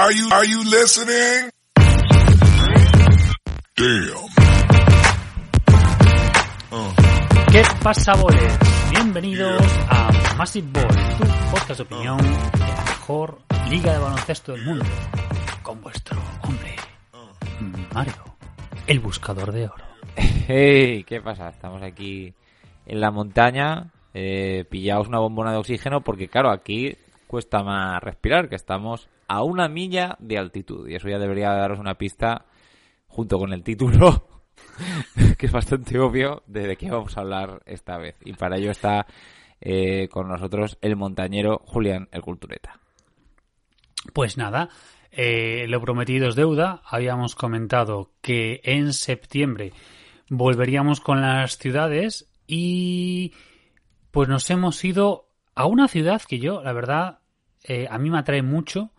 Are 0.00 0.12
you, 0.12 0.28
are 0.30 0.46
you 0.46 0.62
listening? 0.62 1.50
Damn. 3.74 4.28
¿Qué 7.50 7.62
pasa, 7.82 8.14
boles? 8.14 8.58
Bienvenidos 8.92 9.60
a 9.88 10.36
Massive 10.36 10.68
Ball, 10.70 10.86
tu 10.86 11.50
podcast 11.50 11.78
de 11.78 11.82
opinión 11.82 12.18
de 12.18 12.60
la 12.60 12.84
mejor 12.84 13.40
liga 13.68 13.92
de 13.92 13.98
baloncesto 13.98 14.52
del 14.52 14.64
mundo. 14.66 14.84
Con 15.64 15.80
vuestro 15.82 16.16
hombre, 16.42 16.76
Mario, 17.92 18.14
el 18.86 19.00
buscador 19.00 19.50
de 19.50 19.64
oro. 19.64 19.84
Hey, 20.14 21.02
¿qué 21.08 21.20
pasa? 21.20 21.48
Estamos 21.48 21.82
aquí 21.82 22.32
en 22.86 23.00
la 23.00 23.10
montaña, 23.10 23.90
eh, 24.14 24.64
pillaos 24.70 25.08
una 25.08 25.18
bombona 25.18 25.50
de 25.50 25.58
oxígeno 25.58 26.02
porque 26.02 26.28
claro, 26.28 26.52
aquí 26.52 26.96
cuesta 27.28 27.62
más 27.62 28.02
respirar, 28.02 28.48
que 28.48 28.56
estamos 28.56 29.08
a 29.28 29.44
una 29.44 29.68
milla 29.68 30.16
de 30.18 30.38
altitud 30.38 30.88
y 30.88 30.96
eso 30.96 31.08
ya 31.08 31.18
debería 31.18 31.50
daros 31.50 31.78
una 31.78 31.94
pista 31.94 32.46
junto 33.06 33.38
con 33.38 33.52
el 33.52 33.62
título, 33.62 34.26
que 35.38 35.46
es 35.46 35.52
bastante 35.52 35.98
obvio 36.00 36.42
de, 36.46 36.66
de 36.66 36.76
qué 36.76 36.90
vamos 36.90 37.16
a 37.16 37.20
hablar 37.20 37.62
esta 37.66 37.98
vez. 37.98 38.16
Y 38.24 38.32
para 38.32 38.56
ello 38.56 38.72
está 38.72 39.06
eh, 39.60 40.08
con 40.10 40.28
nosotros 40.28 40.78
el 40.80 40.96
montañero 40.96 41.62
Julián 41.64 42.08
el 42.12 42.22
Cultureta. 42.22 42.80
Pues 44.12 44.36
nada, 44.36 44.68
eh, 45.10 45.66
lo 45.68 45.80
prometido 45.80 46.28
es 46.28 46.36
deuda. 46.36 46.82
Habíamos 46.84 47.34
comentado 47.34 48.12
que 48.22 48.60
en 48.64 48.92
septiembre 48.92 49.72
volveríamos 50.28 51.00
con 51.00 51.20
las 51.20 51.58
ciudades 51.58 52.30
y 52.46 53.32
pues 54.10 54.28
nos 54.28 54.48
hemos 54.50 54.84
ido 54.84 55.27
a 55.58 55.66
una 55.66 55.88
ciudad 55.88 56.22
que 56.22 56.38
yo, 56.38 56.62
la 56.62 56.72
verdad, 56.72 57.18
eh, 57.64 57.88
a 57.90 57.98
mí 57.98 58.10
me 58.10 58.18
atrae 58.18 58.42
mucho, 58.42 58.92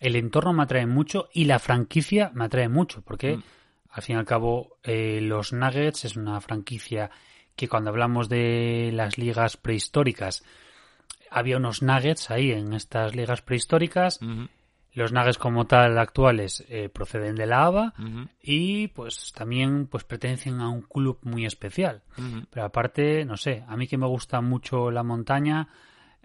el 0.00 0.16
entorno 0.16 0.54
me 0.54 0.62
atrae 0.62 0.86
mucho 0.86 1.28
y 1.34 1.44
la 1.44 1.58
franquicia 1.58 2.30
me 2.32 2.46
atrae 2.46 2.70
mucho, 2.70 3.02
porque 3.02 3.36
Mm. 3.36 3.42
al 3.90 4.02
fin 4.02 4.16
y 4.16 4.18
al 4.18 4.24
cabo 4.24 4.78
eh, 4.84 5.20
los 5.20 5.52
Nuggets 5.52 6.06
es 6.06 6.16
una 6.16 6.40
franquicia 6.40 7.10
que 7.54 7.68
cuando 7.68 7.90
hablamos 7.90 8.30
de 8.30 8.90
las 8.94 9.18
ligas 9.18 9.58
prehistóricas, 9.58 10.42
había 11.30 11.58
unos 11.58 11.82
Nuggets 11.82 12.30
ahí 12.30 12.52
en 12.52 12.72
estas 12.72 13.14
ligas 13.14 13.42
prehistóricas. 13.42 14.18
Los 14.94 15.12
Nuggets 15.12 15.38
como 15.38 15.66
tal 15.66 15.98
actuales 15.98 16.64
eh, 16.68 16.90
proceden 16.90 17.34
de 17.34 17.46
la 17.46 17.64
ABA 17.64 17.94
y 18.42 18.88
pues 18.88 19.32
también 19.32 19.86
pues 19.86 20.04
pertenecen 20.04 20.60
a 20.60 20.68
un 20.68 20.82
club 20.82 21.18
muy 21.22 21.46
especial. 21.46 22.02
Pero 22.50 22.66
aparte, 22.66 23.24
no 23.24 23.36
sé, 23.36 23.64
a 23.66 23.76
mí 23.76 23.86
que 23.86 23.96
me 23.96 24.06
gusta 24.06 24.40
mucho 24.42 24.90
la 24.90 25.02
montaña, 25.02 25.68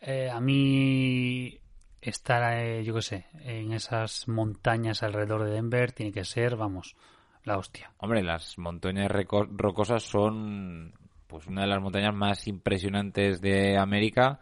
eh, 0.01 0.29
a 0.29 0.41
mí 0.41 1.57
estar, 2.01 2.57
eh, 2.57 2.83
yo 2.83 2.93
qué 2.95 3.01
sé, 3.01 3.25
en 3.43 3.71
esas 3.71 4.27
montañas 4.27 5.02
alrededor 5.02 5.45
de 5.45 5.52
Denver 5.52 5.93
tiene 5.93 6.11
que 6.11 6.25
ser, 6.25 6.57
vamos, 6.57 6.97
la 7.45 7.57
hostia. 7.57 7.91
Hombre, 7.99 8.21
las 8.21 8.57
montañas 8.57 9.09
rocosas 9.09 10.03
son 10.03 10.93
pues 11.27 11.47
una 11.47 11.61
de 11.61 11.67
las 11.67 11.81
montañas 11.81 12.13
más 12.13 12.47
impresionantes 12.47 13.39
de 13.39 13.77
América 13.77 14.39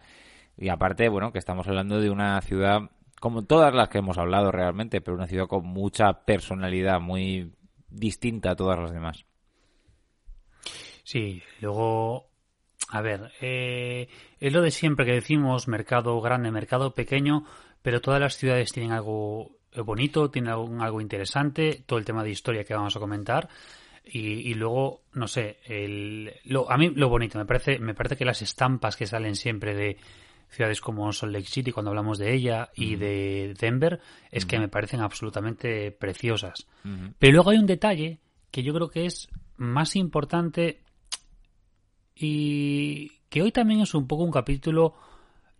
y 0.57 0.69
aparte, 0.69 1.09
bueno, 1.09 1.31
que 1.31 1.39
estamos 1.39 1.67
hablando 1.67 1.99
de 1.99 2.09
una 2.09 2.41
ciudad 2.41 2.89
como 3.25 3.43
todas 3.43 3.73
las 3.73 3.89
que 3.89 3.97
hemos 3.97 4.19
hablado 4.19 4.51
realmente, 4.51 5.01
pero 5.01 5.17
una 5.17 5.25
ciudad 5.25 5.47
con 5.47 5.65
mucha 5.65 6.25
personalidad, 6.25 7.01
muy 7.01 7.55
distinta 7.89 8.51
a 8.51 8.55
todas 8.55 8.77
las 8.77 8.91
demás. 8.91 9.25
Sí, 11.03 11.41
luego, 11.59 12.29
a 12.89 13.01
ver, 13.01 13.31
eh, 13.41 14.09
es 14.39 14.53
lo 14.53 14.61
de 14.61 14.69
siempre 14.69 15.07
que 15.07 15.13
decimos, 15.13 15.67
mercado 15.67 16.21
grande, 16.21 16.51
mercado 16.51 16.93
pequeño, 16.93 17.45
pero 17.81 17.99
todas 17.99 18.19
las 18.19 18.37
ciudades 18.37 18.71
tienen 18.71 18.91
algo 18.91 19.57
bonito, 19.75 20.29
tienen 20.29 20.51
algo, 20.51 20.83
algo 20.83 21.01
interesante, 21.01 21.81
todo 21.83 21.97
el 21.97 22.05
tema 22.05 22.23
de 22.23 22.29
historia 22.29 22.63
que 22.63 22.75
vamos 22.75 22.95
a 22.95 22.99
comentar. 22.99 23.49
Y, 24.03 24.51
y 24.51 24.53
luego, 24.53 25.01
no 25.13 25.27
sé, 25.27 25.57
el, 25.65 26.31
lo, 26.43 26.71
a 26.71 26.77
mí 26.77 26.91
lo 26.91 27.09
bonito, 27.09 27.39
me 27.39 27.45
parece, 27.45 27.79
me 27.79 27.95
parece 27.95 28.17
que 28.17 28.25
las 28.25 28.43
estampas 28.43 28.95
que 28.95 29.07
salen 29.07 29.35
siempre 29.35 29.73
de 29.73 29.97
ciudades 30.55 30.81
como 30.81 31.11
Salt 31.11 31.33
Lake 31.33 31.47
City 31.47 31.71
cuando 31.71 31.91
hablamos 31.91 32.17
de 32.17 32.33
ella 32.33 32.69
y 32.75 32.95
de 32.95 33.53
Denver, 33.59 33.99
es 34.31 34.45
que 34.45 34.59
me 34.59 34.67
parecen 34.67 35.01
absolutamente 35.01 35.91
preciosas. 35.91 36.67
Pero 37.19 37.33
luego 37.33 37.51
hay 37.51 37.57
un 37.57 37.65
detalle 37.65 38.19
que 38.51 38.63
yo 38.63 38.73
creo 38.73 38.89
que 38.89 39.05
es 39.05 39.29
más 39.57 39.95
importante 39.95 40.81
y 42.15 43.09
que 43.29 43.41
hoy 43.41 43.51
también 43.51 43.81
es 43.81 43.93
un 43.93 44.07
poco 44.07 44.23
un 44.23 44.31
capítulo 44.31 44.95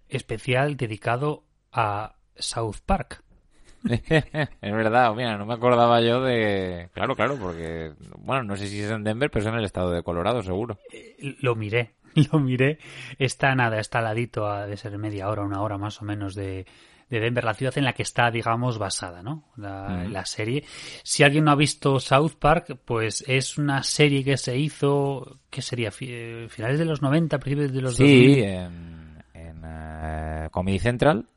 especial 0.07 0.77
dedicado 0.77 1.43
a 1.71 2.15
South 2.37 2.77
Park. 2.85 3.23
es 3.85 4.71
verdad, 4.73 5.13
mira, 5.13 5.37
no 5.37 5.45
me 5.45 5.53
acordaba 5.53 6.01
yo 6.01 6.21
de... 6.21 6.89
Claro, 6.93 7.15
claro, 7.15 7.35
porque, 7.35 7.93
bueno, 8.17 8.43
no 8.43 8.55
sé 8.55 8.67
si 8.67 8.79
es 8.79 8.89
en 8.89 9.03
Denver, 9.03 9.29
pero 9.29 9.43
es 9.43 9.51
en 9.51 9.59
el 9.59 9.65
estado 9.65 9.91
de 9.91 10.01
Colorado, 10.01 10.41
seguro. 10.41 10.79
Lo 11.19 11.55
miré, 11.55 11.95
lo 12.31 12.39
miré. 12.39 12.79
Está 13.19 13.53
nada, 13.55 13.79
está 13.79 13.99
al 13.99 14.05
ladito 14.05 14.47
a 14.47 14.65
de 14.67 14.77
ser 14.77 14.97
media 14.97 15.29
hora, 15.29 15.43
una 15.43 15.61
hora 15.61 15.77
más 15.77 16.01
o 16.01 16.05
menos 16.05 16.33
de, 16.35 16.65
de 17.09 17.19
Denver, 17.19 17.43
la 17.43 17.53
ciudad 17.53 17.77
en 17.77 17.83
la 17.85 17.93
que 17.93 18.03
está, 18.03 18.31
digamos, 18.31 18.77
basada, 18.77 19.21
¿no? 19.21 19.45
La, 19.57 20.05
la 20.09 20.25
serie. 20.25 20.63
Si 21.03 21.23
alguien 21.23 21.43
no 21.45 21.51
ha 21.51 21.55
visto 21.55 21.99
South 21.99 22.33
Park, 22.39 22.77
pues 22.85 23.23
es 23.27 23.57
una 23.57 23.83
serie 23.83 24.23
que 24.23 24.37
se 24.37 24.57
hizo, 24.57 25.39
¿qué 25.49 25.61
sería? 25.61 25.91
Eh, 26.01 26.47
Finales 26.49 26.79
de 26.79 26.85
los 26.85 27.01
90, 27.01 27.37
principios 27.39 27.73
de 27.73 27.81
los 27.81 27.95
Sí, 27.95 28.03
2000. 28.03 28.43
en, 28.43 29.23
en 29.33 29.61
eh, 29.65 30.49
Comedy 30.51 30.79
Central, 30.79 31.27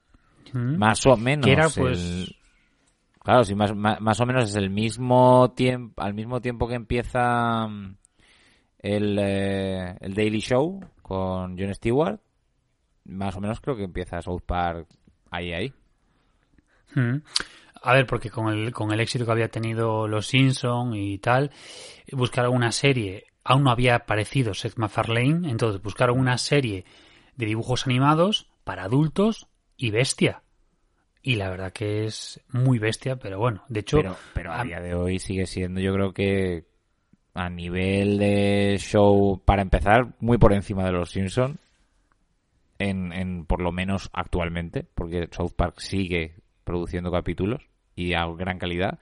más 0.55 1.05
o 1.07 1.17
menos. 1.17 1.45
Que 1.45 1.53
era, 1.53 1.67
el- 1.67 1.73
pues, 1.75 2.35
Claro, 3.23 3.45
sí, 3.45 3.55
más, 3.55 3.77
más, 3.77 4.01
más 4.01 4.19
o 4.21 4.25
menos 4.25 4.49
es 4.49 4.55
el 4.57 4.71
mismo 4.71 5.53
tiempo, 5.55 6.01
al 6.03 6.15
mismo 6.15 6.41
tiempo 6.41 6.67
que 6.67 6.77
empieza 6.77 7.67
mm, 7.69 7.97
el, 8.79 9.19
eh, 9.21 9.97
el 10.01 10.15
Daily 10.15 10.41
Show 10.41 10.81
con 11.03 11.59
Jon 11.59 11.75
Stewart, 11.75 12.21
más 13.05 13.37
o 13.37 13.41
menos 13.41 13.61
creo 13.61 13.77
que 13.77 13.85
empieza 13.85 14.21
South 14.23 14.43
Park 14.45 14.89
ahí, 15.31 15.53
ahí. 15.53 15.73
Mm. 16.95 17.17
A 17.83 17.93
ver, 17.95 18.07
porque 18.07 18.31
con 18.31 18.53
el, 18.53 18.73
con 18.73 18.93
el 18.93 19.01
éxito 19.01 19.25
que 19.25 19.31
había 19.31 19.49
tenido 19.49 20.09
Los 20.09 20.27
Simpson 20.27 20.95
y 20.95 21.19
tal, 21.19 21.51
buscaron 22.13 22.55
una 22.55 22.73
serie, 22.73 23.27
aún 23.45 23.63
no 23.65 23.71
había 23.71 23.95
aparecido 23.95 24.53
Seth 24.55 24.77
MacFarlane, 24.77 25.49
entonces 25.51 25.81
buscaron 25.81 26.19
una 26.19 26.39
serie 26.39 26.85
de 27.37 27.47
dibujos 27.47 27.87
animados 27.87 28.51
para 28.65 28.85
adultos 28.85 29.47
y 29.77 29.91
bestia. 29.91 30.43
Y 31.23 31.37
la 31.37 31.51
verdad 31.51 31.73
que 31.73 32.05
es 32.05 32.41
muy 32.49 32.79
bestia, 32.79 33.17
pero 33.17 33.39
bueno, 33.39 33.63
de 33.69 33.81
hecho, 33.81 33.99
Pero, 34.35 34.53
a- 34.53 34.65
día 34.65 34.81
de 34.81 34.95
hoy 34.95 35.19
sigue 35.19 35.47
siendo, 35.47 35.81
yo 35.81 35.93
creo 35.93 36.13
que 36.13 36.65
a 37.39 37.49
nivel 37.49 38.19
de 38.19 38.77
show, 38.81 39.41
para 39.45 39.63
empezar, 39.63 40.15
muy 40.19 40.39
por 40.39 40.53
encima 40.53 40.85
de 40.85 40.91
los 40.91 41.11
Simpson, 41.11 41.59
en, 42.81 43.13
en 43.13 43.45
por 43.47 43.63
lo 43.63 43.71
menos 43.71 44.11
actualmente, 44.13 44.85
porque 44.95 45.29
South 45.31 45.53
Park 45.55 45.79
sigue 45.79 46.35
produciendo 46.65 47.13
capítulos 47.13 47.63
y 47.95 48.15
a 48.15 48.27
gran 48.27 48.59
calidad 48.59 48.99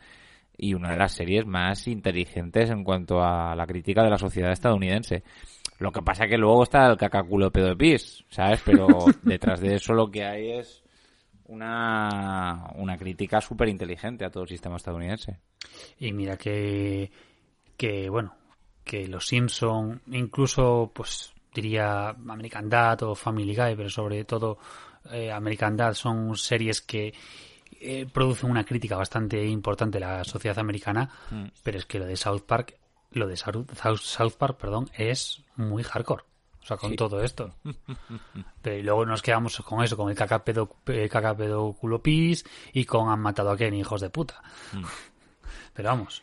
y 0.59 0.75
una 0.75 0.93
de 0.93 0.99
las 0.99 1.13
series 1.13 1.47
más 1.47 1.89
inteligentes 1.89 2.71
en 2.71 2.85
cuanto 2.85 3.23
a 3.23 3.55
la 3.57 3.67
crítica 3.67 4.03
de 4.03 4.11
la 4.11 4.19
sociedad 4.19 4.53
estadounidense. 4.53 5.23
Lo 5.79 5.91
que 5.91 6.03
pasa 6.03 6.27
que 6.27 6.37
luego 6.37 6.63
está 6.63 6.87
el 6.87 6.99
cacaculo 6.99 7.51
pedo 7.51 7.69
de 7.69 7.77
pis, 7.77 8.23
¿sabes? 8.29 8.61
Pero 8.65 8.87
detrás 9.23 9.61
de 9.61 9.77
eso 9.77 9.95
lo 9.95 10.11
que 10.11 10.25
hay 10.25 10.53
es 10.53 10.83
una, 11.47 12.71
una 12.75 12.99
crítica 12.99 13.41
súper 13.41 13.69
inteligente 13.69 14.27
a 14.27 14.31
todo 14.31 14.43
el 14.43 14.51
sistema 14.51 14.77
estadounidense. 14.77 15.39
y 15.99 16.13
mira 16.13 16.37
que, 16.37 17.11
que 17.77 18.09
bueno, 18.09 18.35
que 18.85 19.07
Los 19.09 19.27
Simpson, 19.27 20.01
incluso, 20.09 20.91
pues 20.95 21.33
diría 21.55 22.11
American 22.11 22.69
Dad 22.69 23.03
o 23.05 23.15
Family 23.15 23.55
Guy, 23.57 23.75
pero 23.77 23.89
sobre 23.91 24.25
todo 24.25 24.59
eh, 25.11 25.31
American 25.33 25.77
Dad 25.77 25.95
son 25.95 26.37
series 26.37 26.81
que 26.83 27.15
eh, 27.81 28.07
producen 28.13 28.51
una 28.51 28.65
crítica 28.65 28.97
bastante 28.97 29.45
importante 29.47 29.99
a 29.99 30.19
la 30.19 30.25
sociedad 30.25 30.59
americana, 30.59 31.09
Mm. 31.31 31.47
pero 31.63 31.79
es 31.79 31.87
que 31.87 31.99
lo 31.99 32.07
de 32.07 32.17
South 32.17 32.43
Park, 32.47 32.77
lo 33.13 33.27
de 33.27 33.37
South, 33.37 33.67
South- 34.01 34.37
Park, 34.37 34.57
perdón, 34.59 34.91
es 34.97 35.43
muy 35.57 35.83
hardcore. 35.83 36.25
O 36.63 36.67
sea, 36.67 36.77
con 36.77 36.91
Sí. 36.91 36.97
todo 36.97 37.23
esto. 37.23 37.55
Pero 38.61 38.77
y 38.77 38.83
luego 38.83 39.07
nos 39.07 39.23
quedamos 39.23 39.57
con 39.61 39.85
eso, 39.85 39.97
con 39.97 40.11
el 40.11 40.17
cacapedo, 40.17 40.69
cacapedo 41.09 41.73
culo 41.75 42.03
pis 42.03 42.45
y 42.73 42.85
con 42.85 43.09
han 43.09 43.21
matado 43.21 43.51
a 43.53 43.57
Kenny, 43.57 43.79
hijos 43.81 44.01
de 44.01 44.11
puta. 44.11 44.43
Pero 45.75 45.89
vamos. 45.91 46.23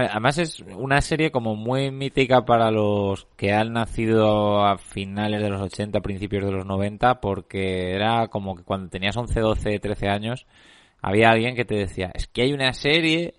Ver, 0.00 0.10
Además 0.10 0.38
es 0.38 0.60
una 0.76 1.00
serie 1.00 1.30
como 1.30 1.56
muy 1.56 1.90
mítica 1.90 2.44
para 2.44 2.70
los 2.70 3.26
que 3.36 3.52
han 3.52 3.72
nacido 3.72 4.64
a 4.64 4.78
finales 4.78 5.42
de 5.42 5.50
los 5.50 5.60
80, 5.60 6.00
principios 6.00 6.44
de 6.44 6.52
los 6.52 6.66
90, 6.66 7.20
porque 7.20 7.94
era 7.94 8.28
como 8.28 8.56
que 8.56 8.64
cuando 8.64 8.88
tenías 8.88 9.16
11, 9.16 9.40
12, 9.40 9.78
13 9.78 10.08
años, 10.08 10.46
había 11.02 11.30
alguien 11.30 11.54
que 11.54 11.64
te 11.64 11.76
decía, 11.76 12.10
es 12.14 12.26
que 12.26 12.42
hay 12.42 12.52
una 12.52 12.72
serie 12.72 13.34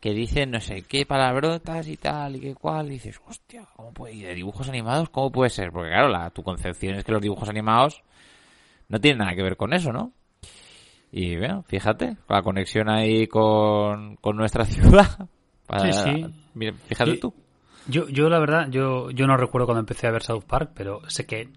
que 0.00 0.12
dice 0.14 0.46
no 0.46 0.60
sé 0.60 0.82
qué 0.82 1.06
palabrotas 1.06 1.86
y 1.86 1.96
tal 1.96 2.36
y 2.36 2.40
qué 2.40 2.54
cual, 2.54 2.88
y 2.88 2.94
dices, 2.94 3.20
hostia, 3.26 3.66
¿cómo 3.76 3.92
puede, 3.92 4.14
y 4.14 4.22
de 4.22 4.34
dibujos 4.34 4.68
animados, 4.68 5.10
¿cómo 5.10 5.30
puede 5.30 5.50
ser? 5.50 5.70
Porque 5.70 5.90
claro, 5.90 6.08
la, 6.08 6.30
tu 6.30 6.42
concepción 6.42 6.96
es 6.96 7.04
que 7.04 7.12
los 7.12 7.22
dibujos 7.22 7.48
animados 7.48 8.02
no 8.88 9.00
tienen 9.00 9.18
nada 9.18 9.34
que 9.34 9.42
ver 9.42 9.56
con 9.56 9.72
eso, 9.72 9.92
¿no? 9.92 10.12
Y 11.12 11.36
bueno, 11.36 11.62
fíjate, 11.68 12.16
la 12.28 12.42
conexión 12.42 12.88
ahí 12.88 13.26
con, 13.26 14.16
con 14.16 14.36
nuestra 14.36 14.64
ciudad. 14.66 15.28
Sí, 15.80 15.92
sí. 15.92 16.26
Mira, 16.54 16.74
fíjate 16.86 17.10
Y- 17.12 17.18
tú. 17.20 17.34
Yo, 17.88 18.08
yo 18.08 18.28
la 18.28 18.38
verdad, 18.38 18.68
yo, 18.70 19.10
yo 19.10 19.26
no 19.26 19.36
recuerdo 19.36 19.66
cuando 19.66 19.80
empecé 19.80 20.06
a 20.06 20.12
ver 20.12 20.22
South 20.22 20.44
Park, 20.46 20.70
pero 20.74 21.00
sé 21.10 21.26
que... 21.26 21.48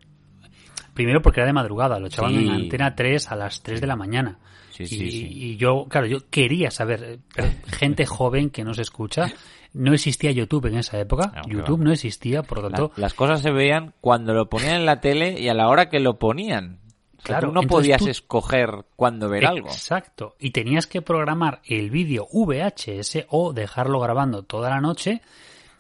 Primero 0.94 1.22
porque 1.22 1.42
era 1.42 1.48
de 1.48 1.54
madrugada, 1.54 2.00
lo 2.00 2.08
echaban 2.08 2.32
Sí. 2.32 2.38
en 2.48 2.50
Antena 2.52 2.96
3 2.96 3.30
a 3.32 3.36
las 3.36 3.62
3 3.62 3.82
de 3.82 3.88
la 3.88 3.96
mañana. 3.98 4.40
Sí, 4.72 4.84
y, 4.84 4.88
sí, 4.88 5.12
sí. 5.12 5.28
y 5.30 5.58
yo, 5.58 5.86
claro, 5.90 6.08
yo 6.08 6.20
quería 6.30 6.72
saber, 6.72 7.20
gente 7.68 8.06
joven 8.08 8.50
que 8.50 8.64
no 8.64 8.74
se 8.74 8.82
escucha, 8.82 9.28
no 9.74 9.94
existía 9.94 10.32
YouTube 10.32 10.66
en 10.68 10.78
esa 10.78 10.98
época, 11.00 11.32
No, 11.36 11.42
YouTube 11.50 11.82
no 11.84 11.92
existía, 11.92 12.44
por 12.44 12.62
lo 12.62 12.70
La- 12.70 12.78
tanto, 12.78 12.94
las 12.96 13.14
cosas 13.14 13.42
se 13.42 13.52
veían 13.52 13.94
cuando 14.02 14.34
lo 14.34 14.50
ponían 14.50 14.76
en 14.76 14.86
la 14.86 15.02
tele 15.02 15.40
y 15.40 15.50
a 15.50 15.54
la 15.54 15.68
hora 15.68 15.90
que 15.90 16.00
lo 16.00 16.18
ponían. 16.18 16.80
O 17.26 17.28
sea, 17.28 17.40
Claro, 17.40 17.48
tú 17.50 17.54
no 17.56 17.62
podías 17.64 18.00
tú- 18.02 18.08
escoger 18.10 18.86
cuándo 18.96 19.28
ver 19.30 19.46
algo. 19.48 19.68
Exacto. 19.68 20.36
Y 20.40 20.52
tenías 20.52 20.86
que 20.88 21.02
programar 21.02 21.62
el 21.66 21.90
vídeo 21.90 22.28
VHS 22.32 23.26
o 23.30 23.52
dejarlo 23.52 24.00
grabando 24.00 24.44
toda 24.44 24.70
la 24.70 24.80
noche 24.80 25.22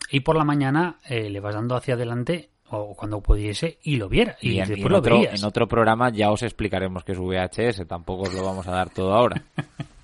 y 0.09 0.21
por 0.21 0.35
la 0.35 0.43
mañana 0.43 0.97
eh, 1.07 1.29
le 1.29 1.39
vas 1.39 1.55
dando 1.55 1.75
hacia 1.75 1.93
adelante 1.93 2.49
o 2.69 2.95
cuando 2.95 3.21
pudiese 3.21 3.77
y 3.83 3.97
lo 3.97 4.09
viera. 4.09 4.37
Y, 4.41 4.53
Y, 4.53 4.59
en, 4.59 4.65
y 4.65 4.69
después 4.69 4.85
en 4.85 4.91
lo 4.91 4.97
otro, 4.97 5.21
en 5.23 5.43
otro 5.45 5.67
programa 5.67 6.09
ya 6.09 6.31
os 6.31 6.41
explicaremos 6.41 7.03
qué 7.03 7.11
es 7.11 7.19
VHS, 7.19 7.85
tampoco 7.87 8.23
os 8.23 8.33
lo 8.33 8.43
vamos 8.43 8.67
a 8.67 8.71
dar 8.71 8.89
todo 8.89 9.13
ahora. 9.13 9.43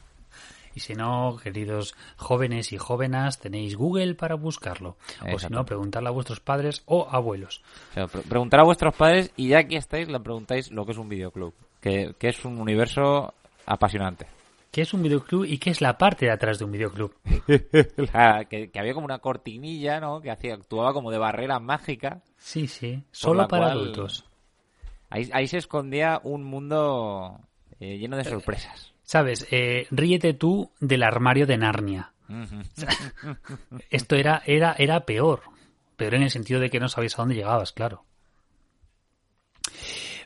Y 0.76 0.80
si 0.80 0.94
no, 0.94 1.38
queridos 1.42 1.96
jóvenes 2.18 2.72
y 2.72 2.78
jóvenes, 2.78 3.40
tenéis 3.40 3.76
Google 3.76 4.16
para 4.16 4.36
buscarlo. 4.36 4.96
O 5.34 5.38
si 5.40 5.48
no, 5.50 5.66
preguntarle 5.66 6.10
a 6.10 6.12
vuestros 6.14 6.40
padres 6.40 6.82
o 6.86 7.08
abuelos. 7.10 7.62
O 7.92 7.94
sea, 7.94 8.08
pre- 8.08 8.22
preguntar 8.22 8.60
a 8.62 8.64
vuestros 8.64 8.96
padres 8.96 9.32
y 9.36 9.50
ya 9.50 9.64
que 9.66 9.76
estáis 9.78 10.08
le 10.08 10.20
preguntáis 10.20 10.72
lo 10.72 10.86
que 10.86 10.92
es 10.94 10.98
un 10.98 11.10
videoclub, 11.10 11.54
que, 11.82 12.16
que 12.18 12.30
es 12.30 12.46
un 12.46 12.60
universo 12.60 13.34
apasionante. 13.66 14.28
¿Qué 14.72 14.84
es 14.84 14.94
un 14.94 15.04
videoclub 15.04 15.44
y 15.44 15.58
qué 15.58 15.70
es 15.72 15.82
la 15.82 15.98
parte 15.98 16.26
de 16.28 16.32
atrás 16.32 16.58
de 16.58 16.64
un 16.64 16.72
videoclub? 16.72 17.14
La- 18.14 18.46
que, 18.46 18.70
que 18.72 18.80
había 18.80 18.94
como 18.94 19.06
una 19.06 19.20
cortinilla, 19.20 20.00
¿no? 20.00 20.22
Que 20.22 20.32
hacía, 20.32 20.54
actuaba 20.54 20.94
como 20.94 21.12
de 21.12 21.18
barrera 21.18 21.60
mágica. 21.60 22.22
Sí, 22.38 22.68
sí. 22.68 23.04
Solo 23.12 23.48
para 23.50 23.64
cual- 23.66 23.72
adultos. 23.78 24.26
Ahí, 25.10 25.30
ahí 25.34 25.48
se 25.48 25.58
escondía 25.58 26.22
un 26.24 26.44
mundo 26.46 27.38
eh, 27.82 27.98
lleno 27.98 28.16
de 28.16 28.24
sorpresas. 28.24 28.91
¿Sabes? 29.12 29.46
Eh, 29.52 29.88
ríete 29.92 30.34
tú 30.34 30.72
del 30.80 31.04
armario 31.04 31.46
de 31.46 31.58
Narnia. 31.58 32.14
Esto 33.90 34.16
era, 34.16 34.42
era, 34.46 34.74
era 34.78 35.06
peor. 35.06 35.42
Peor 35.98 36.14
en 36.14 36.24
el 36.24 36.30
sentido 36.30 36.62
de 36.62 36.70
que 36.70 36.80
no 36.80 36.88
sabías 36.88 37.16
a 37.16 37.24
dónde 37.24 37.36
llegabas, 37.36 37.74
claro. 37.74 38.06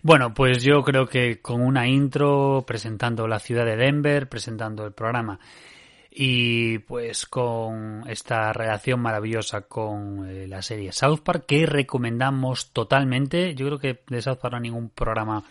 Bueno, 0.03 0.35
pues 0.35 0.61
yo 0.61 0.83
creo 0.83 1.07
que 1.07 1.41
con 1.41 1.61
una 1.61 1.87
intro 1.87 2.63
presentando 2.67 3.27
la 3.27 3.39
ciudad 3.39 3.65
de 3.65 3.75
Denver, 3.75 4.29
presentando 4.29 4.85
el 4.85 4.93
programa 4.93 5.39
y 6.11 6.77
pues 6.77 7.25
con 7.25 8.03
esta 8.07 8.53
relación 8.53 8.99
maravillosa 8.99 9.61
con 9.61 10.29
eh, 10.29 10.47
la 10.47 10.61
serie 10.61 10.91
South 10.91 11.21
Park 11.23 11.45
que 11.47 11.65
recomendamos 11.65 12.71
totalmente. 12.71 13.55
Yo 13.55 13.65
creo 13.65 13.79
que 13.79 14.03
de 14.07 14.21
South 14.21 14.37
Park 14.37 14.51
no 14.51 14.57
hay 14.57 14.61
ningún 14.61 14.89
programa, 14.89 15.43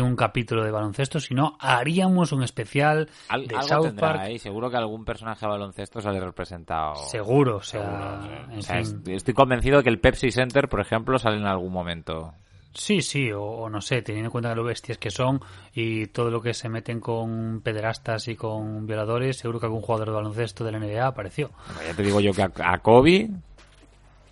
ningún 0.00 0.16
capítulo 0.16 0.64
de 0.64 0.70
baloncesto, 0.70 1.20
sino 1.20 1.56
haríamos 1.60 2.32
un 2.32 2.42
especial 2.42 3.08
Al- 3.28 3.46
de 3.46 3.54
algo 3.56 3.68
South 3.68 3.82
tendrá, 3.86 4.12
Park. 4.14 4.22
¿eh? 4.30 4.38
Seguro 4.38 4.70
que 4.70 4.76
algún 4.76 5.04
personaje 5.04 5.44
de 5.46 5.50
baloncesto 5.52 6.00
sale 6.00 6.20
representado. 6.20 6.96
Seguro, 6.96 7.56
o 7.56 7.62
sea, 7.62 8.20
Seguro, 8.60 9.06
O 9.08 9.10
estoy 9.10 9.34
convencido 9.34 9.78
de 9.78 9.84
que 9.84 9.90
el 9.90 10.00
Pepsi 10.00 10.30
Center, 10.30 10.68
por 10.68 10.80
ejemplo, 10.80 11.18
sale 11.18 11.36
en 11.36 11.46
algún 11.46 11.72
momento. 11.72 12.32
Sí, 12.76 13.02
sí, 13.02 13.30
o, 13.30 13.40
o 13.42 13.70
no 13.70 13.80
sé, 13.80 14.02
teniendo 14.02 14.26
en 14.28 14.32
cuenta 14.32 14.52
lo 14.54 14.64
bestias 14.64 14.98
que 14.98 15.10
son 15.10 15.40
y 15.74 16.06
todo 16.08 16.28
lo 16.30 16.40
que 16.42 16.54
se 16.54 16.68
meten 16.68 16.98
con 16.98 17.60
pederastas 17.62 18.26
y 18.26 18.34
con 18.34 18.84
violadores, 18.86 19.36
seguro 19.38 19.60
que 19.60 19.66
algún 19.66 19.80
jugador 19.80 20.08
de 20.08 20.14
baloncesto 20.14 20.64
de 20.64 20.72
la 20.72 20.80
NBA 20.80 21.06
apareció. 21.06 21.50
Bueno, 21.66 21.80
ya 21.88 21.94
te 21.94 22.02
digo 22.02 22.20
yo 22.20 22.32
que 22.32 22.42
a, 22.42 22.50
a 22.64 22.78
Kobe 22.78 23.30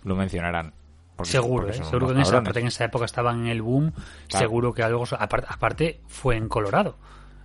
lo 0.03 0.15
mencionarán. 0.17 0.73
Porque- 1.15 1.31
seguro, 1.31 1.65
porque 1.67 1.79
¿eh? 1.79 1.83
seguro 1.85 2.07
que 2.07 2.13
en 2.13 2.19
esa, 2.21 2.31
cabrones. 2.31 2.47
aparte 2.49 2.59
en 2.61 2.67
esa 2.67 2.85
época 2.85 3.05
estaban 3.05 3.41
en 3.41 3.47
el 3.47 3.61
boom, 3.61 3.91
Claro. 4.27 4.45
seguro 4.45 4.73
que 4.73 4.83
algo... 4.83 5.03
Aparte, 5.17 5.47
aparte 5.49 6.01
fue 6.07 6.37
en 6.37 6.47
Colorado. 6.47 6.97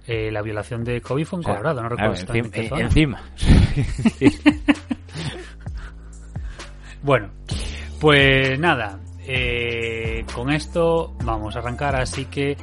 Eh, 0.07 0.31
la 0.33 0.41
violación 0.41 0.85
de 0.85 1.03
Kobe 1.03 1.25
fue 1.27 1.39
en 1.39 1.41
O 1.41 1.45
sea, 1.45 1.57
Colorado, 1.57 1.81
no 1.83 1.87
a 1.87 1.91
recuerdo 1.91 2.35
en 2.35 2.51
qué 2.51 2.61
encima, 2.61 2.69
zona. 2.69 2.83
encima. 2.83 3.23
Bueno, 7.03 7.29
pues 8.01 8.59
nada, 8.59 8.99
eh, 9.27 10.25
con 10.35 10.51
esto 10.51 11.15
vamos 11.25 11.55
a 11.57 11.61
arrancar, 11.61 11.95
así 11.97 12.25
que 12.25 12.57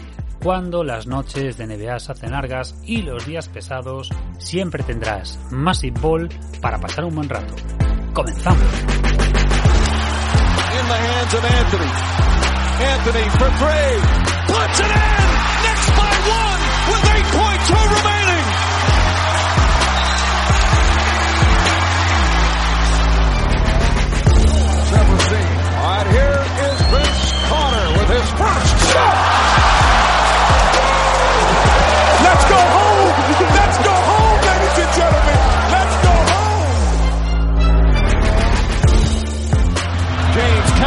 cuando 0.43 0.83
las 0.83 1.07
noches 1.07 1.57
de 1.57 1.65
NBA 1.67 1.99
se 1.99 2.11
hacen 2.11 2.31
largas 2.31 2.75
y 2.83 3.01
los 3.01 3.25
días 3.25 3.47
pesados, 3.47 4.09
siempre 4.37 4.83
tendrás 4.83 5.39
Massive 5.51 5.99
Ball 6.01 6.29
para 6.61 6.79
pasar 6.79 7.05
un 7.05 7.15
buen 7.15 7.29
rato. 7.29 7.53
Comenzamos. 8.13 8.61
In 10.85 10.89
the 10.89 10.97
hands 10.97 11.33
of 11.33 11.43
Anthony. 11.43 11.91
Anthony 12.93 13.25
for 13.41 13.49
three. 13.57 13.93
Puts 14.53 14.79
it 14.85 14.91
in. 14.93 15.25
Knicks 15.65 15.89
by 15.97 16.13
one 16.29 16.61
with 16.89 17.03
8.2 17.09 17.73
remaining. 17.97 18.45
Never 24.93 25.17
seen. 25.25 25.51
All 25.75 25.89
right, 25.89 26.07
here 26.17 26.39
is 26.65 26.77
Vince 26.93 27.25
Carter 27.49 27.87
with 27.97 28.09
his 28.09 28.29
first 28.37 28.93
shot. 28.93 29.34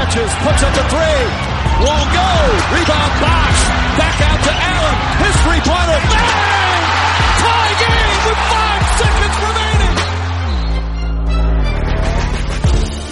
Catches, 0.08 0.32
puts 0.40 0.62
up 0.64 0.72
the 0.72 0.84
three. 0.88 1.20
Won't 1.84 2.08
go. 2.16 2.30
Rebound 2.72 3.12
box. 3.20 3.52
Back 4.00 4.16
out 4.24 4.40
to 4.40 4.52
Allen. 4.56 4.96
His 5.20 5.36
three-pointer. 5.44 6.00
Bang! 6.08 6.80
Tie 7.44 7.74
game 7.84 8.16
with 8.24 8.40
five 8.48 8.82
seconds 8.96 9.36
remaining. 9.44 9.94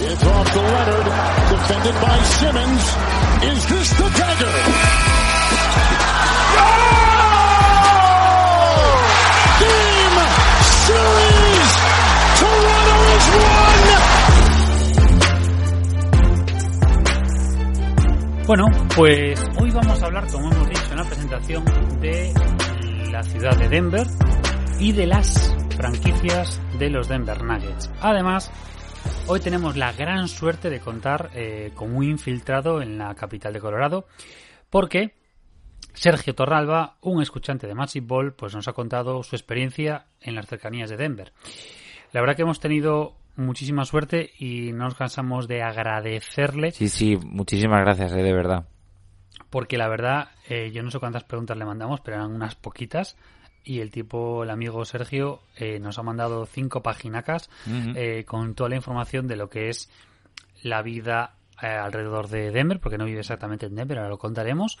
It's 0.09 0.25
off 0.25 0.47
to 0.49 0.61
Leonard. 0.73 1.07
Defended 1.53 1.97
by 2.01 2.17
Simmons. 2.41 2.83
Is 3.45 3.61
this 3.69 3.76
Bueno, 18.47 18.67
pues 18.95 19.45
hoy 19.59 19.71
vamos 19.71 20.01
a 20.01 20.05
hablar, 20.05 20.25
como 20.31 20.49
hemos 20.49 20.69
dicho 20.69 20.91
en 20.91 20.95
la 20.95 21.03
presentación, 21.03 21.65
de 21.99 22.31
la 23.11 23.21
ciudad 23.21 23.57
de 23.57 23.67
Denver 23.67 24.07
y 24.79 24.93
de 24.93 25.05
las 25.05 25.53
franquicias 25.75 26.61
de 26.79 26.89
los 26.89 27.09
Denver 27.09 27.43
Nuggets. 27.43 27.91
Además, 27.99 28.49
hoy 29.27 29.41
tenemos 29.41 29.75
la 29.75 29.91
gran 29.91 30.29
suerte 30.29 30.69
de 30.69 30.79
contar 30.79 31.29
eh, 31.33 31.73
con 31.75 31.93
un 31.93 32.05
infiltrado 32.05 32.81
en 32.81 32.97
la 32.97 33.13
capital 33.15 33.51
de 33.51 33.59
Colorado, 33.59 34.07
porque 34.69 35.15
Sergio 35.93 36.33
Torralba, 36.33 36.95
un 37.01 37.21
escuchante 37.21 37.67
de 37.67 37.75
Magic 37.75 38.07
Ball, 38.07 38.31
pues 38.31 38.55
nos 38.55 38.69
ha 38.69 38.73
contado 38.73 39.23
su 39.23 39.35
experiencia 39.35 40.05
en 40.21 40.35
las 40.35 40.47
cercanías 40.47 40.89
de 40.89 40.95
Denver. 40.95 41.33
La 42.13 42.21
verdad 42.21 42.37
que 42.37 42.43
hemos 42.43 42.61
tenido 42.61 43.16
muchísima 43.37 43.85
suerte 43.85 44.31
y 44.39 44.71
no 44.73 44.85
nos 44.85 44.95
cansamos 44.95 45.47
de 45.47 45.61
agradecerle 45.63 46.71
Sí, 46.71 46.89
sí, 46.89 47.17
muchísimas 47.23 47.81
gracias, 47.81 48.11
eh, 48.13 48.21
de 48.23 48.33
verdad. 48.33 48.65
porque 49.49 49.77
la 49.77 49.87
verdad, 49.87 50.29
eh, 50.49 50.71
yo 50.73 50.83
no 50.83 50.91
sé 50.91 50.99
cuántas 50.99 51.23
preguntas 51.23 51.57
le 51.57 51.65
mandamos, 51.65 52.01
pero 52.01 52.17
eran 52.17 52.33
unas 52.33 52.55
poquitas. 52.55 53.15
Y 53.63 53.79
el 53.81 53.91
tipo, 53.91 54.43
el 54.43 54.49
amigo 54.49 54.85
Sergio, 54.85 55.41
eh, 55.57 55.79
nos 55.79 55.99
ha 55.99 56.03
mandado 56.03 56.45
cinco 56.45 56.81
paginacas 56.81 57.49
eh, 57.95 58.23
con 58.25 58.55
toda 58.55 58.69
la 58.69 58.77
información 58.77 59.27
de 59.27 59.35
lo 59.35 59.49
que 59.49 59.67
es 59.69 59.89
la 60.63 60.81
vida 60.81 61.35
eh, 61.61 61.67
alrededor 61.67 62.29
de 62.29 62.51
Denver, 62.51 62.79
porque 62.79 62.97
no 62.97 63.03
vive 63.05 63.19
exactamente 63.19 63.65
en 63.65 63.75
Denver, 63.75 63.97
ahora 63.97 64.09
lo 64.09 64.17
contaremos. 64.19 64.77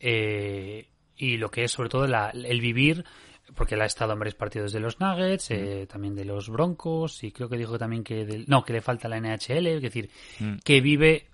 Eh, 0.00 0.86
y 1.16 1.36
lo 1.36 1.50
que 1.50 1.64
es 1.64 1.72
sobre 1.72 1.88
todo 1.88 2.06
la- 2.06 2.30
el 2.30 2.60
vivir, 2.60 3.04
porque 3.54 3.74
él 3.74 3.82
ha 3.82 3.86
estado 3.86 4.12
en 4.12 4.18
varios 4.18 4.34
partidos 4.34 4.72
de 4.72 4.80
los 4.80 5.00
Nuggets, 5.00 5.50
eh, 5.50 5.86
también 5.90 6.14
de 6.14 6.24
los 6.24 6.48
Broncos, 6.48 7.22
y 7.24 7.32
creo 7.32 7.48
que 7.48 7.56
dijo 7.56 7.78
también 7.78 8.04
que 8.04 8.24
del- 8.24 8.44
no, 8.48 8.64
que 8.64 8.72
le 8.72 8.80
falta 8.80 9.08
la 9.08 9.16
NHL, 9.18 9.66
es 9.76 9.82
decir, 9.82 10.10
Mm. 10.38 10.56
que 10.64 10.80
vive 10.80 11.26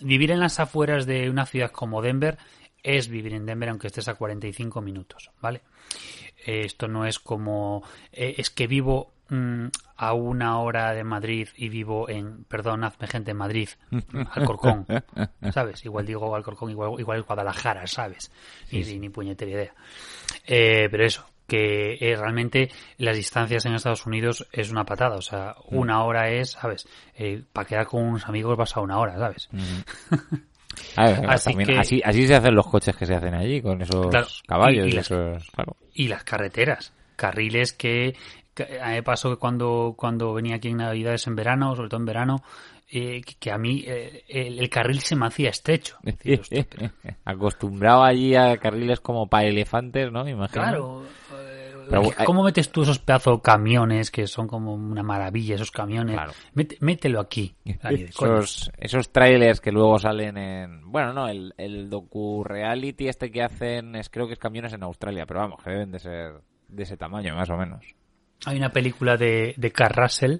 vivir 0.00 0.30
en 0.30 0.40
las 0.40 0.60
afueras 0.60 1.06
de 1.06 1.30
una 1.30 1.46
ciudad 1.46 1.70
como 1.70 2.02
Denver 2.02 2.36
es 2.82 3.08
vivir 3.08 3.32
en 3.32 3.46
Denver 3.46 3.70
aunque 3.70 3.86
estés 3.86 4.08
a 4.08 4.14
45 4.14 4.80
minutos, 4.82 5.30
¿vale? 5.40 5.62
Eh, 6.44 6.62
esto 6.66 6.86
no 6.86 7.06
es 7.06 7.18
como 7.18 7.82
eh, 8.12 8.34
es 8.36 8.50
que 8.50 8.66
vivo 8.66 9.14
mm, 9.30 9.66
a 9.96 10.12
una 10.12 10.60
hora 10.60 10.92
de 10.92 11.02
Madrid 11.02 11.48
y 11.56 11.68
vivo 11.70 12.08
en, 12.10 12.44
perdón, 12.44 12.84
hazme 12.84 13.06
gente 13.06 13.30
en 13.30 13.38
Madrid, 13.38 13.70
Alcorcón, 14.32 14.86
¿sabes? 15.52 15.82
Igual 15.86 16.04
digo 16.06 16.36
Alcorcón, 16.36 16.70
igual, 16.70 17.00
igual 17.00 17.20
es 17.20 17.26
Guadalajara, 17.26 17.86
¿sabes? 17.86 18.30
Ni, 18.70 18.98
ni 18.98 19.08
puñetera 19.08 19.50
idea. 19.50 19.74
Eh, 20.46 20.88
pero 20.90 21.04
eso, 21.04 21.26
que 21.46 21.94
eh, 22.00 22.16
realmente 22.16 22.70
las 22.98 23.16
distancias 23.16 23.64
en 23.66 23.74
Estados 23.74 24.06
Unidos 24.06 24.46
es 24.52 24.70
una 24.70 24.84
patada. 24.84 25.16
O 25.16 25.22
sea, 25.22 25.54
Mm. 25.70 25.76
una 25.78 26.04
hora 26.04 26.30
es, 26.30 26.52
¿sabes? 26.52 26.88
Eh, 27.16 27.42
para 27.52 27.66
quedar 27.68 27.86
con 27.86 28.02
unos 28.02 28.26
amigos 28.28 28.56
vas 28.56 28.76
a 28.76 28.80
una 28.80 28.98
hora, 28.98 29.16
¿sabes? 29.18 29.48
A 30.96 31.06
ver, 31.06 31.30
Así 31.30 31.54
que- 31.54 31.78
así, 31.78 32.02
así 32.04 32.26
se 32.26 32.34
hacen 32.34 32.54
los 32.54 32.66
coches 32.66 32.94
que 32.96 33.06
se 33.06 33.14
hacen 33.14 33.34
allí, 33.34 33.62
con 33.62 33.80
esos 33.80 34.08
Claro, 34.08 34.26
caballos. 34.46 34.86
y- 34.86 34.88
y 34.88 34.92
y 34.92 34.96
las- 34.96 35.10
esos- 35.10 35.50
claro. 35.50 35.76
Y 35.94 36.08
las 36.08 36.22
carreteras, 36.24 36.92
carriles 37.16 37.72
que, 37.72 38.14
a 38.82 38.88
mí 38.88 38.94
me 38.96 39.02
pasó 39.02 39.30
que 39.30 39.36
cuando, 39.36 39.94
cuando 39.96 40.34
venía 40.34 40.56
aquí 40.56 40.68
en 40.68 40.78
Navidades 40.78 41.26
en 41.28 41.36
verano, 41.36 41.74
sobre 41.76 41.88
todo 41.88 42.00
en 42.00 42.06
verano, 42.06 42.42
eh, 42.90 43.20
que, 43.38 43.50
a 43.50 43.58
mí 43.58 43.84
eh, 43.86 44.24
el, 44.28 44.58
el 44.58 44.68
carril 44.70 45.00
se 45.00 45.16
me 45.16 45.26
hacía 45.26 45.50
estrecho. 45.50 45.96
Es 46.04 46.18
decir, 46.18 46.40
hostia, 46.42 46.66
pero- 46.68 46.90
Acostumbrado 47.24 48.02
allí 48.04 48.34
a 48.34 48.56
carriles 48.58 49.00
como 49.00 49.26
para 49.28 49.46
elefantes, 49.48 50.10
¿no? 50.12 50.24
Me 50.24 50.30
imagino. 50.32 50.62
Claro. 50.62 51.02
Pero, 51.88 52.02
¿Cómo 52.24 52.42
metes 52.42 52.72
tú 52.72 52.82
esos 52.82 52.98
pedazos 52.98 53.36
de 53.36 53.42
camiones 53.42 54.10
que 54.10 54.26
son 54.26 54.48
como 54.48 54.74
una 54.74 55.04
maravilla, 55.04 55.54
esos 55.54 55.70
camiones? 55.70 56.14
Claro. 56.16 56.32
Mete- 56.52 56.78
mételo 56.80 57.20
aquí. 57.20 57.54
Ahí. 57.82 58.02
Esos, 58.08 58.72
esos 58.76 59.12
trailers 59.12 59.60
que 59.60 59.70
luego 59.70 59.96
salen 60.00 60.36
en... 60.36 60.90
Bueno, 60.90 61.12
no, 61.12 61.28
el, 61.28 61.54
el 61.56 61.88
docu-reality 61.88 63.06
este 63.08 63.30
que 63.30 63.42
hacen 63.42 63.94
es 63.94 64.10
creo 64.10 64.26
que 64.26 64.32
es 64.32 64.38
camiones 64.40 64.72
en 64.72 64.82
Australia, 64.82 65.26
pero 65.26 65.38
vamos, 65.40 65.62
que 65.62 65.70
deben 65.70 65.92
de 65.92 66.00
ser 66.00 66.32
de 66.68 66.82
ese 66.82 66.96
tamaño, 66.96 67.36
más 67.36 67.50
o 67.50 67.56
menos. 67.56 67.84
Hay 68.46 68.56
una 68.56 68.70
película 68.70 69.16
de, 69.16 69.54
de 69.56 69.72
Russell, 69.88 70.38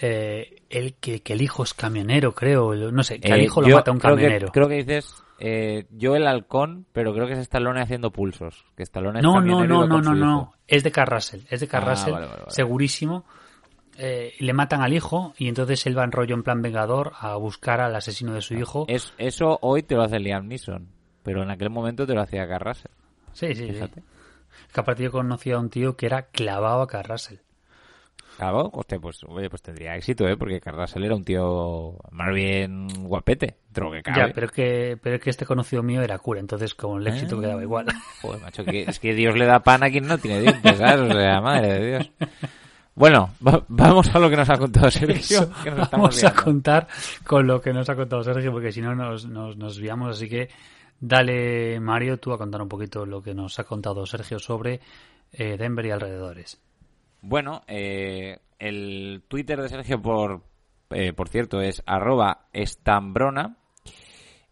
eh, 0.00 0.62
el 0.70 0.94
que, 0.94 1.20
que 1.20 1.32
el 1.34 1.42
hijo 1.42 1.62
es 1.62 1.74
camionero, 1.74 2.32
creo. 2.34 2.74
No 2.74 3.02
sé, 3.02 3.20
que 3.20 3.32
al 3.32 3.40
Eh, 3.40 3.44
hijo 3.44 3.60
lo 3.60 3.68
mata 3.76 3.92
un 3.92 3.98
creo 3.98 4.16
que- 4.16 4.22
camionero. 4.22 4.52
creo 4.52 4.68
que 4.68 4.76
dices 4.76 5.22
eh, 5.38 5.86
yo 5.90 6.14
el 6.16 6.26
halcón, 6.26 6.86
pero 6.92 7.12
creo 7.12 7.26
que 7.26 7.32
es 7.34 7.38
Stallone 7.40 7.80
haciendo 7.80 8.10
pulsos. 8.12 8.64
Que 8.76 8.82
Stallone 8.84 9.18
es 9.18 9.22
No, 9.24 9.40
no, 9.40 9.64
no, 9.66 9.86
no, 9.86 10.00
no, 10.00 10.14
no. 10.14 10.54
Es 10.66 10.82
de 10.84 10.90
Carl 10.92 11.10
Russell. 11.10 11.40
Es 11.50 11.60
de 11.60 11.68
Carl 11.68 11.86
Ah, 11.86 11.90
Russell, 11.90 12.12
vale, 12.12 12.26
vale, 12.26 12.38
vale. 12.42 12.50
segurísimo. 12.52 13.24
Eh, 13.98 14.32
le 14.38 14.52
matan 14.54 14.80
al 14.80 14.94
hijo 14.94 15.34
y 15.36 15.48
entonces 15.48 15.84
él 15.86 15.98
va 15.98 16.04
en 16.04 16.12
rollo 16.12 16.34
en 16.34 16.42
plan 16.42 16.62
vengador 16.62 17.12
a 17.20 17.36
buscar 17.36 17.80
al 17.82 17.94
asesino 17.94 18.32
de 18.32 18.40
su 18.40 18.54
hijo. 18.54 18.86
Es, 18.88 19.12
eso 19.18 19.58
hoy 19.60 19.82
te 19.82 19.94
lo 19.96 20.02
hace 20.02 20.18
Liam 20.18 20.48
Neeson, 20.48 20.88
pero 21.22 21.42
en 21.42 21.50
aquel 21.50 21.68
momento 21.68 22.06
te 22.06 22.14
lo 22.14 22.22
hacía 22.22 22.48
Carl 22.48 22.64
Russell. 22.64 22.90
Sí, 23.32 23.48
sí, 23.54 23.66
sí. 23.66 23.72
Fíjate. 23.72 24.02
Que 24.72 24.80
aparte 24.80 25.02
yo 25.02 25.10
conocía 25.12 25.56
a 25.56 25.58
un 25.58 25.68
tío 25.68 25.94
que 25.96 26.06
era 26.06 26.22
clavado 26.22 26.80
a 26.82 26.86
Carl 26.86 27.08
Russell. 27.10 27.38
Claro, 28.36 28.70
hostia, 28.72 28.98
pues, 28.98 29.20
oye, 29.28 29.48
pues 29.50 29.62
tendría 29.62 29.94
éxito, 29.96 30.26
¿eh? 30.26 30.36
Porque 30.36 30.60
Carl 30.60 30.78
Russell 30.78 31.04
era 31.04 31.14
un 31.14 31.24
tío 31.24 31.96
más 32.10 32.34
bien 32.34 32.88
guapete. 33.04 33.56
Ya, 34.16 34.32
pero 34.34 34.46
es 34.46 34.52
que, 34.52 34.98
pero 35.02 35.16
es 35.16 35.22
que 35.22 35.30
este 35.30 35.46
conocido 35.46 35.82
mío 35.82 36.02
era 36.02 36.18
cura, 36.18 36.40
entonces 36.40 36.74
con 36.74 37.00
el 37.00 37.06
éxito 37.08 37.38
Ah. 37.38 37.40
quedaba 37.42 37.62
igual. 37.62 37.86
Joder, 38.22 38.40
macho, 38.40 38.64
que, 38.64 38.82
es 38.82 38.98
que 38.98 39.14
Dios 39.14 39.36
le 39.36 39.46
da 39.46 39.60
pan 39.60 39.82
a 39.84 39.90
quien 39.90 40.06
no 40.06 40.18
tiene 40.18 40.40
dientes, 40.40 40.78
¿sabes? 40.78 41.10
O 41.10 41.14
sea, 41.14 41.40
madre 41.40 41.72
de 41.78 41.86
Dios. 41.88 42.10
Bueno, 42.94 43.30
va- 43.46 43.64
vamos 43.68 44.14
a 44.14 44.18
lo 44.18 44.28
que 44.28 44.36
nos 44.36 44.50
ha 44.50 44.58
contado 44.58 44.90
Sergio. 44.90 45.14
Eso, 45.16 45.50
que 45.62 45.70
nos 45.70 45.84
estamos 45.84 46.22
vamos 46.22 46.24
a 46.24 46.34
contar 46.34 46.88
con 47.24 47.46
lo 47.46 47.60
que 47.60 47.72
nos 47.72 47.88
ha 47.88 47.96
contado 47.96 48.22
Sergio, 48.24 48.52
porque 48.52 48.72
si 48.72 48.80
no 48.82 48.94
nos, 48.94 49.26
nos, 49.26 49.56
nos 49.56 49.78
viamos. 49.78 50.16
Así 50.16 50.28
que 50.28 50.48
dale, 51.00 51.80
Mario, 51.80 52.18
tú 52.18 52.32
a 52.32 52.38
contar 52.38 52.60
un 52.60 52.68
poquito 52.68 53.06
lo 53.06 53.22
que 53.22 53.34
nos 53.34 53.58
ha 53.58 53.64
contado 53.64 54.04
Sergio 54.06 54.38
sobre 54.38 54.80
eh, 55.32 55.56
Denver 55.56 55.86
y 55.86 55.90
alrededores. 55.90 56.60
Bueno, 57.22 57.62
eh, 57.68 58.40
el 58.58 59.22
Twitter 59.28 59.62
de 59.62 59.68
Sergio, 59.68 60.02
por, 60.02 60.42
eh, 60.90 61.12
por 61.12 61.28
cierto, 61.28 61.60
es 61.60 61.82
arroba 61.86 62.48
estambrona. 62.52 63.56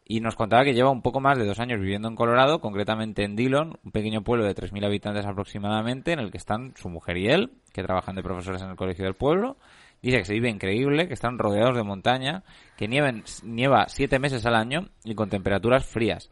Y 0.04 0.20
nos 0.20 0.34
contaba 0.34 0.64
que 0.64 0.74
lleva 0.74 0.90
un 0.90 1.02
poco 1.02 1.20
más 1.20 1.38
de 1.38 1.46
dos 1.46 1.60
años 1.60 1.80
viviendo 1.80 2.08
en 2.08 2.16
Colorado, 2.16 2.60
concretamente 2.60 3.22
en 3.22 3.36
Dillon, 3.36 3.78
un 3.84 3.92
pequeño 3.92 4.22
pueblo 4.22 4.44
de 4.44 4.56
3.000 4.56 4.84
habitantes 4.84 5.24
aproximadamente, 5.24 6.12
en 6.12 6.18
el 6.18 6.32
que 6.32 6.38
están 6.38 6.72
su 6.76 6.88
mujer 6.88 7.16
y 7.16 7.28
él, 7.28 7.52
que 7.72 7.84
trabajan 7.84 8.16
de 8.16 8.22
profesores 8.22 8.62
en 8.62 8.70
el 8.70 8.76
colegio 8.76 9.04
del 9.04 9.14
pueblo. 9.14 9.56
Dice 10.02 10.18
que 10.18 10.24
se 10.24 10.32
vive 10.32 10.48
increíble, 10.48 11.06
que 11.06 11.14
están 11.14 11.38
rodeados 11.38 11.76
de 11.76 11.84
montaña, 11.84 12.42
que 12.76 12.88
nieven, 12.88 13.22
nieva 13.44 13.86
siete 13.88 14.18
meses 14.18 14.46
al 14.46 14.54
año 14.54 14.88
y 15.04 15.14
con 15.14 15.28
temperaturas 15.28 15.86
frías. 15.86 16.30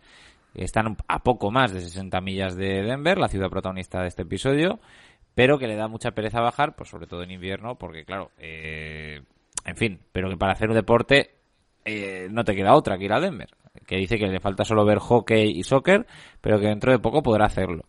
Están 0.54 0.96
a 1.06 1.22
poco 1.22 1.50
más 1.50 1.72
de 1.72 1.80
60 1.80 2.20
millas 2.20 2.56
de 2.56 2.82
Denver, 2.82 3.18
la 3.18 3.28
ciudad 3.28 3.50
protagonista 3.50 4.00
de 4.00 4.08
este 4.08 4.22
episodio, 4.22 4.80
pero 5.38 5.56
que 5.56 5.68
le 5.68 5.76
da 5.76 5.86
mucha 5.86 6.10
pereza 6.10 6.40
bajar, 6.40 6.74
pues 6.74 6.90
sobre 6.90 7.06
todo 7.06 7.22
en 7.22 7.30
invierno, 7.30 7.76
porque 7.76 8.04
claro, 8.04 8.32
eh, 8.38 9.22
en 9.64 9.76
fin, 9.76 10.00
pero 10.10 10.28
que 10.28 10.36
para 10.36 10.50
hacer 10.50 10.68
un 10.68 10.74
deporte 10.74 11.30
eh, 11.84 12.26
no 12.28 12.42
te 12.42 12.56
queda 12.56 12.74
otra 12.74 12.98
que 12.98 13.04
ir 13.04 13.12
a 13.12 13.20
Denver. 13.20 13.48
Que 13.86 13.98
dice 13.98 14.18
que 14.18 14.26
le 14.26 14.40
falta 14.40 14.64
solo 14.64 14.84
ver 14.84 14.98
hockey 14.98 15.56
y 15.56 15.62
soccer, 15.62 16.08
pero 16.40 16.58
que 16.58 16.66
dentro 16.66 16.90
de 16.90 16.98
poco 16.98 17.22
podrá 17.22 17.46
hacerlo. 17.46 17.84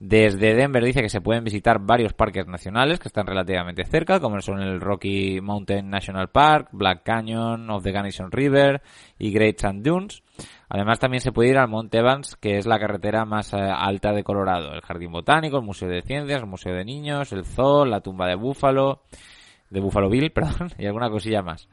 Desde 0.00 0.54
Denver 0.54 0.84
dice 0.84 1.02
que 1.02 1.08
se 1.08 1.20
pueden 1.20 1.42
visitar 1.42 1.80
varios 1.80 2.12
parques 2.12 2.46
nacionales 2.46 3.00
que 3.00 3.08
están 3.08 3.26
relativamente 3.26 3.84
cerca, 3.84 4.20
como 4.20 4.40
son 4.40 4.62
el 4.62 4.80
Rocky 4.80 5.40
Mountain 5.40 5.90
National 5.90 6.28
Park, 6.28 6.68
Black 6.70 7.02
Canyon 7.02 7.68
of 7.68 7.82
the 7.82 7.90
Gunnison 7.90 8.30
River 8.30 8.80
y 9.18 9.32
Great 9.32 9.58
Sand 9.58 9.84
Dunes. 9.84 10.22
Además 10.68 11.00
también 11.00 11.20
se 11.20 11.32
puede 11.32 11.50
ir 11.50 11.58
al 11.58 11.66
Mount 11.66 11.92
Evans, 11.92 12.36
que 12.36 12.58
es 12.58 12.66
la 12.66 12.78
carretera 12.78 13.24
más 13.24 13.52
eh, 13.52 13.56
alta 13.56 14.12
de 14.12 14.22
Colorado, 14.22 14.72
el 14.72 14.82
Jardín 14.82 15.10
Botánico, 15.10 15.56
el 15.56 15.64
Museo 15.64 15.88
de 15.88 16.02
Ciencias, 16.02 16.42
el 16.42 16.46
Museo 16.46 16.74
de 16.74 16.84
Niños, 16.84 17.32
el 17.32 17.44
Zoo, 17.44 17.84
la 17.84 18.00
tumba 18.00 18.28
de 18.28 18.36
Búfalo, 18.36 19.02
de 19.68 19.80
Buffalo 19.80 20.08
Bill, 20.08 20.30
perdón, 20.32 20.70
y 20.78 20.86
alguna 20.86 21.10
cosilla 21.10 21.42
más. 21.42 21.68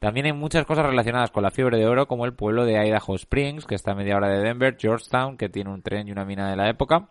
También 0.00 0.26
hay 0.26 0.32
muchas 0.32 0.66
cosas 0.66 0.86
relacionadas 0.86 1.30
con 1.30 1.44
la 1.44 1.52
fiebre 1.52 1.78
de 1.78 1.86
oro, 1.86 2.08
como 2.08 2.24
el 2.24 2.34
pueblo 2.34 2.64
de 2.64 2.84
Idaho 2.84 3.14
Springs, 3.14 3.66
que 3.66 3.76
está 3.76 3.92
a 3.92 3.94
media 3.94 4.16
hora 4.16 4.28
de 4.28 4.40
Denver, 4.40 4.76
Georgetown, 4.76 5.36
que 5.36 5.48
tiene 5.48 5.70
un 5.70 5.82
tren 5.82 6.08
y 6.08 6.10
una 6.10 6.24
mina 6.24 6.50
de 6.50 6.56
la 6.56 6.68
época. 6.68 7.10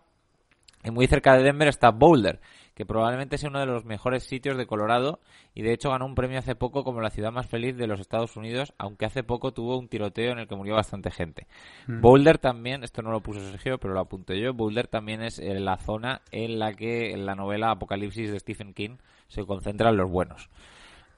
Y 0.84 0.90
muy 0.90 1.06
cerca 1.06 1.34
de 1.34 1.42
Denver 1.42 1.68
está 1.68 1.90
Boulder, 1.90 2.40
que 2.74 2.86
probablemente 2.86 3.38
sea 3.38 3.50
uno 3.50 3.58
de 3.58 3.66
los 3.66 3.84
mejores 3.84 4.22
sitios 4.22 4.56
de 4.56 4.66
Colorado 4.66 5.18
y 5.52 5.62
de 5.62 5.72
hecho 5.72 5.90
ganó 5.90 6.06
un 6.06 6.14
premio 6.14 6.38
hace 6.38 6.54
poco 6.54 6.84
como 6.84 7.00
la 7.00 7.10
ciudad 7.10 7.32
más 7.32 7.46
feliz 7.46 7.76
de 7.76 7.88
los 7.88 7.98
Estados 7.98 8.36
Unidos, 8.36 8.72
aunque 8.78 9.04
hace 9.04 9.24
poco 9.24 9.52
tuvo 9.52 9.76
un 9.76 9.88
tiroteo 9.88 10.30
en 10.30 10.38
el 10.38 10.46
que 10.46 10.54
murió 10.54 10.76
bastante 10.76 11.10
gente. 11.10 11.48
Boulder 11.88 12.38
también, 12.38 12.84
esto 12.84 13.02
no 13.02 13.10
lo 13.10 13.20
puso 13.20 13.40
Sergio, 13.40 13.78
pero 13.78 13.94
lo 13.94 14.00
apunté 14.00 14.40
yo, 14.40 14.54
Boulder 14.54 14.86
también 14.86 15.22
es 15.22 15.40
eh, 15.40 15.58
la 15.58 15.76
zona 15.78 16.20
en 16.30 16.60
la 16.60 16.72
que 16.72 17.10
en 17.10 17.26
la 17.26 17.34
novela 17.34 17.72
Apocalipsis 17.72 18.30
de 18.30 18.38
Stephen 18.38 18.72
King 18.74 18.98
se 19.26 19.44
concentran 19.44 19.96
los 19.96 20.08
buenos. 20.08 20.48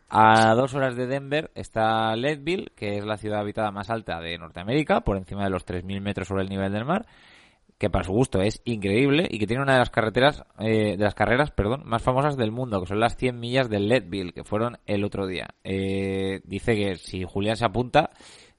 A 0.09 0.55
dos 0.55 0.75
horas 0.75 0.97
de 0.97 1.07
Denver 1.07 1.53
está 1.55 2.17
Leadville, 2.17 2.73
que 2.75 2.97
es 2.97 3.05
la 3.05 3.17
ciudad 3.17 3.41
habitada 3.41 3.71
más 3.71 3.91
alta 3.91 4.19
de 4.19 4.39
Norteamérica, 4.39 5.03
por 5.03 5.17
encima 5.17 5.45
de 5.45 5.51
los 5.51 5.65
3.000 5.65 6.01
metros 6.01 6.27
sobre 6.27 6.43
el 6.43 6.49
nivel 6.49 6.73
del 6.73 6.85
mar, 6.85 7.07
que 7.81 7.89
para 7.89 8.05
su 8.05 8.13
gusto 8.13 8.43
es 8.43 8.61
increíble 8.67 9.27
y 9.31 9.39
que 9.39 9.47
tiene 9.47 9.63
una 9.63 9.73
de 9.73 9.79
las 9.79 9.89
carreteras, 9.89 10.45
eh, 10.59 10.99
de 10.99 11.03
las 11.03 11.15
carreras, 11.15 11.51
perdón, 11.51 11.81
más 11.87 12.03
famosas 12.03 12.37
del 12.37 12.53
mundo, 12.53 12.79
que 12.79 12.87
son 12.87 13.01
las 13.01 13.17
100 13.17 13.41
millas 13.41 13.71
de 13.71 13.81
Leadville, 13.81 14.35
que 14.35 14.45
fueron 14.45 14.77
el 14.85 15.03
otro 15.03 15.27
día. 15.27 15.49
Eh, 15.65 16.43
dice 16.45 16.77
que 16.77 16.97
si 16.97 17.25
Julián 17.25 17.57
se 17.57 17.65
apunta, 17.65 18.11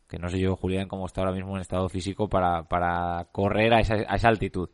que 0.10 0.18
no 0.18 0.28
sé 0.28 0.40
yo 0.40 0.56
Julián 0.56 0.88
cómo 0.88 1.06
está 1.06 1.22
ahora 1.22 1.34
mismo 1.34 1.56
en 1.56 1.62
estado 1.62 1.88
físico 1.88 2.28
para, 2.30 2.64
para 2.64 3.28
correr 3.32 3.76
a 3.76 3.82
esa, 3.82 3.94
a 4.08 4.16
esa 4.16 4.28
altitud. 4.28 4.70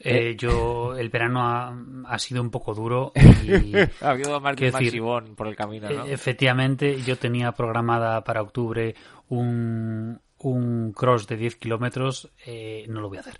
Eh, 0.00 0.34
yo, 0.36 0.96
el 0.98 1.08
verano 1.08 1.42
ha, 1.42 1.72
ha 2.08 2.18
sido 2.18 2.42
un 2.42 2.50
poco 2.50 2.74
duro 2.74 3.12
y 3.44 3.76
ha 3.76 4.10
habido 4.10 4.38
un 4.38 4.42
decir, 4.56 4.72
maximón 4.72 5.36
por 5.36 5.46
el 5.46 5.54
camino, 5.54 5.88
¿no? 5.88 6.04
Eh, 6.04 6.12
Efectivamente, 6.12 7.00
yo 7.02 7.16
tenía 7.16 7.52
programada 7.52 8.24
para 8.24 8.42
octubre 8.42 8.92
un, 9.28 10.20
un 10.38 10.92
cross 10.92 11.26
de 11.26 11.36
10 11.36 11.56
kilómetros. 11.56 12.30
eh, 12.44 12.84
no 12.88 13.00
lo 13.00 13.08
voy 13.08 13.18
a 13.18 13.20
hacer. 13.20 13.38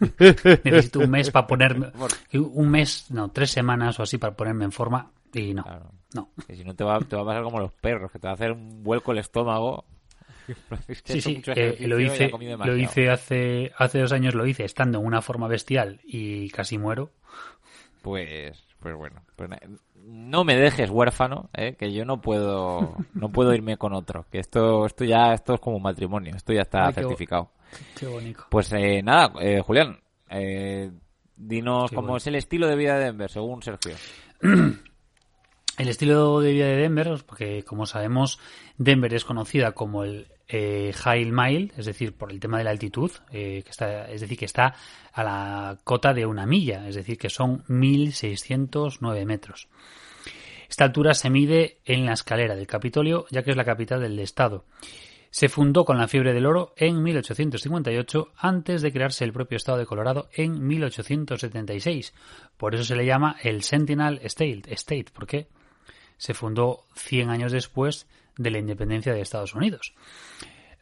Necesito 0.64 1.00
un 1.00 1.10
mes 1.10 1.30
para 1.30 1.46
ponerme. 1.46 1.92
Un 2.32 2.68
mes, 2.70 3.10
no, 3.10 3.30
tres 3.30 3.50
semanas 3.50 3.98
o 4.00 4.02
así 4.02 4.18
para 4.18 4.34
ponerme 4.36 4.64
en 4.64 4.72
forma. 4.72 5.10
Y 5.32 5.52
no, 5.54 5.62
Claro. 5.64 5.90
no. 6.14 6.30
Que 6.46 6.54
si 6.56 6.64
no 6.64 6.74
te 6.74 6.84
va, 6.84 6.98
te 7.00 7.16
va 7.16 7.22
a 7.22 7.26
pasar 7.26 7.42
como 7.42 7.58
los 7.60 7.72
perros, 7.72 8.10
que 8.12 8.18
te 8.18 8.26
va 8.26 8.32
a 8.32 8.34
hacer 8.34 8.52
un 8.52 8.82
vuelco 8.82 9.12
el 9.12 9.18
estómago. 9.18 9.84
Sí, 11.04 11.22
sí, 11.22 11.42
eh, 11.46 11.78
lo 11.88 11.98
hice, 11.98 12.30
lo 12.30 12.76
hice 12.76 13.08
hace, 13.08 13.72
hace 13.78 14.00
dos 14.00 14.12
años, 14.12 14.34
lo 14.34 14.46
hice 14.46 14.64
estando 14.64 14.98
en 15.00 15.06
una 15.06 15.22
forma 15.22 15.48
bestial 15.48 16.00
y 16.04 16.50
casi 16.50 16.76
muero. 16.76 17.12
Pues, 18.02 18.62
pues 18.78 18.94
bueno. 18.94 19.22
pues 19.36 19.48
no 20.06 20.44
me 20.44 20.56
dejes 20.56 20.90
huérfano, 20.90 21.48
¿eh? 21.54 21.74
que 21.76 21.92
yo 21.92 22.04
no 22.04 22.20
puedo, 22.20 22.96
no 23.14 23.30
puedo 23.30 23.54
irme 23.54 23.76
con 23.76 23.92
otro. 23.92 24.26
Que 24.30 24.38
esto, 24.38 24.86
esto 24.86 25.04
ya, 25.04 25.32
esto 25.32 25.54
es 25.54 25.60
como 25.60 25.76
un 25.76 25.82
matrimonio. 25.82 26.34
Esto 26.36 26.52
ya 26.52 26.62
está 26.62 26.86
Ay, 26.86 26.94
certificado. 26.94 27.50
Qué 27.96 28.06
bonito. 28.06 28.44
Pues 28.50 28.72
eh, 28.72 29.02
nada, 29.02 29.32
eh, 29.40 29.60
Julián, 29.60 30.00
eh, 30.28 30.90
dinos 31.36 31.90
Qué 31.90 31.96
cómo 31.96 32.08
bueno. 32.08 32.18
es 32.18 32.26
el 32.26 32.34
estilo 32.36 32.68
de 32.68 32.76
vida 32.76 32.98
de 32.98 33.04
Denver, 33.06 33.30
según 33.30 33.62
Sergio. 33.62 33.94
El 35.76 35.88
estilo 35.88 36.40
de 36.40 36.52
vida 36.52 36.66
de 36.66 36.76
Denver, 36.76 37.24
porque 37.26 37.64
como 37.64 37.84
sabemos, 37.84 38.38
Denver 38.78 39.12
es 39.12 39.24
conocida 39.24 39.72
como 39.72 40.04
el 40.04 40.28
eh, 40.48 40.92
High 40.94 41.30
Mile, 41.32 41.72
es 41.76 41.86
decir, 41.86 42.14
por 42.14 42.30
el 42.30 42.40
tema 42.40 42.58
de 42.58 42.64
la 42.64 42.70
altitud, 42.70 43.10
eh, 43.32 43.62
que 43.64 43.70
está, 43.70 44.10
es 44.10 44.20
decir, 44.20 44.38
que 44.38 44.44
está 44.44 44.74
a 45.12 45.22
la 45.22 45.78
cota 45.84 46.12
de 46.12 46.26
una 46.26 46.46
milla, 46.46 46.86
es 46.88 46.96
decir, 46.96 47.18
que 47.18 47.30
son 47.30 47.64
1.609 47.64 49.24
metros. 49.24 49.68
Esta 50.68 50.84
altura 50.84 51.14
se 51.14 51.30
mide 51.30 51.78
en 51.84 52.04
la 52.04 52.14
escalera 52.14 52.56
del 52.56 52.66
Capitolio, 52.66 53.26
ya 53.30 53.42
que 53.42 53.50
es 53.50 53.56
la 53.56 53.64
capital 53.64 54.00
del 54.00 54.18
estado. 54.18 54.64
Se 55.30 55.48
fundó 55.48 55.84
con 55.84 55.98
la 55.98 56.08
fiebre 56.08 56.32
del 56.32 56.46
oro 56.46 56.74
en 56.76 57.02
1858 57.02 58.32
antes 58.36 58.82
de 58.82 58.92
crearse 58.92 59.24
el 59.24 59.32
propio 59.32 59.56
estado 59.56 59.78
de 59.78 59.86
Colorado 59.86 60.28
en 60.32 60.64
1876. 60.64 62.14
Por 62.56 62.74
eso 62.74 62.84
se 62.84 62.94
le 62.94 63.04
llama 63.04 63.36
el 63.42 63.62
Sentinel 63.62 64.20
State, 64.22 64.62
State 64.68 65.06
porque 65.12 65.48
se 66.18 66.34
fundó 66.34 66.84
100 66.94 67.30
años 67.30 67.52
después 67.52 68.06
de 68.36 68.50
la 68.50 68.58
independencia 68.58 69.12
de 69.12 69.20
Estados 69.20 69.54
Unidos. 69.54 69.94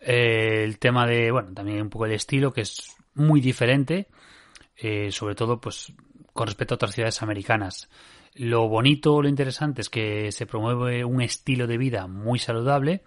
Eh, 0.01 0.65
el 0.65 0.79
tema 0.79 1.07
de, 1.07 1.31
bueno, 1.31 1.53
también 1.55 1.81
un 1.81 1.91
poco 1.91 2.07
el 2.07 2.13
estilo 2.13 2.53
que 2.53 2.63
es 2.63 2.97
muy 3.15 3.41
diferente, 3.41 4.09
eh, 4.77 5.13
sobre 5.13 5.35
todo 5.35 5.61
pues 5.61 5.93
con 6.33 6.47
respecto 6.47 6.75
a 6.75 6.77
otras 6.77 6.95
ciudades 6.95 7.23
americanas. 7.23 7.89
Lo 8.35 8.69
bonito, 8.69 9.21
lo 9.21 9.29
interesante 9.29 9.83
es 9.83 9.91
que 9.91 10.33
se 10.33 10.47
promueve 10.47 11.05
un 11.05 11.21
estilo 11.21 11.67
de 11.67 11.77
vida 11.77 12.07
muy 12.07 12.39
saludable. 12.39 13.03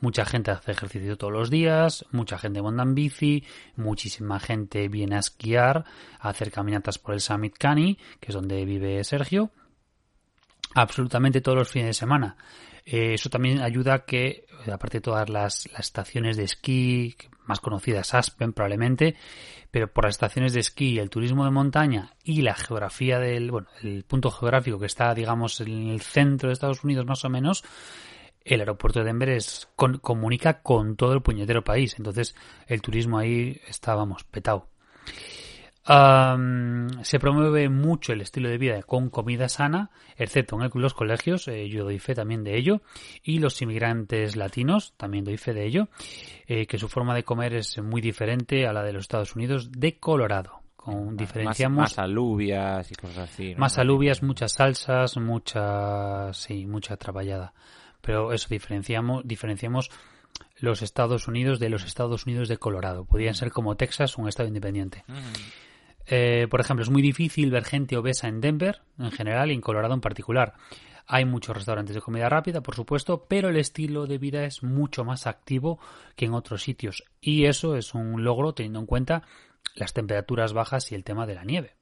Mucha 0.00 0.24
gente 0.24 0.50
hace 0.50 0.72
ejercicio 0.72 1.16
todos 1.16 1.32
los 1.32 1.50
días, 1.50 2.06
mucha 2.10 2.38
gente 2.38 2.62
monta 2.62 2.82
en 2.82 2.94
bici, 2.94 3.44
muchísima 3.76 4.38
gente 4.38 4.88
viene 4.88 5.16
a 5.16 5.20
esquiar, 5.20 5.84
a 6.18 6.28
hacer 6.28 6.50
caminatas 6.50 6.98
por 6.98 7.14
el 7.14 7.20
Summit 7.20 7.56
Cani, 7.58 7.98
que 8.18 8.28
es 8.28 8.34
donde 8.34 8.64
vive 8.64 9.02
Sergio, 9.04 9.50
absolutamente 10.74 11.40
todos 11.40 11.58
los 11.58 11.68
fines 11.68 11.88
de 11.88 11.94
semana. 11.94 12.36
Eh, 12.90 13.14
eso 13.14 13.30
también 13.30 13.60
ayuda 13.60 13.94
a 13.94 14.04
que, 14.04 14.46
aparte 14.72 14.98
de 14.98 15.02
todas 15.02 15.28
las, 15.30 15.68
las 15.72 15.80
estaciones 15.80 16.36
de 16.36 16.42
esquí, 16.42 17.14
más 17.46 17.60
conocidas 17.60 18.14
Aspen 18.14 18.52
probablemente, 18.52 19.14
pero 19.70 19.92
por 19.92 20.04
las 20.04 20.14
estaciones 20.14 20.52
de 20.52 20.60
esquí, 20.60 20.98
el 20.98 21.08
turismo 21.08 21.44
de 21.44 21.52
montaña 21.52 22.14
y 22.24 22.42
la 22.42 22.54
geografía 22.54 23.20
del, 23.20 23.52
bueno, 23.52 23.68
el 23.82 24.02
punto 24.02 24.32
geográfico 24.32 24.80
que 24.80 24.86
está, 24.86 25.14
digamos, 25.14 25.60
en 25.60 25.88
el 25.88 26.00
centro 26.00 26.48
de 26.48 26.54
Estados 26.54 26.82
Unidos 26.82 27.06
más 27.06 27.24
o 27.24 27.28
menos, 27.28 27.62
el 28.44 28.58
aeropuerto 28.58 28.98
de 28.98 29.04
Denver 29.04 29.28
es, 29.28 29.68
comunica 29.76 30.62
con 30.62 30.96
todo 30.96 31.12
el 31.12 31.22
puñetero 31.22 31.62
país. 31.62 31.94
Entonces, 31.96 32.34
el 32.66 32.82
turismo 32.82 33.18
ahí 33.18 33.60
está, 33.68 33.94
vamos, 33.94 34.24
petado. 34.24 34.66
Se 35.86 37.18
promueve 37.18 37.68
mucho 37.68 38.12
el 38.12 38.20
estilo 38.20 38.48
de 38.48 38.58
vida 38.58 38.82
con 38.82 39.08
comida 39.08 39.48
sana, 39.48 39.90
excepto 40.16 40.56
en 40.60 40.70
los 40.74 40.94
colegios, 40.94 41.48
eh, 41.48 41.68
yo 41.68 41.84
doy 41.84 41.98
fe 41.98 42.14
también 42.14 42.44
de 42.44 42.56
ello, 42.56 42.82
y 43.22 43.38
los 43.38 43.60
inmigrantes 43.62 44.36
latinos, 44.36 44.94
también 44.96 45.24
doy 45.24 45.36
fe 45.36 45.54
de 45.54 45.66
ello, 45.66 45.88
eh, 46.46 46.66
que 46.66 46.78
su 46.78 46.88
forma 46.88 47.14
de 47.14 47.24
comer 47.24 47.54
es 47.54 47.78
muy 47.82 48.00
diferente 48.00 48.66
a 48.66 48.72
la 48.72 48.82
de 48.82 48.92
los 48.92 49.02
Estados 49.02 49.34
Unidos 49.34 49.70
de 49.72 49.98
Colorado. 49.98 50.60
Con, 50.76 51.14
diferenciamos 51.14 51.76
más, 51.76 51.98
alubias 51.98 52.90
y 52.90 52.94
cosas 52.94 53.30
así. 53.30 53.54
Más 53.54 53.76
alubias, 53.76 54.22
muchas 54.22 54.52
salsas, 54.52 55.18
mucha, 55.18 56.32
sí, 56.32 56.66
mucha 56.66 56.96
traballada. 56.96 57.52
Pero 58.00 58.32
eso 58.32 58.48
diferenciamos, 58.48 59.22
diferenciamos 59.26 59.90
los 60.56 60.80
Estados 60.80 61.28
Unidos 61.28 61.58
de 61.58 61.68
los 61.68 61.84
Estados 61.84 62.26
Unidos 62.26 62.48
de 62.48 62.56
Colorado. 62.56 63.04
Podrían 63.04 63.34
ser 63.34 63.50
como 63.50 63.76
Texas, 63.76 64.16
un 64.16 64.28
estado 64.28 64.48
independiente. 64.48 65.04
Eh, 66.06 66.46
por 66.50 66.60
ejemplo, 66.60 66.82
es 66.82 66.90
muy 66.90 67.02
difícil 67.02 67.50
ver 67.50 67.64
gente 67.64 67.96
obesa 67.96 68.28
en 68.28 68.40
Denver 68.40 68.82
en 68.98 69.12
general 69.12 69.50
y 69.50 69.54
en 69.54 69.60
Colorado 69.60 69.94
en 69.94 70.00
particular. 70.00 70.54
Hay 71.06 71.24
muchos 71.24 71.56
restaurantes 71.56 71.94
de 71.94 72.00
comida 72.00 72.28
rápida, 72.28 72.60
por 72.60 72.76
supuesto, 72.76 73.26
pero 73.28 73.48
el 73.48 73.56
estilo 73.56 74.06
de 74.06 74.18
vida 74.18 74.44
es 74.44 74.62
mucho 74.62 75.04
más 75.04 75.26
activo 75.26 75.80
que 76.14 76.26
en 76.26 76.34
otros 76.34 76.62
sitios. 76.62 77.04
Y 77.20 77.46
eso 77.46 77.76
es 77.76 77.94
un 77.94 78.22
logro 78.22 78.54
teniendo 78.54 78.78
en 78.78 78.86
cuenta 78.86 79.22
las 79.74 79.92
temperaturas 79.92 80.52
bajas 80.52 80.92
y 80.92 80.94
el 80.94 81.02
tema 81.02 81.26
de 81.26 81.34
la 81.34 81.44
nieve. 81.44 81.74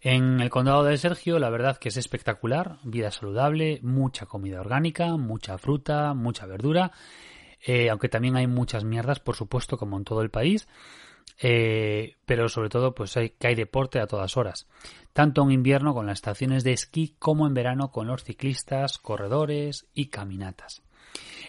En 0.00 0.40
el 0.40 0.50
condado 0.50 0.84
de 0.84 0.98
Sergio, 0.98 1.38
la 1.38 1.50
verdad 1.50 1.78
que 1.78 1.88
es 1.88 1.96
espectacular, 1.96 2.78
vida 2.84 3.10
saludable, 3.10 3.80
mucha 3.82 4.26
comida 4.26 4.60
orgánica, 4.60 5.16
mucha 5.16 5.58
fruta, 5.58 6.12
mucha 6.14 6.46
verdura, 6.46 6.92
eh, 7.64 7.90
aunque 7.90 8.08
también 8.08 8.36
hay 8.36 8.46
muchas 8.46 8.84
mierdas, 8.84 9.20
por 9.20 9.36
supuesto, 9.36 9.78
como 9.78 9.96
en 9.96 10.04
todo 10.04 10.22
el 10.22 10.30
país. 10.30 10.68
Eh, 11.40 12.14
pero 12.24 12.48
sobre 12.48 12.70
todo 12.70 12.94
pues 12.94 13.16
hay, 13.16 13.30
que 13.30 13.48
hay 13.48 13.54
deporte 13.54 14.00
a 14.00 14.06
todas 14.06 14.36
horas, 14.36 14.66
tanto 15.12 15.42
en 15.42 15.50
invierno 15.50 15.92
con 15.92 16.06
las 16.06 16.18
estaciones 16.18 16.64
de 16.64 16.72
esquí 16.72 17.14
como 17.18 17.46
en 17.46 17.54
verano 17.54 17.90
con 17.90 18.06
los 18.06 18.24
ciclistas, 18.24 18.98
corredores 18.98 19.86
y 19.92 20.06
caminatas. 20.06 20.82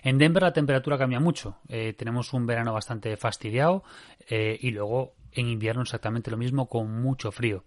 En 0.04 0.18
Denver 0.18 0.44
la 0.44 0.54
temperatura 0.54 0.98
cambia 0.98 1.20
mucho, 1.20 1.58
eh, 1.70 1.94
tenemos 1.94 2.34
un 2.34 2.46
verano 2.46 2.74
bastante 2.74 3.16
fastidiado 3.18 3.84
y 4.30 4.72
luego 4.72 5.14
en 5.32 5.48
invierno 5.48 5.84
exactamente 5.84 6.32
lo 6.32 6.38
mismo 6.38 6.68
con 6.68 7.02
mucho 7.02 7.32
frío. 7.32 7.64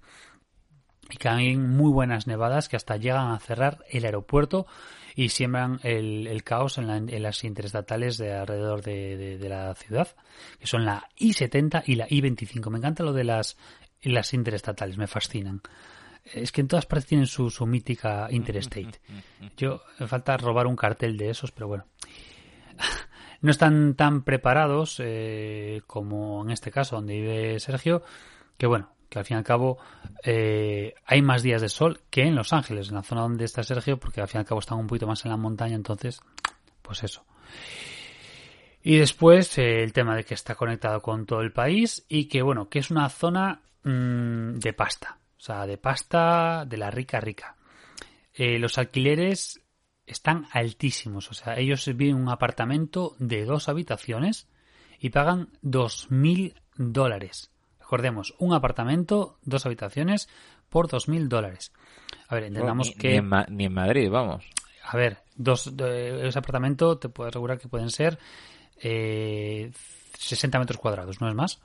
Y 1.11 1.17
caen 1.17 1.77
muy 1.77 1.91
buenas 1.91 2.27
nevadas 2.27 2.69
que 2.69 2.77
hasta 2.77 2.97
llegan 2.97 3.33
a 3.33 3.39
cerrar 3.39 3.85
el 3.89 4.05
aeropuerto 4.05 4.67
y 5.15 5.29
siembran 5.29 5.81
el, 5.83 6.43
caos 6.45 6.79
en, 6.79 7.23
las 7.23 7.45
interestatales 7.45 8.19
de 8.19 8.33
alrededor 8.33 8.83
de, 8.83 9.39
la 9.49 9.75
ciudad, 9.75 10.09
que 10.59 10.67
son 10.67 10.85
la 10.85 11.09
I-70 11.17 11.83
y 11.87 11.97
la 11.97 12.07
I-25. 12.09 12.71
Me 12.71 12.79
encanta 12.79 13.03
lo 13.03 13.13
de 13.13 13.25
las, 13.25 13.57
las 14.03 14.35
interestatales, 14.35 14.97
me 14.97 15.07
fascinan. 15.07 15.61
Es 16.25 16.53
que 16.53 16.61
en 16.61 16.69
todas 16.69 16.87
partes 16.87 17.07
tienen 17.07 17.27
su, 17.27 17.51
mítica 17.67 18.29
interstate. 18.31 19.01
Yo 19.57 19.83
me 19.99 20.07
falta 20.07 20.37
robar 20.37 20.67
un 20.67 20.77
cartel 20.77 21.17
de 21.17 21.31
esos, 21.31 21.53
pero 21.53 21.69
bueno. 21.69 21.87
No 23.43 23.51
están 23.51 23.95
tan 23.95 24.23
preparados 24.23 25.01
eh, 25.03 25.81
como 25.87 26.43
en 26.45 26.51
este 26.51 26.71
caso 26.71 26.97
donde 26.97 27.15
vive 27.15 27.59
Sergio, 27.59 28.03
que 28.59 28.67
bueno, 28.67 28.91
que 29.11 29.19
al 29.19 29.25
fin 29.25 29.37
y 29.37 29.39
al 29.39 29.45
cabo 29.45 29.79
eh, 30.23 30.95
hay 31.05 31.21
más 31.21 31.43
días 31.43 31.61
de 31.61 31.69
sol 31.69 32.01
que 32.09 32.23
en 32.23 32.37
Los 32.37 32.53
Ángeles, 32.53 32.89
en 32.89 32.95
la 32.95 33.03
zona 33.03 33.23
donde 33.23 33.45
está 33.45 33.63
Sergio, 33.63 33.99
porque 33.99 34.21
al 34.21 34.29
fin 34.29 34.39
y 34.39 34.41
al 34.41 34.47
cabo 34.47 34.61
están 34.61 34.79
un 34.79 34.87
poquito 34.87 35.07
más 35.07 35.25
en 35.25 35.33
la 35.33 35.37
montaña, 35.37 35.75
entonces, 35.75 36.21
pues 36.81 37.03
eso. 37.03 37.25
Y 38.83 38.97
después 38.97 39.59
eh, 39.59 39.83
el 39.83 39.93
tema 39.93 40.15
de 40.15 40.25
que 40.25 40.35
está 40.35 40.55
conectado 40.55 41.03
con 41.03 41.27
todo 41.27 41.41
el 41.41 41.53
país 41.53 42.07
y 42.09 42.27
que, 42.27 42.41
bueno, 42.41 42.69
que 42.69 42.79
es 42.79 42.91
una 42.91 43.09
zona 43.11 43.61
mm, 43.83 44.59
de 44.59 44.73
pasta, 44.73 45.19
o 45.37 45.41
sea, 45.41 45.67
de 45.67 45.77
pasta 45.77 46.65
de 46.65 46.77
la 46.77 46.91
rica 46.91 47.21
rica. 47.21 47.57
Eh, 48.33 48.61
los 48.61 48.79
alquileres 48.79 49.61
están 50.07 50.47
altísimos, 50.53 51.31
o 51.31 51.35
sea, 51.35 51.59
ellos 51.59 51.85
viven 51.87 52.17
en 52.17 52.23
un 52.23 52.29
apartamento 52.29 53.17
de 53.19 53.45
dos 53.45 53.69
habitaciones 53.69 54.49
y 55.01 55.11
pagan 55.11 55.49
dos 55.63 56.11
mil 56.11 56.55
dólares 56.77 57.50
Recordemos, 57.91 58.37
un 58.39 58.55
apartamento, 58.55 59.37
dos 59.43 59.67
habitaciones, 59.67 60.29
por 60.69 60.87
dos 60.87 61.09
mil 61.09 61.29
dólares. 61.29 61.73
A 62.29 62.37
ver, 62.37 62.45
entendamos 62.45 62.93
que... 62.93 63.21
Ni 63.49 63.65
en, 63.65 63.73
Madrid, 63.75 64.09
vamos. 64.09 64.49
A 64.85 64.97
ver, 64.97 65.19
dos, 65.35 65.67
ese 65.67 66.39
apartamento 66.39 66.99
te 66.99 67.09
puedo 67.09 67.31
asegurar 67.31 67.59
que 67.59 67.67
pueden 67.67 67.91
ser 67.91 68.17
eh, 68.81 69.73
60 70.17 70.61
metros 70.61 70.79
cuadrados, 70.79 71.21
¿no 71.21 71.29
es 71.29 71.35
más? 71.35 71.61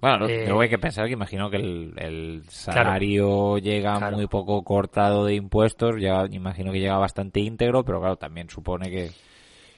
Bueno, 0.00 0.26
eh, 0.26 0.42
luego 0.44 0.62
hay 0.62 0.68
que 0.68 0.78
pensar 0.80 1.06
que 1.06 1.12
imagino 1.12 1.48
que 1.48 1.58
el, 1.58 2.44
salario 2.48 3.58
llega 3.58 4.10
muy 4.10 4.26
poco 4.26 4.64
cortado 4.64 5.24
de 5.24 5.36
impuestos, 5.36 6.00
ya 6.00 6.26
imagino 6.32 6.72
que 6.72 6.80
llega 6.80 6.98
bastante 6.98 7.38
íntegro, 7.38 7.84
pero 7.84 8.00
claro, 8.00 8.16
también 8.16 8.50
supone 8.50 8.90
que, 8.90 9.12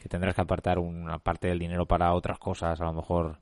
que 0.00 0.08
tendrás 0.08 0.34
que 0.34 0.40
apartar 0.40 0.78
una 0.78 1.18
parte 1.18 1.48
del 1.48 1.58
dinero 1.58 1.84
para 1.84 2.14
otras 2.14 2.38
cosas, 2.38 2.80
a 2.80 2.84
lo 2.84 2.94
mejor. 2.94 3.40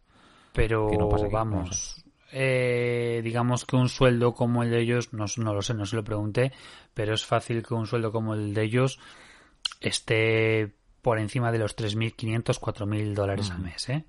Pero 0.53 0.88
vamos, 1.31 2.03
eh, 2.37 3.20
digamos 3.23 3.64
que 3.64 3.77
un 3.77 3.88
sueldo 3.88 4.35
como 4.35 4.64
el 4.64 4.70
de 4.70 4.81
ellos, 4.81 5.12
no, 5.12 5.27
no, 5.37 5.55
lo 5.55 5.62
sé, 5.62 5.73
no 5.73 5.87
se 5.87 5.94
lo 5.94 6.03
pregunté, 6.03 6.53
pero 6.92 7.14
es 7.14 7.25
fácil 7.25 7.64
que 7.64 7.75
un 7.75 7.87
sueldo 7.87 8.11
como 8.11 8.35
el 8.35 8.53
de 8.53 8.64
ellos 8.64 8.99
esté 9.81 10.75
por 11.01 11.20
encima 11.20 11.53
de 11.53 11.59
los 11.59 11.77
3.500, 11.77 12.59
4.000 12.59 13.14
dólares 13.14 13.51
al 13.53 13.61
mes. 13.61 13.88
¿eh? 13.88 14.05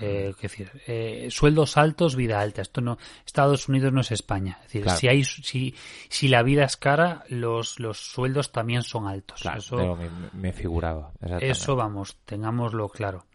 eh 0.00 0.32
decir, 0.40 0.70
eh, 0.86 1.28
sueldos 1.30 1.76
altos, 1.76 2.16
vida 2.16 2.40
alta. 2.40 2.62
Esto 2.62 2.80
no, 2.80 2.96
Estados 3.26 3.68
Unidos 3.68 3.92
no 3.92 4.00
es 4.00 4.12
España. 4.12 4.58
Es 4.64 4.72
decir, 4.72 4.90
si 4.90 5.08
hay, 5.08 5.24
si, 5.24 5.74
si 6.08 6.28
la 6.28 6.42
vida 6.42 6.64
es 6.64 6.78
cara, 6.78 7.24
los, 7.28 7.78
los 7.80 7.98
sueldos 7.98 8.50
también 8.50 8.82
son 8.82 9.08
altos. 9.08 9.44
eso, 9.44 9.96
me, 9.96 10.08
me, 10.32 10.52
figuraba. 10.54 11.12
Eso 11.40 11.76
vamos, 11.76 12.16
tengámoslo 12.24 12.88
claro. 12.88 13.26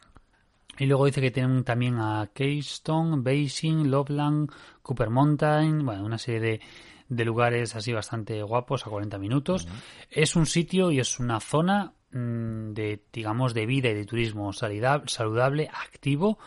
Y 0.80 0.86
luego 0.86 1.06
dice 1.06 1.22
que 1.22 1.32
tienen 1.32 1.64
también 1.64 1.98
a 2.00 2.30
Keystone, 2.34 3.22
Basing, 3.22 3.90
Loveland, 3.90 4.52
Cooper 4.82 5.10
Mountain, 5.10 5.84
bueno, 5.86 6.06
una 6.06 6.20
serie 6.20 6.62
de, 7.10 7.26
lugares 7.26 7.76
así 7.76 7.94
bastante 7.94 8.42
guapos 8.44 8.86
a 8.86 8.90
40 8.90 9.18
minutos. 9.18 9.68
Es 10.10 10.36
un 10.36 10.46
sitio 10.46 10.92
y 10.92 11.00
es 11.00 11.20
una 11.20 11.40
zona 11.40 11.94
mm, 12.12 12.74
de, 12.74 13.04
digamos, 13.12 13.54
de 13.54 13.66
vida 13.66 13.90
y 13.90 13.96
de 13.96 14.06
turismo 14.06 14.54
saludable, 14.54 15.70
activo 15.74 16.38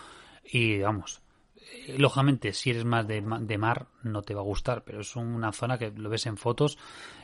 y, 0.44 0.78
vamos, 0.78 1.22
eh, 1.56 1.96
lógicamente, 1.98 2.52
si 2.52 2.70
eres 2.70 2.84
más 2.84 3.08
de, 3.08 3.20
mar, 3.22 3.88
no 4.04 4.22
te 4.22 4.34
va 4.34 4.42
a 4.42 4.44
gustar, 4.44 4.84
pero 4.84 5.00
es 5.00 5.16
una 5.16 5.52
zona 5.52 5.76
que 5.76 5.90
lo 5.90 6.08
ves 6.08 6.26
en 6.26 6.36
fotos 6.36 6.78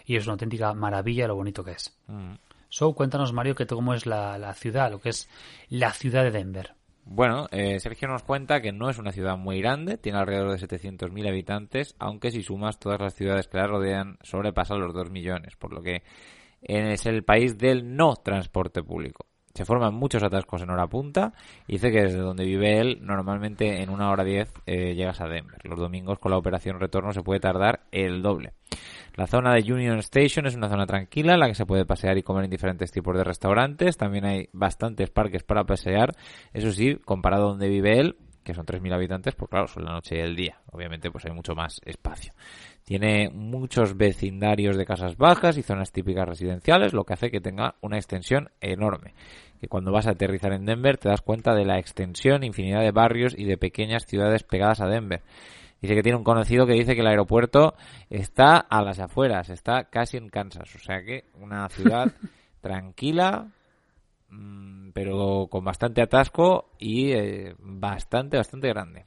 y 0.04 0.16
es 0.16 0.24
una 0.26 0.32
auténtica 0.32 0.74
maravilla 0.74 1.28
lo 1.28 1.36
bonito 1.36 1.62
que 1.62 1.72
es. 1.72 1.96
So, 2.68 2.94
cuéntanos, 2.94 3.32
Mario, 3.32 3.54
que 3.54 3.66
cómo 3.66 3.94
es 3.94 4.06
la, 4.06 4.38
la, 4.38 4.52
ciudad, 4.54 4.90
lo 4.90 5.00
que 5.00 5.10
es 5.10 5.28
la 5.68 5.92
ciudad 5.92 6.24
de 6.24 6.32
Denver. 6.32 6.75
Bueno, 7.08 7.46
eh, 7.52 7.78
Sergio 7.78 8.08
nos 8.08 8.24
cuenta 8.24 8.60
que 8.60 8.72
no 8.72 8.90
es 8.90 8.98
una 8.98 9.12
ciudad 9.12 9.36
muy 9.36 9.60
grande, 9.60 9.96
tiene 9.96 10.18
alrededor 10.18 10.50
de 10.50 10.66
700.000 10.66 11.28
habitantes, 11.28 11.94
aunque 12.00 12.32
si 12.32 12.42
sumas 12.42 12.80
todas 12.80 13.00
las 13.00 13.14
ciudades 13.14 13.46
que 13.46 13.58
la 13.58 13.68
rodean 13.68 14.18
sobrepasa 14.22 14.74
los 14.74 14.92
2 14.92 15.10
millones, 15.10 15.54
por 15.54 15.72
lo 15.72 15.82
que 15.82 16.02
es 16.62 17.06
el 17.06 17.22
país 17.22 17.58
del 17.58 17.94
no 17.94 18.16
transporte 18.16 18.82
público. 18.82 19.26
Se 19.56 19.64
forman 19.64 19.94
muchos 19.94 20.22
atascos 20.22 20.62
en 20.62 20.70
hora 20.70 20.86
punta 20.86 21.32
y 21.66 21.74
dice 21.74 21.90
que 21.90 22.02
desde 22.02 22.18
donde 22.18 22.44
vive 22.44 22.78
él, 22.78 22.98
normalmente 23.02 23.82
en 23.82 23.90
una 23.90 24.10
hora 24.10 24.24
diez 24.24 24.52
eh, 24.66 24.94
llegas 24.94 25.20
a 25.20 25.28
Denver. 25.28 25.58
Los 25.64 25.78
domingos 25.78 26.18
con 26.18 26.30
la 26.30 26.38
operación 26.38 26.78
retorno 26.78 27.12
se 27.12 27.22
puede 27.22 27.40
tardar 27.40 27.80
el 27.90 28.22
doble. 28.22 28.52
La 29.14 29.26
zona 29.26 29.54
de 29.54 29.72
Union 29.72 29.98
Station 29.98 30.46
es 30.46 30.54
una 30.54 30.68
zona 30.68 30.86
tranquila 30.86 31.34
en 31.34 31.40
la 31.40 31.48
que 31.48 31.54
se 31.54 31.64
puede 31.64 31.86
pasear 31.86 32.18
y 32.18 32.22
comer 32.22 32.44
en 32.44 32.50
diferentes 32.50 32.92
tipos 32.92 33.16
de 33.16 33.24
restaurantes. 33.24 33.96
También 33.96 34.26
hay 34.26 34.48
bastantes 34.52 35.10
parques 35.10 35.42
para 35.42 35.64
pasear. 35.64 36.14
Eso 36.52 36.70
sí, 36.70 36.96
comparado 37.02 37.46
a 37.46 37.48
donde 37.48 37.68
vive 37.68 37.98
él, 37.98 38.16
que 38.46 38.54
son 38.54 38.64
3.000 38.64 38.94
habitantes, 38.94 39.34
pues 39.34 39.50
claro, 39.50 39.66
son 39.66 39.84
la 39.84 39.92
noche 39.92 40.16
y 40.16 40.20
el 40.20 40.36
día. 40.36 40.60
Obviamente, 40.70 41.10
pues 41.10 41.24
hay 41.24 41.32
mucho 41.32 41.54
más 41.54 41.80
espacio. 41.84 42.32
Tiene 42.84 43.28
muchos 43.28 43.96
vecindarios 43.96 44.76
de 44.76 44.86
casas 44.86 45.16
bajas 45.16 45.58
y 45.58 45.62
zonas 45.62 45.90
típicas 45.90 46.28
residenciales, 46.28 46.92
lo 46.92 47.04
que 47.04 47.14
hace 47.14 47.30
que 47.30 47.40
tenga 47.40 47.74
una 47.80 47.96
extensión 47.96 48.50
enorme. 48.60 49.14
Que 49.60 49.68
cuando 49.68 49.92
vas 49.92 50.06
a 50.06 50.10
aterrizar 50.10 50.52
en 50.52 50.66
Denver 50.66 50.98
te 50.98 51.08
das 51.08 51.22
cuenta 51.22 51.54
de 51.54 51.64
la 51.64 51.78
extensión, 51.78 52.44
infinidad 52.44 52.80
de 52.80 52.90
barrios 52.90 53.34
y 53.36 53.44
de 53.44 53.56
pequeñas 53.56 54.06
ciudades 54.06 54.42
pegadas 54.42 54.80
a 54.80 54.86
Denver. 54.86 55.22
Dice 55.80 55.94
que 55.94 56.02
tiene 56.02 56.18
un 56.18 56.24
conocido 56.24 56.66
que 56.66 56.72
dice 56.72 56.94
que 56.94 57.02
el 57.02 57.06
aeropuerto 57.06 57.74
está 58.08 58.56
a 58.58 58.82
las 58.82 58.98
afueras, 58.98 59.50
está 59.50 59.84
casi 59.84 60.16
en 60.16 60.30
Kansas. 60.30 60.74
O 60.74 60.78
sea 60.78 61.02
que 61.02 61.24
una 61.34 61.68
ciudad 61.68 62.12
tranquila, 62.60 63.48
mm, 64.30 64.90
pero 64.92 65.48
con 65.50 65.64
bastante 65.64 66.00
atasco 66.00 66.70
y 66.78 67.12
eh, 67.12 67.54
bastante, 67.58 68.36
bastante 68.36 68.68
grande. 68.68 69.04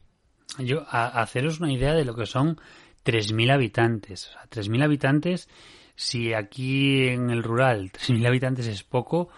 Yo, 0.60 0.84
a, 0.88 1.22
haceros 1.22 1.60
una 1.60 1.72
idea 1.72 1.94
de 1.94 2.06
lo 2.06 2.16
que 2.16 2.26
son 2.26 2.58
3.000 3.04 3.52
habitantes. 3.52 4.28
O 4.28 4.32
sea, 4.32 4.44
3.000 4.50 4.84
habitantes, 4.84 5.50
si 5.96 6.34
aquí 6.34 7.08
en 7.08 7.30
el 7.30 7.44
rural 7.44 7.92
3.000 7.92 8.28
habitantes 8.28 8.68
es 8.68 8.84
poco, 8.84 9.30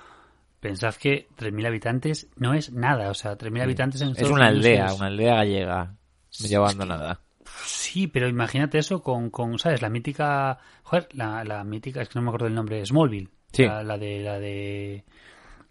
pensad 0.62 0.95
que 0.95 1.28
3.000 1.38 1.67
habitantes 1.67 2.30
no 2.38 2.54
es 2.54 2.71
nada. 2.71 3.10
O 3.10 3.13
sea, 3.13 3.38
3.000 3.38 3.62
habitantes 3.63 4.00
en 4.02 4.12
Es 4.15 4.30
una 4.30 4.47
aldea, 4.47 4.86
es- 4.86 4.93
una 4.93 5.08
aldea 5.08 5.36
gallega, 5.36 5.95
llevando 6.39 6.86
nada. 6.86 7.19
Sí, 7.65 8.08
pero 8.08 8.30
imagínate 8.30 8.78
eso 8.78 9.04
con, 9.04 9.30
con 9.30 9.60
¿sabes? 9.60 9.82
La 9.82 9.89
mítica... 9.89 10.58
Joder, 10.84 11.10
la, 11.13 11.43
la 11.43 11.63
mítica... 11.65 12.02
Es 12.02 12.08
que 12.08 12.17
no 12.17 12.24
me 12.24 12.30
acuerdo 12.30 12.45
del 12.45 12.56
nombre. 12.56 12.86
Smallville. 12.86 13.28
Sí. 13.52 13.65
La, 13.65 13.84
la 13.84 13.97
de... 13.97 14.19
La 14.21 14.39
de... 14.39 15.04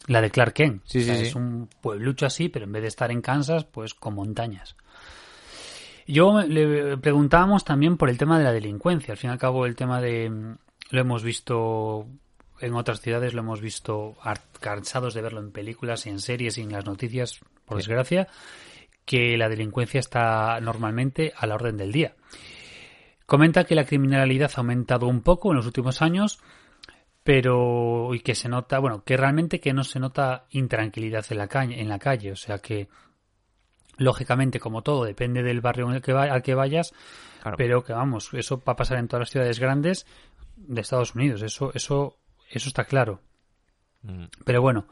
La 0.07 0.21
de 0.21 0.31
Clark 0.31 0.53
Kent. 0.53 0.83
Sí, 0.85 0.99
O 0.99 1.03
sea, 1.03 1.15
sí, 1.15 1.21
sí. 1.23 1.27
Es 1.29 1.35
un 1.35 1.69
pueblucho 1.81 2.27
así, 2.27 2.49
pero 2.51 2.65
en 2.67 2.73
vez 2.73 2.83
de 2.83 2.89
estar 2.89 3.11
en 3.11 3.23
Kansas, 3.23 3.65
pues 3.65 3.95
con 3.95 4.15
montañas. 4.15 4.77
Yo 6.07 6.41
le 6.43 6.97
preguntábamos 6.97 7.65
también 7.65 7.97
por 7.97 8.11
el 8.11 8.19
tema 8.19 8.39
de 8.39 8.45
la 8.45 8.53
delincuencia. 8.53 9.13
Al 9.13 9.19
fin 9.19 9.31
y 9.31 9.33
al 9.35 9.39
cabo, 9.39 9.67
el 9.67 9.77
tema 9.77 10.01
de. 10.01 10.29
mm, 10.29 10.57
Lo 10.91 11.01
hemos 11.01 11.23
visto 11.23 12.07
en 12.61 12.75
otras 12.75 13.01
ciudades, 13.01 13.35
lo 13.35 13.41
hemos 13.41 13.61
visto 13.61 14.17
cansados 14.61 15.15
de 15.15 15.23
verlo 15.23 15.41
en 15.41 15.53
películas 15.53 16.07
y 16.07 16.11
en 16.11 16.21
series 16.21 16.59
y 16.59 16.63
en 16.63 16.73
las 16.73 16.85
noticias, 16.87 17.41
por 17.65 17.77
desgracia, 17.79 18.29
que 19.05 19.37
la 19.37 19.49
delincuencia 19.49 20.01
está 20.01 20.61
normalmente 20.61 21.33
a 21.37 21.47
la 21.47 21.55
orden 21.55 21.77
del 21.77 21.93
día. 21.93 22.15
Comenta 23.27 23.65
que 23.65 23.75
la 23.75 23.85
criminalidad 23.85 24.51
ha 24.57 24.61
aumentado 24.61 25.07
un 25.07 25.23
poco 25.23 25.51
en 25.51 25.57
los 25.57 25.67
últimos 25.67 26.03
años, 26.03 26.41
pero 27.23 28.15
y 28.15 28.21
que 28.21 28.35
se 28.35 28.49
nota, 28.49 28.79
bueno, 28.79 29.05
que 29.05 29.17
realmente 29.17 29.61
que 29.61 29.73
no 29.73 29.85
se 29.85 30.01
nota 30.01 30.47
intranquilidad 30.51 31.25
en 31.31 31.39
la 31.39 31.49
calle, 31.49 31.81
en 31.81 31.89
la 31.89 31.99
calle, 31.99 32.33
o 32.33 32.37
sea 32.37 32.59
que 32.59 32.89
lógicamente 33.99 34.59
como 34.59 34.83
todo 34.83 35.05
depende 35.05 35.43
del 35.43 35.61
barrio 35.61 35.89
en 35.89 35.97
el 35.97 36.03
que 36.03 36.13
al 36.13 36.43
que 36.43 36.55
vayas, 36.55 36.93
Claro. 37.43 37.57
pero 37.57 37.85
que 37.85 37.93
vamos, 37.93 38.31
eso 38.35 38.59
va 38.67 38.75
a 38.75 38.77
pasar 38.77 38.99
en 38.99 39.09
todas 39.09 39.21
las 39.23 39.31
ciudades 39.31 39.59
grandes 39.59 40.07
de 40.57 40.81
Estados 40.81 41.15
Unidos, 41.15 41.43
eso 41.43 41.71
eso 41.75 42.19
eso 42.51 42.69
está 42.69 42.85
claro. 42.85 43.21
Mm. 44.03 44.25
Pero 44.45 44.63
bueno, 44.63 44.87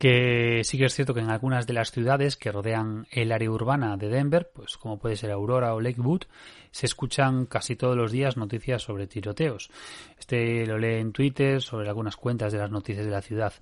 que 0.00 0.62
sí 0.64 0.78
que 0.78 0.86
es 0.86 0.94
cierto 0.94 1.12
que 1.12 1.20
en 1.20 1.28
algunas 1.28 1.66
de 1.66 1.74
las 1.74 1.90
ciudades 1.90 2.36
que 2.36 2.50
rodean 2.50 3.06
el 3.10 3.32
área 3.32 3.50
urbana 3.50 3.98
de 3.98 4.08
Denver, 4.08 4.50
pues 4.54 4.78
como 4.78 4.98
puede 4.98 5.16
ser 5.16 5.30
Aurora 5.30 5.74
o 5.74 5.80
Lakewood, 5.80 6.22
se 6.70 6.86
escuchan 6.86 7.44
casi 7.44 7.76
todos 7.76 7.96
los 7.96 8.10
días 8.10 8.38
noticias 8.38 8.82
sobre 8.82 9.06
tiroteos. 9.06 9.70
Este 10.18 10.64
lo 10.66 10.78
lee 10.78 11.00
en 11.00 11.12
Twitter 11.12 11.60
sobre 11.60 11.88
algunas 11.88 12.16
cuentas 12.16 12.52
de 12.52 12.58
las 12.58 12.70
noticias 12.70 13.04
de 13.04 13.12
la 13.12 13.20
ciudad. 13.20 13.52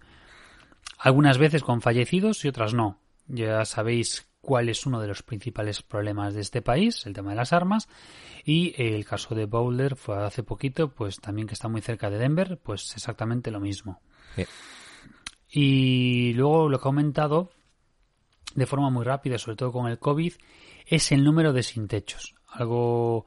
Algunas 0.99 1.39
veces 1.39 1.63
con 1.63 1.81
fallecidos 1.81 2.45
y 2.45 2.49
otras 2.49 2.73
no. 2.73 3.01
Ya 3.27 3.65
sabéis 3.65 4.29
cuál 4.49 4.71
es 4.71 4.87
uno 4.87 4.99
de 4.99 5.09
los 5.09 5.23
principales 5.23 5.83
problemas 5.83 6.33
de 6.33 6.41
este 6.41 6.63
país, 6.63 7.05
el 7.05 7.13
tema 7.13 7.33
de 7.33 7.37
las 7.37 7.53
armas, 7.53 7.87
y 8.47 8.73
el 8.83 9.05
caso 9.05 9.35
de 9.35 9.45
Boulder 9.45 9.95
fue 9.95 10.25
hace 10.25 10.43
poquito, 10.43 10.89
pues 10.89 11.21
también 11.21 11.47
que 11.47 11.53
está 11.53 11.69
muy 11.69 11.83
cerca 11.83 12.09
de 12.09 12.17
Denver, 12.17 12.59
pues 12.59 12.95
exactamente 12.97 13.51
lo 13.51 13.61
mismo. 13.61 14.01
Sí. 14.37 14.47
Y 15.51 16.33
luego 16.33 16.71
lo 16.71 16.79
que 16.79 16.85
ha 16.85 16.89
aumentado 16.89 17.51
de 18.55 18.65
forma 18.65 18.89
muy 18.89 19.05
rápida, 19.05 19.37
sobre 19.37 19.59
todo 19.59 19.71
con 19.71 19.87
el 19.87 19.99
COVID, 19.99 20.33
es 20.87 21.13
el 21.13 21.25
número 21.25 21.53
de 21.53 21.63
sin 21.63 21.87
techos. 21.87 22.35
Algo 22.51 23.27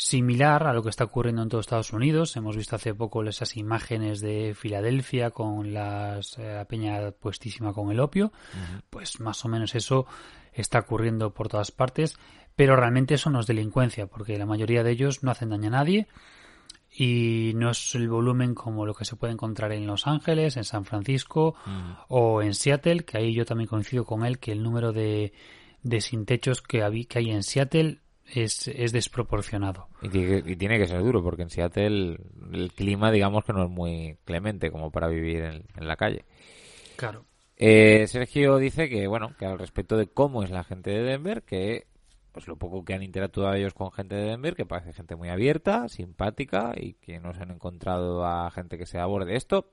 similar 0.00 0.66
a 0.66 0.72
lo 0.72 0.82
que 0.82 0.88
está 0.88 1.04
ocurriendo 1.04 1.42
en 1.42 1.50
todos 1.50 1.66
Estados 1.66 1.92
Unidos. 1.92 2.34
Hemos 2.34 2.56
visto 2.56 2.74
hace 2.74 2.94
poco 2.94 3.22
esas 3.22 3.58
imágenes 3.58 4.20
de 4.20 4.54
Filadelfia 4.58 5.30
con 5.30 5.74
las, 5.74 6.38
eh, 6.38 6.54
la 6.54 6.64
peña 6.64 7.10
puestísima 7.10 7.74
con 7.74 7.90
el 7.90 8.00
opio. 8.00 8.32
Pues 8.88 9.20
más 9.20 9.44
o 9.44 9.48
menos 9.48 9.74
eso 9.74 10.06
está 10.54 10.78
ocurriendo 10.78 11.34
por 11.34 11.48
todas 11.48 11.70
partes. 11.70 12.16
Pero 12.56 12.76
realmente 12.76 13.14
eso 13.14 13.28
no 13.28 13.40
es 13.40 13.46
delincuencia, 13.46 14.06
porque 14.06 14.38
la 14.38 14.46
mayoría 14.46 14.82
de 14.82 14.90
ellos 14.90 15.22
no 15.22 15.30
hacen 15.30 15.50
daño 15.50 15.68
a 15.68 15.72
nadie 15.72 16.08
y 16.90 17.52
no 17.54 17.70
es 17.70 17.94
el 17.94 18.08
volumen 18.08 18.54
como 18.54 18.86
lo 18.86 18.94
que 18.94 19.04
se 19.04 19.16
puede 19.16 19.34
encontrar 19.34 19.70
en 19.72 19.86
Los 19.86 20.06
Ángeles, 20.06 20.56
en 20.56 20.64
San 20.64 20.86
Francisco 20.86 21.54
o 22.08 22.42
en 22.42 22.54
Seattle, 22.54 23.04
que 23.04 23.18
ahí 23.18 23.34
yo 23.34 23.44
también 23.44 23.68
coincido 23.68 24.04
con 24.04 24.24
él 24.24 24.38
que 24.38 24.52
el 24.52 24.62
número 24.62 24.92
de, 24.92 25.32
de 25.82 26.00
sin 26.00 26.24
techos 26.24 26.62
que, 26.62 27.06
que 27.08 27.18
hay 27.18 27.30
en 27.30 27.42
Seattle 27.42 28.00
es, 28.34 28.68
es 28.68 28.92
desproporcionado. 28.92 29.88
Y, 30.02 30.08
tiene 30.08 30.42
que- 30.42 30.50
y 30.52 30.56
tiene 30.56 30.78
que 30.78 30.86
ser 30.86 31.02
duro, 31.02 31.22
porque 31.22 31.42
en 31.42 31.50
Seattle 31.50 31.86
el, 31.86 32.18
el 32.52 32.72
clima, 32.72 33.10
digamos 33.10 33.44
que 33.44 33.52
no 33.52 33.64
es 33.64 33.70
muy 33.70 34.16
clemente 34.24 34.70
como 34.70 34.90
para 34.90 35.08
vivir 35.08 35.42
en, 35.42 35.64
en 35.76 35.88
la 35.88 35.96
calle. 35.96 36.24
Claro. 36.96 37.24
Eh, 37.56 38.06
Sergio 38.06 38.56
dice 38.56 38.88
que, 38.88 39.06
bueno, 39.06 39.34
que 39.38 39.44
al 39.46 39.58
respecto 39.58 39.96
de 39.96 40.06
cómo 40.06 40.42
es 40.42 40.50
la 40.50 40.64
gente 40.64 40.90
de 40.90 41.02
Denver, 41.02 41.42
que 41.42 41.86
pues 42.32 42.46
lo 42.46 42.56
poco 42.56 42.84
que 42.84 42.94
han 42.94 43.02
interactuado 43.02 43.54
ellos 43.54 43.74
con 43.74 43.90
gente 43.90 44.14
de 44.14 44.22
Denver, 44.30 44.54
que 44.54 44.64
parece 44.64 44.92
gente 44.92 45.16
muy 45.16 45.28
abierta, 45.28 45.88
simpática 45.88 46.72
y 46.76 46.94
que 46.94 47.18
no 47.18 47.34
se 47.34 47.42
han 47.42 47.50
encontrado 47.50 48.24
a 48.24 48.50
gente 48.52 48.78
que 48.78 48.86
se 48.86 48.98
aborde 48.98 49.34
esto. 49.36 49.68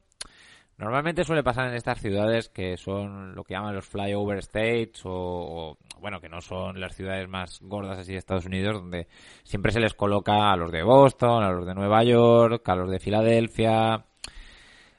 Normalmente 0.77 1.23
suele 1.23 1.41
pasar 1.41 1.69
en 1.69 1.73
estas 1.73 1.99
ciudades 1.99 2.49
que 2.49 2.77
son 2.77 3.33
lo 3.33 3.43
que 3.43 3.55
llaman 3.55 3.73
los 3.73 3.87
flyover 3.87 4.37
states 4.39 5.01
o, 5.05 5.75
bueno, 5.99 6.21
que 6.21 6.29
no 6.29 6.39
son 6.39 6.79
las 6.79 6.95
ciudades 6.95 7.27
más 7.27 7.59
gordas 7.61 7.97
así 7.97 8.11
de 8.11 8.19
Estados 8.19 8.45
Unidos, 8.45 8.75
donde 8.75 9.07
siempre 9.43 9.71
se 9.71 9.79
les 9.79 9.95
coloca 9.95 10.51
a 10.51 10.55
los 10.55 10.71
de 10.71 10.83
Boston, 10.83 11.43
a 11.43 11.51
los 11.51 11.65
de 11.65 11.73
Nueva 11.73 12.03
York, 12.03 12.69
a 12.69 12.75
los 12.75 12.91
de 12.91 12.99
Filadelfia, 12.99 14.05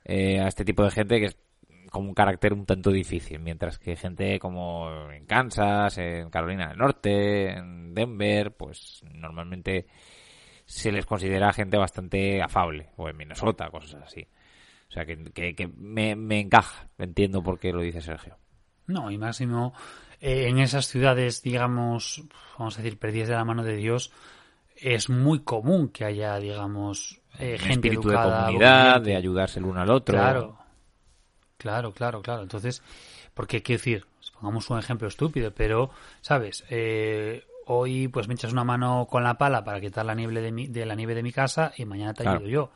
eh, 0.05 0.41
a 0.41 0.49
este 0.49 0.65
tipo 0.65 0.83
de 0.83 0.91
gente 0.91 1.21
que 1.21 1.27
es 1.27 1.39
como 1.93 2.09
un 2.09 2.15
carácter 2.15 2.53
un 2.55 2.67
tanto 2.67 2.91
difícil, 2.91 3.39
mientras 3.39 3.79
que 3.79 3.95
gente 3.95 4.41
como 4.41 5.11
en 5.13 5.27
Kansas, 5.27 5.97
en 5.99 6.29
Carolina 6.29 6.69
del 6.69 6.79
Norte, 6.79 7.51
en 7.51 7.95
Denver, 7.95 8.51
pues 8.57 9.05
normalmente 9.13 9.87
se 10.65 10.91
les 10.91 11.07
considera 11.07 11.53
gente 11.53 11.79
bastante 11.79 12.43
afable, 12.43 12.91
o 12.97 13.09
en 13.09 13.17
Minnesota, 13.17 13.71
cosas 13.71 14.03
así. 14.03 14.27
O 14.89 14.93
sea 14.93 15.05
que, 15.05 15.23
que, 15.33 15.55
que 15.55 15.69
me, 15.69 16.17
me 16.17 16.41
encaja, 16.41 16.89
entiendo 16.99 17.43
por 17.43 17.59
qué 17.59 17.73
lo 17.73 17.83
dice 17.83 18.01
Sergio. 18.01 18.37
No, 18.87 19.11
y 19.11 19.19
máximo 19.19 19.75
eh, 20.21 20.49
en 20.49 20.59
esas 20.59 20.87
ciudades, 20.87 21.43
digamos, 21.43 22.23
vamos 22.59 22.79
a 22.79 22.83
decir, 22.83 22.99
perdidas 22.99 23.29
de 23.29 23.35
la 23.35 23.45
mano 23.45 23.63
de 23.63 23.77
Dios, 23.77 24.11
es 24.77 25.11
muy 25.11 25.41
común 25.41 25.89
que 25.89 26.05
haya, 26.05 26.39
digamos, 26.39 27.21
eh, 27.39 27.53
Un 27.53 27.59
gente 27.59 27.89
espíritu 27.89 28.09
educada, 28.09 28.47
de 28.47 28.53
comunidad, 28.53 29.01
de 29.03 29.17
ayudarse 29.17 29.59
el 29.59 29.67
uno 29.67 29.81
al 29.81 29.91
otro. 29.91 30.15
Claro, 30.17 30.59
claro, 31.59 31.93
claro, 31.93 32.23
claro. 32.23 32.43
Entonces, 32.43 32.83
porque 33.35 33.63
quiero 33.63 33.79
decir, 33.79 34.07
pongamos 34.41 34.71
un 34.71 34.79
ejemplo 34.79 35.09
estúpido, 35.09 35.53
pero, 35.55 35.91
¿sabes? 36.23 36.65
Eh, 36.71 37.45
hoy 37.67 38.09
pues 38.09 38.27
me 38.29 38.35
echas 38.35 38.53
una 38.53 38.65
mano 38.65 39.07
con 39.11 39.23
la 39.23 39.37
pala 39.37 39.65
para 39.65 39.81
quitar 39.81 40.07
la 40.07 40.15
nieve 40.15 40.41
de 40.41 40.51
mi, 40.53 40.67
de 40.67 40.87
la 40.87 40.95
nieve 40.95 41.15
de 41.15 41.23
mi 41.23 41.33
casa 41.33 41.73
y 41.77 41.85
mañana 41.85 42.15
te 42.15 42.23
Claro. 42.23 42.39
ayudo 42.39 42.49
yo. 42.49 42.71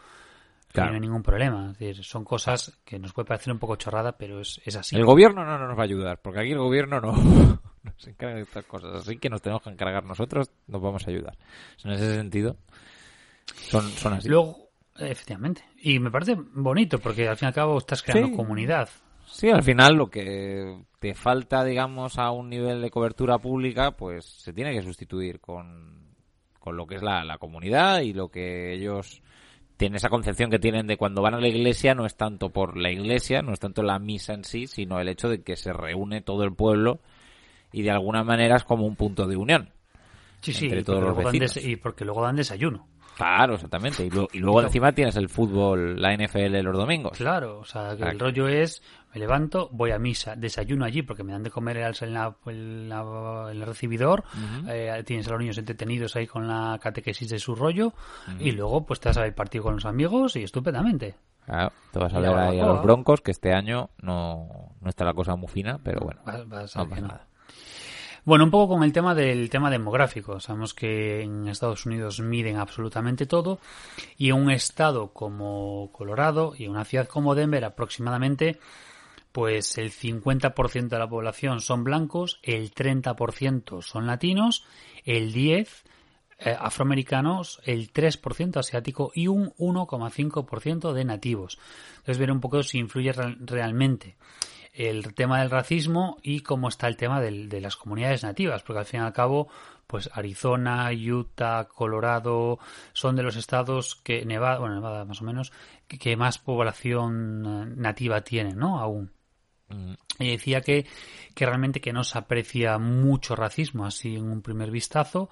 Claro. 0.72 0.90
No 0.90 0.94
hay 0.94 1.00
ningún 1.00 1.22
problema. 1.22 1.70
Es 1.72 1.78
decir, 1.78 2.04
son 2.04 2.24
cosas 2.24 2.78
que 2.84 2.98
nos 2.98 3.12
puede 3.12 3.26
parecer 3.26 3.52
un 3.52 3.58
poco 3.58 3.76
chorrada, 3.76 4.16
pero 4.16 4.40
es, 4.40 4.60
es 4.64 4.74
así. 4.76 4.96
El 4.96 5.04
gobierno 5.04 5.44
no 5.44 5.58
nos 5.58 5.76
va 5.76 5.82
a 5.82 5.84
ayudar, 5.84 6.20
porque 6.22 6.40
aquí 6.40 6.52
el 6.52 6.58
gobierno 6.58 7.00
no 7.00 7.12
nos 7.82 8.06
encarga 8.06 8.36
de 8.36 8.42
estas 8.42 8.64
cosas. 8.64 8.94
Así 8.94 9.18
que 9.18 9.28
nos 9.28 9.42
tenemos 9.42 9.62
que 9.62 9.70
encargar 9.70 10.04
nosotros, 10.04 10.50
nos 10.66 10.80
vamos 10.80 11.06
a 11.06 11.10
ayudar. 11.10 11.36
En 11.84 11.90
ese 11.92 12.14
sentido, 12.14 12.56
son, 13.54 13.82
son 13.90 14.14
así. 14.14 14.28
Luego, 14.28 14.70
efectivamente. 14.98 15.62
Y 15.82 15.98
me 15.98 16.10
parece 16.10 16.36
bonito 16.36 16.98
porque 16.98 17.28
al 17.28 17.36
fin 17.36 17.46
y 17.46 17.48
al 17.48 17.54
cabo 17.54 17.78
estás 17.78 18.02
creando 18.02 18.28
Sí. 18.28 18.36
comunidad. 18.36 18.88
Sí, 19.26 19.50
al 19.50 19.62
final 19.62 19.94
lo 19.94 20.10
que 20.10 20.84
te 20.98 21.14
falta, 21.14 21.64
digamos, 21.64 22.18
a 22.18 22.30
un 22.30 22.50
nivel 22.50 22.82
de 22.82 22.90
cobertura 22.90 23.38
pública, 23.38 23.92
pues 23.92 24.24
se 24.26 24.52
tiene 24.52 24.72
que 24.74 24.82
sustituir 24.82 25.40
con, 25.40 26.14
con 26.58 26.76
lo 26.76 26.86
que 26.86 26.96
es 26.96 27.02
la, 27.02 27.24
la 27.24 27.38
comunidad 27.38 28.00
y 28.00 28.12
lo 28.12 28.28
que 28.30 28.74
ellos 28.74 29.22
tiene 29.76 29.96
esa 29.96 30.08
concepción 30.08 30.50
que 30.50 30.58
tienen 30.58 30.86
de 30.86 30.96
cuando 30.96 31.22
van 31.22 31.34
a 31.34 31.40
la 31.40 31.48
iglesia 31.48 31.94
no 31.94 32.06
es 32.06 32.14
tanto 32.16 32.50
por 32.50 32.76
la 32.76 32.90
iglesia, 32.90 33.42
no 33.42 33.52
es 33.52 33.60
tanto 33.60 33.82
la 33.82 33.98
misa 33.98 34.34
en 34.34 34.44
sí, 34.44 34.66
sino 34.66 35.00
el 35.00 35.08
hecho 35.08 35.28
de 35.28 35.42
que 35.42 35.56
se 35.56 35.72
reúne 35.72 36.20
todo 36.20 36.44
el 36.44 36.54
pueblo 36.54 37.00
y 37.72 37.82
de 37.82 37.90
alguna 37.90 38.22
manera 38.22 38.56
es 38.56 38.64
como 38.64 38.86
un 38.86 38.96
punto 38.96 39.26
de 39.26 39.36
unión. 39.36 39.70
Sí, 40.40 40.52
sí, 40.52 40.64
entre 40.66 40.80
y 40.80 40.84
todos 40.84 41.00
porque 41.04 41.22
los 41.22 41.24
vecinos. 41.32 41.56
y 41.64 41.76
porque 41.76 42.04
luego 42.04 42.22
dan 42.22 42.36
desayuno. 42.36 42.86
Claro, 43.16 43.54
exactamente. 43.54 44.04
Y, 44.06 44.10
lo- 44.10 44.28
y 44.32 44.38
luego 44.38 44.62
encima 44.62 44.92
tienes 44.92 45.16
el 45.16 45.28
fútbol, 45.28 46.00
la 46.00 46.14
NFL 46.16 46.62
los 46.62 46.76
domingos. 46.76 47.16
Claro, 47.18 47.58
o 47.60 47.64
sea, 47.64 47.94
que 47.96 48.04
el 48.04 48.18
rollo 48.18 48.48
es, 48.48 48.82
me 49.12 49.20
levanto, 49.20 49.68
voy 49.72 49.90
a 49.90 49.98
misa, 49.98 50.34
desayuno 50.36 50.84
allí 50.84 51.02
porque 51.02 51.22
me 51.22 51.32
dan 51.32 51.42
de 51.42 51.50
comer 51.50 51.76
en, 51.76 52.14
la- 52.14 52.36
en 52.46 52.88
la- 52.88 53.48
en 53.50 53.56
el 53.60 53.66
recibidor, 53.66 54.24
eh, 54.68 55.02
tienes 55.06 55.26
a 55.28 55.32
los 55.32 55.40
niños 55.40 55.58
entretenidos 55.58 56.16
ahí 56.16 56.26
con 56.26 56.48
la 56.48 56.78
catequesis 56.82 57.28
de 57.28 57.38
su 57.38 57.54
rollo 57.54 57.92
y 58.38 58.52
luego 58.52 58.86
pues 58.86 59.00
te 59.00 59.08
vas 59.10 59.16
a 59.18 59.20
ver 59.20 59.28
el 59.30 59.34
partido 59.34 59.64
con 59.64 59.74
los 59.74 59.84
amigos 59.84 60.36
y 60.36 60.42
estupendamente. 60.42 61.14
Claro, 61.44 61.72
te 61.90 61.98
vas 61.98 62.12
a 62.14 62.20
ver 62.20 62.30
ahí 62.38 62.60
a 62.60 62.66
los 62.66 62.82
broncos, 62.82 63.20
que 63.20 63.32
este 63.32 63.52
año 63.52 63.90
no, 64.00 64.74
no 64.80 64.88
está 64.88 65.04
la 65.04 65.12
cosa 65.12 65.34
muy 65.36 65.48
fina, 65.48 65.78
pero 65.82 66.00
bueno, 66.00 66.20
vas 66.24 66.46
no 66.84 66.88
pasa 66.90 67.00
nada. 67.08 67.26
Bueno, 68.24 68.44
un 68.44 68.52
poco 68.52 68.74
con 68.74 68.84
el 68.84 68.92
tema 68.92 69.16
del 69.16 69.50
tema 69.50 69.68
demográfico. 69.68 70.38
Sabemos 70.38 70.74
que 70.74 71.22
en 71.22 71.48
Estados 71.48 71.84
Unidos 71.86 72.20
miden 72.20 72.56
absolutamente 72.56 73.26
todo 73.26 73.58
y 74.16 74.28
en 74.30 74.36
un 74.36 74.50
estado 74.52 75.12
como 75.12 75.90
Colorado 75.90 76.52
y 76.56 76.66
en 76.66 76.70
una 76.70 76.84
ciudad 76.84 77.08
como 77.08 77.34
Denver 77.34 77.64
aproximadamente 77.64 78.60
pues 79.32 79.78
el 79.78 79.90
50% 79.90 80.88
de 80.88 80.98
la 80.98 81.08
población 81.08 81.60
son 81.60 81.84
blancos, 81.84 82.38
el 82.42 82.72
30% 82.72 83.82
son 83.82 84.06
latinos, 84.06 84.64
el 85.04 85.32
10 85.32 85.84
eh, 86.38 86.56
afroamericanos, 86.58 87.60
el 87.64 87.92
3% 87.92 88.58
asiático 88.58 89.10
y 89.14 89.28
un 89.28 89.52
1,5% 89.58 90.92
de 90.92 91.04
nativos. 91.04 91.58
Entonces 91.92 92.18
ver 92.18 92.32
un 92.32 92.40
poco 92.40 92.62
si 92.62 92.78
influye 92.78 93.12
real- 93.12 93.38
realmente 93.40 94.16
el 94.74 95.14
tema 95.14 95.38
del 95.40 95.50
racismo 95.50 96.16
y 96.22 96.40
cómo 96.40 96.68
está 96.68 96.88
el 96.88 96.96
tema 96.96 97.20
del- 97.20 97.48
de 97.50 97.60
las 97.60 97.76
comunidades 97.76 98.22
nativas, 98.22 98.62
porque 98.62 98.80
al 98.80 98.86
fin 98.86 99.00
y 99.00 99.02
al 99.04 99.12
cabo, 99.12 99.48
pues 99.86 100.08
Arizona, 100.14 100.90
Utah, 100.92 101.68
Colorado 101.68 102.58
son 102.94 103.14
de 103.14 103.22
los 103.22 103.36
estados 103.36 103.96
que 103.96 104.24
Nevada, 104.24 104.58
bueno, 104.58 104.74
Nevada 104.76 105.04
más 105.04 105.20
o 105.20 105.24
menos, 105.24 105.52
que, 105.86 105.98
que 105.98 106.16
más 106.16 106.38
población 106.38 107.44
eh, 107.46 107.74
nativa 107.76 108.22
tienen, 108.22 108.58
¿no? 108.58 108.78
Aún. 108.80 109.12
Y 110.18 110.30
decía 110.32 110.60
que, 110.60 110.86
que 111.34 111.46
realmente 111.46 111.80
que 111.80 111.92
no 111.92 112.04
se 112.04 112.18
aprecia 112.18 112.78
mucho 112.78 113.34
racismo 113.34 113.86
así 113.86 114.16
en 114.16 114.30
un 114.30 114.42
primer 114.42 114.70
vistazo. 114.70 115.30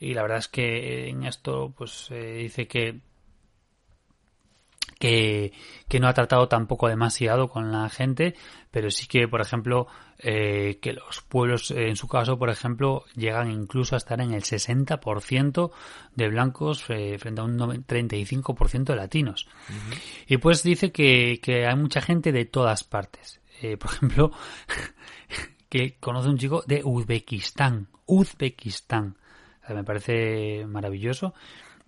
Y 0.00 0.14
la 0.14 0.22
verdad 0.22 0.38
es 0.38 0.48
que 0.48 1.08
en 1.08 1.24
esto, 1.24 1.74
pues 1.76 2.08
eh, 2.10 2.34
dice 2.42 2.68
que, 2.68 3.00
que, 4.98 5.52
que 5.88 6.00
no 6.00 6.08
ha 6.08 6.12
tratado 6.14 6.48
tampoco 6.48 6.88
demasiado 6.88 7.48
con 7.48 7.70
la 7.72 7.88
gente, 7.88 8.34
pero 8.70 8.90
sí 8.90 9.06
que, 9.06 9.28
por 9.28 9.40
ejemplo, 9.40 9.86
eh, 10.18 10.78
que 10.82 10.92
los 10.92 11.20
pueblos, 11.22 11.70
eh, 11.70 11.88
en 11.88 11.96
su 11.96 12.08
caso, 12.08 12.38
por 12.38 12.50
ejemplo, 12.50 13.04
llegan 13.14 13.50
incluso 13.50 13.94
a 13.94 13.98
estar 13.98 14.20
en 14.20 14.32
el 14.32 14.42
60% 14.42 15.70
de 16.16 16.28
blancos 16.28 16.84
eh, 16.88 17.16
frente 17.18 17.40
a 17.40 17.44
un 17.44 17.56
noven- 17.56 17.84
35% 17.86 18.84
de 18.92 18.96
latinos. 18.96 19.48
Y 20.26 20.38
pues 20.38 20.62
dice 20.62 20.90
que, 20.90 21.40
que 21.42 21.66
hay 21.66 21.76
mucha 21.76 22.00
gente 22.00 22.32
de 22.32 22.44
todas 22.44 22.82
partes. 22.84 23.37
Eh, 23.62 23.76
por 23.76 23.90
ejemplo, 23.92 24.30
que 25.68 25.96
conoce 25.98 26.28
un 26.28 26.38
chico 26.38 26.62
de 26.66 26.82
Uzbekistán. 26.84 27.88
Uzbekistán. 28.06 29.16
O 29.62 29.66
sea, 29.66 29.76
me 29.76 29.84
parece 29.84 30.66
maravilloso. 30.66 31.34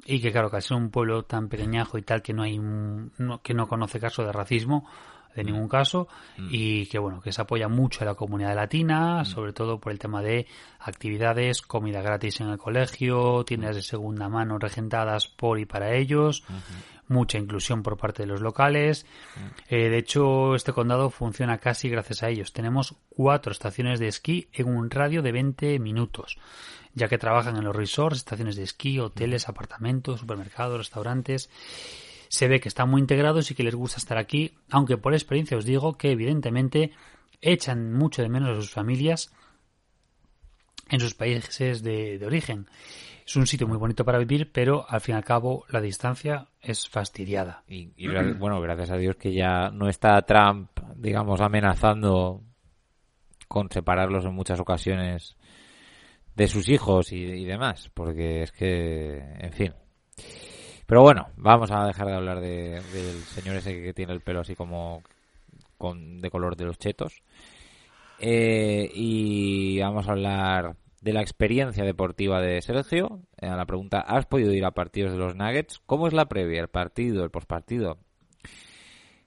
Y 0.05 0.21
que 0.21 0.33
claro, 0.33 0.51
que 0.51 0.57
al 0.57 0.63
ser 0.63 0.77
un 0.77 0.91
pueblo 0.91 1.25
tan 1.25 1.49
pequeñajo 1.49 1.99
y 1.99 2.03
tal 2.03 2.23
que 2.23 2.33
no 2.33 2.43
hay 2.43 2.59
no- 2.59 3.43
que 3.43 3.55
no 3.55 3.69
conoce 3.69 4.01
caso 4.01 4.23
de 4.25 4.33
racismo 4.33 4.89
de 5.37 5.45
ningún 5.45 5.69
caso 5.69 6.09
y 6.51 6.87
que 6.87 6.99
bueno 6.99 7.21
que 7.21 7.31
se 7.31 7.41
apoya 7.41 7.69
mucho 7.69 8.03
a 8.03 8.05
la 8.05 8.17
comunidad 8.17 8.57
latina 8.57 9.25
sobre 9.25 9.53
todo 9.53 9.79
por 9.79 9.93
el 9.93 9.99
tema 10.01 10.23
de 10.23 10.49
actividades 10.81 11.63
comida 11.63 12.03
gratis 12.03 12.41
en 12.41 12.49
el 12.49 12.59
colegio 12.59 13.45
tiendas 13.45 13.77
de 13.77 13.83
segunda 13.83 14.29
mano 14.29 14.59
regentadas 14.59 15.29
por 15.29 15.61
y 15.61 15.67
para 15.67 15.95
ellos 15.95 16.43
mucha 17.11 17.39
inclusión 17.39 17.83
por 17.83 17.97
parte 17.97 18.23
de 18.23 18.29
los 18.29 18.41
locales 18.41 19.05
Eh, 19.69 19.89
de 19.89 19.99
hecho 19.99 20.55
este 20.55 20.73
condado 20.73 21.11
funciona 21.11 21.59
casi 21.59 21.89
gracias 21.89 22.23
a 22.23 22.29
ellos 22.29 22.53
tenemos 22.53 22.95
cuatro 23.09 23.53
estaciones 23.53 24.01
de 24.01 24.09
esquí 24.09 24.49
en 24.53 24.69
un 24.69 24.91
radio 24.91 25.21
de 25.23 25.33
20 25.33 25.79
minutos 25.79 26.39
ya 26.95 27.09
que 27.09 27.19
trabajan 27.19 27.57
en 27.57 27.65
los 27.65 27.77
resorts, 27.77 28.19
estaciones 28.19 28.57
de 28.57 28.65
esquí, 28.65 28.99
hoteles, 28.99 29.49
apartamentos, 29.49 30.21
supermercados, 30.21 30.79
restaurantes. 30.79 31.51
Se 32.29 32.49
ve 32.49 32.61
que 32.61 32.69
están 32.69 32.89
muy 32.89 33.01
integrados 33.01 33.51
y 33.51 33.55
que 33.55 33.63
les 33.63 33.75
gusta 33.75 33.99
estar 33.99 34.19
aquí, 34.19 34.55
aunque 34.71 34.97
por 34.97 35.15
experiencia 35.15 35.57
os 35.57 35.65
digo 35.65 35.97
que 35.97 36.13
evidentemente 36.13 36.93
echan 37.41 37.93
mucho 37.93 38.23
de 38.23 38.29
menos 38.29 38.51
a 38.51 38.61
sus 38.61 38.71
familias 38.71 39.33
en 40.89 41.01
sus 41.01 41.15
países 41.15 41.83
de, 41.83 42.19
de 42.19 42.27
origen. 42.27 42.67
Es 43.31 43.37
un 43.37 43.47
sitio 43.47 43.69
muy 43.69 43.77
bonito 43.79 44.05
para 44.05 44.19
vivir, 44.19 44.51
pero 44.51 44.85
al 44.89 45.01
fin 45.01 45.15
y 45.15 45.19
al 45.19 45.25
cabo 45.25 45.65
la 45.69 45.81
distancia 45.81 46.49
es 46.61 46.89
fastidiada. 46.89 47.63
Y, 47.69 47.93
bueno, 48.35 48.61
gracias 48.61 48.91
a 48.91 48.97
Dios 48.97 49.15
que 49.15 49.33
ya 49.33 49.71
no 49.71 49.89
está 49.89 50.21
Trump, 50.23 50.69
digamos, 50.97 51.41
amenazando 51.41 52.43
con 53.47 53.71
separarlos 53.71 54.25
en 54.25 54.35
muchas 54.35 54.59
ocasiones 54.59 55.37
de 56.35 56.49
sus 56.49 56.69
hijos 56.69 57.13
y, 57.13 57.19
y 57.23 57.45
demás, 57.45 57.89
porque 57.95 58.43
es 58.43 58.51
que, 58.51 59.19
en 59.39 59.53
fin. 59.53 59.75
Pero 60.87 61.03
bueno, 61.03 61.29
vamos 61.37 61.71
a 61.71 61.87
dejar 61.87 62.09
de 62.09 62.15
hablar 62.15 62.41
de- 62.41 62.81
del 62.93 63.23
señor 63.23 63.55
ese 63.55 63.81
que 63.81 63.95
tiene 63.95 64.13
el 64.13 64.23
pelo 64.23 64.41
así 64.41 64.57
como 64.57 65.05
con, 65.79 66.19
de 66.19 66.31
color 66.31 66.57
de 66.57 66.65
los 66.65 66.79
chetos. 66.79 67.23
Eh, 68.19 68.91
y 68.93 69.79
vamos 69.79 70.09
a 70.09 70.11
hablar 70.11 70.75
de 71.01 71.13
la 71.13 71.21
experiencia 71.21 71.85
deportiva 71.85 72.41
de 72.41 72.61
Sergio. 72.63 73.21
Eh, 73.41 73.47
A 73.47 73.57
la 73.57 73.67
pregunta, 73.67 74.01
¿has 74.01 74.27
podido 74.27 74.53
ir 74.53 74.65
a 74.65 74.73
partidos 74.73 75.13
de 75.13 75.19
los 75.19 75.35
Nuggets? 75.35 75.81
¿Cómo 75.87 76.07
es 76.07 76.13
la 76.13 76.27
previa, 76.27 76.61
el 76.61 76.69
partido, 76.69 77.25
el 77.25 77.31
postpartido? 77.31 77.99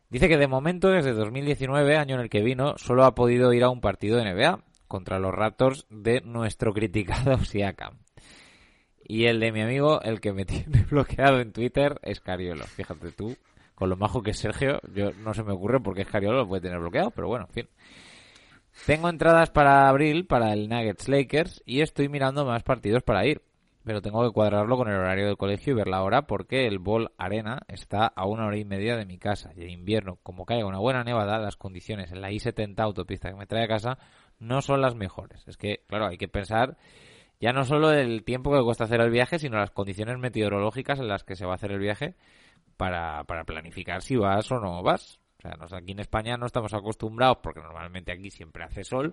Dice 0.10 0.30
que 0.30 0.38
de 0.38 0.48
momento, 0.48 0.90
desde 0.90 1.14
2019, 1.14 1.98
año 1.98 2.16
en 2.16 2.22
el 2.22 2.30
que 2.30 2.44
vino, 2.44 2.76
solo 2.78 3.04
ha 3.04 3.16
podido 3.16 3.52
ir 3.52 3.64
a 3.64 3.70
un 3.70 3.82
partido 3.82 4.18
de 4.18 4.32
NBA 4.32 4.64
contra 4.88 5.18
los 5.18 5.34
Raptors 5.34 5.88
de 5.90 6.22
nuestro 6.22 6.72
criticado 6.72 7.38
Siakam. 7.46 7.98
Y 9.04 9.26
el 9.26 9.40
de 9.40 9.52
mi 9.52 9.62
amigo, 9.62 10.02
el 10.04 10.22
que 10.22 10.32
me 10.32 10.46
tiene 10.46 10.84
bloqueado 10.84 11.40
en 11.40 11.52
Twitter, 11.52 12.00
es 12.04 12.22
Cariolo. 12.22 12.66
Fíjate 12.66 13.12
tú, 13.12 13.36
con 13.74 13.90
lo 13.90 13.98
majo 13.98 14.22
que 14.22 14.32
es 14.32 14.38
Sergio, 14.38 14.80
yo 14.94 15.12
no 15.14 15.34
se 15.34 15.44
me 15.44 15.54
ocurre 15.54 15.80
porque 15.80 16.04
es 16.04 16.08
Cariolo, 16.08 16.38
lo 16.38 16.48
puede 16.48 16.62
tener 16.62 16.80
bloqueado, 16.80 17.10
pero 17.10 17.28
bueno, 17.28 17.48
en 17.50 17.54
fin. 17.54 17.70
Tengo 18.86 19.08
entradas 19.08 19.50
para 19.50 19.88
abril 19.88 20.28
para 20.28 20.52
el 20.52 20.68
Nuggets 20.68 21.08
Lakers 21.08 21.64
y 21.66 21.82
estoy 21.82 22.10
mirando 22.10 22.46
más 22.46 22.64
partidos 22.64 23.02
para 23.04 23.26
ir. 23.26 23.42
Pero 23.86 24.02
tengo 24.02 24.24
que 24.24 24.34
cuadrarlo 24.34 24.78
con 24.78 24.88
el 24.90 24.96
horario 24.96 25.26
del 25.28 25.38
colegio 25.38 25.74
y 25.74 25.76
ver 25.76 25.88
la 25.88 26.04
hora 26.04 26.26
porque 26.26 26.68
el 26.68 26.80
Ball 26.80 27.12
Arena 27.18 27.64
está 27.68 28.08
a 28.08 28.26
una 28.26 28.46
hora 28.46 28.58
y 28.58 28.64
media 28.64 28.96
de 28.96 29.06
mi 29.06 29.18
casa. 29.18 29.52
Y 29.56 29.64
en 29.64 29.70
invierno, 29.70 30.20
como 30.24 30.46
caiga 30.46 30.66
una 30.66 30.80
buena 30.80 31.04
nevada, 31.04 31.38
las 31.40 31.58
condiciones 31.58 32.12
en 32.12 32.22
la 32.22 32.32
I-70 32.32 32.80
autopista 32.80 33.30
que 33.30 33.36
me 33.36 33.46
trae 33.46 33.66
a 33.66 33.68
casa 33.68 33.98
no 34.40 34.62
son 34.62 34.82
las 34.82 34.96
mejores. 34.96 35.46
Es 35.48 35.58
que, 35.58 35.84
claro, 35.88 36.08
hay 36.08 36.18
que 36.18 36.30
pensar 36.30 36.78
ya 37.44 37.52
no 37.52 37.66
solo 37.66 37.92
el 37.92 38.24
tiempo 38.24 38.54
que 38.54 38.64
cuesta 38.64 38.86
hacer 38.86 39.02
el 39.02 39.12
viaje, 39.12 39.38
sino 39.38 39.58
las 39.58 39.72
condiciones 39.72 40.18
meteorológicas 40.18 41.00
en 41.00 41.10
las 41.10 41.26
que 41.26 41.36
se 41.36 41.46
va 41.46 41.52
a 41.52 41.56
hacer 41.56 41.74
el 41.74 41.80
viaje 41.80 42.16
para, 42.78 43.26
para 43.26 43.44
planificar 43.44 44.02
si 44.02 44.16
vas 44.16 44.50
o 44.50 44.60
no 44.60 44.82
vas. 44.82 45.20
O 45.44 45.48
sea, 45.50 45.58
nos- 45.58 45.74
aquí 45.74 45.92
en 45.92 46.00
España 46.00 46.38
no 46.38 46.46
estamos 46.46 46.74
acostumbrados, 46.74 47.38
porque 47.44 47.60
normalmente 47.60 48.12
aquí 48.14 48.32
siempre 48.32 48.64
hace 48.64 48.84
sol, 48.84 49.12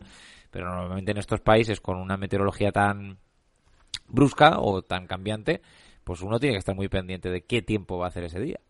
pero 0.51 0.67
normalmente 0.69 1.11
en 1.11 1.19
estos 1.19 1.41
países 1.41 1.81
con 1.81 1.97
una 1.97 2.17
meteorología 2.17 2.71
tan 2.71 3.19
brusca 4.07 4.61
o 4.61 4.83
tan 4.83 5.07
cambiante, 5.07 5.61
pues 6.05 6.23
uno 6.23 6.39
tiene 6.39 6.55
que 6.55 6.59
estar 6.61 6.75
muy 6.77 6.89
pendiente 6.89 7.31
de 7.31 7.43
qué 7.43 7.63
tiempo 7.63 7.99
va 7.99 8.07
a 8.07 8.09
hacer 8.09 8.25
ese 8.25 8.41
día. 8.41 8.61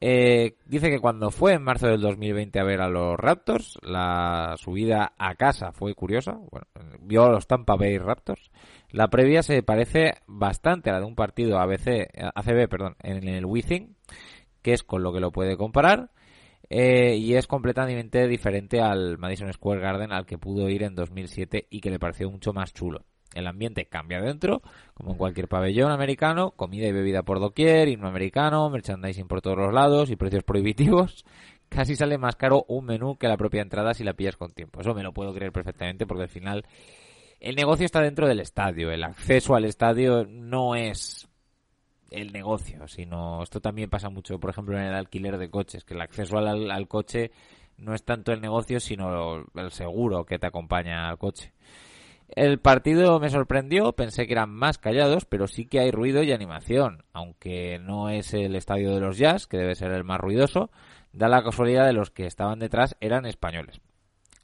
Eh, 0.00 0.56
dice 0.66 0.90
que 0.90 0.98
cuando 0.98 1.30
fue 1.30 1.52
en 1.54 1.62
marzo 1.62 1.86
del 1.86 2.00
2020 2.00 2.58
a 2.58 2.64
ver 2.64 2.80
a 2.80 2.88
los 2.88 3.16
Raptors, 3.16 3.78
la 3.82 4.54
subida 4.58 5.12
a 5.18 5.34
casa 5.36 5.72
fue 5.72 5.94
curiosa. 5.94 6.32
Bueno, 6.32 6.66
vio 7.00 7.24
a 7.24 7.30
los 7.30 7.46
Tampa 7.46 7.76
Bay 7.76 7.98
Raptors. 7.98 8.50
La 8.90 9.08
previa 9.08 9.42
se 9.42 9.62
parece 9.62 10.14
bastante 10.26 10.90
a 10.90 10.94
la 10.94 11.00
de 11.00 11.06
un 11.06 11.14
partido 11.14 11.58
ABC, 11.58 12.08
ACB, 12.34 12.68
perdón, 12.68 12.96
en 13.02 13.26
el 13.28 13.44
Wizzing, 13.46 13.94
que 14.62 14.72
es 14.72 14.82
con 14.82 15.02
lo 15.02 15.12
que 15.12 15.20
lo 15.20 15.30
puede 15.30 15.56
comparar. 15.56 16.10
Eh, 16.70 17.16
y 17.16 17.34
es 17.34 17.46
completamente 17.46 18.26
diferente 18.26 18.80
al 18.80 19.18
Madison 19.18 19.52
Square 19.52 19.80
Garden 19.80 20.12
al 20.12 20.26
que 20.26 20.38
pudo 20.38 20.68
ir 20.68 20.82
en 20.82 20.94
2007 20.94 21.66
y 21.70 21.80
que 21.80 21.90
le 21.90 21.98
pareció 21.98 22.30
mucho 22.30 22.52
más 22.52 22.72
chulo. 22.72 23.04
El 23.34 23.46
ambiente 23.48 23.86
cambia 23.86 24.20
dentro, 24.20 24.62
como 24.94 25.12
en 25.12 25.18
cualquier 25.18 25.48
pabellón 25.48 25.90
americano, 25.90 26.52
comida 26.52 26.86
y 26.86 26.92
bebida 26.92 27.22
por 27.22 27.40
doquier, 27.40 27.88
himno 27.88 28.08
americano, 28.08 28.70
merchandising 28.70 29.26
por 29.26 29.42
todos 29.42 29.58
los 29.58 29.74
lados 29.74 30.10
y 30.10 30.16
precios 30.16 30.44
prohibitivos. 30.44 31.24
Casi 31.68 31.96
sale 31.96 32.18
más 32.18 32.36
caro 32.36 32.64
un 32.68 32.84
menú 32.86 33.16
que 33.16 33.26
la 33.26 33.36
propia 33.36 33.62
entrada 33.62 33.94
si 33.94 34.04
la 34.04 34.14
pillas 34.14 34.36
con 34.36 34.52
tiempo. 34.52 34.80
Eso 34.80 34.94
me 34.94 35.02
lo 35.02 35.12
puedo 35.12 35.34
creer 35.34 35.50
perfectamente 35.50 36.06
porque 36.06 36.24
al 36.24 36.28
final 36.28 36.64
el 37.40 37.56
negocio 37.56 37.84
está 37.84 38.00
dentro 38.00 38.28
del 38.28 38.40
estadio. 38.40 38.92
El 38.92 39.02
acceso 39.02 39.56
al 39.56 39.64
estadio 39.64 40.24
no 40.28 40.76
es 40.76 41.28
el 42.14 42.32
negocio, 42.32 42.86
sino 42.88 43.42
esto 43.42 43.60
también 43.60 43.90
pasa 43.90 44.08
mucho, 44.08 44.38
por 44.38 44.50
ejemplo, 44.50 44.78
en 44.78 44.84
el 44.84 44.94
alquiler 44.94 45.38
de 45.38 45.50
coches, 45.50 45.84
que 45.84 45.94
el 45.94 46.00
acceso 46.00 46.38
al, 46.38 46.70
al 46.70 46.88
coche 46.88 47.30
no 47.76 47.94
es 47.94 48.04
tanto 48.04 48.32
el 48.32 48.40
negocio, 48.40 48.80
sino 48.80 49.44
el 49.54 49.70
seguro 49.70 50.24
que 50.24 50.38
te 50.38 50.46
acompaña 50.46 51.08
al 51.08 51.18
coche. 51.18 51.52
El 52.28 52.58
partido 52.58 53.20
me 53.20 53.28
sorprendió, 53.28 53.92
pensé 53.92 54.26
que 54.26 54.32
eran 54.32 54.50
más 54.50 54.78
callados, 54.78 55.24
pero 55.24 55.46
sí 55.46 55.66
que 55.66 55.80
hay 55.80 55.90
ruido 55.90 56.22
y 56.22 56.32
animación, 56.32 57.04
aunque 57.12 57.78
no 57.78 58.08
es 58.08 58.32
el 58.34 58.56
estadio 58.56 58.94
de 58.94 59.00
los 59.00 59.18
Jazz, 59.18 59.46
que 59.46 59.58
debe 59.58 59.74
ser 59.74 59.92
el 59.92 60.04
más 60.04 60.20
ruidoso, 60.20 60.70
da 61.12 61.28
la 61.28 61.44
casualidad 61.44 61.86
de 61.86 61.92
los 61.92 62.10
que 62.10 62.26
estaban 62.26 62.58
detrás 62.58 62.96
eran 63.00 63.26
españoles. 63.26 63.80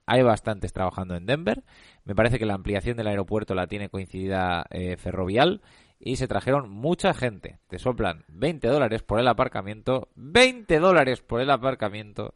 Hay 0.07 0.23
bastantes 0.23 0.73
trabajando 0.73 1.15
en 1.17 1.27
Denver, 1.27 1.63
me 2.05 2.15
parece 2.15 2.39
que 2.39 2.47
la 2.47 2.55
ampliación 2.55 2.97
del 2.97 3.07
aeropuerto 3.07 3.55
la 3.55 3.67
tiene 3.67 3.89
coincidida 3.89 4.67
eh, 4.71 4.97
ferrovial 4.97 5.61
y 6.01 6.17
se 6.17 6.27
trajeron 6.27 6.71
mucha 6.71 7.13
gente. 7.15 7.59
Te 7.69 7.79
soplan 7.79 8.25
20 8.29 8.67
dólares 8.69 9.03
por 9.03 9.21
el 9.21 9.29
aparcamiento, 9.29 10.09
20 10.17 10.79
dólares 10.79 11.21
por 11.21 11.41
el 11.41 11.51
aparcamiento. 11.51 12.35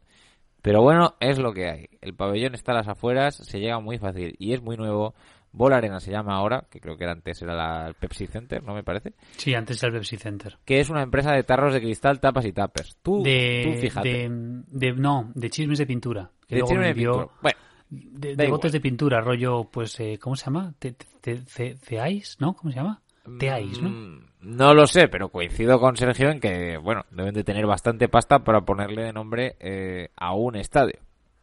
Pero 0.63 0.83
bueno, 0.83 1.15
es 1.21 1.39
lo 1.39 1.53
que 1.53 1.69
hay. 1.69 1.89
El 2.01 2.15
pabellón 2.15 2.55
está 2.55 2.73
a 2.73 2.77
las 2.77 2.89
afueras, 2.89 3.37
se 3.37 3.59
llega 3.61 3.81
muy 3.81 3.99
fácil 3.99 4.35
y 4.39 4.53
es 4.53 4.63
muy 4.63 4.77
nuevo. 4.77 5.15
Bola 5.53 5.77
Arena 5.77 6.01
se 6.01 6.11
llama 6.11 6.35
ahora, 6.35 6.67
que 6.69 6.81
creo 6.81 6.97
que 6.97 7.05
antes 7.05 7.41
era 7.41 7.55
la, 7.55 7.87
el 7.87 7.95
Pepsi 7.95 8.27
Center, 8.27 8.61
¿no 8.65 8.75
me 8.75 8.83
parece? 8.83 9.13
Sí, 9.37 9.55
antes 9.55 9.81
era 9.83 9.93
el 9.93 9.99
Pepsi 10.01 10.17
Center. 10.17 10.59
Que 10.65 10.81
es 10.81 10.91
una 10.91 11.03
empresa 11.03 11.31
de 11.33 11.45
tarros 11.45 11.73
de 11.75 11.81
cristal, 11.81 12.19
tapas 12.19 12.45
y 12.47 12.53
tappers. 12.53 12.97
Tú, 13.03 13.23
De, 13.23 13.63
tú 13.65 13.81
fíjate. 13.81 14.09
de, 14.29 14.63
de- 14.67 14.93
no, 14.95 15.31
de 15.35 15.51
chismes 15.51 15.79
de 15.79 15.87
pintura. 15.87 16.31
Que 16.49 16.57
De 16.57 16.61
luego 16.63 16.69
chisme 16.71 16.83
me 16.83 16.89
de 16.89 16.95
pintura. 16.95 17.29
Bueno, 17.41 17.59
de, 17.91 18.31
igual. 18.33 18.51
botes 18.51 18.73
de 18.73 18.81
pintura, 18.81 19.21
rollo, 19.21 19.65
pues, 19.71 20.01
eh, 20.01 20.19
¿cómo 20.21 20.35
se 20.35 20.47
llama? 20.47 20.75
Teais, 20.81 22.37
¿no? 22.41 22.55
¿Cómo 22.55 22.71
se 22.73 22.77
llama? 22.79 23.01
Teais, 23.39 23.81
¿no? 23.81 23.89
Mm, 23.91 24.25
No 24.41 24.75
lo 24.75 24.87
sé, 24.87 25.09
pero 25.09 25.31
coincido 25.31 25.81
con 25.81 25.97
Sergio 25.97 26.31
en 26.31 26.41
que, 26.41 26.77
bueno, 26.77 27.05
deben 27.11 27.35
de 27.35 27.45
tener 27.45 27.67
bastante 27.67 28.09
pasta 28.09 28.45
para 28.45 28.61
ponerle 28.63 29.03
de 29.05 29.13
nombre 29.13 29.57
eh, 29.61 30.11
a 30.17 30.35
un 30.35 30.57
estadio. 30.57 30.99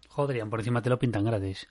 Joder, 0.10 0.38
y 0.38 0.50
por 0.50 0.60
encima 0.60 0.82
te 0.82 0.90
lo 0.90 1.00
pintan 1.00 1.26
gratis. 1.26 1.68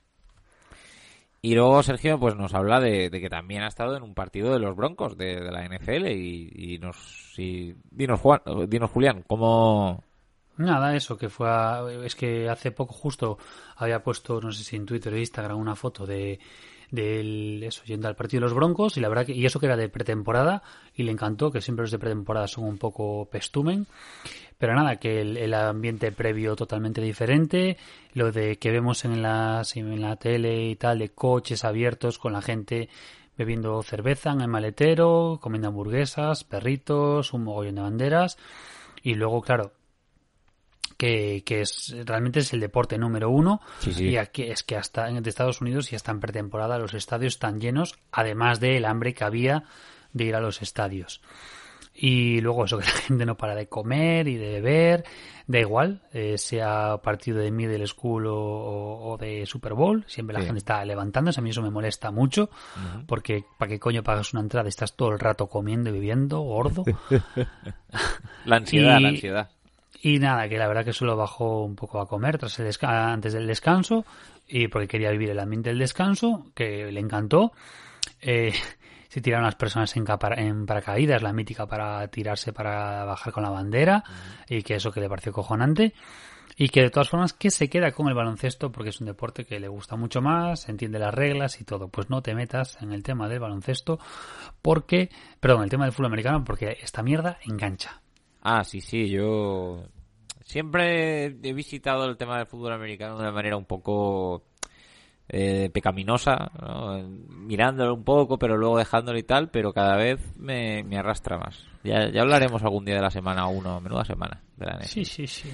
Y 1.43 1.55
luego 1.55 1.81
Sergio 1.81 2.19
pues 2.19 2.35
nos 2.35 2.53
habla 2.53 2.79
de, 2.79 3.09
de 3.09 3.19
que 3.19 3.29
también 3.29 3.63
ha 3.63 3.67
estado 3.67 3.95
en 3.97 4.03
un 4.03 4.13
partido 4.13 4.53
de 4.53 4.59
los 4.59 4.75
Broncos 4.75 5.17
de, 5.17 5.39
de 5.39 5.51
la 5.51 5.65
NFL 5.65 6.07
y, 6.11 6.51
y 6.53 6.77
nos 6.77 7.33
y 7.37 7.73
dinos 7.89 8.19
Juan, 8.19 8.41
dinos 8.67 8.91
Julián, 8.91 9.23
¿cómo 9.25 10.03
Nada, 10.57 10.95
eso, 10.95 11.17
que 11.17 11.29
fue 11.29 11.49
a- 11.49 11.81
es 12.03 12.15
que 12.15 12.47
hace 12.47 12.71
poco 12.71 12.93
justo 12.93 13.39
había 13.77 14.03
puesto, 14.03 14.39
no 14.39 14.51
sé 14.51 14.63
si 14.63 14.75
en 14.75 14.85
Twitter 14.85 15.11
o 15.13 15.17
Instagram, 15.17 15.57
una 15.57 15.75
foto 15.75 16.05
de 16.05 16.39
del 16.91 17.63
eso, 17.63 17.83
yendo 17.85 18.07
al 18.07 18.15
partido 18.15 18.41
de 18.41 18.45
los 18.47 18.53
Broncos 18.53 18.97
y 18.97 18.99
la 18.99 19.09
verdad 19.09 19.25
que, 19.25 19.33
y 19.33 19.45
eso 19.45 19.59
que 19.59 19.65
era 19.65 19.77
de 19.77 19.89
pretemporada 19.89 20.61
y 20.93 21.03
le 21.03 21.11
encantó, 21.11 21.51
que 21.51 21.61
siempre 21.61 21.83
los 21.83 21.91
de 21.91 21.99
pretemporada 21.99 22.47
son 22.47 22.65
un 22.65 22.77
poco 22.77 23.27
pestumen, 23.31 23.87
pero 24.57 24.75
nada, 24.75 24.97
que 24.97 25.21
el, 25.21 25.37
el 25.37 25.53
ambiente 25.53 26.11
previo 26.11 26.55
totalmente 26.55 27.01
diferente, 27.01 27.77
lo 28.13 28.31
de 28.31 28.57
que 28.57 28.71
vemos 28.71 29.05
en 29.05 29.21
la, 29.21 29.63
en 29.73 30.01
la 30.01 30.17
tele 30.17 30.69
y 30.69 30.75
tal, 30.75 30.99
de 30.99 31.09
coches 31.09 31.63
abiertos 31.63 32.19
con 32.19 32.33
la 32.33 32.41
gente 32.41 32.89
bebiendo 33.37 33.81
cerveza 33.81 34.31
en 34.31 34.41
el 34.41 34.49
maletero, 34.49 35.39
comiendo 35.41 35.69
hamburguesas, 35.69 36.43
perritos, 36.43 37.33
un 37.33 37.45
mogollón 37.45 37.75
de 37.75 37.81
banderas. 37.81 38.37
Y 39.01 39.15
luego, 39.15 39.41
claro, 39.41 39.71
que, 41.01 41.43
que 41.43 41.61
es 41.61 41.95
realmente 42.05 42.41
es 42.41 42.53
el 42.53 42.59
deporte 42.59 42.97
número 42.99 43.31
uno. 43.31 43.59
Sí, 43.79 43.91
sí. 43.91 44.09
y 44.09 44.17
aquí 44.17 44.43
es 44.43 44.61
que 44.61 44.75
hasta 44.77 45.09
en 45.09 45.25
Estados 45.25 45.59
Unidos 45.61 45.89
ya 45.89 45.97
está 45.97 46.11
en 46.11 46.19
pretemporada 46.19 46.77
los 46.77 46.93
estadios 46.93 47.33
están 47.33 47.59
llenos 47.59 47.97
además 48.11 48.59
del 48.59 48.85
hambre 48.85 49.15
que 49.15 49.23
había 49.23 49.63
de 50.13 50.25
ir 50.25 50.35
a 50.35 50.41
los 50.41 50.61
estadios. 50.61 51.21
Y 51.93 52.39
luego 52.41 52.65
eso 52.65 52.77
que 52.77 52.85
la 52.85 52.91
gente 52.91 53.25
no 53.25 53.35
para 53.35 53.55
de 53.55 53.67
comer 53.67 54.27
y 54.27 54.35
de 54.37 54.51
beber. 54.61 55.03
Da 55.47 55.59
igual 55.59 56.03
eh, 56.13 56.37
sea 56.37 56.99
partido 57.03 57.39
de 57.39 57.49
middle 57.51 57.85
school 57.87 58.27
o, 58.27 58.35
o- 58.35 59.17
de 59.17 59.45
Super 59.45 59.73
Bowl 59.73 60.05
siempre 60.07 60.33
la 60.35 60.39
Sí. 60.41 60.45
gente 60.45 60.59
está 60.59 60.85
levantándose. 60.85 61.39
A 61.39 61.43
mí 61.43 61.49
eso 61.49 61.61
me 61.63 61.71
molesta 61.71 62.11
mucho 62.11 62.49
porque 63.07 63.43
para 63.57 63.69
qué 63.69 63.79
coño 63.79 64.03
pagas 64.03 64.31
una 64.33 64.41
entrada 64.43 64.67
y 64.67 64.69
estás 64.69 64.95
todo 64.95 65.09
el 65.11 65.19
rato 65.19 65.47
comiendo 65.47 65.89
y 65.89 65.93
bebiendo 65.93 66.39
gordo. 66.41 66.83
La 68.45 68.57
ansiedad, 68.57 68.99
Y- 68.99 69.03
la 69.03 69.09
ansiedad? 69.09 69.49
Y 70.01 70.17
nada, 70.17 70.49
que 70.49 70.57
la 70.57 70.67
verdad 70.67 70.83
que 70.83 70.93
solo 70.93 71.15
bajó 71.15 71.63
un 71.63 71.75
poco 71.75 72.01
a 72.01 72.07
comer 72.07 72.39
tras 72.39 72.57
el 72.59 72.69
antes 72.81 73.33
del 73.33 73.45
descanso 73.45 74.03
y 74.47 74.67
porque 74.67 74.87
quería 74.87 75.11
vivir 75.11 75.29
el 75.29 75.39
ambiente 75.39 75.69
del 75.69 75.77
descanso, 75.77 76.47
que 76.55 76.91
le 76.91 76.99
encantó. 76.99 77.51
Eh, 78.19 78.51
se 79.09 79.21
tiraron 79.21 79.45
las 79.45 79.55
personas 79.55 79.95
en, 79.95 80.05
en 80.37 80.65
paracaídas, 80.65 81.21
la 81.21 81.33
mítica 81.33 81.67
para 81.67 82.07
tirarse 82.07 82.51
para 82.51 83.05
bajar 83.05 83.31
con 83.31 83.43
la 83.43 83.49
bandera 83.49 84.03
y 84.49 84.63
que 84.63 84.75
eso 84.75 84.91
que 84.91 85.01
le 85.01 85.09
pareció 85.09 85.31
cojonante. 85.31 85.93
Y 86.57 86.69
que 86.69 86.81
de 86.81 86.89
todas 86.89 87.09
formas 87.09 87.33
que 87.33 87.49
se 87.49 87.69
queda 87.69 87.91
con 87.91 88.07
el 88.07 88.13
baloncesto 88.13 88.71
porque 88.71 88.89
es 88.89 88.99
un 88.99 89.07
deporte 89.07 89.45
que 89.45 89.59
le 89.59 89.67
gusta 89.67 89.95
mucho 89.95 90.21
más, 90.21 90.67
entiende 90.67 90.99
las 90.99 91.13
reglas 91.13 91.61
y 91.61 91.63
todo. 91.63 91.89
Pues 91.89 92.09
no 92.09 92.21
te 92.21 92.33
metas 92.35 92.77
en 92.81 92.91
el 92.91 93.03
tema 93.03 93.29
del 93.29 93.39
baloncesto 93.39 93.99
porque, 94.61 95.09
perdón, 95.39 95.63
el 95.63 95.69
tema 95.69 95.85
del 95.85 95.93
fútbol 95.93 96.07
americano 96.07 96.43
porque 96.43 96.77
esta 96.81 97.03
mierda 97.03 97.37
engancha. 97.45 98.01
Ah, 98.41 98.63
sí, 98.63 98.81
sí, 98.81 99.09
yo 99.09 99.83
siempre 100.43 101.25
he 101.25 101.53
visitado 101.53 102.05
el 102.05 102.17
tema 102.17 102.37
del 102.37 102.47
fútbol 102.47 102.73
americano 102.73 103.15
de 103.15 103.21
una 103.21 103.31
manera 103.31 103.55
un 103.55 103.65
poco 103.65 104.43
eh, 105.29 105.69
pecaminosa, 105.71 106.51
¿no? 106.59 107.07
mirándolo 107.07 107.93
un 107.93 108.03
poco, 108.03 108.37
pero 108.37 108.57
luego 108.57 108.77
dejándolo 108.77 109.17
y 109.17 109.23
tal, 109.23 109.49
pero 109.49 109.71
cada 109.73 109.95
vez 109.95 110.19
me, 110.37 110.83
me 110.83 110.97
arrastra 110.97 111.37
más. 111.37 111.63
Ya, 111.83 112.09
ya 112.09 112.21
hablaremos 112.21 112.61
algún 112.63 112.83
día 112.85 112.95
de 112.95 113.01
la 113.01 113.11
semana 113.11 113.47
uno, 113.47 113.79
menuda 113.79 114.03
semana 114.03 114.41
de 114.57 114.65
la. 114.65 114.81
Sí, 114.83 115.05
sí, 115.05 115.25
sí. 115.27 115.49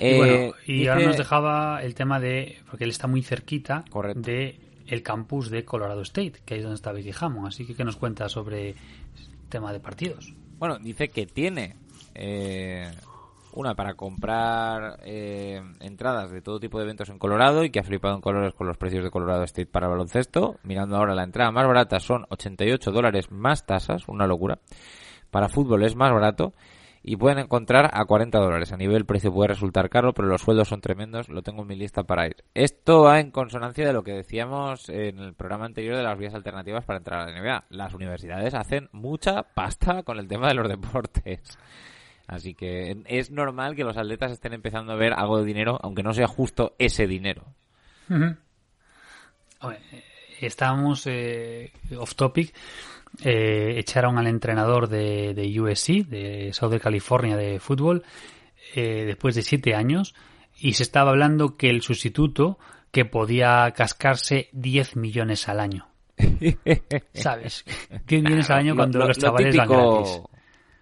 Eh, 0.00 0.14
y 0.14 0.16
bueno, 0.18 0.54
y 0.66 0.72
dice- 0.78 0.90
ahora 0.90 1.06
nos 1.06 1.16
dejaba 1.16 1.82
el 1.82 1.94
tema 1.94 2.18
de, 2.18 2.58
porque 2.68 2.84
él 2.84 2.90
está 2.90 3.06
muy 3.06 3.22
cerquita 3.22 3.84
Correcto. 3.90 4.20
de 4.22 4.58
el 4.88 5.02
campus 5.02 5.50
de 5.50 5.64
Colorado 5.64 6.02
State, 6.02 6.40
que 6.44 6.54
ahí 6.54 6.58
es 6.60 6.64
donde 6.64 6.74
está 6.76 6.92
Becky 6.92 7.12
Hammond. 7.18 7.46
Así 7.48 7.64
que, 7.64 7.74
¿qué 7.74 7.84
nos 7.84 7.96
cuenta 7.96 8.28
sobre 8.28 8.70
el 8.70 8.76
tema 9.48 9.72
de 9.72 9.80
partidos? 9.80 10.34
Bueno, 10.58 10.78
dice 10.78 11.08
que 11.08 11.26
tiene 11.26 11.76
eh, 12.14 12.90
una 13.52 13.74
para 13.74 13.94
comprar 13.94 15.00
eh, 15.04 15.62
entradas 15.80 16.30
de 16.30 16.40
todo 16.40 16.60
tipo 16.60 16.78
de 16.78 16.84
eventos 16.84 17.08
en 17.10 17.18
Colorado 17.18 17.64
y 17.64 17.70
que 17.70 17.80
ha 17.80 17.84
flipado 17.84 18.14
en 18.14 18.20
colores 18.20 18.54
con 18.54 18.66
los 18.66 18.76
precios 18.76 19.04
de 19.04 19.10
Colorado 19.10 19.44
State 19.44 19.66
para 19.66 19.88
baloncesto. 19.88 20.56
Mirando 20.62 20.96
ahora 20.96 21.14
la 21.14 21.24
entrada 21.24 21.50
más 21.50 21.66
barata 21.66 22.00
son 22.00 22.26
88 22.30 22.90
dólares 22.90 23.30
más 23.30 23.66
tasas, 23.66 24.08
una 24.08 24.26
locura. 24.26 24.58
Para 25.30 25.48
fútbol 25.48 25.84
es 25.84 25.96
más 25.96 26.12
barato 26.12 26.54
y 27.02 27.16
pueden 27.16 27.38
encontrar 27.38 27.90
a 27.92 28.04
40 28.04 28.38
dólares. 28.38 28.72
A 28.72 28.76
nivel 28.76 29.04
precio 29.04 29.32
puede 29.32 29.48
resultar 29.48 29.90
caro, 29.90 30.12
pero 30.12 30.28
los 30.28 30.42
sueldos 30.42 30.68
son 30.68 30.80
tremendos. 30.80 31.28
Lo 31.28 31.42
tengo 31.42 31.62
en 31.62 31.68
mi 31.68 31.76
lista 31.76 32.04
para 32.04 32.26
ir. 32.26 32.36
Esto 32.54 33.02
va 33.02 33.20
en 33.20 33.30
consonancia 33.30 33.86
de 33.86 33.92
lo 33.92 34.02
que 34.02 34.12
decíamos 34.12 34.88
en 34.88 35.18
el 35.18 35.34
programa 35.34 35.66
anterior 35.66 35.96
de 35.96 36.02
las 36.04 36.18
vías 36.18 36.34
alternativas 36.34 36.84
para 36.84 36.98
entrar 36.98 37.20
a 37.20 37.30
la 37.30 37.40
NBA. 37.40 37.64
Las 37.70 37.94
universidades 37.94 38.54
hacen 38.54 38.88
mucha 38.92 39.42
pasta 39.42 40.02
con 40.04 40.18
el 40.18 40.28
tema 40.28 40.48
de 40.48 40.54
los 40.54 40.68
deportes. 40.68 41.58
Así 42.26 42.54
que 42.54 42.96
es 43.06 43.30
normal 43.30 43.74
que 43.76 43.84
los 43.84 43.96
atletas 43.96 44.32
estén 44.32 44.52
empezando 44.54 44.92
a 44.92 44.96
ver 44.96 45.12
algo 45.12 45.38
de 45.38 45.44
dinero, 45.44 45.78
aunque 45.82 46.02
no 46.02 46.14
sea 46.14 46.26
justo 46.26 46.74
ese 46.78 47.06
dinero. 47.06 47.44
Eh, 48.10 50.04
Estábamos 50.40 51.06
eh, 51.06 51.72
off 51.98 52.14
topic. 52.16 52.52
Eh, 53.22 53.74
echaron 53.78 54.18
al 54.18 54.26
entrenador 54.26 54.88
de, 54.88 55.34
de 55.34 55.60
USC, 55.60 56.06
de 56.06 56.50
Southern 56.52 56.80
California 56.80 57.36
de 57.36 57.60
fútbol, 57.60 58.02
eh, 58.74 59.04
después 59.06 59.34
de 59.34 59.42
siete 59.42 59.74
años, 59.74 60.14
y 60.58 60.72
se 60.72 60.82
estaba 60.82 61.10
hablando 61.10 61.56
que 61.56 61.68
el 61.70 61.82
sustituto 61.82 62.58
que 62.90 63.04
podía 63.04 63.70
cascarse 63.76 64.48
10 64.52 64.96
millones 64.96 65.48
al 65.48 65.60
año. 65.60 65.88
¿Sabes? 67.14 67.64
10 68.06 68.22
millones 68.22 68.50
al 68.50 68.58
año 68.58 68.74
cuando 68.76 68.98
Lo- 68.98 69.04
lo- 69.04 69.08
los 69.08 69.18
lo 69.18 69.22
chavales 69.22 69.56
van 69.56 69.68
típico- 69.68 69.94
gratis. 70.04 70.22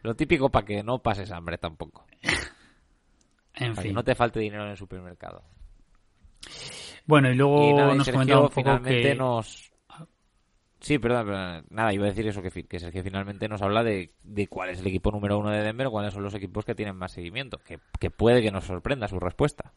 Lo 0.02 0.14
típico 0.14 0.50
para 0.50 0.66
que 0.66 0.82
no 0.82 0.98
pases 1.00 1.30
hambre 1.30 1.58
tampoco. 1.58 2.06
En 3.54 3.74
Para 3.74 3.82
que 3.82 3.88
fin. 3.88 3.94
no 3.94 4.04
te 4.04 4.14
falte 4.14 4.40
dinero 4.40 4.64
en 4.64 4.70
el 4.70 4.76
supermercado. 4.76 5.42
Bueno, 7.06 7.30
y 7.30 7.34
luego 7.34 7.68
y 7.68 7.74
nada, 7.74 7.94
nos 7.94 8.08
comentaba 8.08 8.40
un 8.42 8.48
poco 8.48 8.60
finalmente 8.60 9.02
que... 9.02 9.14
nos... 9.14 9.70
Sí, 10.80 10.98
perdón, 10.98 11.26
perdón, 11.26 11.66
nada, 11.68 11.92
iba 11.92 12.06
a 12.06 12.08
decir 12.08 12.26
eso, 12.26 12.40
que, 12.40 12.50
que 12.50 12.78
Sergio 12.78 13.02
finalmente 13.02 13.48
nos 13.48 13.60
habla 13.60 13.82
de, 13.82 14.14
de 14.22 14.46
cuál 14.46 14.70
es 14.70 14.80
el 14.80 14.86
equipo 14.86 15.10
número 15.10 15.38
uno 15.38 15.50
de 15.50 15.62
Denver, 15.62 15.88
cuáles 15.90 16.14
son 16.14 16.22
los 16.22 16.34
equipos 16.34 16.64
que 16.64 16.74
tienen 16.74 16.96
más 16.96 17.12
seguimiento, 17.12 17.58
que, 17.58 17.80
que 17.98 18.10
puede 18.10 18.40
que 18.40 18.50
nos 18.50 18.64
sorprenda 18.64 19.06
su 19.06 19.20
respuesta. 19.20 19.74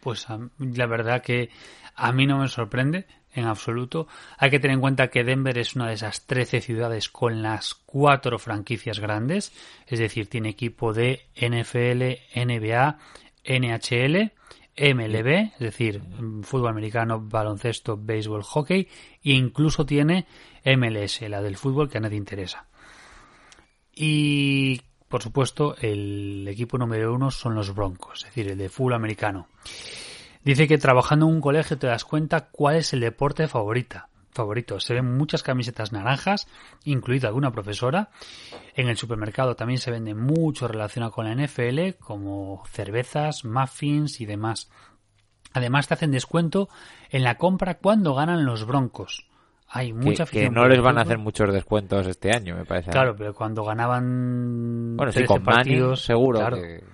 Pues 0.00 0.26
la 0.58 0.86
verdad 0.86 1.22
que 1.22 1.50
a 1.94 2.12
mí 2.12 2.26
no 2.26 2.38
me 2.38 2.48
sorprende 2.48 3.06
en 3.36 3.44
absoluto. 3.44 4.08
Hay 4.38 4.50
que 4.50 4.58
tener 4.58 4.74
en 4.74 4.80
cuenta 4.80 5.08
que 5.08 5.24
Denver 5.24 5.56
es 5.58 5.76
una 5.76 5.88
de 5.88 5.94
esas 5.94 6.26
13 6.26 6.60
ciudades 6.60 7.08
con 7.08 7.42
las 7.42 7.74
cuatro 7.74 8.38
franquicias 8.38 8.98
grandes, 8.98 9.52
es 9.86 9.98
decir, 9.98 10.28
tiene 10.28 10.48
equipo 10.48 10.92
de 10.92 11.26
NFL, 11.36 12.18
NBA, 12.34 12.98
NHL, 13.44 14.32
MLB, 14.76 15.52
es 15.54 15.58
decir, 15.58 16.02
mm, 16.02 16.42
fútbol 16.42 16.68
americano, 16.68 17.20
baloncesto, 17.20 17.96
béisbol, 17.96 18.42
hockey, 18.42 18.88
e 19.22 19.32
incluso 19.32 19.86
tiene 19.86 20.26
MLS, 20.64 21.28
la 21.28 21.40
del 21.40 21.56
fútbol 21.56 21.88
que 21.88 21.98
a 21.98 22.00
nadie 22.00 22.18
interesa. 22.18 22.66
Y, 23.94 24.82
por 25.08 25.22
supuesto, 25.22 25.76
el 25.80 26.46
equipo 26.48 26.78
número 26.78 27.14
uno 27.14 27.30
son 27.30 27.54
los 27.54 27.74
Broncos, 27.74 28.20
es 28.20 28.24
decir, 28.26 28.50
el 28.50 28.58
de 28.58 28.68
fútbol 28.68 28.94
americano. 28.94 29.48
Dice 30.44 30.68
que 30.68 30.78
trabajando 30.78 31.26
en 31.26 31.34
un 31.34 31.40
colegio 31.40 31.78
te 31.78 31.86
das 31.86 32.04
cuenta 32.04 32.48
cuál 32.50 32.76
es 32.76 32.92
el 32.92 33.00
deporte 33.00 33.48
favorita, 33.48 34.08
favorito. 34.32 34.78
Se 34.78 34.94
ven 34.94 35.16
muchas 35.16 35.42
camisetas 35.42 35.92
naranjas, 35.92 36.46
incluida 36.84 37.28
alguna 37.28 37.50
profesora. 37.50 38.10
En 38.74 38.88
el 38.88 38.96
supermercado 38.96 39.56
también 39.56 39.78
se 39.78 39.90
vende 39.90 40.14
mucho 40.14 40.68
relacionado 40.68 41.12
con 41.12 41.26
la 41.26 41.34
NFL, 41.34 41.98
como 41.98 42.62
cervezas, 42.70 43.44
muffins 43.44 44.20
y 44.20 44.26
demás. 44.26 44.70
Además 45.52 45.88
te 45.88 45.94
hacen 45.94 46.12
descuento 46.12 46.68
en 47.10 47.24
la 47.24 47.38
compra 47.38 47.78
cuando 47.78 48.14
ganan 48.14 48.44
los 48.44 48.66
Broncos. 48.66 49.26
Hay 49.68 49.88
Que, 49.88 49.94
mucha 49.94 50.16
que 50.16 50.22
afición 50.22 50.54
no 50.54 50.68
les 50.68 50.80
van 50.80 50.98
a 50.98 51.02
hacer 51.02 51.18
muchos 51.18 51.52
descuentos 51.52 52.06
este 52.06 52.30
año, 52.34 52.54
me 52.56 52.64
parece. 52.64 52.90
Claro, 52.90 53.14
pero 53.16 53.34
cuando 53.34 53.64
ganaban 53.64 54.96
Bueno, 54.96 55.10
sí, 55.12 55.18
13 55.18 55.26
con 55.26 55.42
Manning 55.42 55.56
partidos, 55.56 56.02
seguro 56.04 56.38
claro. 56.38 56.56
que... 56.56 56.84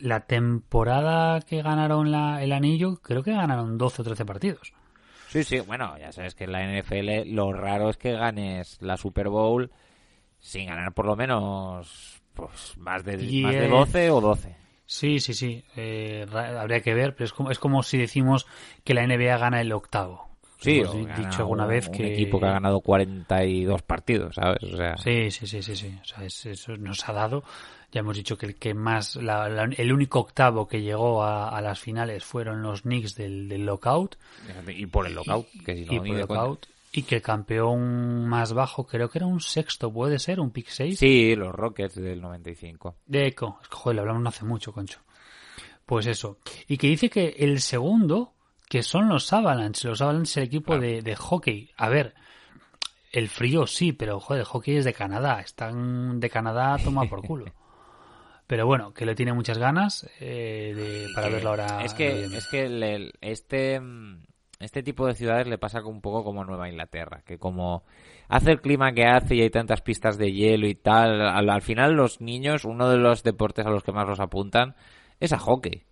La 0.00 0.20
temporada 0.26 1.40
que 1.40 1.62
ganaron 1.62 2.10
la- 2.10 2.42
el 2.42 2.52
anillo, 2.52 2.96
creo 3.02 3.22
que 3.22 3.32
ganaron 3.32 3.78
12 3.78 4.02
o 4.02 4.04
13 4.04 4.24
partidos. 4.26 4.72
Sí, 5.28 5.42
sí, 5.44 5.60
bueno, 5.60 5.96
ya 5.98 6.12
sabes 6.12 6.34
que 6.34 6.44
en 6.44 6.52
la 6.52 6.62
NFL 6.64 7.32
lo 7.34 7.52
raro 7.52 7.90
es 7.90 7.96
que 7.96 8.12
ganes 8.12 8.76
la 8.80 8.96
Super 8.96 9.28
Bowl 9.28 9.70
sin 10.38 10.66
ganar 10.66 10.92
por 10.92 11.06
lo 11.06 11.16
menos 11.16 12.20
pues 12.34 12.76
más 12.78 13.02
de, 13.04 13.12
más 13.12 13.20
de 13.22 13.26
Diez. 13.60 13.70
12 13.70 14.10
o 14.10 14.20
12. 14.20 14.56
Sí, 14.84 15.18
sí, 15.18 15.32
sí. 15.34 15.64
eh, 15.74 16.26
habría 16.32 16.80
que 16.80 16.94
ver, 16.94 17.14
pero 17.14 17.24
es 17.24 17.32
como, 17.32 17.50
es 17.50 17.58
como 17.58 17.82
si 17.82 17.98
decimos 17.98 18.46
que 18.84 18.94
la 18.94 19.04
NBA 19.06 19.36
gana 19.38 19.60
el 19.60 19.72
octavo. 19.72 20.25
Sí, 20.58 20.78
Hemos 20.80 20.94
o 20.94 20.98
dicho 20.98 21.38
alguna 21.38 21.64
un- 21.64 21.68
vez 21.68 21.86
un 21.88 21.92
que... 21.94 22.14
equipo 22.14 22.40
que 22.40 22.46
ha 22.46 22.52
ganado 22.52 22.80
42 22.80 23.82
partidos, 23.82 24.34
¿sabes? 24.36 24.62
O 24.62 24.76
sea, 24.76 24.96
Sí, 24.96 25.30
sí, 25.30 25.46
sí, 25.46 25.62
sí, 25.62 25.76
sí. 25.76 25.98
O 26.00 26.04
sea, 26.04 26.24
es- 26.24 26.46
eso 26.46 26.76
nos 26.76 27.06
ha 27.08 27.12
dado. 27.12 27.44
Ya 27.92 28.00
hemos 28.00 28.16
dicho 28.16 28.36
que 28.36 28.46
el 28.46 28.54
que 28.56 28.74
más, 28.74 29.16
la- 29.16 29.48
la- 29.48 29.64
el 29.76 29.92
único 29.92 30.20
octavo 30.20 30.66
que 30.66 30.80
llegó 30.82 31.22
a, 31.22 31.50
a 31.50 31.60
las 31.60 31.78
finales 31.78 32.24
fueron 32.24 32.62
los 32.62 32.82
Knicks 32.82 33.14
del, 33.14 33.48
del 33.48 33.64
lockout. 33.66 34.16
y 34.68 34.86
por 34.86 35.06
el 35.06 35.14
lockout, 35.14 35.46
que 35.64 35.76
si 35.76 35.84
no, 35.84 35.92
y 35.92 35.98
por 35.98 36.06
el 36.08 36.18
lockout. 36.20 36.66
Y 36.92 37.02
que 37.02 37.16
el 37.16 37.22
campeón 37.22 38.26
más 38.26 38.54
bajo, 38.54 38.86
creo 38.86 39.10
que 39.10 39.18
era 39.18 39.26
un 39.26 39.40
sexto, 39.40 39.92
puede 39.92 40.18
ser, 40.18 40.40
un 40.40 40.50
pick 40.50 40.68
6. 40.68 40.98
Sí, 40.98 41.36
los 41.36 41.54
Rockets 41.54 41.96
del 41.96 42.20
95. 42.22 42.96
De 43.06 43.26
Eco. 43.26 43.58
Es 43.62 43.68
que, 43.68 43.76
joder, 43.76 43.96
lo 43.96 44.00
hablamos 44.02 44.22
no 44.22 44.28
hace 44.30 44.44
mucho, 44.46 44.72
concho. 44.72 45.00
Pues 45.84 46.06
eso. 46.06 46.38
Y 46.66 46.78
que 46.78 46.86
dice 46.88 47.10
que 47.10 47.36
el 47.38 47.60
segundo, 47.60 48.32
que 48.68 48.82
son 48.82 49.08
los 49.08 49.32
Avalanche. 49.32 49.88
Los 49.88 50.00
Avalanche 50.02 50.30
es 50.30 50.36
el 50.38 50.44
equipo 50.44 50.78
de, 50.78 51.02
de 51.02 51.16
hockey. 51.16 51.70
A 51.76 51.88
ver, 51.88 52.14
el 53.12 53.28
frío 53.28 53.66
sí, 53.66 53.92
pero 53.92 54.20
joder, 54.20 54.40
el 54.40 54.46
hockey 54.46 54.76
es 54.76 54.84
de 54.84 54.92
Canadá. 54.92 55.40
Están 55.40 56.20
de 56.20 56.30
Canadá, 56.30 56.76
toma 56.82 57.04
por 57.04 57.22
culo. 57.22 57.46
Pero 58.46 58.64
bueno, 58.64 58.94
que 58.94 59.04
le 59.06 59.16
tiene 59.16 59.32
muchas 59.32 59.58
ganas 59.58 60.08
eh, 60.20 60.72
de, 60.76 61.06
para 61.14 61.26
Que 61.26 61.34
verlo 61.34 61.50
ahora. 61.50 61.84
Es 61.84 61.94
que, 61.94 62.26
es 62.26 62.46
que 62.46 63.10
este, 63.20 63.80
mm, 63.80 64.22
este 64.60 64.84
tipo 64.84 65.04
de 65.06 65.14
ciudades 65.14 65.48
le 65.48 65.58
pasa 65.58 65.84
un 65.84 66.00
poco 66.00 66.22
como 66.22 66.42
a 66.42 66.44
Nueva 66.44 66.68
Inglaterra, 66.68 67.22
que 67.26 67.38
como 67.38 67.82
hace 68.28 68.52
el 68.52 68.60
clima 68.60 68.92
que 68.92 69.04
hace 69.04 69.34
y 69.34 69.42
hay 69.42 69.50
tantas 69.50 69.80
pistas 69.80 70.16
de 70.16 70.32
hielo 70.32 70.68
y 70.68 70.76
tal, 70.76 71.22
al, 71.22 71.50
al 71.50 71.62
final 71.62 71.94
los 71.94 72.20
niños, 72.20 72.64
uno 72.64 72.88
de 72.88 72.98
los 72.98 73.24
deportes 73.24 73.66
a 73.66 73.70
los 73.70 73.82
que 73.82 73.90
más 73.90 74.06
los 74.06 74.20
apuntan 74.20 74.76
es 75.18 75.32
a 75.32 75.38
hockey. 75.38 75.84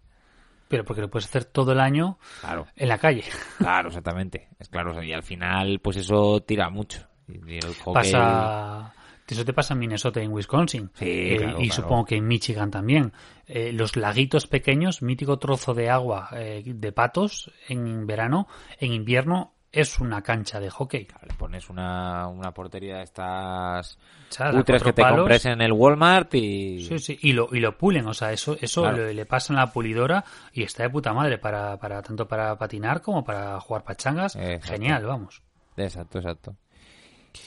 Pero 0.69 0.85
porque 0.85 1.03
lo 1.03 1.11
puedes 1.11 1.27
hacer 1.27 1.45
todo 1.45 1.73
el 1.73 1.81
año 1.81 2.19
Claro, 2.41 2.67
en 2.77 2.89
la 2.89 2.99
calle. 2.99 3.25
claro, 3.59 3.89
exactamente. 3.89 4.49
Es 4.59 4.69
claro, 4.69 5.03
y 5.03 5.13
al 5.13 5.23
final 5.23 5.81
pues 5.81 5.97
eso 5.97 6.41
tira 6.43 6.71
mucho. 6.71 7.07
Y 7.29 7.57
el 7.57 7.75
hockey... 7.83 8.13
Pasa. 8.13 8.93
Eso 9.27 9.43
te 9.45 9.55
pasa 9.55 9.73
en 9.73 9.81
Minnesota 9.81 10.21
y 10.21 10.25
en 10.27 10.33
Wisconsin. 10.33 10.91
Sí, 10.95 11.07
Eh, 11.09 11.37
claro, 11.39 11.59
y 11.61 11.69
claro. 11.69 11.83
supongo 11.83 12.05
que 12.05 12.17
en 12.17 12.27
Michigan 12.29 12.71
también. 12.71 13.13
Eh, 13.47 13.73
los 13.73 13.97
laguitos 13.97 14.47
pequeños, 14.47 15.01
mítico 15.01 15.39
trozo 15.39 15.73
de 15.73 15.89
agua 15.89 16.29
eh, 16.35 16.63
de 16.67 16.93
patos 16.93 17.51
en 17.69 18.07
verano, 18.07 18.47
en 18.79 18.93
invierno 18.93 19.54
es 19.75 19.99
una 19.99 20.23
cancha 20.23 20.61
de 20.61 20.71
hockey. 20.71 21.07
Le 21.27 21.35
pones 21.35 21.69
una, 21.71 22.29
una 22.29 22.53
portería 22.53 22.99
de 22.99 23.03
estas 23.05 23.99
¿Sabes? 24.29 24.55
A 24.55 24.57
cutres 24.59 24.83
que 24.83 24.93
te 24.93 25.03
palos. 25.03 25.19
compres 25.21 25.45
en 25.47 25.61
el 25.61 25.73
Walmart 25.73 26.35
y... 26.35 26.85
Sí, 26.85 26.99
sí, 26.99 27.19
y 27.23 27.33
lo, 27.33 27.49
y 27.53 27.61
lo 27.61 27.77
pulen, 27.77 28.07
o 28.07 28.15
sea, 28.15 28.33
eso, 28.33 28.57
eso 28.61 28.83
Claro. 28.83 28.99
le, 29.07 29.15
le 29.15 29.27
pasan 29.27 29.57
la 29.57 29.73
pulidora 29.73 30.25
y 30.53 30.63
está 30.63 30.83
de 30.85 30.91
puta 30.91 31.13
madre 31.13 31.39
para, 31.39 31.77
para 31.79 32.03
tanto 32.03 32.27
para 32.29 32.57
patinar 32.57 33.01
como 33.03 33.25
para 33.25 33.61
jugar 33.61 33.85
pachangas. 33.85 34.37
Exacto. 34.37 34.69
Genial, 34.69 35.05
vamos. 35.07 35.43
Exacto, 35.77 36.19
exacto. 36.19 36.57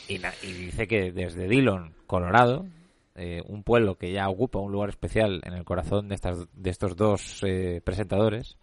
Y, 0.08 0.20
na- 0.20 0.34
y 0.44 0.52
dice 0.52 0.88
que 0.88 1.12
desde 1.12 1.48
Dillon, 1.48 1.94
Colorado, 2.08 2.66
eh, 3.16 3.42
un 3.48 3.64
pueblo 3.64 3.98
que 3.98 4.12
ya 4.12 4.28
ocupa 4.30 4.60
un 4.60 4.72
lugar 4.72 4.90
especial 4.90 5.42
en 5.46 5.54
el 5.54 5.64
corazón 5.64 6.08
de, 6.10 6.16
estas, 6.16 6.46
de 6.54 6.70
estos 6.70 6.96
dos 6.96 7.42
eh, 7.44 7.82
presentadores, 7.84 8.58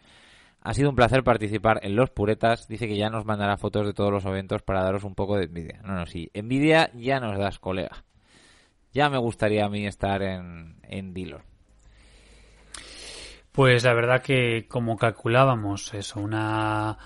ha 0.64 0.72
sido 0.72 0.88
un 0.88 0.96
placer 0.96 1.22
participar 1.22 1.80
en 1.82 1.94
Los 1.94 2.08
Puretas. 2.10 2.66
Dice 2.68 2.88
que 2.88 2.96
ya 2.96 3.10
nos 3.10 3.26
mandará 3.26 3.58
fotos 3.58 3.86
de 3.86 3.92
todos 3.92 4.10
los 4.10 4.24
eventos 4.24 4.62
para 4.62 4.82
daros 4.82 5.04
un 5.04 5.14
poco 5.14 5.36
de 5.36 5.44
envidia. 5.44 5.80
No, 5.84 5.94
no, 5.94 6.06
sí. 6.06 6.30
Envidia 6.32 6.90
ya 6.94 7.20
nos 7.20 7.38
das, 7.38 7.58
colega. 7.58 8.02
Ya 8.94 9.10
me 9.10 9.18
gustaría 9.18 9.66
a 9.66 9.68
mí 9.68 9.86
estar 9.86 10.22
en, 10.22 10.76
en. 10.84 11.12
Pues 13.52 13.84
la 13.84 13.92
verdad 13.92 14.22
que 14.22 14.66
como 14.66 14.96
calculábamos 14.96 15.92
eso, 15.92 16.18
una, 16.20 16.96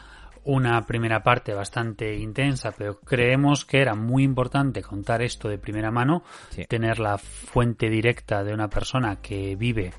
una 0.45 0.87
primera 0.87 1.25
parte 1.25 1.53
bastante 1.53 2.17
intensa, 2.17 2.73
pero 2.79 3.01
creemos 3.01 3.65
que 3.65 3.81
era 3.81 3.97
muy 3.97 4.23
importante 4.23 4.83
contar 4.83 5.21
esto 5.21 5.49
de 5.49 5.59
primera 5.59 5.91
mano, 5.91 6.23
Sí. 6.51 6.65
tener 6.67 7.01
la 7.01 7.19
fuente 7.19 7.91
directa 7.91 8.45
de 8.45 8.55
una 8.55 8.69
persona 8.69 9.17
que 9.21 9.57
vive 9.57 9.93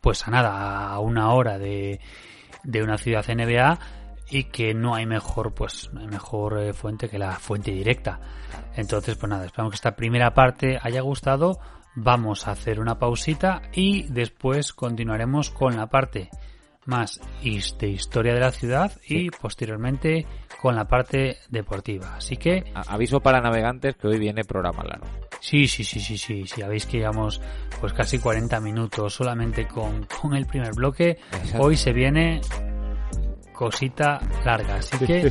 pues 0.00 0.26
a 0.26 0.30
nada, 0.30 0.88
a 0.88 0.98
una 1.00 1.32
hora 1.32 1.58
de, 1.58 2.00
de 2.64 2.82
una 2.82 2.98
ciudad 2.98 3.24
NBA 3.28 3.78
y 4.30 4.44
que 4.44 4.74
no 4.74 4.94
hay 4.94 5.06
mejor 5.06 5.54
pues 5.54 5.90
no 5.92 6.00
hay 6.00 6.06
mejor 6.06 6.58
eh, 6.58 6.72
fuente 6.72 7.08
que 7.08 7.18
la 7.18 7.32
fuente 7.32 7.70
directa. 7.70 8.20
Entonces, 8.76 9.16
pues 9.16 9.30
nada, 9.30 9.46
esperamos 9.46 9.72
que 9.72 9.76
esta 9.76 9.96
primera 9.96 10.34
parte 10.34 10.78
haya 10.82 11.00
gustado. 11.00 11.58
Vamos 11.94 12.46
a 12.46 12.52
hacer 12.52 12.78
una 12.78 12.98
pausita 12.98 13.62
y 13.72 14.04
después 14.04 14.72
continuaremos 14.72 15.50
con 15.50 15.76
la 15.76 15.86
parte 15.86 16.30
más 16.88 17.20
de 17.78 17.88
historia 17.88 18.34
de 18.34 18.40
la 18.40 18.50
ciudad 18.50 18.90
y 19.06 19.30
posteriormente 19.30 20.26
con 20.60 20.74
la 20.74 20.88
parte 20.88 21.36
deportiva. 21.50 22.16
Así 22.16 22.36
que 22.36 22.64
aviso 22.74 23.20
para 23.20 23.40
navegantes 23.40 23.94
que 23.96 24.08
hoy 24.08 24.18
viene 24.18 24.42
programa 24.44 24.82
largo. 24.82 25.06
sí, 25.40 25.68
sí, 25.68 25.84
sí, 25.84 26.00
sí, 26.00 26.18
sí, 26.18 26.46
sí, 26.46 26.62
habéis 26.62 26.86
que 26.86 26.98
llevamos 26.98 27.40
pues 27.80 27.92
casi 27.92 28.18
40 28.18 28.58
minutos 28.60 29.14
solamente 29.14 29.68
con, 29.68 30.06
con 30.06 30.34
el 30.34 30.46
primer 30.46 30.72
bloque. 30.74 31.18
Exacto. 31.32 31.62
Hoy 31.62 31.76
se 31.76 31.92
viene 31.92 32.40
cosita 33.52 34.20
larga, 34.44 34.76
así 34.76 34.96
que 34.98 35.30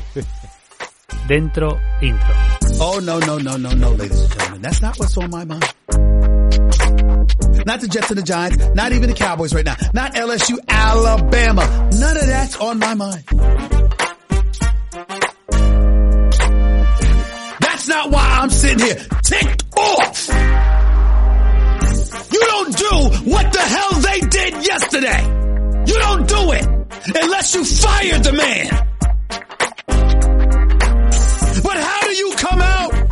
dentro 1.27 1.79
intro. 2.01 2.35
Oh, 2.79 3.01
no, 3.01 3.19
no, 3.19 3.39
no, 3.39 3.57
no, 3.57 3.69
no, 3.71 3.91
ladies 3.95 4.21
and 4.21 4.33
gentlemen. 4.33 4.61
That's 4.61 4.81
not 4.81 4.99
what's 4.99 5.17
on 5.17 5.31
my 5.31 5.43
mind. 5.43 6.16
Not 7.65 7.81
the 7.81 7.87
Jets 7.87 8.09
and 8.09 8.17
the 8.17 8.23
Giants, 8.23 8.57
not 8.75 8.91
even 8.91 9.09
the 9.09 9.15
Cowboys 9.15 9.53
right 9.53 9.65
now, 9.65 9.75
not 9.93 10.13
LSU, 10.13 10.57
Alabama. 10.67 11.89
None 11.93 12.17
of 12.17 12.25
that's 12.25 12.55
on 12.57 12.79
my 12.79 12.93
mind. 12.93 13.23
That's 17.59 17.87
not 17.87 18.11
why 18.11 18.39
I'm 18.41 18.49
sitting 18.49 18.85
here 18.85 18.95
ticked 19.23 19.63
off. 19.77 20.29
You 22.31 22.41
don't 22.45 22.77
do 22.77 23.31
what 23.31 23.51
the 23.53 23.59
hell 23.59 23.93
they 24.01 24.19
did 24.21 24.65
yesterday. 24.65 25.23
You 25.87 25.99
don't 25.99 26.27
do 26.27 26.51
it 26.51 26.65
unless 27.15 27.55
you 27.55 27.63
fired 27.63 28.23
the 28.23 28.33
man. 28.33 28.87
But 31.63 31.77
how 31.77 32.01
do 32.01 32.15
you 32.15 32.31
come 32.37 32.61
out 32.61 33.06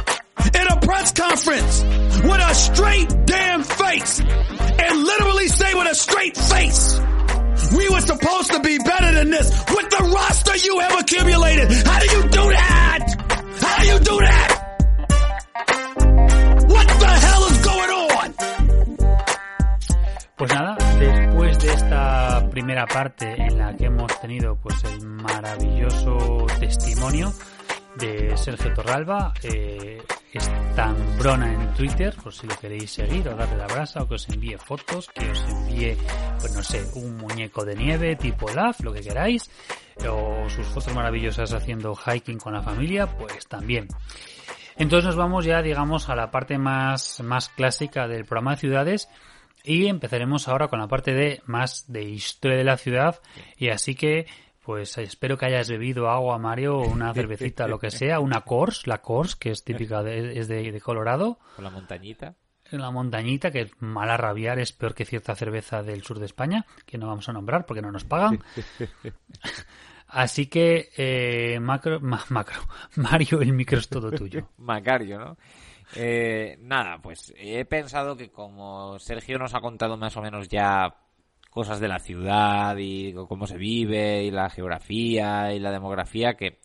in 0.54 0.68
a 0.68 0.80
press 0.82 1.12
conference 1.12 1.82
with 2.24 2.42
a 2.42 2.54
straight 2.54 3.26
damn 3.26 3.64
face 3.64 4.20
and 4.20 5.04
literally 5.04 5.48
say 5.48 5.74
with 5.74 5.92
a 5.92 5.96
straight 5.96 6.38
face, 6.38 7.00
we 7.76 7.90
were 7.90 8.02
supposed 8.02 8.52
to 8.52 8.60
be 8.60 8.78
better 8.78 9.12
than 9.14 9.30
this 9.32 9.50
with 9.70 9.90
the 9.90 10.12
roster 10.14 10.56
you 10.58 10.80
have 10.80 11.00
accumulated? 11.00 11.72
How 11.86 12.00
do 12.00 12.06
you 12.06 12.24
do 12.24 12.50
that? 12.52 13.06
How 13.62 13.82
do 13.82 13.88
you 13.88 14.00
do 14.00 14.18
that? 14.20 14.50
What 16.68 16.88
the 16.88 17.08
hell 17.08 17.44
is 17.46 17.58
going 17.66 17.90
on? 17.90 18.36
Pues 20.38 20.54
nada, 20.54 20.78
después 21.00 21.60
de 21.60 21.74
esta 21.74 22.50
primera 22.52 22.86
parte 22.86 23.42
en 23.42 23.58
la 23.58 23.74
que 23.76 23.86
hemos 23.86 24.20
tenido 24.20 24.56
pues 24.58 24.84
el 24.84 25.06
maravilloso 25.08 26.46
testimonio 26.60 27.34
de 27.96 28.36
Sergio 28.38 28.74
Torralba, 28.74 29.34
eh, 29.44 30.02
tan 30.76 30.96
brona 31.18 31.54
en 31.54 31.74
Twitter, 31.74 32.14
por 32.22 32.34
si 32.34 32.48
lo 32.48 32.56
queréis 32.58 32.92
seguir 32.92 33.28
o 33.30 33.36
darle 33.36 33.58
la 33.58 33.68
brasa 33.68 34.04
o 34.04 34.08
que 34.08 34.16
os 34.16 34.28
envíe 34.30 34.58
fotos, 34.58 35.08
que 35.10 35.30
os 35.32 35.42
envíe, 35.48 35.98
pues 36.40 36.54
no 36.54 36.64
sé, 36.64 36.84
un 36.96 37.18
muñeco 37.18 37.64
de 37.64 37.76
nieve 37.76 38.16
tipo 38.16 38.50
LAF, 38.52 38.82
lo 38.82 38.94
que 38.94 39.02
queráis, 39.02 39.50
o 40.08 40.50
sus 40.50 40.68
fotos 40.68 40.94
maravillosas 40.94 41.54
haciendo 41.54 41.96
hiking 41.96 42.40
con 42.40 42.54
la 42.54 42.62
familia, 42.62 43.08
pues 43.08 43.48
también. 43.48 43.88
Entonces 44.78 45.06
nos 45.06 45.16
vamos 45.16 45.46
ya, 45.46 45.62
digamos, 45.62 46.10
a 46.10 46.16
la 46.16 46.32
parte 46.32 46.58
más, 46.58 47.22
más 47.22 47.50
clásica 47.50 48.08
del 48.08 48.26
programa 48.26 48.52
de 48.52 48.58
ciudades 48.58 49.10
y 49.64 49.88
empezaremos 49.88 50.48
ahora 50.48 50.68
con 50.68 50.80
la 50.80 50.88
parte 50.88 51.14
de 51.14 51.42
más 51.46 51.86
de 51.88 52.04
historia 52.04 52.58
de 52.58 52.64
la 52.64 52.78
ciudad 52.78 53.20
y 53.58 53.70
así 53.70 53.96
que 53.96 54.28
pues 54.66 54.98
espero 54.98 55.38
que 55.38 55.46
hayas 55.46 55.70
bebido 55.70 56.10
agua, 56.10 56.38
Mario, 56.40 56.78
o 56.80 56.88
una 56.88 57.14
cervecita, 57.14 57.68
lo 57.68 57.78
que 57.80 57.92
sea, 57.92 58.20
una 58.20 58.42
Kors, 58.42 58.88
la 58.88 59.02
Kors, 59.02 59.36
que 59.36 59.52
es 59.52 59.64
típica 59.64 60.02
de, 60.04 60.40
es 60.40 60.48
de, 60.48 60.72
de 60.72 60.82
Colorado. 60.82 61.38
Con 61.56 61.64
la 61.66 61.70
montañita. 61.72 62.36
La 62.72 62.90
montañita, 62.90 63.52
que 63.52 63.62
es 63.62 63.72
mala 63.80 64.18
rabiar, 64.18 64.58
es 64.58 64.72
peor 64.74 64.96
que 64.96 65.06
cierta 65.06 65.36
cerveza 65.36 65.84
del 65.84 66.02
sur 66.02 66.18
de 66.18 66.26
España, 66.26 66.66
que 66.88 66.98
no 66.98 67.06
vamos 67.08 67.30
a 67.30 67.34
nombrar 67.34 67.66
porque 67.68 67.82
no 67.84 67.92
nos 67.92 68.06
pagan. 68.06 68.44
Así 70.08 70.48
que, 70.48 70.90
eh, 70.98 71.60
macro, 71.60 72.00
ma- 72.00 72.24
macro, 72.30 72.62
Mario, 72.96 73.42
el 73.42 73.54
micro 73.54 73.80
es 73.80 73.88
todo 73.90 74.12
tuyo. 74.12 74.50
Macario, 74.58 75.20
¿no? 75.20 75.38
Eh, 75.96 76.58
nada, 76.62 77.00
pues 77.02 77.34
he 77.38 77.64
pensado 77.66 78.16
que 78.18 78.32
como 78.32 78.98
Sergio 79.00 79.38
nos 79.38 79.54
ha 79.54 79.62
contado 79.62 79.98
más 79.98 80.16
o 80.18 80.22
menos 80.22 80.48
ya 80.50 80.96
cosas 81.56 81.80
de 81.80 81.88
la 81.88 82.00
ciudad 82.00 82.76
y 82.78 83.14
cómo 83.14 83.48
se 83.48 83.58
vive 83.58 84.26
y 84.26 84.30
la 84.30 84.50
geografía 84.50 85.54
y 85.54 85.60
la 85.62 85.72
demografía, 85.72 86.34
que 86.34 86.60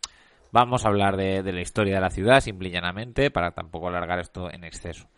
vamos 0.51 0.85
a 0.85 0.89
hablar 0.89 1.17
de, 1.17 1.45
la 1.45 1.61
historia 1.61 1.95
de 1.95 2.01
la 2.01 2.11
ciudad 2.11 2.41
simple 2.41 2.71
y 2.71 2.73
llanamente 2.73 3.31
para 3.31 3.53
tampoco 3.53 3.87
alargar 3.87 4.19
esto 4.19 4.53
en 4.53 4.65
exceso. 4.65 5.09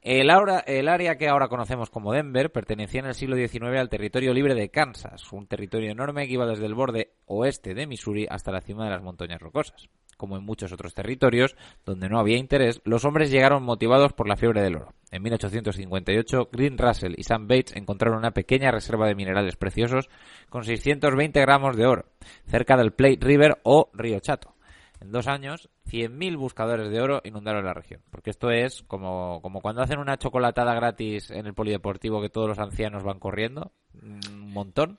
El, 0.00 0.32
el 0.66 0.88
área 0.88 1.16
que 1.16 1.28
ahora 1.28 1.46
conocemos 1.46 1.90
como 1.90 2.12
Denver 2.12 2.50
pertenecía 2.50 2.98
en 2.98 3.06
el 3.06 3.14
siglo 3.14 3.36
XIX 3.36 3.78
al 3.78 3.88
territorio 3.88 4.34
libre 4.34 4.56
de 4.56 4.70
Kansas, 4.70 5.32
un 5.32 5.46
territorio 5.46 5.92
enorme 5.92 6.26
que 6.26 6.32
iba 6.32 6.44
desde 6.44 6.66
el 6.66 6.74
borde 6.74 7.12
oeste 7.26 7.74
de 7.74 7.86
Missouri 7.86 8.26
hasta 8.28 8.50
la 8.50 8.62
cima 8.62 8.86
de 8.86 8.90
las 8.90 9.02
montañas 9.04 9.40
rocosas. 9.40 9.88
Como 10.22 10.36
en 10.36 10.44
muchos 10.44 10.70
otros 10.70 10.94
territorios 10.94 11.56
donde 11.84 12.08
no 12.08 12.20
había 12.20 12.38
interés, 12.38 12.80
los 12.84 13.04
hombres 13.04 13.32
llegaron 13.32 13.64
motivados 13.64 14.12
por 14.12 14.28
la 14.28 14.36
fiebre 14.36 14.62
del 14.62 14.76
oro. 14.76 14.94
En 15.10 15.20
1858, 15.20 16.50
Green 16.52 16.78
Russell 16.78 17.14
y 17.16 17.24
Sam 17.24 17.48
Bates 17.48 17.74
encontraron 17.74 18.18
una 18.18 18.30
pequeña 18.30 18.70
reserva 18.70 19.08
de 19.08 19.16
minerales 19.16 19.56
preciosos 19.56 20.08
con 20.48 20.62
620 20.62 21.40
gramos 21.40 21.76
de 21.76 21.86
oro, 21.86 22.04
cerca 22.46 22.76
del 22.76 22.92
Plate 22.92 23.18
River 23.20 23.58
o 23.64 23.90
Río 23.94 24.20
Chato. 24.20 24.54
En 25.00 25.10
dos 25.10 25.26
años, 25.26 25.68
100.000 25.90 26.36
buscadores 26.38 26.88
de 26.88 27.00
oro 27.00 27.20
inundaron 27.24 27.64
la 27.64 27.74
región. 27.74 28.00
Porque 28.12 28.30
esto 28.30 28.52
es 28.52 28.84
como, 28.84 29.42
como 29.42 29.60
cuando 29.60 29.82
hacen 29.82 29.98
una 29.98 30.18
chocolatada 30.18 30.72
gratis 30.72 31.32
en 31.32 31.46
el 31.48 31.54
polideportivo 31.54 32.22
que 32.22 32.28
todos 32.28 32.46
los 32.48 32.60
ancianos 32.60 33.02
van 33.02 33.18
corriendo, 33.18 33.72
un 34.00 34.52
montón. 34.52 34.98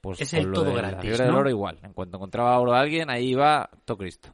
Pues 0.00 0.22
Es 0.22 0.32
el 0.32 0.46
lo 0.46 0.54
todo 0.54 0.64
de 0.64 0.80
la 0.80 0.88
gratis, 0.88 1.00
fiebre 1.02 1.24
del 1.24 1.34
¿no? 1.34 1.40
oro 1.40 1.50
igual. 1.50 1.80
En 1.82 1.92
cuanto 1.92 2.16
encontraba 2.16 2.58
oro 2.58 2.72
a 2.72 2.80
alguien, 2.80 3.10
ahí 3.10 3.32
iba 3.32 3.68
todo 3.84 3.98
Cristo. 3.98 4.30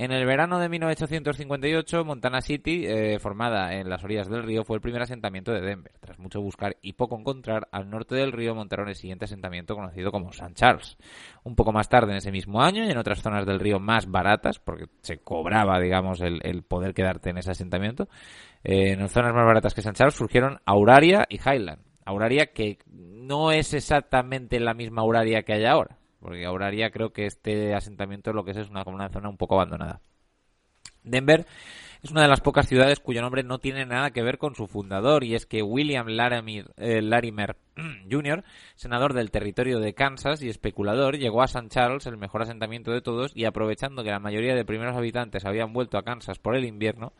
En 0.00 0.12
el 0.12 0.24
verano 0.26 0.60
de 0.60 0.68
1958, 0.68 2.04
Montana 2.04 2.40
City, 2.40 2.84
eh, 2.86 3.18
formada 3.18 3.74
en 3.74 3.90
las 3.90 4.04
orillas 4.04 4.28
del 4.28 4.44
río, 4.44 4.62
fue 4.62 4.76
el 4.76 4.80
primer 4.80 5.02
asentamiento 5.02 5.50
de 5.50 5.60
Denver. 5.60 5.92
Tras 5.98 6.20
mucho 6.20 6.40
buscar 6.40 6.76
y 6.80 6.92
poco 6.92 7.18
encontrar, 7.18 7.66
al 7.72 7.90
norte 7.90 8.14
del 8.14 8.30
río 8.30 8.54
montaron 8.54 8.88
el 8.88 8.94
siguiente 8.94 9.24
asentamiento 9.24 9.74
conocido 9.74 10.12
como 10.12 10.30
St. 10.30 10.54
Charles. 10.54 10.96
Un 11.42 11.56
poco 11.56 11.72
más 11.72 11.88
tarde 11.88 12.12
en 12.12 12.18
ese 12.18 12.30
mismo 12.30 12.62
año 12.62 12.84
y 12.84 12.90
en 12.92 12.96
otras 12.96 13.22
zonas 13.22 13.44
del 13.44 13.58
río 13.58 13.80
más 13.80 14.08
baratas, 14.08 14.60
porque 14.60 14.84
se 15.00 15.18
cobraba, 15.18 15.80
digamos, 15.80 16.20
el, 16.20 16.62
poder 16.62 16.94
quedarte 16.94 17.30
en 17.30 17.38
ese 17.38 17.50
asentamiento, 17.50 18.08
en 18.62 19.08
zonas 19.08 19.34
más 19.34 19.46
baratas 19.46 19.74
que 19.74 19.80
St. 19.80 19.98
Charles 19.98 20.14
surgieron 20.14 20.60
Auraria 20.64 21.26
y 21.28 21.40
Highland. 21.40 21.82
Auraria 22.04 22.52
que 22.52 22.78
no 22.86 23.50
es 23.50 23.74
exactamente 23.74 24.60
la 24.60 24.74
misma 24.74 25.02
Auraria 25.02 25.42
que 25.42 25.54
hay 25.54 25.64
ahora. 25.64 25.98
Porque 26.20 26.44
Auraria 26.44 26.90
creo 26.90 27.12
que 27.12 27.26
este 27.26 27.74
asentamiento 27.74 28.32
lo 28.32 28.44
que 28.44 28.50
es 28.52 28.56
es 28.56 28.70
una, 28.70 28.84
como 28.84 28.96
una 28.96 29.08
zona 29.08 29.28
un 29.28 29.36
poco 29.36 29.54
abandonada. 29.54 30.00
Denver 31.04 31.46
es 32.02 32.10
una 32.10 32.22
de 32.22 32.28
las 32.28 32.40
pocas 32.40 32.68
ciudades 32.68 33.00
cuyo 33.00 33.22
nombre 33.22 33.42
no 33.42 33.58
tiene 33.58 33.84
nada 33.84 34.10
que 34.10 34.22
ver 34.22 34.38
con 34.38 34.54
su 34.54 34.66
fundador 34.66 35.24
y 35.24 35.34
es 35.34 35.46
que 35.46 35.62
William 35.62 36.06
Larimer, 36.06 36.72
eh, 36.76 37.02
Larimer 37.02 37.56
Jr., 38.10 38.44
senador 38.76 39.14
del 39.14 39.30
territorio 39.30 39.80
de 39.80 39.94
Kansas 39.94 40.42
y 40.42 40.48
especulador, 40.48 41.16
llegó 41.16 41.42
a 41.42 41.46
St. 41.46 41.68
Charles, 41.68 42.06
el 42.06 42.16
mejor 42.16 42.42
asentamiento 42.42 42.92
de 42.92 43.00
todos, 43.00 43.32
y 43.34 43.46
aprovechando 43.46 44.04
que 44.04 44.10
la 44.10 44.20
mayoría 44.20 44.54
de 44.54 44.64
primeros 44.64 44.96
habitantes 44.96 45.44
habían 45.44 45.72
vuelto 45.72 45.98
a 45.98 46.04
Kansas 46.04 46.38
por 46.38 46.54
el 46.54 46.64
invierno, 46.64 47.12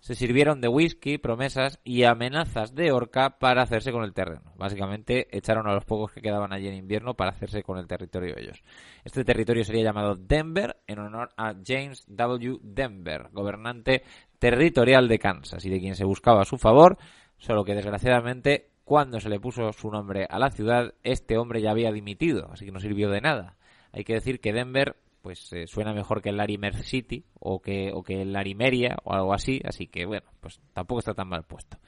se 0.00 0.14
sirvieron 0.14 0.60
de 0.60 0.68
whisky, 0.68 1.18
promesas 1.18 1.78
y 1.84 2.04
amenazas 2.04 2.74
de 2.74 2.90
horca 2.90 3.38
para 3.38 3.62
hacerse 3.62 3.92
con 3.92 4.02
el 4.02 4.14
terreno. 4.14 4.52
Básicamente 4.56 5.28
echaron 5.36 5.68
a 5.68 5.74
los 5.74 5.84
pocos 5.84 6.12
que 6.12 6.22
quedaban 6.22 6.52
allí 6.52 6.68
en 6.68 6.74
invierno 6.74 7.14
para 7.14 7.30
hacerse 7.30 7.62
con 7.62 7.78
el 7.78 7.86
territorio 7.86 8.36
ellos. 8.36 8.62
Este 9.04 9.24
territorio 9.24 9.64
sería 9.64 9.84
llamado 9.84 10.16
Denver 10.16 10.78
en 10.86 10.98
honor 10.98 11.30
a 11.36 11.54
James 11.64 12.04
W. 12.08 12.58
Denver, 12.62 13.28
gobernante 13.32 14.02
territorial 14.38 15.06
de 15.06 15.18
Kansas 15.18 15.64
y 15.64 15.70
de 15.70 15.80
quien 15.80 15.94
se 15.94 16.04
buscaba 16.04 16.44
su 16.44 16.56
favor, 16.56 16.96
solo 17.36 17.64
que 17.64 17.74
desgraciadamente 17.74 18.70
cuando 18.84 19.20
se 19.20 19.28
le 19.28 19.38
puso 19.38 19.72
su 19.72 19.90
nombre 19.90 20.26
a 20.28 20.38
la 20.38 20.50
ciudad, 20.50 20.94
este 21.04 21.36
hombre 21.36 21.60
ya 21.60 21.70
había 21.70 21.92
dimitido, 21.92 22.50
así 22.50 22.64
que 22.64 22.72
no 22.72 22.80
sirvió 22.80 23.10
de 23.10 23.20
nada. 23.20 23.56
Hay 23.92 24.04
que 24.04 24.14
decir 24.14 24.40
que 24.40 24.52
Denver 24.52 24.96
pues 25.22 25.52
eh, 25.52 25.66
suena 25.66 25.92
mejor 25.92 26.22
que 26.22 26.30
el 26.30 26.36
Larimer 26.36 26.74
City 26.82 27.24
o 27.38 27.60
que, 27.60 27.92
o 27.92 28.02
que 28.02 28.22
el 28.22 28.32
Larimeria 28.32 28.96
o 29.04 29.12
algo 29.12 29.34
así, 29.34 29.60
así 29.64 29.86
que 29.86 30.06
bueno, 30.06 30.26
pues 30.40 30.60
tampoco 30.72 31.00
está 31.00 31.14
tan 31.14 31.28
mal 31.28 31.44
puesto. 31.44 31.78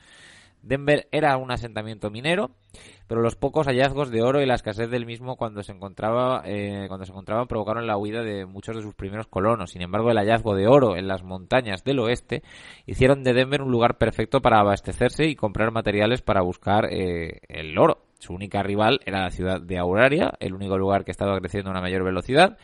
Denver 0.63 1.09
era 1.11 1.37
un 1.37 1.51
asentamiento 1.51 2.11
minero, 2.11 2.53
pero 3.09 3.21
los 3.21 3.35
pocos 3.35 3.67
hallazgos 3.67 4.11
de 4.11 4.23
oro 4.23 4.41
y 4.41 4.47
la 4.47 4.55
escasez 4.55 4.89
del 4.91 5.07
mismo 5.07 5.37
cuando 5.37 5.63
se 5.63 5.73
encontraba 5.73 6.43
eh, 6.47 6.87
cuando 6.87 7.05
se 7.05 7.11
encontraban 7.11 7.49
provocaron 7.49 7.87
la 7.87 7.97
huida 7.97 8.23
de 8.23 8.47
muchos 8.47 8.77
de 8.77 8.83
sus 8.83 8.95
primeros 8.95 9.27
colonos. 9.27 9.73
Sin 9.73 9.83
embargo, 9.83 10.11
el 10.11 10.19
hallazgo 10.19 10.55
de 10.55 10.69
oro 10.69 10.97
en 10.97 11.09
las 11.09 11.25
montañas 11.25 11.83
del 11.83 11.99
oeste 11.99 12.43
hicieron 12.87 13.25
de 13.25 13.33
Denver 13.35 13.63
un 13.63 13.73
lugar 13.73 13.99
perfecto 13.99 14.41
para 14.41 14.61
abastecerse 14.61 15.27
y 15.27 15.35
comprar 15.35 15.73
materiales 15.73 16.23
para 16.23 16.43
buscar 16.43 16.87
eh, 16.93 17.41
el 17.49 17.77
oro. 17.77 18.07
Su 18.21 18.33
única 18.33 18.63
rival 18.63 19.01
era 19.05 19.23
la 19.23 19.31
ciudad 19.31 19.61
de 19.61 19.79
Auraria, 19.79 20.33
el 20.39 20.55
único 20.55 20.79
lugar 20.79 21.05
que 21.05 21.11
estaba 21.11 21.37
creciendo 21.41 21.71
a 21.71 21.73
una 21.73 21.81
mayor 21.81 22.05
velocidad 22.05 22.57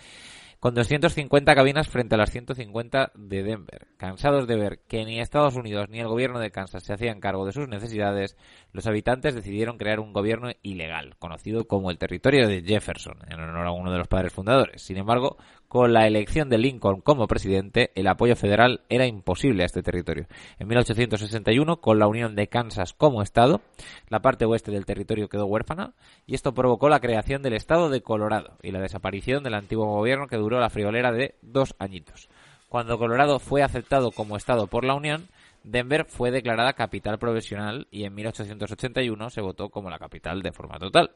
con 0.60 0.74
250 0.74 1.54
cabinas 1.54 1.88
frente 1.88 2.16
a 2.16 2.18
las 2.18 2.30
150 2.30 3.12
de 3.14 3.42
Denver. 3.42 3.86
Cansados 3.96 4.48
de 4.48 4.56
ver 4.56 4.80
que 4.88 5.04
ni 5.04 5.20
Estados 5.20 5.54
Unidos 5.54 5.88
ni 5.88 6.00
el 6.00 6.08
gobierno 6.08 6.40
de 6.40 6.50
Kansas 6.50 6.82
se 6.82 6.92
hacían 6.92 7.20
cargo 7.20 7.46
de 7.46 7.52
sus 7.52 7.68
necesidades, 7.68 8.36
los 8.72 8.86
habitantes 8.86 9.34
decidieron 9.34 9.78
crear 9.78 10.00
un 10.00 10.12
gobierno 10.12 10.50
ilegal, 10.62 11.16
conocido 11.18 11.66
como 11.66 11.90
el 11.90 11.98
territorio 11.98 12.48
de 12.48 12.62
Jefferson, 12.62 13.18
en 13.28 13.40
honor 13.40 13.66
a 13.66 13.72
uno 13.72 13.92
de 13.92 13.98
los 13.98 14.08
padres 14.08 14.32
fundadores. 14.32 14.82
Sin 14.82 14.96
embargo, 14.96 15.36
con 15.68 15.92
la 15.92 16.06
elección 16.06 16.48
de 16.48 16.58
Lincoln 16.58 17.02
como 17.02 17.28
presidente, 17.28 17.92
el 17.94 18.08
apoyo 18.08 18.36
federal 18.36 18.80
era 18.88 19.06
imposible 19.06 19.62
a 19.62 19.66
este 19.66 19.82
territorio. 19.82 20.26
En 20.58 20.66
1861, 20.66 21.80
con 21.80 21.98
la 21.98 22.08
unión 22.08 22.34
de 22.34 22.48
Kansas 22.48 22.94
como 22.94 23.22
estado, 23.22 23.60
la 24.08 24.20
parte 24.20 24.46
oeste 24.46 24.70
del 24.70 24.86
territorio 24.86 25.28
quedó 25.28 25.46
huérfana 25.46 25.92
y 26.26 26.34
esto 26.34 26.54
provocó 26.54 26.88
la 26.88 27.00
creación 27.00 27.42
del 27.42 27.52
estado 27.52 27.90
de 27.90 28.00
Colorado 28.00 28.56
y 28.62 28.70
la 28.70 28.80
desaparición 28.80 29.44
del 29.44 29.54
antiguo 29.54 29.86
gobierno 29.86 30.26
que 30.26 30.36
duró 30.36 30.58
la 30.58 30.70
friolera 30.70 31.12
de 31.12 31.34
dos 31.42 31.74
añitos. 31.78 32.28
Cuando 32.70 32.98
Colorado 32.98 33.38
fue 33.38 33.62
aceptado 33.62 34.10
como 34.10 34.36
estado 34.36 34.66
por 34.66 34.84
la 34.84 34.94
Unión, 34.94 35.28
Denver 35.64 36.06
fue 36.06 36.30
declarada 36.30 36.72
capital 36.72 37.18
provisional 37.18 37.88
y 37.90 38.04
en 38.04 38.14
1881 38.14 39.30
se 39.30 39.40
votó 39.40 39.68
como 39.68 39.90
la 39.90 39.98
capital 39.98 40.42
de 40.42 40.52
forma 40.52 40.78
total. 40.78 41.12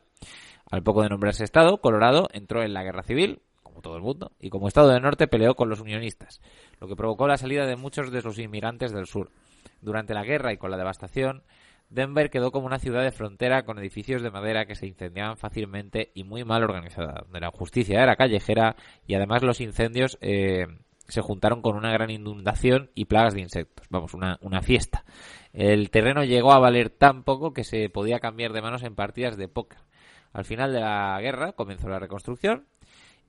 Al 0.71 0.83
poco 0.83 1.03
de 1.03 1.09
nombrarse 1.09 1.45
estado, 1.45 1.79
Colorado 1.79 2.29
entró 2.33 2.63
en 2.63 2.75
la 2.75 2.83
guerra 2.83 3.03
civil, 3.03 3.41
como 3.73 3.83
todo 3.83 3.97
el 3.97 4.03
mundo, 4.03 4.33
y 4.39 4.51
como 4.51 4.69
estado 4.69 4.91
del 4.91 5.03
norte 5.03 5.27
peleó 5.27 5.55
con 5.55 5.71
los 5.71 5.81
unionistas, 5.81 6.43
lo 6.79 6.89
que 6.89 6.97
provocó 6.97 7.27
la 7.27 7.39
salida 7.39 7.67
de 7.67 7.77
muchos 7.77 8.13
de 8.13 8.21
sus 8.21 8.39
inmigrantes 8.39 8.93
del 8.93 9.07
sur. 9.07 9.31
Durante 9.81 10.13
la 10.13 10.25
guerra 10.25 10.53
y 10.53 10.59
con 10.59 10.71
la 10.71 10.77
devastación, 10.77 11.43
Denver 11.89 12.31
quedó 12.31 12.53
como 12.53 12.67
una 12.67 12.79
ciudad 12.79 13.03
de 13.03 13.13
frontera 13.13 13.65
con 13.65 13.79
edificios 13.79 14.23
de 14.23 14.31
madera 14.31 14.67
que 14.67 14.75
se 14.75 14.87
incendiaban 14.87 15.37
fácilmente 15.37 16.11
y 16.15 16.25
muy 16.25 16.45
mal 16.45 16.63
organizada, 16.63 17.23
donde 17.23 17.41
la 17.41 17.51
justicia 17.51 18.03
era 18.03 18.17
callejera 18.17 18.77
y 19.07 19.15
además 19.15 19.43
los 19.43 19.61
incendios 19.61 20.19
eh, 20.21 20.67
se 21.09 21.21
juntaron 21.21 21.63
con 21.63 21.77
una 21.77 21.93
gran 21.93 22.11
inundación 22.11 22.91
y 22.95 23.07
plagas 23.07 23.35
de 23.35 23.41
insectos. 23.41 23.87
Vamos, 23.91 24.15
una, 24.15 24.39
una 24.43 24.63
fiesta. 24.63 25.05
El 25.53 25.91
terreno 25.91 26.25
llegó 26.25 26.53
a 26.53 26.59
valer 26.59 26.91
tan 26.91 27.25
poco 27.25 27.53
que 27.53 27.65
se 27.65 27.89
podía 27.91 28.21
cambiar 28.21 28.53
de 28.53 28.63
manos 28.63 28.83
en 28.83 28.95
partidas 28.95 29.37
de 29.37 29.49
póker. 29.49 29.81
Al 30.33 30.45
final 30.45 30.73
de 30.73 30.81
la 30.81 31.19
guerra 31.21 31.53
comenzó 31.53 31.89
la 31.89 31.99
reconstrucción 31.99 32.67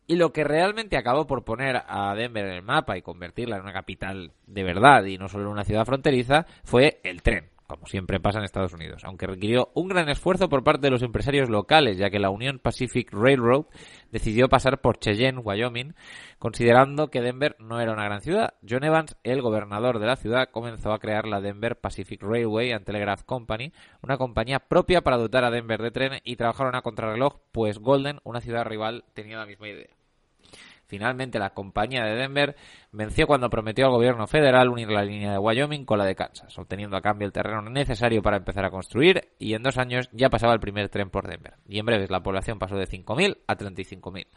y 0.08 0.16
lo 0.16 0.34
que 0.34 0.44
realmente 0.44 0.98
acabó 0.98 1.28
por 1.28 1.44
poner 1.44 1.84
a 1.88 2.14
Denver 2.16 2.46
en 2.46 2.54
el 2.54 2.62
mapa 2.62 2.98
y 2.98 3.02
convertirla 3.02 3.56
en 3.58 3.64
una 3.64 3.74
capital 3.74 4.32
de 4.48 4.64
verdad 4.64 5.06
y 5.06 5.18
no 5.18 5.30
solo 5.30 5.46
en 5.46 5.52
una 5.52 5.64
ciudad 5.64 5.86
fronteriza 5.86 6.46
fue 6.64 7.00
el 7.04 7.22
tren, 7.22 7.50
como 7.74 7.88
siempre 7.88 8.20
pasa 8.20 8.38
en 8.38 8.46
Estados 8.46 8.74
Unidos, 8.74 9.04
aunque 9.04 9.26
requirió 9.26 9.72
un 9.74 9.88
gran 9.88 10.08
esfuerzo 10.08 10.48
por 10.48 10.64
parte 10.64 10.82
de 10.82 10.92
los 10.92 11.02
empresarios 11.02 11.50
locales, 11.50 11.98
ya 11.98 12.12
que 12.12 12.20
la 12.20 12.30
Union 12.30 12.60
Pacific 12.60 13.12
Railroad 13.12 13.66
decidió 14.12 14.48
pasar 14.48 14.80
por 14.80 15.00
Cheyenne, 15.00 15.40
Wyoming, 15.40 15.96
considerando 16.38 17.10
que 17.10 17.22
Denver 17.22 17.56
no 17.58 17.82
era 17.82 17.94
una 17.94 18.06
gran 18.06 18.22
ciudad. 18.22 18.54
John 18.68 18.84
Evans, 18.84 19.18
el 19.24 19.42
gobernador 19.42 19.98
de 19.98 20.06
la 20.06 20.16
ciudad, 20.16 20.50
comenzó 20.52 20.94
a 20.94 21.00
crear 21.00 21.26
la 21.26 21.42
Denver 21.42 21.80
Pacific 21.80 22.22
Railway 22.22 22.72
and 22.72 22.86
Telegraph 22.86 23.24
Company, 23.24 23.74
una 24.04 24.18
compañía 24.18 24.60
propia 24.60 25.02
para 25.02 25.18
dotar 25.18 25.44
a 25.44 25.52
Denver 25.52 25.82
de 25.82 25.92
tren 25.92 26.20
y 26.24 26.36
trabajaron 26.36 26.76
a 26.76 26.84
contrarreloj, 26.84 27.40
pues 27.52 27.80
Golden, 27.80 28.20
una 28.24 28.42
ciudad 28.42 28.66
rival, 28.66 29.04
tenía 29.16 29.38
la 29.38 29.48
misma 29.48 29.70
idea. 29.70 30.03
Finalmente, 30.94 31.40
la 31.40 31.56
compañía 31.56 32.04
de 32.06 32.14
Denver 32.14 32.56
venció 32.92 33.26
cuando 33.26 33.50
prometió 33.50 33.88
al 33.88 33.94
gobierno 33.94 34.28
federal 34.28 34.70
unir 34.70 34.92
la 34.92 35.02
línea 35.02 35.32
de 35.32 35.40
Wyoming 35.40 35.86
con 35.86 35.98
la 35.98 36.06
de 36.06 36.14
Kansas, 36.14 36.56
obteniendo 36.60 36.96
a 36.96 37.02
cambio 37.02 37.26
el 37.26 37.32
terreno 37.32 37.64
necesario 37.64 38.22
para 38.22 38.38
empezar 38.38 38.64
a 38.64 38.70
construir 38.70 39.30
y 39.40 39.56
en 39.56 39.64
dos 39.64 39.80
años 39.80 40.08
ya 40.12 40.30
pasaba 40.30 40.54
el 40.54 40.60
primer 40.60 40.90
tren 40.90 41.10
por 41.10 41.28
Denver. 41.28 41.56
Y 41.68 41.80
en 41.80 41.88
breves 41.88 42.12
la 42.12 42.22
población 42.22 42.60
pasó 42.60 42.76
de 42.76 42.86
5.000 42.86 43.40
a 43.48 43.58
35.000. 43.58 44.28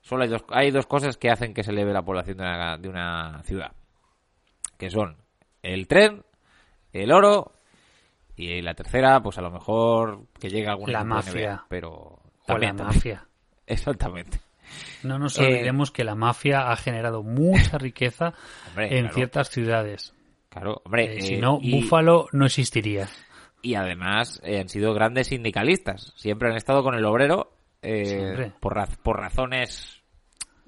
Solo 0.00 0.22
hay 0.22 0.30
dos, 0.30 0.46
hay 0.48 0.70
dos 0.70 0.86
cosas 0.86 1.18
que 1.18 1.28
hacen 1.28 1.52
que 1.52 1.62
se 1.62 1.72
eleve 1.72 1.92
la 1.92 2.00
población 2.00 2.38
de 2.38 2.42
una, 2.44 2.78
de 2.78 2.88
una 2.88 3.42
ciudad, 3.44 3.72
que 4.78 4.88
son 4.88 5.18
el 5.62 5.88
tren, 5.88 6.24
el 6.94 7.12
oro 7.12 7.52
y 8.34 8.62
la 8.62 8.72
tercera, 8.72 9.20
pues 9.20 9.36
a 9.36 9.42
lo 9.42 9.50
mejor 9.50 10.24
que 10.40 10.48
llegue 10.48 10.68
algún 10.68 10.90
La 10.90 11.04
mafia. 11.04 11.52
NBA, 11.52 11.66
pero 11.68 11.90
O 11.92 12.22
la 12.46 12.46
también, 12.46 12.76
también. 12.76 12.96
mafia. 12.96 13.28
Exactamente. 13.66 14.38
No 15.02 15.18
nos 15.18 15.38
Eh, 15.38 15.44
olvidemos 15.46 15.90
que 15.90 16.04
la 16.04 16.14
mafia 16.14 16.70
ha 16.70 16.76
generado 16.76 17.22
mucha 17.22 17.78
riqueza 17.78 18.34
Hombre, 18.70 18.86
en 18.96 19.00
claro. 19.04 19.14
ciertas 19.14 19.50
ciudades. 19.50 20.14
Claro, 20.48 20.80
hombre, 20.84 21.18
Eh, 21.18 21.20
si 21.22 21.34
eh, 21.34 21.38
no, 21.40 21.58
y- 21.60 21.72
Búfalo 21.80 22.26
no 22.32 22.46
existiría. 22.46 23.08
y 23.62 23.74
además 23.74 24.40
eh, 24.44 24.60
han 24.60 24.68
sido 24.68 24.94
grandes 24.94 25.28
sindicalistas. 25.28 26.12
Siempre 26.16 26.48
han 26.50 26.56
estado 26.56 26.82
con 26.82 26.94
el 26.94 27.04
obrero 27.04 27.52
eh, 27.82 28.50
por, 28.60 28.74
raz- 28.76 28.96
por 29.02 29.18
razones 29.20 30.02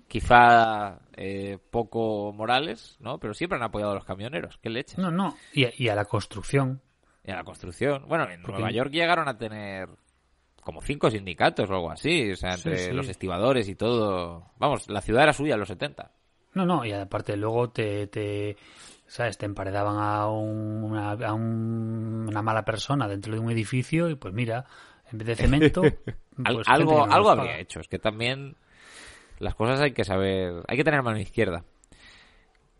quizá 0.09 0.98
eh, 1.16 1.59
poco 1.70 2.32
morales, 2.32 2.96
¿no? 3.01 3.18
Pero 3.18 3.34
siempre 3.34 3.57
han 3.57 3.62
apoyado 3.64 3.92
a 3.92 3.94
los 3.94 4.05
camioneros. 4.05 4.59
¿Qué 4.59 4.70
leche? 4.70 4.96
No, 5.01 5.11
no. 5.11 5.36
Y 5.53 5.64
a, 5.64 5.70
y 5.76 5.88
a 5.88 5.94
la 5.94 6.05
construcción. 6.05 6.80
Y 7.24 7.30
a 7.30 7.36
la 7.36 7.44
construcción. 7.44 8.05
Bueno, 8.09 8.28
en 8.28 8.42
Porque- 8.42 8.61
Nueva 8.61 8.72
York 8.72 8.90
llegaron 8.90 9.28
a 9.28 9.36
tener 9.38 9.88
como 10.61 10.80
cinco 10.82 11.11
sindicatos 11.11 11.68
o 11.70 11.74
algo 11.74 11.90
así. 11.90 12.32
O 12.32 12.36
sea, 12.36 12.54
entre 12.54 12.76
sí. 12.78 12.92
los 12.92 13.08
estibadores 13.08 13.68
y 13.68 13.74
todo. 13.74 14.44
Vamos, 14.58 14.88
la 14.88 15.00
ciudad 15.00 15.22
era 15.24 15.32
suya 15.32 15.54
en 15.54 15.61
los 15.61 15.68
70. 15.68 16.11
No, 16.54 16.66
no. 16.66 16.84
Y 16.84 16.92
aparte 16.92 17.36
luego 17.36 17.70
te, 17.70 18.06
te 18.08 18.56
¿sabes? 19.06 19.38
Te 19.38 19.46
emparedaban 19.46 19.96
a, 19.98 20.28
un- 20.28 20.84
una, 20.84 21.12
a 21.12 21.32
un- 21.32 22.26
una 22.28 22.42
mala 22.42 22.64
persona 22.64 23.08
dentro 23.08 23.32
de 23.34 23.40
un 23.40 23.50
edificio 23.50 24.08
y 24.11 24.14
pues 24.16 24.34
mira, 24.34 24.66
en 25.11 25.18
vez 25.18 25.26
de 25.28 25.36
cemento... 25.36 25.82
Pues 26.42 26.66
algo 26.68 27.04
algo 27.04 27.28
habría 27.30 27.44
paga. 27.52 27.58
hecho. 27.61 27.80
Es 27.80 27.88
que 27.88 27.98
también 27.98 28.56
las 29.40 29.54
cosas 29.54 29.78
hay 29.80 29.92
que 29.92 30.04
saber, 30.04 30.62
hay 30.66 30.76
que 30.78 30.84
tener 30.84 31.02
mano 31.02 31.18
izquierda. 31.18 31.64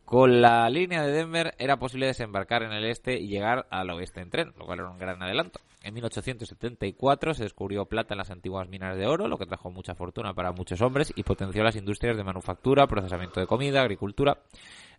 Con 0.07 0.41
la 0.41 0.69
línea 0.71 1.03
de 1.03 1.13
Denver 1.13 1.55
era 1.59 1.77
posible 1.79 2.07
desembarcar 2.07 2.63
en 2.63 2.73
el 2.73 2.85
este 2.87 3.21
y 3.21 3.29
llegar 3.29 3.67
al 3.71 3.91
oeste 3.91 4.21
en 4.23 4.31
tren, 4.31 4.53
lo 4.59 4.65
cual 4.65 4.79
era 4.81 4.89
un 4.89 4.99
gran 4.99 5.23
adelanto. 5.23 5.61
En 5.83 5.95
1874 5.95 7.35
se 7.35 7.45
descubrió 7.45 7.87
plata 7.87 8.13
en 8.15 8.19
las 8.19 8.31
antiguas 8.31 8.69
minas 8.69 8.97
de 8.97 9.07
oro, 9.07 9.29
lo 9.29 9.39
que 9.39 9.47
trajo 9.47 9.71
mucha 9.71 9.95
fortuna 9.95 10.35
para 10.35 10.53
muchos 10.53 10.81
hombres 10.83 11.13
y 11.17 11.23
potenció 11.23 11.63
las 11.63 11.77
industrias 11.77 12.17
de 12.17 12.25
manufactura, 12.25 12.87
procesamiento 12.87 13.41
de 13.41 13.47
comida, 13.47 13.81
agricultura. 13.81 14.39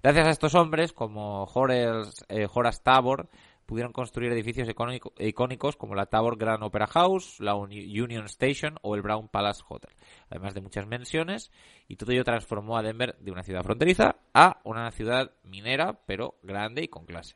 Gracias 0.02 0.28
a 0.28 0.32
estos 0.32 0.56
hombres, 0.56 0.92
como 0.92 1.44
Horace, 1.44 2.10
eh, 2.30 2.48
Horace 2.52 2.82
Tabor, 2.84 3.30
pudieron 3.68 3.94
construir 3.94 4.32
edificios 4.32 4.68
icónico- 4.68 5.14
icónicos 5.20 5.78
como 5.78 5.94
la 5.94 6.08
Tabor 6.08 6.36
Grand 6.38 6.64
Opera 6.64 6.88
House, 6.88 7.40
la 7.40 7.54
Uni- 7.56 8.00
Union 8.02 8.26
Station 8.26 8.76
o 8.82 8.96
el 8.96 9.04
Brown 9.04 9.28
Palace 9.30 9.64
Hotel, 9.70 9.92
además 10.32 10.56
de 10.56 10.62
muchas 10.62 10.88
menciones, 10.88 11.52
y 11.88 11.96
todo 11.96 12.12
ello 12.12 12.24
transformó 12.24 12.76
a 12.78 12.82
Denver 12.82 13.16
de 13.20 13.32
una 13.32 13.44
ciudad 13.44 13.62
fronteriza 13.64 14.16
a 14.34 14.60
una 14.64 14.90
ciudad 14.92 15.32
minera, 15.44 16.00
pero 16.08 16.40
grande 16.42 16.84
y 16.84 16.88
con 16.88 17.06
clase. 17.06 17.36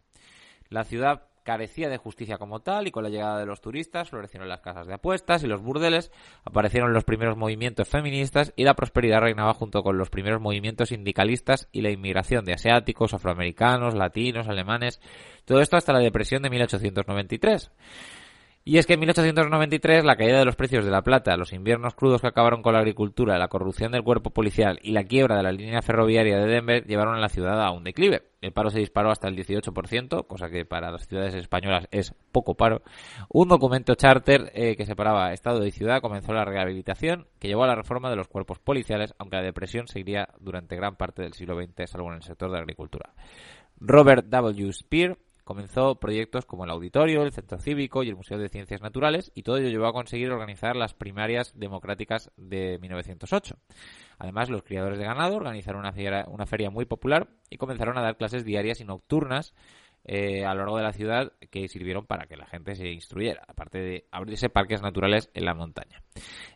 La 0.69 0.83
ciudad 0.83 1.27
carecía 1.45 1.89
de 1.89 1.97
justicia 1.97 2.39
como 2.39 2.59
tal 2.61 2.87
y 2.87 2.91
con 2.91 3.03
la 3.03 3.09
llegada 3.09 3.39
de 3.39 3.45
los 3.45 3.61
turistas 3.61 4.09
florecieron 4.09 4.49
las 4.49 4.61
casas 4.61 4.87
de 4.87 4.95
apuestas 4.95 5.43
y 5.43 5.47
los 5.47 5.61
burdeles, 5.61 6.11
aparecieron 6.43 6.91
los 6.91 7.03
primeros 7.03 7.37
movimientos 7.37 7.87
feministas 7.87 8.51
y 8.55 8.63
la 8.63 8.73
prosperidad 8.73 9.21
reinaba 9.21 9.53
junto 9.53 9.83
con 9.83 9.95
los 9.97 10.09
primeros 10.09 10.41
movimientos 10.41 10.89
sindicalistas 10.89 11.69
y 11.71 11.81
la 11.81 11.91
inmigración 11.91 12.45
de 12.45 12.53
asiáticos, 12.53 13.13
afroamericanos, 13.13 13.93
latinos, 13.93 14.47
alemanes, 14.47 14.99
todo 15.45 15.61
esto 15.61 15.77
hasta 15.77 15.93
la 15.93 15.99
depresión 15.99 16.41
de 16.41 16.49
1893. 16.49 17.71
Y 18.67 18.79
es 18.79 18.87
que 18.87 18.93
en 18.93 18.99
1893 19.01 20.03
la 20.03 20.15
caída 20.15 20.39
de 20.39 20.45
los 20.45 20.55
precios 20.55 20.83
de 20.83 20.89
la 20.89 21.03
plata, 21.03 21.37
los 21.37 21.53
inviernos 21.53 21.93
crudos 21.93 22.21
que 22.21 22.29
acabaron 22.29 22.63
con 22.63 22.73
la 22.73 22.79
agricultura, 22.79 23.37
la 23.37 23.47
corrupción 23.47 23.91
del 23.91 24.01
cuerpo 24.01 24.31
policial 24.31 24.79
y 24.81 24.91
la 24.91 25.03
quiebra 25.03 25.37
de 25.37 25.43
la 25.43 25.51
línea 25.51 25.83
ferroviaria 25.83 26.39
de 26.39 26.47
Denver 26.47 26.83
llevaron 26.83 27.13
a 27.13 27.19
la 27.19 27.29
ciudad 27.29 27.63
a 27.63 27.69
un 27.69 27.83
declive. 27.83 28.23
El 28.41 28.53
paro 28.53 28.71
se 28.71 28.79
disparó 28.79 29.11
hasta 29.11 29.27
el 29.27 29.35
18%, 29.35 30.25
cosa 30.25 30.49
que 30.49 30.65
para 30.65 30.89
las 30.89 31.07
ciudades 31.07 31.35
españolas 31.35 31.87
es 31.91 32.15
poco 32.31 32.55
paro. 32.55 32.81
Un 33.29 33.49
documento 33.49 33.93
charter 33.93 34.51
eh, 34.55 34.75
que 34.75 34.87
separaba 34.87 35.31
Estado 35.31 35.63
y 35.63 35.69
ciudad 35.69 36.01
comenzó 36.01 36.33
la 36.33 36.43
rehabilitación 36.43 37.27
que 37.37 37.47
llevó 37.47 37.65
a 37.65 37.67
la 37.67 37.75
reforma 37.75 38.09
de 38.09 38.15
los 38.15 38.27
cuerpos 38.27 38.57
policiales, 38.57 39.13
aunque 39.19 39.37
la 39.37 39.43
depresión 39.43 39.87
seguiría 39.87 40.29
durante 40.39 40.75
gran 40.75 40.95
parte 40.95 41.21
del 41.21 41.33
siglo 41.33 41.55
XX, 41.55 41.87
salvo 41.87 42.09
en 42.09 42.15
el 42.15 42.23
sector 42.23 42.49
de 42.49 42.55
la 42.55 42.61
agricultura. 42.61 43.13
Robert 43.79 44.25
W. 44.27 44.73
Spear 44.73 45.17
comenzó 45.45 45.95
proyectos 45.95 46.45
como 46.45 46.65
el 46.65 46.71
auditorio, 46.71 47.21
el 47.23 47.31
centro 47.31 47.59
cívico 47.59 48.03
y 48.03 48.09
el 48.09 48.15
Museo 48.15 48.37
de 48.37 48.49
Ciencias 48.49 48.81
Naturales 48.81 49.31
y 49.35 49.43
todo 49.43 49.57
ello 49.57 49.69
llevó 49.69 49.85
a 49.85 49.93
conseguir 49.93 50.31
organizar 50.31 50.75
las 50.75 50.93
primarias 50.93 51.53
democráticas 51.55 52.31
de 52.35 52.79
1908. 52.81 53.55
Además, 54.17 54.49
los 54.49 54.63
criadores 54.63 54.97
de 54.97 55.05
ganado 55.05 55.35
organizaron 55.35 55.81
una 55.81 55.93
feria, 55.93 56.25
una 56.27 56.47
feria 56.47 56.71
muy 56.71 56.85
popular 56.85 57.29
y 57.49 57.57
comenzaron 57.57 57.97
a 57.97 58.01
dar 58.01 58.17
clases 58.17 58.43
diarias 58.43 58.81
y 58.81 58.85
nocturnas 58.85 59.53
eh, 60.05 60.45
a 60.45 60.53
lo 60.53 60.61
largo 60.61 60.77
de 60.77 60.83
la 60.83 60.93
ciudad 60.93 61.33
que 61.49 61.67
sirvieron 61.67 62.05
para 62.05 62.27
que 62.27 62.37
la 62.37 62.45
gente 62.45 62.75
se 62.75 62.87
instruyera, 62.89 63.43
aparte 63.47 63.79
de 63.79 64.05
abrirse 64.11 64.49
parques 64.49 64.81
naturales 64.81 65.31
en 65.33 65.45
la 65.45 65.55
montaña. 65.55 66.03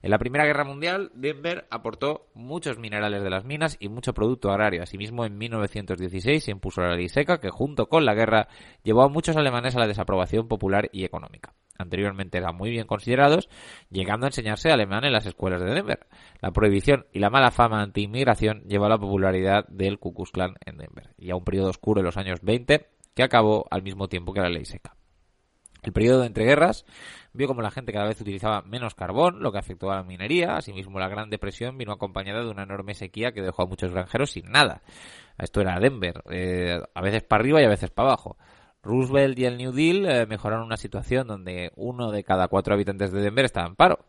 En 0.01 0.11
la 0.11 0.19
Primera 0.19 0.45
Guerra 0.45 0.63
Mundial, 0.63 1.11
Denver 1.15 1.67
aportó 1.71 2.29
muchos 2.33 2.77
minerales 2.77 3.23
de 3.23 3.29
las 3.29 3.45
minas 3.45 3.77
y 3.79 3.89
mucho 3.89 4.13
producto 4.13 4.51
agrario. 4.51 4.83
Asimismo, 4.83 5.25
en 5.25 5.37
1916 5.37 6.43
se 6.43 6.51
impuso 6.51 6.81
la 6.81 6.95
ley 6.95 7.09
seca 7.09 7.39
que, 7.39 7.49
junto 7.49 7.87
con 7.87 8.05
la 8.05 8.13
guerra, 8.13 8.47
llevó 8.83 9.01
a 9.01 9.09
muchos 9.09 9.35
alemanes 9.35 9.75
a 9.75 9.79
la 9.79 9.87
desaprobación 9.87 10.47
popular 10.47 10.89
y 10.93 11.03
económica. 11.03 11.53
Anteriormente 11.79 12.37
eran 12.37 12.55
muy 12.55 12.69
bien 12.69 12.85
considerados, 12.85 13.49
llegando 13.89 14.25
a 14.25 14.29
enseñarse 14.29 14.69
alemán 14.69 15.05
en 15.05 15.13
las 15.13 15.25
escuelas 15.25 15.61
de 15.61 15.73
Denver. 15.73 16.07
La 16.41 16.51
prohibición 16.51 17.07
y 17.13 17.19
la 17.19 17.29
mala 17.29 17.51
fama 17.51 17.81
anti-inmigración 17.81 18.63
llevó 18.67 18.85
a 18.85 18.89
la 18.89 18.97
popularidad 18.97 19.65
del 19.69 19.97
Ku 19.97 20.13
Klux 20.13 20.31
Klan 20.31 20.55
en 20.65 20.77
Denver 20.77 21.15
y 21.17 21.31
a 21.31 21.35
un 21.35 21.45
periodo 21.45 21.69
oscuro 21.69 22.01
en 22.01 22.05
los 22.05 22.17
años 22.17 22.41
20 22.41 22.98
que 23.13 23.23
acabó 23.23 23.65
al 23.69 23.83
mismo 23.83 24.07
tiempo 24.07 24.33
que 24.33 24.41
la 24.41 24.49
ley 24.49 24.65
seca. 24.65 24.95
El 25.81 25.93
periodo 25.93 26.21
de 26.21 26.27
entreguerras 26.27 26.85
vio 27.31 27.47
como 27.47 27.61
la 27.61 27.71
gente 27.71 27.93
cada 27.93 28.07
vez 28.07 28.19
utilizaba 28.19 28.61
menos 28.63 28.95
carbón, 28.95 29.41
lo 29.41 29.51
que 29.51 29.59
afectó 29.59 29.91
a 29.91 29.95
la 29.95 30.03
minería. 30.03 30.57
Asimismo, 30.57 30.99
la 30.99 31.07
Gran 31.07 31.29
Depresión 31.29 31.77
vino 31.77 31.93
acompañada 31.93 32.43
de 32.43 32.49
una 32.49 32.63
enorme 32.63 32.93
sequía 32.93 33.31
que 33.31 33.41
dejó 33.41 33.63
a 33.63 33.65
muchos 33.65 33.91
granjeros 33.91 34.31
sin 34.31 34.51
nada. 34.51 34.81
Esto 35.37 35.61
era 35.61 35.79
Denver, 35.79 36.21
eh, 36.29 36.81
a 36.93 37.01
veces 37.01 37.23
para 37.23 37.41
arriba 37.41 37.61
y 37.61 37.65
a 37.65 37.69
veces 37.69 37.91
para 37.91 38.09
abajo. 38.09 38.37
Roosevelt 38.81 39.37
y 39.37 39.45
el 39.45 39.57
New 39.57 39.71
Deal 39.71 40.05
eh, 40.05 40.25
mejoraron 40.25 40.65
una 40.65 40.77
situación 40.77 41.27
donde 41.27 41.71
uno 41.75 42.11
de 42.11 42.23
cada 42.23 42.47
cuatro 42.47 42.73
habitantes 42.73 43.11
de 43.11 43.21
Denver 43.21 43.45
estaba 43.45 43.67
en 43.67 43.75
paro. 43.75 44.05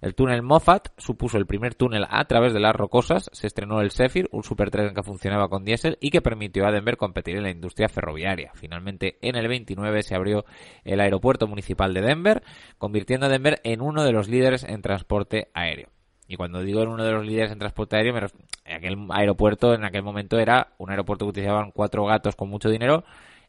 El 0.00 0.14
túnel 0.14 0.42
Moffat 0.42 0.88
supuso 0.98 1.38
el 1.38 1.46
primer 1.46 1.74
túnel 1.74 2.06
a 2.08 2.24
través 2.26 2.52
de 2.52 2.60
las 2.60 2.74
rocosas. 2.74 3.30
Se 3.32 3.46
estrenó 3.46 3.80
el 3.80 3.90
Zephyr, 3.90 4.28
un 4.30 4.42
supertren 4.42 4.94
que 4.94 5.02
funcionaba 5.02 5.48
con 5.48 5.64
diésel 5.64 5.96
y 6.00 6.10
que 6.10 6.20
permitió 6.20 6.66
a 6.66 6.70
Denver 6.70 6.96
competir 6.96 7.36
en 7.36 7.44
la 7.44 7.50
industria 7.50 7.88
ferroviaria. 7.88 8.52
Finalmente, 8.54 9.18
en 9.22 9.36
el 9.36 9.48
29 9.48 10.02
se 10.02 10.14
abrió 10.14 10.44
el 10.84 11.00
aeropuerto 11.00 11.46
municipal 11.46 11.94
de 11.94 12.02
Denver, 12.02 12.42
convirtiendo 12.78 13.26
a 13.26 13.30
Denver 13.30 13.60
en 13.64 13.80
uno 13.80 14.04
de 14.04 14.12
los 14.12 14.28
líderes 14.28 14.64
en 14.64 14.82
transporte 14.82 15.48
aéreo. 15.54 15.88
Y 16.28 16.36
cuando 16.36 16.60
digo 16.60 16.82
en 16.82 16.88
uno 16.88 17.04
de 17.04 17.12
los 17.12 17.24
líderes 17.24 17.52
en 17.52 17.58
transporte 17.58 17.96
aéreo, 17.96 18.16
aquel 18.64 19.06
aeropuerto 19.10 19.74
en 19.74 19.84
aquel 19.84 20.02
momento 20.02 20.38
era 20.38 20.72
un 20.78 20.90
aeropuerto 20.90 21.24
que 21.24 21.30
utilizaban 21.30 21.70
cuatro 21.70 22.04
gatos 22.04 22.34
con 22.34 22.48
mucho 22.50 22.68
dinero 22.68 23.04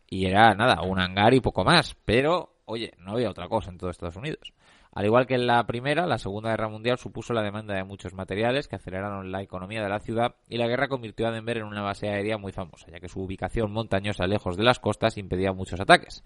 y 0.09 0.25
era 0.25 0.53
nada, 0.55 0.81
un 0.81 0.99
hangar 0.99 1.33
y 1.33 1.41
poco 1.41 1.63
más. 1.63 1.95
Pero, 2.05 2.55
oye, 2.65 2.93
no 2.99 3.13
había 3.13 3.29
otra 3.29 3.47
cosa 3.47 3.69
en 3.69 3.77
todo 3.77 3.89
Estados 3.89 4.15
Unidos. 4.15 4.53
Al 4.97 5.05
igual 5.05 5.27
que 5.27 5.35
en 5.35 5.45
la 5.45 5.63
primera, 5.67 6.07
la 6.07 6.17
Segunda 6.17 6.49
Guerra 6.49 6.69
Mundial 6.69 6.97
supuso 6.97 7.31
la 7.31 7.43
demanda 7.43 7.75
de 7.75 7.83
muchos 7.83 8.15
materiales 8.15 8.67
que 8.67 8.77
aceleraron 8.77 9.31
la 9.31 9.43
economía 9.43 9.83
de 9.83 9.89
la 9.89 9.99
ciudad 9.99 10.33
y 10.49 10.57
la 10.57 10.65
guerra 10.65 10.87
convirtió 10.87 11.27
a 11.27 11.31
Denver 11.31 11.57
en 11.57 11.65
una 11.65 11.83
base 11.83 12.09
aérea 12.09 12.39
muy 12.39 12.51
famosa, 12.51 12.87
ya 12.89 12.99
que 12.99 13.07
su 13.07 13.21
ubicación 13.21 13.71
montañosa 13.71 14.25
lejos 14.25 14.57
de 14.57 14.63
las 14.63 14.79
costas 14.79 15.19
impedía 15.19 15.53
muchos 15.53 15.79
ataques. 15.79 16.23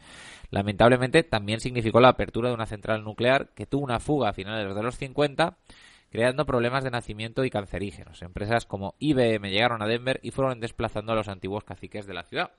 Lamentablemente, 0.51 1.23
también 1.23 1.59
significó 1.59 1.99
la 1.99 2.07
apertura 2.07 2.47
de 2.47 2.55
una 2.55 2.65
central 2.65 3.03
nuclear 3.03 3.49
que 3.55 3.65
tuvo 3.65 3.84
una 3.84 3.99
fuga 3.99 4.29
a 4.29 4.34
finales 4.34 4.73
de 4.73 4.84
los 4.84 4.95
50 4.95 5.57
creando 6.09 6.45
problemas 6.45 6.86
de 6.86 6.91
nacimiento 6.91 7.43
y 7.43 7.49
cancerígenos. 7.49 8.21
Empresas 8.21 8.65
como 8.65 8.95
IBM 8.99 9.49
llegaron 9.49 9.82
a 9.82 9.88
Denver 9.88 10.19
y 10.23 10.32
fueron 10.32 10.61
desplazando 10.61 11.11
a 11.11 11.15
los 11.15 11.27
antiguos 11.27 11.65
caciques 11.65 12.05
de 12.05 12.13
la 12.13 12.23
ciudad. 12.23 12.51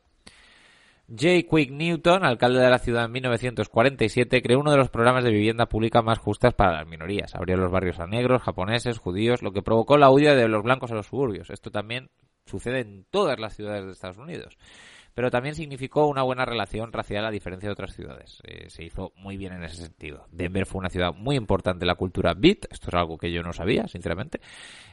J. 1.15 1.47
Quick 1.47 1.71
Newton, 1.71 2.25
alcalde 2.25 2.61
de 2.61 2.71
la 2.71 2.79
ciudad 2.79 3.05
en 3.05 3.13
1947, 3.13 4.41
creó 4.41 4.61
uno 4.61 4.71
de 4.71 4.79
los 4.79 4.89
programas 4.89 5.25
de 5.25 5.31
vivienda 5.31 5.67
pública 5.67 6.01
más 6.01 6.19
justas 6.19 6.55
para 6.55 6.73
las 6.73 6.87
minorías. 6.87 7.35
Abrió 7.35 7.59
los 7.59 7.71
barrios 7.71 8.01
a 8.01 8.07
negros, 8.07 8.41
japoneses, 8.41 8.99
judíos, 8.99 9.43
lo 9.43 9.53
que 9.53 9.61
provocó 9.61 9.99
la 9.99 10.11
huida 10.11 10.35
de 10.35 10.49
los 10.49 10.63
blancos 10.63 10.91
a 10.91 10.95
los 10.95 11.09
suburbios. 11.09 11.51
Esto 11.51 11.71
también 11.71 12.09
sucede 12.47 12.81
en 12.81 13.05
todas 13.11 13.39
las 13.39 13.55
ciudades 13.55 13.85
de 13.85 13.93
Estados 13.93 14.17
Unidos. 14.17 14.57
Pero 15.15 15.31
también 15.31 15.55
significó 15.55 16.07
una 16.07 16.23
buena 16.23 16.45
relación 16.45 16.93
racial 16.93 17.25
a 17.25 17.31
diferencia 17.31 17.69
de 17.69 17.73
otras 17.73 17.95
ciudades. 17.95 18.41
Eh, 18.45 18.71
se 18.71 18.85
hizo 18.85 19.13
muy 19.17 19.37
bien 19.37 19.53
en 19.53 19.65
ese 19.65 19.83
sentido. 19.83 20.27
Denver 20.31 20.67
fue 20.67 20.81
una 20.81 20.89
ciudad 20.89 21.13
muy 21.15 21.37
importante 21.37 21.85
en 21.85 21.89
la 21.89 21.95
cultura 21.95 22.35
beat, 22.35 22.67
esto 22.71 22.89
es 22.89 22.95
algo 22.95 23.19
que 23.19 23.33
yo 23.33 23.43
no 23.43 23.53
sabía, 23.53 23.87
sinceramente. 23.89 24.41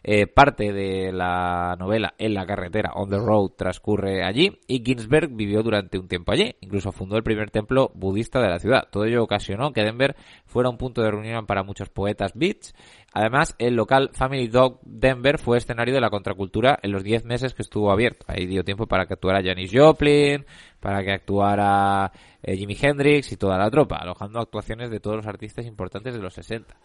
Eh, 0.04 0.28
parte 0.28 0.72
de 0.72 1.12
la 1.12 1.76
novela 1.78 2.14
En 2.18 2.34
la 2.34 2.46
carretera, 2.46 2.94
On 2.96 3.10
the 3.10 3.18
Road, 3.18 3.52
transcurre 3.58 4.24
allí 4.24 4.60
y 4.68 4.84
Ginsberg 4.84 5.30
vivió 5.36 5.62
durante 5.64 5.98
un 5.98 6.08
tiempo 6.08 6.32
allí. 6.32 6.56
Incluso 6.62 6.92
fundó 6.92 7.18
el 7.18 7.24
primer 7.24 7.52
templo 7.52 7.92
budista 7.94 8.40
de 8.40 8.50
la 8.50 8.60
ciudad. 8.60 8.88
Todo 8.92 9.06
ello 9.06 9.24
ocasionó 9.24 9.74
que 9.74 9.84
Denver 9.84 10.16
fuera 10.46 10.70
un 10.70 10.78
punto 10.78 11.02
de 11.02 11.12
reunión 11.12 11.46
para 11.46 11.64
muchos 11.64 11.90
poetas 11.90 12.34
beats 12.36 12.74
Además, 13.14 13.56
el 13.58 13.76
local 13.76 14.12
Family 14.14 14.48
Dog 14.48 14.80
Denver 14.84 15.40
fue 15.40 15.58
escenario 15.58 15.94
de 15.94 16.02
la 16.02 16.10
contracultura 16.10 16.78
en 16.82 16.92
los 16.92 17.04
10 17.04 17.26
meses 17.26 17.54
que 17.54 17.64
estuvo 17.64 17.92
abierto. 17.92 18.26
Ahí 18.28 18.46
dio 18.46 18.64
tiempo 18.64 18.88
para 18.88 19.06
que 19.06 19.14
actuara 19.14 19.44
Janis 19.44 19.72
Joplin, 19.74 20.46
para 20.80 21.04
que 21.04 21.12
actuara 21.12 22.12
eh, 22.42 22.56
Jimi 22.56 22.78
Hendrix 22.80 23.32
y 23.32 23.38
toda 23.38 23.58
la 23.58 23.70
tropa, 23.70 23.98
alojando 23.98 24.40
actuaciones 24.40 24.90
de 24.90 25.00
todos 25.00 25.18
los 25.18 25.28
artistas 25.28 25.66
importantes 25.66 26.14
de 26.14 26.22
los 26.22 26.34
60. 26.34 26.76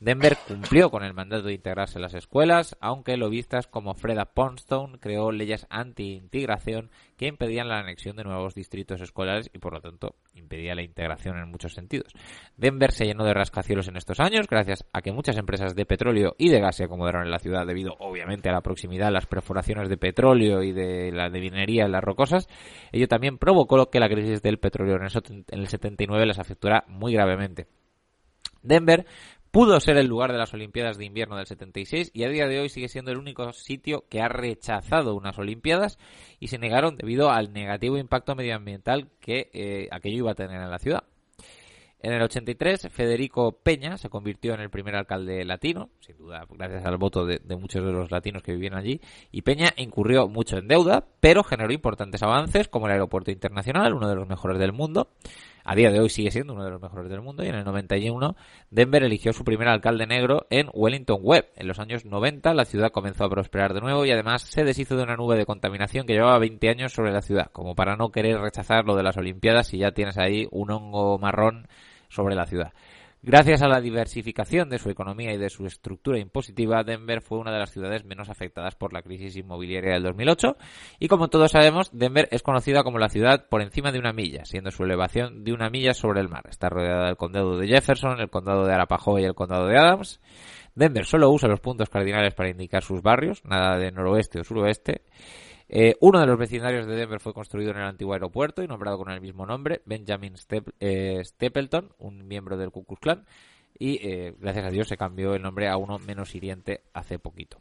Denver 0.00 0.36
cumplió 0.46 0.90
con 0.90 1.04
el 1.04 1.14
mandato 1.14 1.44
de 1.44 1.54
integrarse 1.54 1.98
en 1.98 2.02
las 2.02 2.14
escuelas, 2.14 2.76
aunque 2.80 3.16
lobistas 3.16 3.66
como 3.66 3.94
Freda 3.94 4.26
Poundstone 4.26 4.98
creó 4.98 5.30
leyes 5.32 5.66
anti-integración 5.70 6.90
que 7.16 7.26
impedían 7.26 7.68
la 7.68 7.78
anexión 7.78 8.16
de 8.16 8.24
nuevos 8.24 8.54
distritos 8.54 9.00
escolares 9.00 9.50
y 9.52 9.58
por 9.58 9.72
lo 9.72 9.80
tanto 9.80 10.16
impedía 10.34 10.74
la 10.74 10.82
integración 10.82 11.38
en 11.38 11.50
muchos 11.50 11.74
sentidos. 11.74 12.12
Denver 12.56 12.92
se 12.92 13.06
llenó 13.06 13.24
de 13.24 13.34
rascacielos 13.34 13.88
en 13.88 13.96
estos 13.96 14.20
años 14.20 14.48
gracias 14.48 14.84
a 14.92 15.00
que 15.00 15.12
muchas 15.12 15.36
empresas 15.36 15.74
de 15.74 15.86
petróleo 15.86 16.34
y 16.38 16.48
de 16.48 16.60
gas 16.60 16.76
se 16.76 16.84
acomodaron 16.84 17.22
en 17.22 17.30
la 17.30 17.38
ciudad 17.38 17.66
debido 17.66 17.94
obviamente 17.98 18.48
a 18.48 18.52
la 18.52 18.62
proximidad 18.62 19.08
a 19.08 19.12
las 19.12 19.26
perforaciones 19.26 19.88
de 19.88 19.96
petróleo 19.96 20.62
y 20.62 20.72
de 20.72 21.12
la 21.12 21.30
de 21.30 21.40
minería 21.40 21.84
en 21.84 21.92
las 21.92 22.04
rocosas. 22.04 22.48
Ello 22.92 23.08
también 23.08 23.33
provocó 23.38 23.90
que 23.90 24.00
la 24.00 24.08
crisis 24.08 24.42
del 24.42 24.58
petróleo 24.58 24.96
en 24.96 25.02
el 25.02 25.68
79 25.68 26.26
las 26.26 26.38
afectara 26.38 26.84
muy 26.88 27.12
gravemente. 27.12 27.66
Denver 28.62 29.06
pudo 29.50 29.78
ser 29.78 29.96
el 29.98 30.08
lugar 30.08 30.32
de 30.32 30.38
las 30.38 30.52
Olimpiadas 30.52 30.98
de 30.98 31.04
Invierno 31.04 31.36
del 31.36 31.46
76 31.46 32.10
y 32.12 32.24
a 32.24 32.28
día 32.28 32.48
de 32.48 32.58
hoy 32.58 32.68
sigue 32.68 32.88
siendo 32.88 33.12
el 33.12 33.18
único 33.18 33.52
sitio 33.52 34.04
que 34.08 34.20
ha 34.20 34.28
rechazado 34.28 35.14
unas 35.14 35.38
Olimpiadas 35.38 35.98
y 36.40 36.48
se 36.48 36.58
negaron 36.58 36.96
debido 36.96 37.30
al 37.30 37.52
negativo 37.52 37.96
impacto 37.96 38.34
medioambiental 38.34 39.10
que 39.20 39.50
eh, 39.52 39.88
aquello 39.92 40.18
iba 40.18 40.32
a 40.32 40.34
tener 40.34 40.60
en 40.60 40.70
la 40.70 40.78
ciudad. 40.78 41.04
En 42.04 42.12
el 42.12 42.20
83, 42.20 42.88
Federico 42.90 43.52
Peña 43.62 43.96
se 43.96 44.10
convirtió 44.10 44.52
en 44.52 44.60
el 44.60 44.68
primer 44.68 44.94
alcalde 44.94 45.42
latino, 45.46 45.88
sin 46.00 46.18
duda 46.18 46.44
gracias 46.50 46.84
al 46.84 46.98
voto 46.98 47.24
de, 47.24 47.40
muchos 47.56 47.82
de 47.82 47.92
los 47.92 48.10
latinos 48.10 48.42
que 48.42 48.52
vivían 48.52 48.74
allí, 48.74 49.00
y 49.32 49.40
Peña 49.40 49.70
incurrió 49.78 50.28
mucho 50.28 50.58
en 50.58 50.68
deuda, 50.68 51.06
pero 51.20 51.42
generó 51.42 51.72
importantes 51.72 52.22
avances 52.22 52.68
como 52.68 52.88
el 52.88 52.92
aeropuerto 52.92 53.30
internacional, 53.30 53.94
uno 53.94 54.06
de 54.06 54.16
los 54.16 54.28
mejores 54.28 54.58
del 54.58 54.74
mundo. 54.74 55.08
A 55.64 55.74
día 55.74 55.90
de 55.90 55.98
hoy 55.98 56.10
sigue 56.10 56.30
siendo 56.30 56.52
uno 56.52 56.66
de 56.66 56.72
los 56.72 56.82
mejores 56.82 57.08
del 57.08 57.22
mundo 57.22 57.42
y 57.42 57.48
en 57.48 57.54
el 57.54 57.64
91 57.64 58.36
Denver 58.68 59.02
eligió 59.02 59.32
su 59.32 59.44
primer 59.44 59.68
alcalde 59.68 60.06
negro 60.06 60.46
en 60.50 60.68
Wellington 60.74 61.20
Webb. 61.22 61.46
En 61.56 61.66
los 61.66 61.78
años 61.78 62.04
90 62.04 62.52
la 62.52 62.66
ciudad 62.66 62.92
comenzó 62.92 63.24
a 63.24 63.30
prosperar 63.30 63.72
de 63.72 63.80
nuevo 63.80 64.04
y 64.04 64.10
además 64.10 64.42
se 64.42 64.62
deshizo 64.62 64.94
de 64.94 65.04
una 65.04 65.16
nube 65.16 65.38
de 65.38 65.46
contaminación 65.46 66.06
que 66.06 66.12
llevaba 66.12 66.38
20 66.38 66.68
años 66.68 66.92
sobre 66.92 67.12
la 67.12 67.22
ciudad, 67.22 67.50
como 67.50 67.74
para 67.74 67.96
no 67.96 68.10
querer 68.10 68.40
rechazar 68.40 68.84
lo 68.84 68.94
de 68.94 69.04
las 69.04 69.16
Olimpiadas 69.16 69.68
si 69.68 69.78
ya 69.78 69.92
tienes 69.92 70.18
ahí 70.18 70.46
un 70.50 70.70
hongo 70.70 71.18
marrón 71.18 71.66
sobre 72.14 72.34
la 72.34 72.46
ciudad. 72.46 72.72
Gracias 73.26 73.62
a 73.62 73.68
la 73.68 73.80
diversificación 73.80 74.68
de 74.68 74.78
su 74.78 74.90
economía 74.90 75.32
y 75.32 75.38
de 75.38 75.48
su 75.48 75.64
estructura 75.64 76.18
impositiva, 76.18 76.84
Denver 76.84 77.22
fue 77.22 77.38
una 77.38 77.52
de 77.52 77.58
las 77.58 77.70
ciudades 77.70 78.04
menos 78.04 78.28
afectadas 78.28 78.74
por 78.74 78.92
la 78.92 79.00
crisis 79.00 79.34
inmobiliaria 79.34 79.94
del 79.94 80.02
2008 80.02 80.58
y 80.98 81.08
como 81.08 81.28
todos 81.28 81.52
sabemos, 81.52 81.88
Denver 81.94 82.28
es 82.30 82.42
conocida 82.42 82.82
como 82.82 82.98
la 82.98 83.08
ciudad 83.08 83.48
por 83.48 83.62
encima 83.62 83.92
de 83.92 83.98
una 83.98 84.12
milla, 84.12 84.44
siendo 84.44 84.70
su 84.70 84.84
elevación 84.84 85.42
de 85.42 85.54
una 85.54 85.70
milla 85.70 85.94
sobre 85.94 86.20
el 86.20 86.28
mar. 86.28 86.44
Está 86.50 86.68
rodeada 86.68 87.06
del 87.06 87.16
condado 87.16 87.56
de 87.56 87.66
Jefferson, 87.66 88.20
el 88.20 88.28
condado 88.28 88.66
de 88.66 88.74
Arapahoe 88.74 89.22
y 89.22 89.24
el 89.24 89.34
condado 89.34 89.68
de 89.68 89.78
Adams. 89.78 90.20
Denver 90.74 91.06
solo 91.06 91.30
usa 91.30 91.48
los 91.48 91.60
puntos 91.60 91.88
cardinales 91.88 92.34
para 92.34 92.50
indicar 92.50 92.82
sus 92.82 93.00
barrios, 93.00 93.42
nada 93.46 93.78
de 93.78 93.90
noroeste 93.90 94.40
o 94.40 94.44
suroeste. 94.44 95.00
Eh, 95.68 95.96
uno 96.00 96.20
de 96.20 96.26
los 96.26 96.38
vecindarios 96.38 96.86
de 96.86 96.94
Denver 96.94 97.20
fue 97.20 97.32
construido 97.32 97.70
en 97.70 97.78
el 97.78 97.84
antiguo 97.84 98.12
aeropuerto 98.12 98.62
y 98.62 98.68
nombrado 98.68 98.98
con 98.98 99.10
el 99.10 99.20
mismo 99.20 99.46
nombre, 99.46 99.82
Benjamin 99.86 100.34
eh, 100.78 101.22
Stapleton, 101.24 101.92
un 101.98 102.26
miembro 102.28 102.56
del 102.56 102.70
Ku 102.70 102.84
Klux 102.84 103.00
Klan, 103.00 103.24
y 103.78 104.06
eh, 104.06 104.34
gracias 104.38 104.66
a 104.66 104.70
Dios 104.70 104.88
se 104.88 104.96
cambió 104.96 105.34
el 105.34 105.42
nombre 105.42 105.68
a 105.68 105.76
uno 105.76 105.98
menos 105.98 106.34
hiriente 106.34 106.82
hace 106.92 107.18
poquito. 107.18 107.60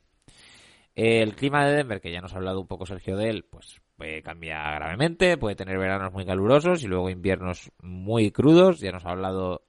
El 0.96 1.34
clima 1.36 1.66
de 1.66 1.78
Denver, 1.78 2.02
que 2.02 2.12
ya 2.12 2.22
nos 2.22 2.34
ha 2.34 2.38
hablado 2.38 2.62
un 2.62 2.68
poco 2.68 2.86
Sergio 2.86 3.18
de 3.18 3.30
él, 3.30 3.46
pues 3.50 3.82
puede 3.96 4.22
cambiar 4.22 4.76
gravemente, 4.76 5.38
puede 5.38 5.56
tener 5.56 5.80
veranos 5.80 6.14
muy 6.14 6.24
calurosos 6.24 6.84
y 6.84 6.88
luego 6.88 7.10
inviernos 7.10 7.72
muy 7.82 8.30
crudos. 8.30 8.80
Ya 8.80 8.92
nos 8.92 9.04
ha 9.06 9.10
hablado 9.10 9.64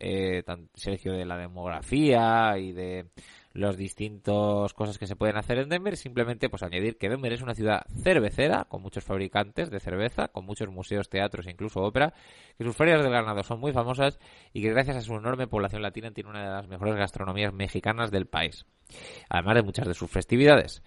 Sergio 0.74 1.14
de 1.14 1.24
la 1.24 1.39
demografía 1.39 2.59
y 2.59 2.72
de 2.72 3.07
los 3.55 3.77
distintos 3.77 4.75
cosas 4.75 4.99
que 4.99 5.07
se 5.07 5.15
pueden 5.15 5.37
hacer 5.37 5.59
en 5.59 5.69
Denver, 5.69 5.97
simplemente 5.97 6.51
pues 6.51 6.65
añadir 6.65 6.99
que 6.99 7.09
Denver 7.09 7.33
es 7.33 7.41
una 7.41 7.55
ciudad 7.55 7.87
cervecera, 8.03 8.65
con 8.65 8.83
muchos 8.83 9.05
fabricantes 9.05 9.71
de 9.71 9.79
cerveza, 9.79 10.29
con 10.29 10.45
muchos 10.45 10.69
museos, 10.69 11.09
teatros 11.09 11.47
e 11.47 11.53
incluso 11.53 11.81
ópera, 11.81 12.13
que 12.59 12.65
sus 12.65 12.77
ferias 12.77 13.01
del 13.01 13.13
ganado 13.13 13.45
son 13.45 13.61
muy 13.61 13.73
famosas 13.73 14.19
y 14.53 14.61
que 14.61 14.71
gracias 14.71 14.97
a 14.97 15.01
su 15.03 15.15
enorme 15.15 15.47
población 15.47 15.83
latina 15.83 16.11
tiene 16.11 16.31
una 16.31 16.43
de 16.43 16.51
las 16.51 16.69
mejores 16.69 16.97
gastronomías 16.97 17.55
mexicanas 17.55 18.11
del 18.11 18.27
país, 18.27 18.67
además 19.29 19.55
de 19.55 19.63
muchas 19.63 19.87
de 19.87 19.95
sus 19.95 20.11
festividades. 20.11 20.83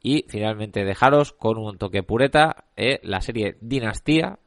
Y 0.00 0.24
finalmente 0.28 0.84
dejaros 0.84 1.32
con 1.32 1.58
un 1.58 1.76
toque 1.76 2.02
pureta, 2.02 2.64
eh, 2.76 2.98
la 3.02 3.20
serie 3.20 3.58
Dinastía 3.60 4.38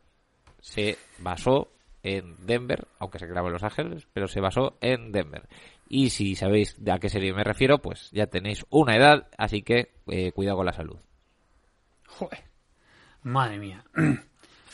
se 0.60 0.98
basó 1.20 1.70
en 2.02 2.36
Denver, 2.46 2.88
aunque 2.98 3.20
se 3.20 3.28
grabó 3.28 3.48
en 3.48 3.54
Los 3.54 3.64
Ángeles, 3.64 4.08
pero 4.14 4.28
se 4.28 4.40
basó 4.40 4.78
en 4.82 5.12
Denver. 5.12 5.48
Y 5.90 6.12
si 6.12 6.36
sabéis 6.36 6.76
de 6.78 6.92
a 6.92 7.00
qué 7.00 7.10
serie 7.10 7.34
me 7.34 7.44
refiero, 7.44 7.82
pues 7.82 8.12
ya 8.12 8.28
tenéis 8.28 8.64
una 8.70 8.96
edad, 8.96 9.28
así 9.38 9.64
que 9.64 9.96
eh, 10.08 10.32
cuidado 10.32 10.58
con 10.58 10.68
la 10.68 10.74
salud. 10.74 11.00
Joder. 12.08 12.44
Madre 13.24 13.58
mía. 13.58 13.84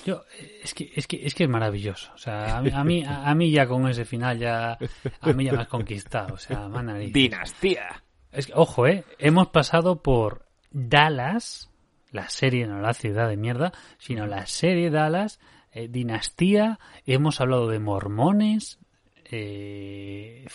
Yo, 0.05 0.24
es 0.61 0.74
que, 0.76 0.91
es 0.95 1.07
que, 1.07 1.26
es 1.26 1.34
que 1.34 1.45
es 1.45 1.49
maravilloso. 1.49 2.11
O 2.13 2.18
sea, 2.18 2.57
a 2.57 2.61
mí, 2.84 3.03
a 3.07 3.34
mí, 3.34 3.49
ya 3.49 3.66
con 3.66 3.88
ese 3.88 4.05
final 4.05 4.38
ya, 4.38 4.78
a 5.22 5.34
mí 5.34 5.45
ya 5.45 5.53
me 5.53 5.61
has 5.61 5.68
conquistado. 5.68 6.36
O 6.36 6.38
sea, 6.38 6.70
Dinastía. 7.11 8.03
Es 8.32 8.45
que, 8.45 8.53
ojo, 8.53 8.86
eh, 8.86 9.03
hemos 9.18 9.47
pasado 9.47 10.03
por 10.03 10.45
Dallas, 10.70 11.72
la 12.11 12.30
serie, 12.30 12.68
no 12.68 12.82
la 12.82 12.93
ciudad 12.93 13.30
de 13.30 13.38
mierda, 13.38 13.72
sino 13.97 14.28
la 14.28 14.45
serie 14.45 14.91
Dallas, 14.91 15.39
eh, 15.72 15.88
Dinastía, 15.88 16.80
hemos 17.07 17.41
hablado 17.41 17.68
de 17.68 17.80
mormones, 17.80 18.78
eh, 19.32 20.45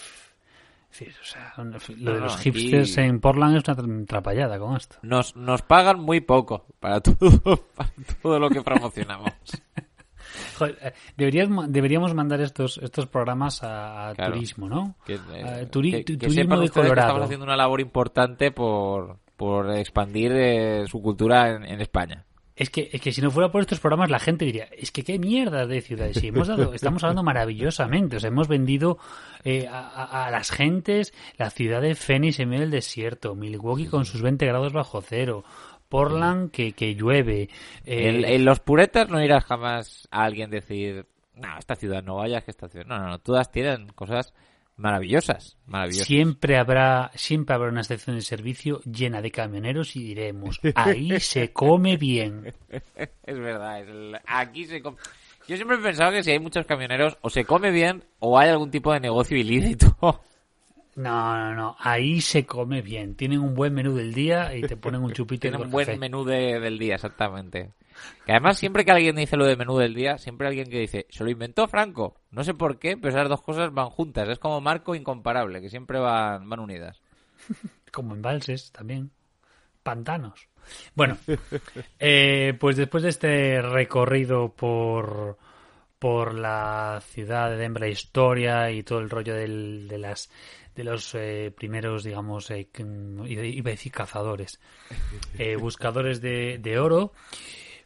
o 0.91 1.24
sea, 1.24 1.55
lo 1.99 2.14
de 2.14 2.20
los 2.20 2.36
hipsters 2.38 2.99
en 2.99 3.20
Portland 3.20 3.57
es 3.57 3.68
una 3.68 4.07
trapallada 4.07 4.59
con 4.59 4.76
esto. 4.76 4.97
Nos, 5.03 5.36
nos 5.36 5.62
pagan 5.62 6.01
muy 6.01 6.20
poco 6.20 6.66
para 6.78 7.01
todo, 7.01 7.64
todo 8.22 8.38
lo 8.38 8.51
que 8.51 8.62
promocionamos. 8.62 9.32
Joder, 10.59 10.95
deberíamos, 11.16 11.72
deberíamos 11.72 12.14
mandar 12.14 12.41
estos 12.41 12.78
estos 12.78 13.07
programas 13.07 13.61
a, 13.62 14.12
turismo, 14.14 14.68
¿no? 14.68 14.95
Que, 15.05 15.14
eh, 15.14 15.66
turismo 15.70 16.61
de 16.61 16.68
Colorado. 16.68 17.09
estamos 17.09 17.24
haciendo 17.24 17.47
una 17.47 17.57
labor 17.57 17.80
importante 17.80 18.53
por, 18.53 19.18
por 19.36 19.70
expandir 19.74 20.32
eh, 20.32 20.84
su 20.86 21.01
cultura 21.01 21.51
en 21.51 21.80
España 21.80 22.26
es 22.61 22.68
que, 22.68 22.90
es 22.92 23.00
que 23.00 23.11
si 23.11 23.22
no 23.22 23.30
fuera 23.30 23.50
por 23.50 23.62
estos 23.62 23.80
programas 23.80 24.11
la 24.11 24.18
gente 24.18 24.44
diría, 24.44 24.68
es 24.76 24.92
que 24.92 25.02
qué 25.02 25.18
mierda 25.18 25.66
de 25.66 25.80
ciudades. 25.80 26.22
Hemos 26.22 26.46
estamos 26.74 27.02
hablando 27.02 27.22
maravillosamente. 27.22 28.18
O 28.18 28.20
sea, 28.20 28.28
hemos 28.28 28.48
vendido 28.48 28.98
eh, 29.44 29.66
a, 29.66 30.28
las 30.30 30.50
gentes 30.50 31.14
la 31.38 31.48
ciudad 31.48 31.80
de 31.80 31.94
Phoenix 31.94 32.38
en 32.38 32.50
medio 32.50 32.61
del 32.61 32.70
desierto, 32.70 33.34
Milwaukee 33.34 33.86
con 33.86 34.04
sus 34.04 34.20
20 34.20 34.44
grados 34.44 34.74
bajo 34.74 35.00
cero, 35.00 35.42
Portland 35.88 36.50
que, 36.50 36.72
que 36.72 36.94
llueve. 36.94 37.48
Eh, 37.86 38.24
en, 38.26 38.44
los 38.44 38.61
puretas 38.61 39.08
no 39.08 39.24
irás 39.24 39.42
jamás 39.46 40.06
a 40.11 40.24
alguien 40.24 40.50
decir, 40.50 41.06
no, 41.36 41.58
esta 41.58 41.76
ciudad 41.76 42.02
no 42.02 42.16
vayas, 42.16 42.44
que 42.44 42.50
esta 42.50 42.68
ciudad. 42.68 42.84
No, 42.84 42.98
no, 42.98 43.08
no, 43.08 43.18
todas 43.20 43.50
tienen 43.50 43.88
cosas 43.94 44.34
maravillosas, 44.81 45.57
maravillosas. 45.66 46.07
Siempre 46.07 46.57
habrá, 46.57 47.11
siempre 47.14 47.55
habrá 47.55 47.68
una 47.68 47.83
estación 47.83 48.16
de 48.16 48.22
servicio 48.22 48.81
llena 48.83 49.20
de 49.20 49.31
camioneros 49.31 49.95
y 49.95 50.03
diremos, 50.03 50.59
ahí 50.74 51.20
se 51.20 51.53
come 51.53 51.97
bien. 51.97 52.55
es 53.22 53.39
verdad, 53.39 53.85
aquí 54.26 54.64
se 54.64 54.83
come. 54.83 54.97
Yo 55.47 55.57
siempre 55.57 55.76
he 55.76 55.81
pensado 55.81 56.12
que 56.12 56.22
si 56.22 56.31
hay 56.31 56.39
muchos 56.39 56.64
camioneros, 56.64 57.18
o 57.20 57.31
se 57.31 57.45
come 57.45 57.70
bien 57.70 58.05
o 58.20 58.39
hay 58.39 58.51
algún 58.51 58.70
tipo 58.70 58.93
de 58.93 59.01
negocio 59.01 59.37
ilícito. 59.37 59.97
No, 61.03 61.36
no, 61.36 61.55
no. 61.55 61.76
Ahí 61.78 62.20
se 62.20 62.44
come 62.46 62.82
bien. 62.82 63.14
Tienen 63.14 63.40
un 63.40 63.55
buen 63.55 63.72
menú 63.74 63.94
del 63.96 64.12
día 64.12 64.55
y 64.55 64.62
te 64.62 64.76
ponen 64.76 65.03
un 65.03 65.12
chupito. 65.12 65.42
Tienen 65.42 65.61
un 65.62 65.70
buen 65.70 65.98
menú 65.98 66.24
del 66.24 66.78
día, 66.78 66.96
exactamente. 66.96 67.70
Que 68.24 68.32
además, 68.32 68.59
siempre 68.59 68.84
que 68.84 68.90
alguien 68.92 69.16
dice 69.16 69.36
lo 69.36 69.44
de 69.44 69.57
menú 69.57 69.76
del 69.78 69.94
día, 69.94 70.18
siempre 70.18 70.46
alguien 70.48 70.68
que 70.70 70.78
dice, 70.78 71.07
se 71.11 71.22
lo 71.24 71.30
inventó 71.30 71.68
Franco. 71.68 72.16
No 72.30 72.44
sé 72.44 72.55
por 72.55 72.78
qué, 72.78 72.96
pero 72.96 73.11
esas 73.11 73.28
dos 73.28 73.42
cosas 73.42 73.72
van 73.72 73.90
juntas. 73.90 74.28
Es 74.28 74.38
como 74.38 74.61
marco 74.61 74.94
incomparable, 74.94 75.61
que 75.61 75.70
siempre 75.70 75.98
van, 75.98 76.48
van 76.48 76.61
unidas. 76.61 77.01
como 77.92 78.14
embalses 78.14 78.72
también. 78.72 79.11
Pantanos. 79.82 80.48
Bueno, 80.94 81.16
eh, 81.98 82.55
pues 82.61 82.76
después 82.76 83.03
de 83.03 83.09
este 83.09 83.62
recorrido 83.62 84.53
por, 84.55 85.38
por 85.98 86.34
la 86.34 87.03
ciudad 87.07 87.51
de 87.51 87.57
Denver, 87.57 87.80
la 87.82 87.88
historia 87.88 88.70
y 88.70 88.82
todo 88.82 88.98
el 89.01 89.11
rollo 89.11 89.34
del- 89.34 89.88
de 89.88 89.98
las 89.98 90.30
de 90.74 90.84
los 90.84 91.14
eh, 91.14 91.52
primeros, 91.56 92.04
digamos, 92.04 92.50
eh, 92.50 92.68
c- 92.74 92.84
iba 93.28 93.70
a 93.70 93.72
decir 93.72 93.92
cazadores, 93.92 94.60
eh, 95.38 95.56
buscadores 95.56 96.20
de, 96.20 96.58
de 96.58 96.78
oro, 96.78 97.12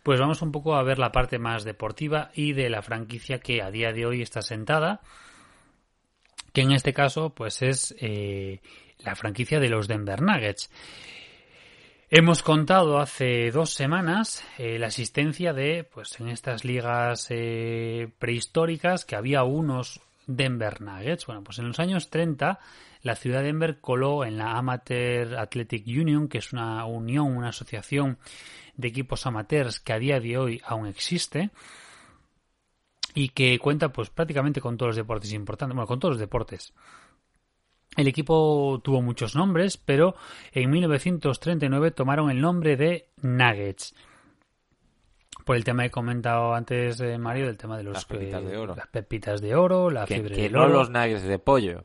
pues 0.02 0.20
vamos 0.20 0.42
un 0.42 0.52
poco 0.52 0.74
a 0.76 0.82
ver 0.82 0.98
la 0.98 1.12
parte 1.12 1.38
más 1.38 1.64
deportiva 1.64 2.30
y 2.34 2.52
de 2.52 2.68
la 2.70 2.82
franquicia 2.82 3.38
que 3.40 3.62
a 3.62 3.70
día 3.70 3.92
de 3.92 4.04
hoy 4.06 4.20
está 4.22 4.42
sentada, 4.42 5.00
que 6.52 6.60
en 6.60 6.72
este 6.72 6.92
caso, 6.92 7.30
pues 7.34 7.62
es 7.62 7.94
eh, 7.98 8.60
la 8.98 9.16
franquicia 9.16 9.58
de 9.60 9.68
los 9.70 9.88
Denver 9.88 10.20
Nuggets. 10.22 10.70
Hemos 12.10 12.42
contado 12.44 13.00
hace 13.00 13.50
dos 13.50 13.70
semanas 13.70 14.44
eh, 14.58 14.78
la 14.78 14.86
existencia 14.86 15.52
de, 15.52 15.82
pues 15.84 16.20
en 16.20 16.28
estas 16.28 16.64
ligas 16.64 17.26
eh, 17.30 18.08
prehistóricas, 18.20 19.04
que 19.04 19.16
había 19.16 19.42
unos 19.42 20.00
Denver 20.26 20.80
Nuggets. 20.80 21.26
Bueno, 21.26 21.42
pues 21.44 21.58
en 21.58 21.68
los 21.68 21.80
años 21.80 22.10
30 22.10 22.58
la 23.02 23.16
ciudad 23.16 23.40
de 23.40 23.46
Denver 23.46 23.80
coló 23.80 24.24
en 24.24 24.38
la 24.38 24.56
Amateur 24.56 25.36
Athletic 25.36 25.86
Union, 25.86 26.28
que 26.28 26.38
es 26.38 26.52
una 26.52 26.84
unión, 26.86 27.36
una 27.36 27.48
asociación 27.48 28.18
de 28.76 28.88
equipos 28.88 29.26
amateurs 29.26 29.80
que 29.80 29.92
a 29.92 29.98
día 29.98 30.20
de 30.20 30.38
hoy 30.38 30.62
aún 30.64 30.86
existe 30.86 31.50
y 33.14 33.28
que 33.28 33.58
cuenta 33.58 33.90
pues 33.92 34.10
prácticamente 34.10 34.60
con 34.60 34.76
todos 34.76 34.90
los 34.90 34.96
deportes 34.96 35.32
importantes, 35.32 35.74
bueno, 35.74 35.86
con 35.86 36.00
todos 36.00 36.14
los 36.14 36.20
deportes. 36.20 36.72
El 37.96 38.08
equipo 38.08 38.80
tuvo 38.82 39.02
muchos 39.02 39.36
nombres, 39.36 39.76
pero 39.76 40.16
en 40.52 40.70
1939 40.70 41.92
tomaron 41.92 42.30
el 42.30 42.40
nombre 42.40 42.76
de 42.76 43.08
Nuggets. 43.22 43.94
Por 45.44 45.56
el 45.56 45.64
tema 45.64 45.82
que 45.82 45.88
he 45.88 45.90
comentado 45.90 46.54
antes, 46.54 47.00
eh, 47.00 47.18
Mario, 47.18 47.46
del 47.46 47.58
tema 47.58 47.76
de 47.76 47.82
los 47.84 47.94
Las 47.94 48.04
pepitas 48.06 48.42
eh, 48.42 48.46
de 48.46 48.56
oro. 48.56 48.74
las 48.76 48.86
pepitas 48.88 49.40
de 49.40 49.54
oro, 49.54 49.90
la 49.90 50.06
Que, 50.06 50.14
fiebre 50.14 50.34
que 50.36 50.42
del 50.42 50.52
no 50.52 50.62
oro. 50.64 50.84
los 50.84 51.22
de 51.22 51.38
pollo. 51.38 51.84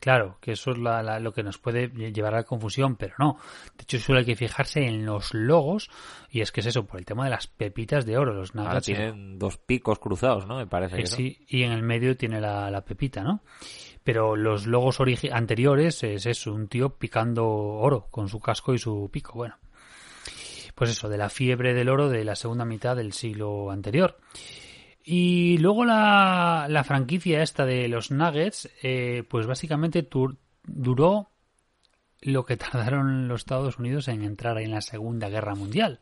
Claro, 0.00 0.36
que 0.40 0.52
eso 0.52 0.72
es 0.72 0.78
la- 0.78 1.02
la- 1.02 1.18
lo 1.18 1.32
que 1.32 1.42
nos 1.42 1.56
puede 1.56 1.88
llevar 1.88 2.34
a 2.34 2.38
la 2.38 2.42
confusión, 2.42 2.96
pero 2.96 3.14
no. 3.18 3.38
De 3.76 3.84
hecho, 3.84 3.98
solo 3.98 4.18
hay 4.18 4.26
que 4.26 4.36
fijarse 4.36 4.86
en 4.86 5.06
los 5.06 5.32
logos, 5.32 5.88
y 6.30 6.42
es 6.42 6.52
que 6.52 6.60
es 6.60 6.66
eso, 6.66 6.84
por 6.84 6.98
el 6.98 7.06
tema 7.06 7.24
de 7.24 7.30
las 7.30 7.46
pepitas 7.46 8.04
de 8.04 8.18
oro, 8.18 8.34
los 8.34 8.54
Ahora 8.54 8.82
tienen 8.82 9.38
dos 9.38 9.56
picos 9.56 9.98
cruzados, 9.98 10.46
¿no? 10.46 10.56
Me 10.58 10.66
parece 10.66 10.96
Eh, 10.96 11.00
que 11.00 11.06
son. 11.06 11.16
sí, 11.16 11.38
y 11.48 11.62
en 11.62 11.72
el 11.72 11.82
medio 11.82 12.16
tiene 12.18 12.38
la, 12.40 12.70
la 12.70 12.84
pepita, 12.84 13.22
¿no? 13.22 13.40
Pero 14.02 14.36
los 14.36 14.66
logos 14.66 14.98
anteriores 15.32 16.02
es 16.04 16.26
eso, 16.26 16.52
un 16.52 16.68
tío 16.68 16.90
picando 16.98 17.46
oro 17.46 18.06
con 18.10 18.28
su 18.28 18.40
casco 18.40 18.74
y 18.74 18.78
su 18.78 19.08
pico. 19.10 19.32
Bueno, 19.34 19.56
pues 20.74 20.90
eso, 20.90 21.08
de 21.08 21.18
la 21.18 21.28
fiebre 21.28 21.74
del 21.74 21.88
oro 21.88 22.08
de 22.08 22.24
la 22.24 22.34
segunda 22.36 22.64
mitad 22.64 22.96
del 22.96 23.12
siglo 23.12 23.70
anterior. 23.70 24.18
Y 25.04 25.58
luego 25.58 25.84
la, 25.84 26.66
la 26.68 26.82
franquicia 26.84 27.42
esta 27.42 27.66
de 27.66 27.88
los 27.88 28.10
Nuggets, 28.10 28.70
eh, 28.82 29.22
pues 29.28 29.46
básicamente 29.46 30.08
tur- 30.08 30.38
duró 30.64 31.30
lo 32.22 32.44
que 32.44 32.56
tardaron 32.56 33.28
los 33.28 33.42
Estados 33.42 33.78
Unidos 33.78 34.08
en 34.08 34.22
entrar 34.22 34.58
en 34.58 34.70
la 34.70 34.80
Segunda 34.80 35.28
Guerra 35.28 35.54
Mundial. 35.54 36.00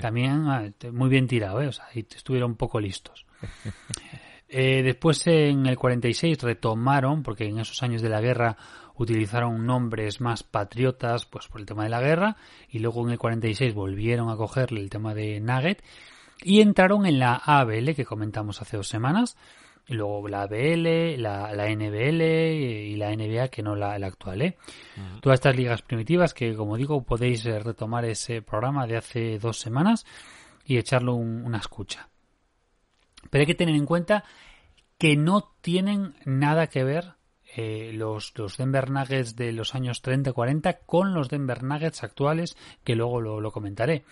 También 0.00 0.44
ah, 0.46 0.70
muy 0.92 1.08
bien 1.08 1.26
tirado, 1.26 1.60
¿eh? 1.60 1.66
O 1.66 1.72
sea, 1.72 1.86
ahí 1.92 2.06
estuvieron 2.08 2.52
un 2.52 2.56
poco 2.56 2.80
listos. 2.80 3.26
Eh, 4.52 4.82
después 4.82 5.24
en 5.28 5.64
el 5.66 5.76
46 5.76 6.42
retomaron, 6.42 7.22
porque 7.22 7.44
en 7.44 7.60
esos 7.60 7.84
años 7.84 8.02
de 8.02 8.08
la 8.08 8.20
guerra 8.20 8.56
utilizaron 9.00 9.64
nombres 9.66 10.20
más 10.20 10.42
patriotas 10.42 11.24
pues 11.26 11.48
por 11.48 11.60
el 11.60 11.66
tema 11.66 11.84
de 11.84 11.88
la 11.90 12.00
guerra 12.00 12.36
y 12.68 12.78
luego 12.80 13.02
en 13.06 13.12
el 13.12 13.18
46 13.18 13.72
volvieron 13.74 14.28
a 14.30 14.36
cogerle 14.36 14.80
el 14.80 14.90
tema 14.90 15.14
de 15.14 15.40
Nugget 15.40 15.82
y 16.42 16.60
entraron 16.60 17.06
en 17.06 17.18
la 17.18 17.34
ABL 17.34 17.94
que 17.94 18.04
comentamos 18.04 18.60
hace 18.62 18.76
dos 18.76 18.88
semanas 18.88 19.36
y 19.86 19.94
luego 19.94 20.28
la 20.28 20.42
ABL, 20.42 21.20
la, 21.20 21.52
la 21.54 21.68
NBL 21.74 22.22
y 22.22 22.96
la 22.96 23.10
NBA 23.16 23.48
que 23.48 23.62
no 23.62 23.74
la, 23.74 23.98
la 23.98 24.06
actual. 24.06 24.42
¿eh? 24.42 24.56
Todas 25.20 25.38
estas 25.38 25.56
ligas 25.56 25.82
primitivas 25.82 26.32
que 26.34 26.54
como 26.54 26.76
digo 26.76 27.02
podéis 27.02 27.44
eh, 27.46 27.58
retomar 27.58 28.04
ese 28.04 28.42
programa 28.42 28.86
de 28.86 28.98
hace 28.98 29.38
dos 29.38 29.58
semanas 29.58 30.06
y 30.64 30.76
echarle 30.76 31.10
un- 31.10 31.42
una 31.44 31.58
escucha. 31.58 32.08
Pero 33.30 33.42
hay 33.42 33.46
que 33.46 33.54
tener 33.54 33.74
en 33.74 33.86
cuenta 33.86 34.24
que 34.98 35.16
no 35.16 35.52
tienen 35.62 36.14
nada 36.24 36.66
que 36.68 36.84
ver 36.84 37.14
eh, 37.56 37.92
los, 37.92 38.32
los 38.36 38.56
Denver 38.56 38.90
Nuggets 38.90 39.36
de 39.36 39.52
los 39.52 39.74
años 39.74 40.02
30-40 40.02 40.78
con 40.86 41.14
los 41.14 41.28
Denver 41.28 41.62
Nuggets 41.62 42.02
actuales, 42.02 42.56
que 42.84 42.96
luego 42.96 43.20
lo, 43.20 43.40
lo 43.40 43.50
comentaré. 43.50 44.04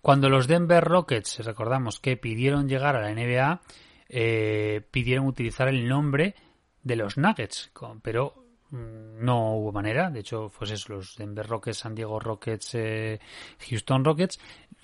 Cuando 0.00 0.28
los 0.28 0.46
Denver 0.46 0.84
Rockets, 0.84 1.38
recordamos 1.44 1.98
que 1.98 2.16
pidieron 2.16 2.68
llegar 2.68 2.94
a 2.96 3.00
la 3.00 3.14
NBA, 3.14 3.62
eh, 4.08 4.82
pidieron 4.90 5.26
utilizar 5.26 5.68
el 5.68 5.88
nombre 5.88 6.34
de 6.82 6.96
los 6.96 7.16
Nuggets, 7.16 7.72
pero 8.02 8.43
no 8.74 9.54
hubo 9.54 9.72
manera. 9.72 10.10
De 10.10 10.20
hecho, 10.20 10.50
pues 10.56 10.70
eso, 10.70 10.94
los 10.94 11.16
Denver 11.16 11.46
Rockets, 11.46 11.78
San 11.78 11.94
Diego 11.94 12.18
Rockets, 12.18 12.74
eh, 12.74 13.20
Houston 13.68 14.04
Rockets 14.04 14.40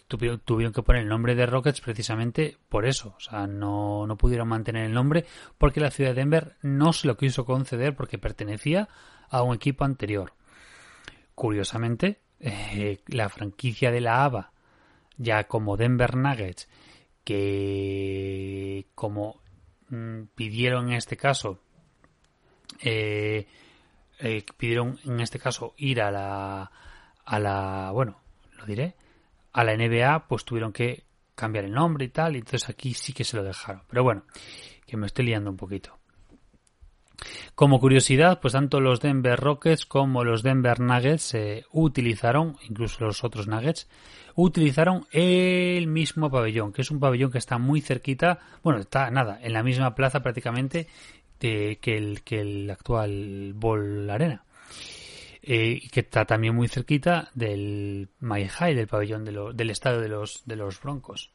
tuvieron, 0.06 0.40
tuvieron 0.40 0.72
que 0.72 0.82
poner 0.82 1.02
el 1.02 1.08
nombre 1.08 1.34
de 1.34 1.46
Rockets 1.46 1.80
precisamente 1.80 2.56
por 2.68 2.86
eso. 2.86 3.14
O 3.16 3.20
sea, 3.20 3.46
no, 3.46 4.06
no 4.06 4.16
pudieron 4.16 4.48
mantener 4.48 4.84
el 4.86 4.92
nombre 4.92 5.24
porque 5.58 5.80
la 5.80 5.90
ciudad 5.90 6.10
de 6.10 6.20
Denver 6.20 6.56
no 6.62 6.92
se 6.92 7.06
lo 7.06 7.16
quiso 7.16 7.44
conceder 7.44 7.94
porque 7.96 8.18
pertenecía 8.18 8.88
a 9.28 9.42
un 9.42 9.54
equipo 9.54 9.84
anterior. 9.84 10.34
Curiosamente, 11.34 12.20
eh, 12.38 13.00
la 13.06 13.28
franquicia 13.28 13.90
de 13.90 14.00
la 14.00 14.24
ABA, 14.24 14.52
ya 15.16 15.44
como 15.44 15.76
Denver 15.76 16.16
Nuggets, 16.16 16.68
que 17.24 18.86
como 18.94 19.40
mm, 19.88 20.22
pidieron 20.34 20.88
en 20.88 20.94
este 20.94 21.16
caso, 21.16 21.60
eh, 22.82 23.46
eh, 24.20 24.44
pidieron 24.56 24.98
en 25.04 25.20
este 25.20 25.38
caso 25.38 25.74
ir 25.76 26.00
a 26.00 26.10
la, 26.10 26.70
a 27.24 27.38
la, 27.38 27.90
bueno, 27.92 28.20
lo 28.58 28.66
diré, 28.66 28.94
a 29.52 29.64
la 29.64 29.76
NBA, 29.76 30.26
pues 30.28 30.44
tuvieron 30.44 30.72
que 30.72 31.04
cambiar 31.34 31.64
el 31.64 31.72
nombre 31.72 32.04
y 32.04 32.08
tal, 32.08 32.36
y 32.36 32.40
entonces 32.40 32.68
aquí 32.68 32.94
sí 32.94 33.12
que 33.12 33.24
se 33.24 33.36
lo 33.36 33.42
dejaron. 33.42 33.82
Pero 33.88 34.02
bueno, 34.02 34.24
que 34.86 34.96
me 34.96 35.06
estoy 35.06 35.26
liando 35.26 35.50
un 35.50 35.56
poquito. 35.56 36.00
Como 37.54 37.80
curiosidad, 37.80 38.40
pues 38.40 38.52
tanto 38.52 38.80
los 38.80 39.00
Denver 39.00 39.38
Rockets 39.38 39.84
como 39.84 40.24
los 40.24 40.42
Denver 40.42 40.80
Nuggets 40.80 41.34
eh, 41.34 41.64
utilizaron, 41.72 42.56
incluso 42.68 43.04
los 43.04 43.22
otros 43.24 43.48
Nuggets, 43.48 43.88
utilizaron 44.34 45.06
el 45.12 45.86
mismo 45.86 46.30
pabellón, 46.30 46.72
que 46.72 46.82
es 46.82 46.90
un 46.90 47.00
pabellón 47.00 47.30
que 47.30 47.38
está 47.38 47.58
muy 47.58 47.80
cerquita, 47.82 48.38
bueno, 48.62 48.80
está 48.80 49.10
nada, 49.10 49.38
en 49.42 49.52
la 49.52 49.62
misma 49.62 49.94
plaza 49.94 50.20
prácticamente 50.20 50.88
que, 51.40 51.96
el, 51.96 52.22
que 52.22 52.40
el 52.40 52.70
actual 52.70 53.52
Ball 53.54 54.08
Arena. 54.08 54.44
Eh, 55.42 55.88
que 55.90 56.00
está 56.00 56.26
también 56.26 56.54
muy 56.54 56.68
cerquita 56.68 57.30
del 57.34 58.10
Mile 58.20 58.48
High, 58.48 58.74
del 58.74 58.86
pabellón 58.86 59.24
de 59.24 59.32
del 59.54 59.70
estadio 59.70 60.00
de 60.00 60.08
los, 60.08 60.42
de 60.44 60.56
los 60.56 60.80
Broncos, 60.82 61.30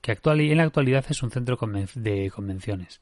que 0.00 0.12
actual, 0.12 0.40
en 0.40 0.56
la 0.56 0.62
actualidad 0.62 1.04
es 1.08 1.22
un 1.24 1.32
centro 1.32 1.58
de 1.96 2.30
convenciones. 2.30 3.00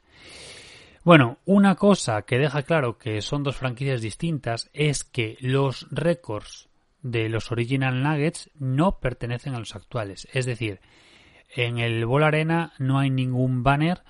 Bueno, 1.04 1.36
una 1.44 1.74
cosa 1.74 2.22
que 2.22 2.38
deja 2.38 2.62
claro 2.62 2.96
que 2.96 3.20
son 3.20 3.42
dos 3.42 3.56
franquicias 3.56 4.00
distintas 4.00 4.70
es 4.72 5.04
que 5.04 5.36
los 5.40 5.86
récords 5.90 6.70
de 7.02 7.28
los 7.28 7.52
Original 7.52 8.02
Nuggets 8.02 8.50
no 8.58 8.98
pertenecen 9.00 9.54
a 9.54 9.58
los 9.58 9.76
actuales. 9.76 10.26
Es 10.32 10.46
decir, 10.46 10.80
en 11.54 11.78
el 11.78 12.06
Ball 12.06 12.24
Arena 12.24 12.72
no 12.78 12.98
hay 12.98 13.10
ningún 13.10 13.62
banner 13.62 14.02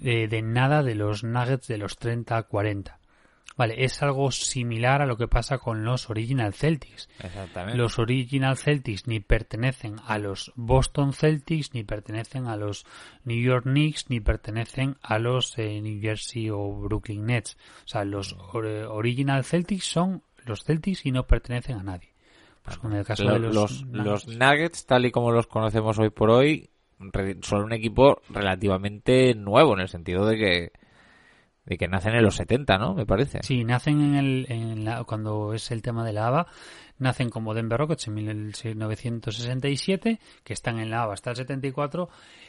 de, 0.00 0.26
de 0.28 0.42
nada 0.42 0.82
de 0.82 0.94
los 0.94 1.22
Nuggets 1.24 1.68
de 1.68 1.78
los 1.78 1.96
30 1.96 2.36
a 2.36 2.42
40. 2.44 2.98
Vale, 3.56 3.84
es 3.84 4.02
algo 4.02 4.30
similar 4.30 5.02
a 5.02 5.06
lo 5.06 5.18
que 5.18 5.28
pasa 5.28 5.58
con 5.58 5.84
los 5.84 6.08
Original 6.08 6.54
Celtics. 6.54 7.10
Exactamente. 7.18 7.76
Los 7.76 7.98
Original 7.98 8.56
Celtics 8.56 9.06
ni 9.06 9.20
pertenecen 9.20 9.96
a 10.06 10.16
los 10.18 10.50
Boston 10.56 11.12
Celtics, 11.12 11.74
ni 11.74 11.84
pertenecen 11.84 12.46
a 12.46 12.56
los 12.56 12.86
New 13.24 13.38
York 13.38 13.64
Knicks, 13.64 14.08
ni 14.08 14.20
pertenecen 14.20 14.96
a 15.02 15.18
los 15.18 15.58
eh, 15.58 15.78
New 15.82 16.00
Jersey 16.00 16.48
o 16.48 16.72
Brooklyn 16.72 17.26
Nets. 17.26 17.58
O 17.84 17.88
sea, 17.88 18.04
los 18.06 18.34
or- 18.54 18.64
Original 18.64 19.44
Celtics 19.44 19.84
son 19.84 20.22
los 20.46 20.64
Celtics 20.64 21.04
y 21.04 21.10
no 21.12 21.26
pertenecen 21.26 21.76
a 21.76 21.82
nadie. 21.82 22.14
Pues 22.62 22.78
con 22.78 22.94
el 22.94 23.04
caso 23.04 23.24
Lo- 23.24 23.32
de 23.34 23.38
los, 23.40 23.54
los, 23.54 23.82
los, 23.82 24.26
Nuggets. 24.26 24.38
Nuggets, 24.38 24.86
tal 24.86 25.04
y 25.04 25.10
como 25.10 25.32
los 25.32 25.46
conocemos 25.46 25.98
hoy 25.98 26.08
por 26.08 26.30
hoy, 26.30 26.70
son 27.42 27.64
un 27.64 27.72
equipo 27.72 28.20
relativamente 28.28 29.34
nuevo 29.34 29.74
en 29.74 29.80
el 29.80 29.88
sentido 29.88 30.26
de 30.26 30.36
que 30.36 30.72
de 31.64 31.78
que 31.78 31.88
nacen 31.88 32.14
en 32.14 32.24
los 32.24 32.36
70, 32.36 32.78
¿no? 32.78 32.94
Me 32.94 33.06
parece. 33.06 33.40
Sí, 33.42 33.64
nacen 33.64 34.00
en 34.00 34.14
el, 34.16 34.46
en 34.48 34.84
la, 34.84 35.04
cuando 35.04 35.54
es 35.54 35.70
el 35.70 35.82
tema 35.82 36.04
de 36.04 36.12
la 36.12 36.26
ABA, 36.26 36.46
nacen 36.98 37.30
como 37.30 37.54
Denver 37.54 37.78
Rockets 37.78 38.08
en 38.08 38.14
1967, 38.14 40.18
que 40.42 40.52
están 40.52 40.80
en 40.80 40.90
la 40.90 41.02
ABA 41.02 41.14
hasta 41.14 41.30
el 41.30 41.36
74, 41.36 42.08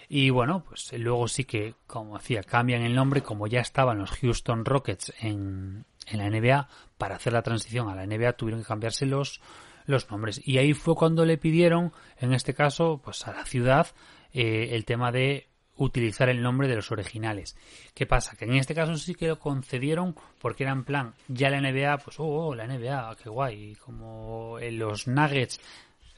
y 0.10 0.32
bueno, 0.32 0.64
pues 0.68 0.92
luego 0.98 1.28
sí 1.28 1.46
que, 1.46 1.76
como 1.86 2.16
hacía, 2.16 2.42
cambian 2.42 2.82
el 2.82 2.96
nombre, 2.96 3.22
como 3.22 3.46
ya 3.48 3.60
estaban 3.60 4.00
los 4.00 4.12
Houston 4.12 4.66
Rockets 4.66 5.14
en, 5.20 5.86
en 6.08 6.18
la 6.18 6.30
NBA, 6.30 6.68
para 6.98 7.16
hacer 7.16 7.34
la 7.34 7.44
transición 7.44 7.90
a 7.90 7.96
la 7.96 8.08
NBA 8.08 8.34
tuvieron 8.34 8.62
que 8.62 8.68
cambiarse 8.68 9.06
los, 9.06 9.40
los 9.86 10.10
nombres. 10.10 10.42
Y 10.44 10.58
ahí 10.58 10.74
fue 10.74 10.96
cuando 10.96 11.26
le 11.26 11.38
pidieron, 11.38 11.92
en 12.18 12.34
este 12.34 12.54
caso, 12.54 13.02
pues 13.04 13.28
a 13.28 13.34
la 13.34 13.46
ciudad, 13.46 13.88
eh, 14.34 14.70
el 14.72 14.86
tema 14.86 15.12
de 15.12 15.48
utilizar 15.78 16.30
el 16.30 16.42
nombre 16.42 16.68
de 16.68 16.76
los 16.76 16.92
originales. 16.92 17.56
¿Qué 17.94 18.06
pasa? 18.06 18.36
Que 18.36 18.46
en 18.46 18.56
este 18.56 18.76
caso 18.76 18.96
sí 18.98 19.16
que 19.16 19.28
lo 19.28 19.40
concedieron 19.40 20.16
porque 20.40 20.64
era 20.64 20.74
en 20.74 20.84
plan, 20.84 21.14
ya 21.28 21.50
la 21.50 21.60
NBA, 21.60 21.98
pues, 21.98 22.20
oh, 22.20 22.48
oh 22.48 22.56
la 22.56 22.68
NBA, 22.68 23.16
qué 23.22 23.30
guay. 23.30 23.76
Como 23.76 24.60
en 24.60 24.78
los 24.78 25.08
Nuggets, 25.08 25.60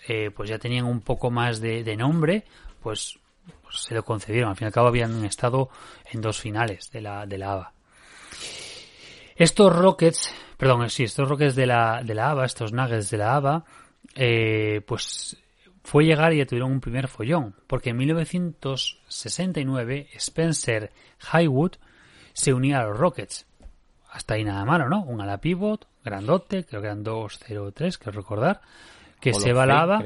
eh, 0.08 0.32
pues 0.32 0.50
ya 0.50 0.60
tenían 0.60 0.86
un 0.86 1.02
poco 1.02 1.32
más 1.32 1.62
de, 1.62 1.96
nombre, 1.96 2.44
pues, 2.82 3.18
pues, 3.62 3.78
se 3.78 3.96
lo 3.96 4.04
concedieron. 4.04 4.50
Al 4.50 4.56
fin 4.56 4.66
y 4.66 4.68
al 4.68 4.74
cabo 4.74 4.88
habían 4.88 5.24
estado 5.26 5.70
en 6.12 6.22
dos 6.22 6.40
finales 6.40 6.92
de 6.92 7.02
la, 7.02 7.26
de 7.26 7.38
la 7.38 7.54
ABA. 7.54 7.74
Estos 9.36 9.76
Rockets, 9.76 10.34
perdón, 10.58 10.90
sí, 10.90 11.04
estos 11.04 11.28
Rockets 11.28 11.56
de 11.56 11.66
la, 11.66 12.04
de 12.04 12.14
la 12.14 12.32
ABA, 12.32 12.46
estos 12.46 12.72
Nuggets 12.72 13.10
de 13.10 13.18
la 13.18 13.36
ABA, 13.36 13.66
eh, 14.16 14.82
pues 14.86 15.38
fue 15.84 16.06
llegar 16.06 16.34
y 16.34 16.38
ya 16.38 16.46
tuvieron 16.46 16.72
un 16.72 16.80
primer 16.80 17.08
follón, 17.08 17.56
porque 17.68 17.92
en 17.92 17.98
1969 17.98 20.10
Spencer 20.16 20.92
Highwood 21.34 21.74
se 22.34 22.54
unía 22.54 22.80
a 22.80 22.86
los 22.86 22.98
Rockets. 22.98 23.46
Hasta 24.12 24.36
ahí 24.36 24.44
nada 24.44 24.66
malo, 24.66 24.90
¿no? 24.90 25.04
Un 25.04 25.22
ala 25.22 25.40
pivot, 25.40 25.88
grandote, 26.04 26.66
creo 26.66 26.82
que 26.82 26.88
eran 26.88 27.04
2-0-3, 27.04 27.98
quiero 27.98 28.18
recordar, 28.18 28.62
que 29.20 29.34
se 29.34 29.54
balaba. 29.54 30.02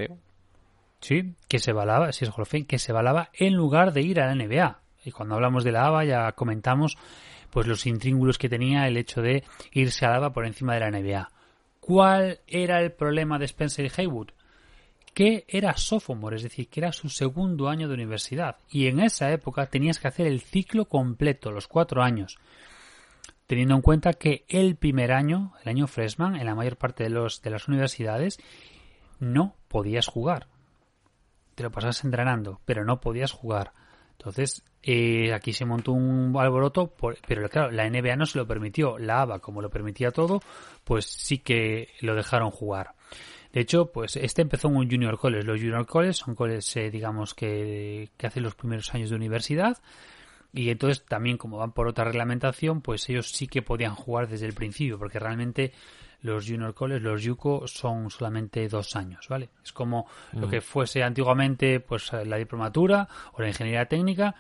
Sí, 0.99 1.35
que 1.47 1.59
se 1.59 1.73
balaba, 1.73 2.11
sí 2.11 2.25
es 2.25 2.31
Hall 2.31 2.65
que 2.65 2.79
se 2.79 2.91
balaba 2.91 3.29
en 3.33 3.53
lugar 3.53 3.93
de 3.93 4.01
ir 4.01 4.19
a 4.19 4.25
la 4.25 4.35
NBA. 4.35 4.79
Y 5.05 5.11
cuando 5.11 5.35
hablamos 5.35 5.63
de 5.63 5.71
la 5.71 5.85
ABA 5.85 6.05
ya 6.05 6.31
comentamos 6.31 6.97
pues 7.51 7.67
los 7.67 7.85
intríngulos 7.85 8.37
que 8.37 8.49
tenía 8.49 8.87
el 8.87 8.97
hecho 8.97 9.21
de 9.21 9.43
irse 9.71 10.05
a 10.05 10.19
la 10.19 10.31
por 10.31 10.45
encima 10.45 10.73
de 10.73 10.79
la 10.79 10.91
NBA. 10.91 11.29
¿Cuál 11.79 12.39
era 12.47 12.81
el 12.81 12.91
problema 12.91 13.39
de 13.39 13.45
Spencer 13.45 13.85
y 13.85 14.01
Haywood? 14.01 14.29
Que 15.17 15.45
era 15.47 15.75
sophomore, 15.77 16.35
es 16.35 16.43
decir, 16.43 16.69
que 16.69 16.79
era 16.79 16.91
su 16.91 17.09
segundo 17.09 17.69
año 17.69 17.87
de 17.87 17.95
universidad. 17.95 18.57
Y 18.69 18.85
en 18.85 18.99
esa 18.99 19.31
época 19.31 19.65
tenías 19.65 19.97
que 19.97 20.07
hacer 20.07 20.27
el 20.27 20.41
ciclo 20.41 20.85
completo, 20.85 21.49
los 21.49 21.67
cuatro 21.67 22.03
años. 22.03 22.37
Teniendo 23.47 23.73
en 23.73 23.81
cuenta 23.81 24.13
que 24.13 24.45
el 24.47 24.75
primer 24.75 25.11
año, 25.11 25.53
el 25.63 25.69
año 25.69 25.87
freshman, 25.87 26.35
en 26.35 26.45
la 26.45 26.53
mayor 26.53 26.77
parte 26.77 27.03
de, 27.03 27.09
los, 27.09 27.41
de 27.41 27.49
las 27.49 27.67
universidades, 27.67 28.37
no 29.19 29.55
podías 29.69 30.05
jugar. 30.05 30.49
Te 31.55 31.63
lo 31.63 31.71
pasabas 31.71 32.03
entrenando, 32.03 32.61
pero 32.65 32.85
no 32.85 32.99
podías 32.99 33.31
jugar. 33.31 33.73
Entonces, 34.11 34.63
eh, 34.83 35.33
aquí 35.33 35.51
se 35.51 35.65
montó 35.65 35.93
un 35.93 36.31
alboroto, 36.37 36.93
pero 37.27 37.49
claro, 37.49 37.71
la 37.71 37.89
NBA 37.89 38.17
no 38.17 38.27
se 38.27 38.37
lo 38.37 38.45
permitió. 38.45 38.99
La 38.99 39.21
ABA, 39.21 39.39
como 39.39 39.63
lo 39.63 39.71
permitía 39.71 40.11
todo, 40.11 40.41
pues 40.83 41.07
sí 41.07 41.39
que 41.39 41.89
lo 42.01 42.13
dejaron 42.13 42.51
jugar. 42.51 42.96
De 43.57 43.61
hecho, 43.61 43.91
pues 43.91 44.15
este 44.17 44.43
empezó 44.43 44.67
en 44.67 44.75
un 44.75 44.87
junior 44.87 45.17
college. 45.17 45.43
Los 45.43 45.59
junior 45.59 45.87
college 45.87 46.13
son 46.13 46.35
colleges, 46.35 46.77
eh, 46.77 46.91
digamos, 46.91 47.33
que, 47.33 48.11
que 48.15 48.27
hacen 48.27 48.43
los 48.43 48.53
primeros 48.53 48.93
años 48.93 49.09
de 49.09 49.15
universidad. 49.15 49.79
Y 50.53 50.69
entonces 50.69 51.03
también, 51.05 51.39
como 51.39 51.57
van 51.57 51.71
por 51.71 51.87
otra 51.87 52.05
reglamentación, 52.05 52.81
pues 52.81 53.09
ellos 53.09 53.31
sí 53.31 53.47
que 53.47 53.63
podían 53.63 53.95
jugar 53.95 54.27
desde 54.27 54.45
el 54.45 54.53
principio, 54.53 54.99
porque 54.99 55.17
realmente 55.17 55.73
los 56.21 56.45
junior 56.45 56.75
college, 56.75 56.99
los 56.99 57.23
yuco, 57.23 57.67
son 57.67 58.11
solamente 58.11 58.67
dos 58.67 58.95
años, 58.95 59.27
¿vale? 59.27 59.49
Es 59.63 59.73
como 59.73 60.05
lo 60.33 60.47
que 60.47 60.61
fuese 60.61 61.01
antiguamente, 61.01 61.79
pues 61.79 62.13
la 62.13 62.37
diplomatura 62.37 63.09
o 63.33 63.41
la 63.41 63.47
ingeniería 63.47 63.87
técnica, 63.87 64.35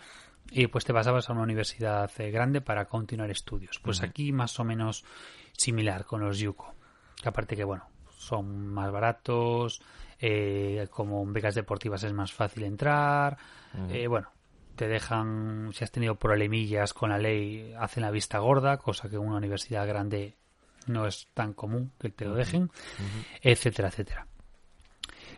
y 0.51 0.67
pues 0.67 0.85
te 0.85 0.93
pasabas 0.93 1.27
a 1.27 1.33
una 1.33 1.41
universidad 1.41 2.11
eh, 2.19 2.29
grande 2.29 2.61
para 2.61 2.85
continuar 2.85 3.31
estudios. 3.31 3.79
Pues 3.79 4.03
aquí 4.03 4.31
más 4.31 4.59
o 4.59 4.63
menos 4.63 5.03
similar 5.53 6.05
con 6.05 6.21
los. 6.21 6.39
Que 6.39 7.29
aparte 7.29 7.55
que, 7.55 7.63
bueno, 7.63 7.89
son 8.27 8.67
más 8.67 8.91
baratos, 8.91 9.81
eh, 10.19 10.87
como 10.91 11.23
en 11.23 11.33
becas 11.33 11.55
deportivas 11.55 12.03
es 12.03 12.13
más 12.13 12.33
fácil 12.33 12.63
entrar, 12.63 13.37
eh, 13.89 14.07
bueno, 14.07 14.29
te 14.75 14.87
dejan, 14.87 15.71
si 15.73 15.83
has 15.83 15.91
tenido 15.91 16.15
problemillas 16.15 16.93
con 16.93 17.09
la 17.09 17.17
ley, 17.17 17.73
hacen 17.77 18.03
la 18.03 18.11
vista 18.11 18.39
gorda, 18.39 18.77
cosa 18.77 19.09
que 19.09 19.15
en 19.15 19.23
una 19.23 19.37
universidad 19.37 19.87
grande 19.87 20.35
no 20.87 21.05
es 21.05 21.27
tan 21.33 21.53
común 21.53 21.91
que 21.99 22.09
te 22.09 22.25
lo 22.25 22.35
dejen, 22.35 22.69
etcétera, 23.41 23.89
etcétera. 23.89 24.27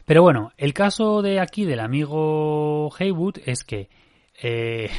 Pero 0.05 0.21
bueno, 0.23 0.51
el 0.57 0.73
caso 0.73 1.21
de 1.21 1.39
aquí 1.39 1.65
del 1.65 1.79
amigo 1.79 2.89
Haywood 2.97 3.37
es 3.45 3.63
que 3.63 3.89
eh, 4.41 4.89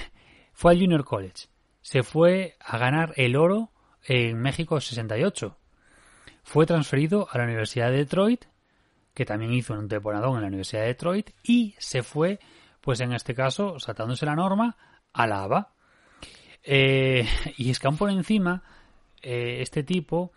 fue 0.53 0.73
al 0.73 0.79
Junior 0.79 1.05
College, 1.05 1.49
se 1.81 2.03
fue 2.03 2.57
a 2.61 2.79
ganar 2.79 3.13
el 3.17 3.37
oro 3.37 3.73
en 4.05 4.41
México 4.41 4.81
68, 4.81 5.57
fue 6.43 6.67
transferido 6.67 7.29
a 7.31 7.39
la 7.39 7.45
Universidad 7.45 7.91
de 7.91 7.99
Detroit, 7.99 8.45
que 9.15 9.25
también 9.25 9.53
hizo 9.53 9.75
un 9.75 9.89
temporadón 9.89 10.37
en 10.37 10.43
la 10.43 10.49
Universidad 10.49 10.83
de 10.83 10.89
Detroit, 10.89 11.31
y 11.43 11.75
se 11.79 12.03
fue, 12.03 12.41
pues 12.81 13.01
en 13.01 13.13
este 13.13 13.35
caso, 13.35 13.79
saltándose 13.79 14.27
la 14.27 14.37
norma, 14.37 14.77
a 15.13 15.27
la 15.27 15.43
ABA. 15.43 15.73
Eh, 16.63 17.27
y 17.57 17.71
es 17.71 17.79
que 17.79 17.87
aún 17.87 17.97
por 17.97 18.11
encima, 18.11 18.63
eh, 19.23 19.59
este 19.61 19.83
tipo 19.83 20.33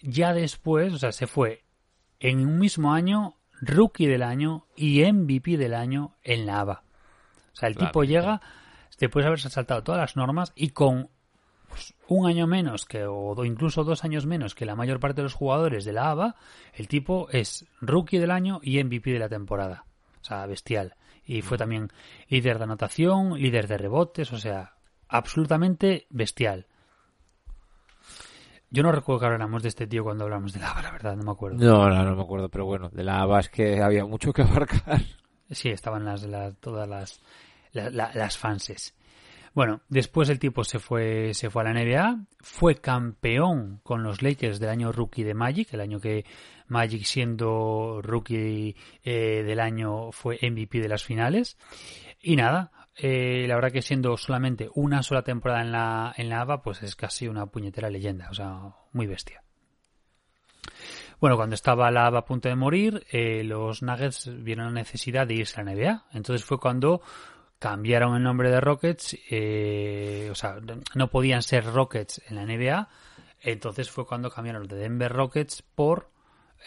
ya 0.00 0.32
después, 0.32 0.92
o 0.92 0.98
sea, 0.98 1.12
se 1.12 1.26
fue 1.26 1.64
en 2.20 2.40
un 2.46 2.58
mismo 2.58 2.92
año 2.92 3.36
rookie 3.60 4.06
del 4.06 4.22
año 4.22 4.66
y 4.76 5.04
MVP 5.04 5.56
del 5.56 5.74
año 5.74 6.16
en 6.22 6.46
la 6.46 6.60
ABA. 6.60 6.84
O 7.52 7.56
sea, 7.56 7.68
el 7.68 7.76
tipo 7.76 8.04
llega 8.04 8.40
después 8.98 9.24
de 9.24 9.28
haberse 9.28 9.50
saltado 9.50 9.82
todas 9.82 10.00
las 10.00 10.16
normas 10.16 10.52
y 10.54 10.70
con 10.70 11.10
pues, 11.74 11.92
un 12.06 12.28
año 12.28 12.46
menos 12.46 12.84
que 12.84 13.04
o 13.04 13.44
incluso 13.44 13.82
dos 13.82 14.04
años 14.04 14.26
menos 14.26 14.54
que 14.54 14.64
la 14.64 14.76
mayor 14.76 15.00
parte 15.00 15.16
de 15.16 15.24
los 15.24 15.34
jugadores 15.34 15.84
de 15.84 15.92
la 15.92 16.10
ABA, 16.10 16.36
el 16.72 16.86
tipo 16.86 17.28
es 17.30 17.66
rookie 17.80 18.18
del 18.18 18.30
año 18.30 18.60
y 18.62 18.82
MVP 18.82 19.10
de 19.10 19.18
la 19.18 19.28
temporada. 19.28 19.84
O 20.22 20.24
sea, 20.24 20.46
bestial. 20.46 20.94
Y 21.26 21.42
fue 21.42 21.58
también 21.58 21.90
líder 22.28 22.58
de 22.58 22.64
anotación, 22.64 23.34
líder 23.40 23.66
de 23.66 23.78
rebotes, 23.78 24.32
o 24.32 24.38
sea, 24.38 24.74
absolutamente 25.08 26.06
bestial. 26.10 26.68
Yo 28.70 28.84
no 28.84 28.92
recuerdo 28.92 29.18
que 29.18 29.26
habláramos 29.26 29.62
de 29.64 29.68
este 29.70 29.88
tío 29.88 30.04
cuando 30.04 30.24
hablamos 30.24 30.52
de 30.52 30.60
lava, 30.60 30.80
la 30.80 30.92
verdad, 30.92 31.16
no 31.16 31.24
me 31.24 31.32
acuerdo. 31.32 31.58
No, 31.58 31.88
no, 31.88 32.04
no 32.04 32.14
me 32.14 32.22
acuerdo, 32.22 32.48
pero 32.50 32.66
bueno, 32.66 32.88
de 32.88 33.02
lava 33.02 33.40
es 33.40 33.48
que 33.48 33.82
había 33.82 34.04
mucho 34.04 34.32
que 34.32 34.42
abarcar. 34.42 35.02
Sí, 35.50 35.70
estaban 35.70 36.04
las, 36.04 36.24
todas 36.60 36.88
las, 36.88 37.20
las 37.72 38.38
fanses. 38.38 38.94
Bueno, 39.54 39.82
después 39.88 40.28
el 40.30 40.40
tipo 40.40 40.64
se 40.64 40.80
fue, 40.80 41.32
se 41.32 41.48
fue 41.48 41.62
a 41.62 41.72
la 41.72 41.74
NBA, 41.74 42.26
fue 42.40 42.74
campeón 42.74 43.80
con 43.84 44.02
los 44.02 44.20
Lakers 44.20 44.58
del 44.58 44.70
año 44.70 44.90
rookie 44.90 45.22
de 45.22 45.34
Magic, 45.34 45.72
el 45.72 45.80
año 45.80 46.00
que 46.00 46.24
Magic 46.66 47.04
siendo 47.04 48.00
rookie 48.02 48.74
eh, 49.04 49.44
del 49.44 49.60
año 49.60 50.10
fue 50.10 50.40
MVP 50.42 50.80
de 50.80 50.88
las 50.88 51.04
finales. 51.04 51.56
Y 52.20 52.34
nada, 52.34 52.72
eh, 52.96 53.46
la 53.46 53.54
verdad 53.54 53.70
que 53.70 53.82
siendo 53.82 54.16
solamente 54.16 54.68
una 54.74 55.04
sola 55.04 55.22
temporada 55.22 55.62
en 55.62 55.70
la, 55.70 56.12
en 56.16 56.30
la 56.30 56.40
ABA, 56.40 56.62
pues 56.62 56.82
es 56.82 56.96
casi 56.96 57.28
una 57.28 57.46
puñetera 57.46 57.90
leyenda, 57.90 58.30
o 58.30 58.34
sea, 58.34 58.74
muy 58.92 59.06
bestia. 59.06 59.44
Bueno, 61.20 61.36
cuando 61.36 61.54
estaba 61.54 61.90
la 61.92 62.06
ABA 62.06 62.18
a 62.18 62.24
punto 62.24 62.48
de 62.48 62.56
morir, 62.56 63.06
eh, 63.12 63.44
los 63.44 63.82
Nuggets 63.82 64.30
vieron 64.42 64.66
la 64.66 64.80
necesidad 64.80 65.28
de 65.28 65.34
irse 65.34 65.60
a 65.60 65.64
la 65.64 65.74
NBA. 65.74 66.06
Entonces 66.12 66.44
fue 66.44 66.58
cuando 66.58 67.02
cambiaron 67.58 68.16
el 68.16 68.22
nombre 68.22 68.50
de 68.50 68.60
Rockets, 68.60 69.16
eh, 69.30 70.28
o 70.30 70.34
sea, 70.34 70.56
no 70.94 71.08
podían 71.10 71.42
ser 71.42 71.64
Rockets 71.64 72.22
en 72.28 72.36
la 72.36 72.44
NBA. 72.44 72.88
Entonces 73.40 73.90
fue 73.90 74.06
cuando 74.06 74.30
cambiaron 74.30 74.66
de 74.66 74.76
Denver 74.76 75.12
Rockets 75.12 75.62
por 75.62 76.10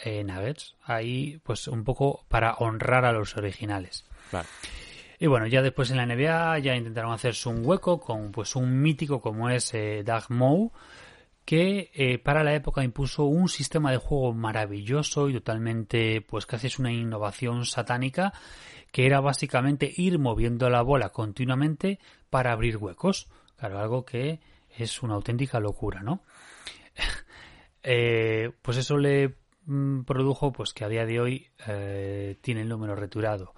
Nuggets. 0.05 0.75
Ahí, 0.83 1.39
pues 1.43 1.67
un 1.67 1.83
poco 1.83 2.25
para 2.27 2.53
honrar 2.55 3.05
a 3.05 3.11
los 3.11 3.35
originales. 3.35 4.05
Claro. 4.29 4.47
Y 5.19 5.27
bueno, 5.27 5.47
ya 5.47 5.61
después 5.61 5.89
en 5.89 5.97
la 5.97 6.05
NBA 6.05 6.59
ya 6.59 6.75
intentaron 6.75 7.11
hacerse 7.11 7.49
un 7.49 7.65
hueco 7.65 7.99
con 7.99 8.31
pues 8.31 8.55
un 8.55 8.81
mítico 8.81 9.19
como 9.19 9.49
es 9.49 9.73
eh, 9.73 10.03
Doug 10.05 10.25
Moe, 10.29 10.69
que 11.43 11.89
eh, 11.95 12.19
para 12.19 12.43
la 12.43 12.53
época 12.53 12.83
impuso 12.83 13.23
un 13.23 13.49
sistema 13.49 13.89
de 13.91 13.97
juego 13.97 14.33
maravilloso 14.33 15.29
y 15.29 15.33
totalmente, 15.33 16.21
pues 16.21 16.45
casi 16.45 16.67
es 16.67 16.77
una 16.77 16.91
innovación 16.91 17.65
satánica, 17.65 18.33
que 18.91 19.05
era 19.05 19.19
básicamente 19.19 19.91
ir 19.95 20.19
moviendo 20.19 20.69
la 20.69 20.81
bola 20.81 21.09
continuamente 21.09 21.99
para 22.29 22.51
abrir 22.51 22.77
huecos. 22.77 23.27
Claro, 23.57 23.79
algo 23.79 24.05
que 24.05 24.39
es 24.77 25.01
una 25.01 25.15
auténtica 25.15 25.59
locura, 25.59 26.01
¿no? 26.01 26.21
eh, 27.83 28.51
pues 28.61 28.77
eso 28.77 28.97
le 28.97 29.35
mm, 29.65 30.01
produjo 30.01 30.51
pues 30.51 30.73
que 30.73 30.85
a 30.85 30.89
día 30.89 31.05
de 31.05 31.19
hoy 31.19 31.47
eh, 31.67 32.37
tiene 32.41 32.61
el 32.61 32.69
número 32.69 32.95
returado 32.95 33.53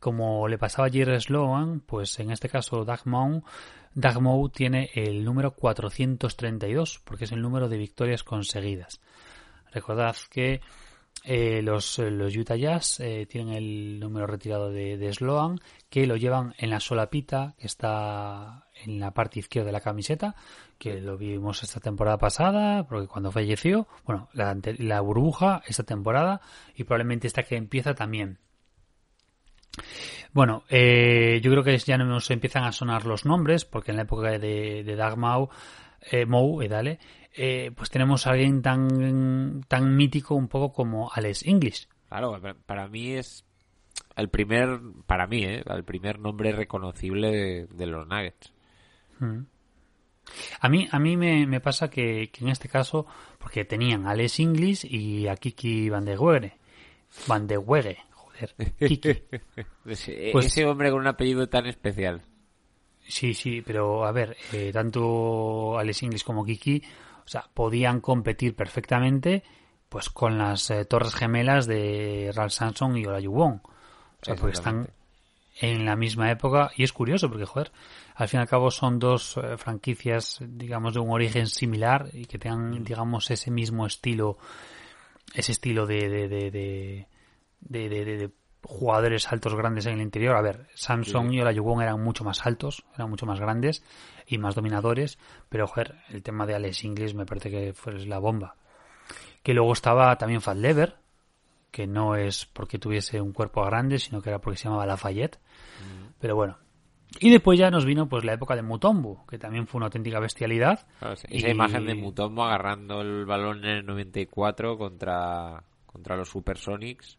como 0.00 0.46
le 0.48 0.58
pasaba 0.58 0.88
a 0.88 0.90
Jerry 0.90 1.20
Sloan, 1.20 1.80
pues 1.80 2.18
en 2.20 2.30
este 2.30 2.48
caso 2.48 2.84
Doug 2.84 3.00
Moe, 3.06 4.50
tiene 4.50 4.90
el 4.94 5.24
número 5.24 5.54
432, 5.54 7.00
porque 7.04 7.24
es 7.24 7.32
el 7.32 7.42
número 7.42 7.68
de 7.68 7.78
victorias 7.78 8.22
conseguidas. 8.22 9.00
Recordad 9.72 10.16
que 10.30 10.60
eh, 11.24 11.62
los, 11.62 11.98
eh, 11.98 12.10
los 12.10 12.36
Utah 12.36 12.56
Jazz 12.56 13.00
eh, 13.00 13.26
tienen 13.26 13.54
el 13.54 14.00
número 14.00 14.26
retirado 14.26 14.70
de, 14.70 15.12
Sloan, 15.12 15.60
que 15.90 16.06
lo 16.06 16.16
llevan 16.16 16.54
en 16.58 16.70
la 16.70 16.80
solapita, 16.80 17.54
que 17.58 17.66
está 17.66 18.66
en 18.84 19.00
la 19.00 19.12
parte 19.12 19.40
izquierda 19.40 19.66
de 19.66 19.72
la 19.72 19.80
camiseta, 19.80 20.34
que 20.78 21.00
lo 21.00 21.18
vimos 21.18 21.62
esta 21.62 21.80
temporada 21.80 22.18
pasada, 22.18 22.86
porque 22.86 23.08
cuando 23.08 23.32
falleció, 23.32 23.88
bueno, 24.04 24.28
la, 24.32 24.56
la 24.78 25.00
burbuja 25.00 25.62
esta 25.66 25.82
temporada 25.82 26.40
y 26.74 26.84
probablemente 26.84 27.26
esta 27.26 27.42
que 27.42 27.56
empieza 27.56 27.94
también. 27.94 28.38
Bueno, 30.32 30.64
yo 30.68 31.50
creo 31.50 31.62
que 31.62 31.76
ya 31.78 31.96
nos 31.98 32.30
empiezan 32.30 32.64
a 32.64 32.72
sonar 32.72 33.06
los 33.06 33.24
nombres, 33.24 33.64
porque 33.64 33.90
en 33.90 33.96
la 33.96 34.02
época 34.02 34.30
de, 34.38 34.84
de 34.84 34.96
Doug 34.96 35.16
Mau, 35.16 35.48
dale, 36.68 36.98
eh, 37.38 37.70
pues 37.74 37.88
tenemos 37.90 38.26
a 38.26 38.30
alguien 38.32 38.60
tan, 38.62 39.62
tan 39.68 39.96
mítico 39.96 40.34
un 40.34 40.48
poco 40.48 40.72
como 40.72 41.10
Alex 41.12 41.44
English. 41.46 41.88
Claro, 42.08 42.40
pa- 42.40 42.54
para 42.54 42.88
mí 42.88 43.12
es 43.12 43.44
el 44.16 44.28
primer, 44.28 44.80
para 45.06 45.26
mí, 45.26 45.44
¿eh? 45.44 45.62
el 45.66 45.84
primer 45.84 46.18
nombre 46.18 46.52
reconocible 46.52 47.30
de, 47.30 47.66
de 47.68 47.86
los 47.86 48.06
Nuggets. 48.06 48.52
A 50.60 50.68
mí, 50.68 50.88
a 50.90 50.98
mí 50.98 51.16
me, 51.16 51.46
me 51.46 51.60
pasa 51.60 51.88
que, 51.88 52.30
que 52.30 52.44
en 52.44 52.50
este 52.50 52.68
caso, 52.68 53.06
porque 53.38 53.64
tenían 53.64 54.06
a 54.06 54.10
Alex 54.10 54.40
English 54.40 54.84
y 54.84 55.26
a 55.26 55.36
Kiki 55.36 55.88
Van 55.88 56.04
de 56.04 56.18
Wegre. 56.18 56.58
Van 57.26 57.46
de 57.46 57.56
Wegre, 57.56 57.98
joder, 58.12 58.54
Kiki. 58.78 59.08
Ese, 59.86 60.30
Pues- 60.32 60.46
ese 60.46 60.66
hombre 60.66 60.90
con 60.90 61.00
un 61.00 61.06
apellido 61.06 61.48
tan 61.48 61.66
especial. 61.66 62.22
Sí, 63.06 63.32
sí, 63.32 63.62
pero 63.62 64.04
a 64.04 64.12
ver, 64.12 64.36
eh, 64.52 64.70
tanto 64.70 65.78
Alex 65.78 66.02
English 66.02 66.24
como 66.24 66.44
Kiki, 66.44 66.82
o 67.28 67.30
sea, 67.30 67.44
podían 67.52 68.00
competir 68.00 68.56
perfectamente 68.56 69.42
pues 69.90 70.08
con 70.08 70.38
las 70.38 70.70
eh, 70.70 70.86
torres 70.86 71.14
gemelas 71.14 71.66
de 71.66 72.32
Ralph 72.34 72.52
Samson 72.52 72.96
y 72.96 73.04
Olajuwon. 73.04 73.60
O 73.62 73.70
sea, 74.22 74.34
porque 74.40 74.54
están 74.54 74.88
en 75.60 75.84
la 75.84 75.94
misma 75.94 76.30
época 76.30 76.70
y 76.74 76.84
es 76.84 76.92
curioso 76.94 77.28
porque, 77.28 77.44
joder, 77.44 77.70
al 78.14 78.28
fin 78.28 78.38
y 78.38 78.42
al 78.42 78.48
cabo 78.48 78.70
son 78.70 78.98
dos 78.98 79.36
eh, 79.36 79.58
franquicias, 79.58 80.38
digamos, 80.40 80.94
de 80.94 81.00
un 81.00 81.10
origen 81.10 81.46
similar 81.48 82.08
y 82.14 82.24
que 82.24 82.38
tengan, 82.38 82.82
digamos, 82.82 83.30
ese 83.30 83.50
mismo 83.50 83.84
estilo, 83.86 84.38
ese 85.34 85.52
estilo 85.52 85.84
de, 85.86 86.08
de, 86.08 86.28
de, 86.28 86.50
de, 86.50 87.06
de- 87.60 87.88
de- 87.90 88.04
de- 88.04 88.16
de 88.16 88.30
jugadores 88.62 89.30
altos 89.32 89.54
grandes 89.54 89.84
en 89.86 89.94
el 89.94 90.00
interior. 90.00 90.34
A 90.36 90.42
ver, 90.42 90.66
Samsung 90.74 91.32
y 91.34 91.40
Olajuwon 91.40 91.82
eran 91.82 92.02
mucho 92.02 92.24
más 92.24 92.46
altos, 92.46 92.84
eran 92.94 93.10
mucho 93.10 93.26
más 93.26 93.38
grandes 93.38 93.82
y 94.28 94.38
más 94.38 94.54
dominadores, 94.54 95.18
pero, 95.48 95.66
joder, 95.66 95.96
el 96.10 96.22
tema 96.22 96.46
de 96.46 96.54
Alex 96.54 96.84
Inglis 96.84 97.14
me 97.14 97.26
parece 97.26 97.50
que 97.50 97.72
fue 97.72 97.94
la 98.06 98.18
bomba. 98.18 98.56
Que 99.42 99.54
luego 99.54 99.72
estaba 99.72 100.16
también 100.18 100.40
Fat 100.42 100.56
Lever, 100.56 100.96
que 101.70 101.86
no 101.86 102.14
es 102.16 102.46
porque 102.46 102.78
tuviese 102.78 103.20
un 103.20 103.32
cuerpo 103.32 103.64
grande, 103.64 103.98
sino 103.98 104.20
que 104.20 104.28
era 104.30 104.38
porque 104.40 104.58
se 104.58 104.64
llamaba 104.64 104.86
Lafayette. 104.86 105.38
Pero 106.20 106.34
bueno. 106.36 106.58
Y 107.20 107.30
después 107.30 107.58
ya 107.58 107.70
nos 107.70 107.86
vino 107.86 108.06
pues 108.06 108.22
la 108.24 108.34
época 108.34 108.54
de 108.54 108.60
Mutombo, 108.62 109.24
que 109.26 109.38
también 109.38 109.66
fue 109.66 109.78
una 109.78 109.86
auténtica 109.86 110.20
bestialidad. 110.20 110.86
Claro, 110.98 111.16
sí. 111.16 111.26
Esa 111.30 111.48
Y- 111.48 111.52
imagen 111.52 111.86
de 111.86 111.94
Mutombo 111.94 112.44
agarrando 112.44 113.00
el 113.00 113.24
balón 113.24 113.64
en 113.64 113.70
el 113.78 113.86
94 113.86 114.76
contra, 114.76 115.62
contra 115.86 116.16
los 116.16 116.28
Supersonics, 116.28 117.16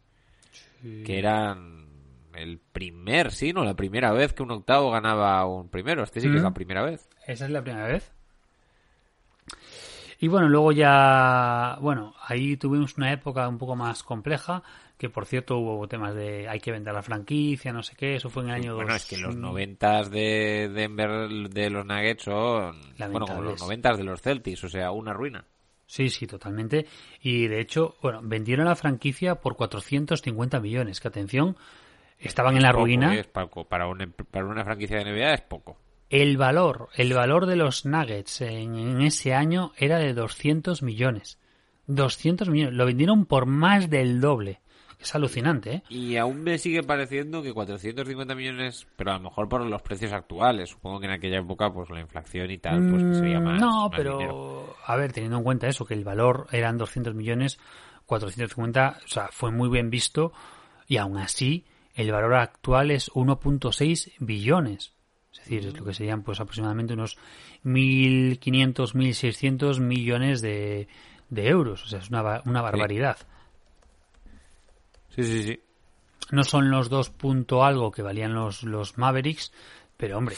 que 0.82 1.18
eran 1.18 1.89
el 2.34 2.58
primer, 2.58 3.32
sí, 3.32 3.52
no, 3.52 3.64
la 3.64 3.74
primera 3.74 4.12
vez 4.12 4.32
que 4.32 4.42
un 4.42 4.50
octavo 4.50 4.90
ganaba 4.90 5.44
un 5.46 5.68
primero. 5.68 6.02
Este 6.02 6.20
sí 6.20 6.28
que 6.30 6.36
es 6.36 6.42
Mm. 6.42 6.46
la 6.46 6.54
primera 6.54 6.82
vez. 6.82 7.08
Esa 7.26 7.44
es 7.46 7.50
la 7.50 7.62
primera 7.62 7.86
vez. 7.86 8.12
Y 10.22 10.28
bueno, 10.28 10.48
luego 10.50 10.70
ya, 10.72 11.78
bueno, 11.80 12.14
ahí 12.26 12.56
tuvimos 12.58 12.96
una 12.98 13.10
época 13.12 13.48
un 13.48 13.56
poco 13.56 13.74
más 13.74 14.02
compleja, 14.02 14.62
que 14.98 15.08
por 15.08 15.24
cierto 15.24 15.56
hubo 15.56 15.88
temas 15.88 16.14
de 16.14 16.46
hay 16.46 16.60
que 16.60 16.72
vender 16.72 16.92
la 16.92 17.02
franquicia, 17.02 17.72
no 17.72 17.82
sé 17.82 17.94
qué, 17.96 18.16
eso 18.16 18.28
fue 18.28 18.42
en 18.42 18.50
el 18.50 18.54
año 18.56 18.74
Bueno, 18.74 18.92
dos- 18.92 19.02
es 19.02 19.08
que 19.08 19.16
los 19.16 19.34
noventas 19.34 20.10
de 20.10 20.68
Denver 20.74 21.30
de 21.48 21.70
los 21.70 21.86
Nuggets 21.86 22.24
son, 22.24 22.76
bueno, 22.98 23.26
como 23.26 23.40
los 23.40 23.60
noventas 23.62 23.96
de 23.96 24.04
los 24.04 24.20
Celtics, 24.20 24.62
o 24.64 24.68
sea, 24.68 24.90
una 24.90 25.14
ruina. 25.14 25.46
Sí, 25.86 26.10
sí, 26.10 26.26
totalmente. 26.26 26.86
Y 27.22 27.48
de 27.48 27.58
hecho, 27.60 27.96
bueno, 28.02 28.20
vendieron 28.22 28.66
la 28.66 28.76
franquicia 28.76 29.36
por 29.36 29.56
450 29.56 30.60
millones, 30.60 31.00
que 31.00 31.08
atención, 31.08 31.56
estaban 32.20 32.56
en 32.56 32.62
la 32.62 32.72
Poco, 32.72 32.84
ruina. 32.84 33.14
Es 33.14 33.26
poco. 33.26 33.64
Para, 33.64 33.86
una, 33.88 34.06
para 34.30 34.46
una 34.46 34.64
franquicia 34.64 34.98
de 34.98 35.04
NBA 35.12 35.34
es 35.34 35.40
poco. 35.42 35.78
El 36.08 36.36
valor, 36.36 36.88
el 36.96 37.12
valor 37.14 37.46
de 37.46 37.56
los 37.56 37.86
Nuggets 37.86 38.40
en, 38.40 38.74
en 38.76 39.00
ese 39.02 39.32
año 39.34 39.72
era 39.76 39.98
de 39.98 40.12
200 40.12 40.82
millones. 40.82 41.38
200 41.86 42.48
millones. 42.48 42.74
Lo 42.74 42.86
vendieron 42.86 43.26
por 43.26 43.46
más 43.46 43.90
del 43.90 44.20
doble. 44.20 44.60
Es 45.00 45.14
alucinante, 45.14 45.72
¿eh? 45.76 45.82
Y 45.88 46.16
aún 46.18 46.42
me 46.42 46.58
sigue 46.58 46.82
pareciendo 46.82 47.42
que 47.42 47.54
450 47.54 48.34
millones, 48.34 48.86
pero 48.96 49.12
a 49.12 49.14
lo 49.14 49.20
mejor 49.20 49.48
por 49.48 49.64
los 49.64 49.80
precios 49.80 50.12
actuales. 50.12 50.68
Supongo 50.70 51.00
que 51.00 51.06
en 51.06 51.12
aquella 51.12 51.38
época, 51.38 51.72
pues 51.72 51.88
la 51.88 52.00
inflación 52.00 52.50
y 52.50 52.58
tal, 52.58 52.86
pues 52.90 53.02
que 53.04 53.14
sería 53.14 53.40
Mm, 53.40 53.44
más. 53.44 53.60
No, 53.60 53.88
más 53.88 53.96
pero 53.96 54.18
dinero. 54.18 54.76
a 54.84 54.96
ver, 54.96 55.12
teniendo 55.12 55.38
en 55.38 55.44
cuenta 55.44 55.68
eso, 55.68 55.86
que 55.86 55.94
el 55.94 56.04
valor 56.04 56.48
eran 56.52 56.76
200 56.76 57.14
millones, 57.14 57.58
450, 58.04 58.98
o 59.04 59.08
sea, 59.08 59.28
fue 59.32 59.50
muy 59.50 59.70
bien 59.70 59.88
visto 59.88 60.32
y 60.86 60.98
aún 60.98 61.16
así 61.16 61.64
el 62.00 62.12
valor 62.12 62.34
actual 62.34 62.90
es 62.90 63.10
1.6 63.12 64.12
billones. 64.18 64.94
Es 65.32 65.38
decir, 65.38 65.66
es 65.66 65.78
lo 65.78 65.84
que 65.84 65.94
serían 65.94 66.22
pues 66.22 66.40
aproximadamente 66.40 66.94
unos 66.94 67.18
1.500, 67.64 68.94
1.600 68.94 69.80
millones 69.80 70.40
de, 70.40 70.88
de 71.28 71.48
euros. 71.48 71.84
O 71.84 71.86
sea, 71.86 71.98
es 71.98 72.08
una, 72.08 72.42
una 72.46 72.62
barbaridad. 72.62 73.18
Sí, 75.10 75.22
sí, 75.22 75.42
sí. 75.42 75.60
No 76.30 76.44
son 76.44 76.70
los 76.70 76.88
dos 76.88 77.10
punto 77.10 77.64
algo 77.64 77.90
que 77.90 78.02
valían 78.02 78.34
los, 78.34 78.62
los 78.62 78.96
Mavericks, 78.96 79.52
pero 79.96 80.18
hombre. 80.18 80.36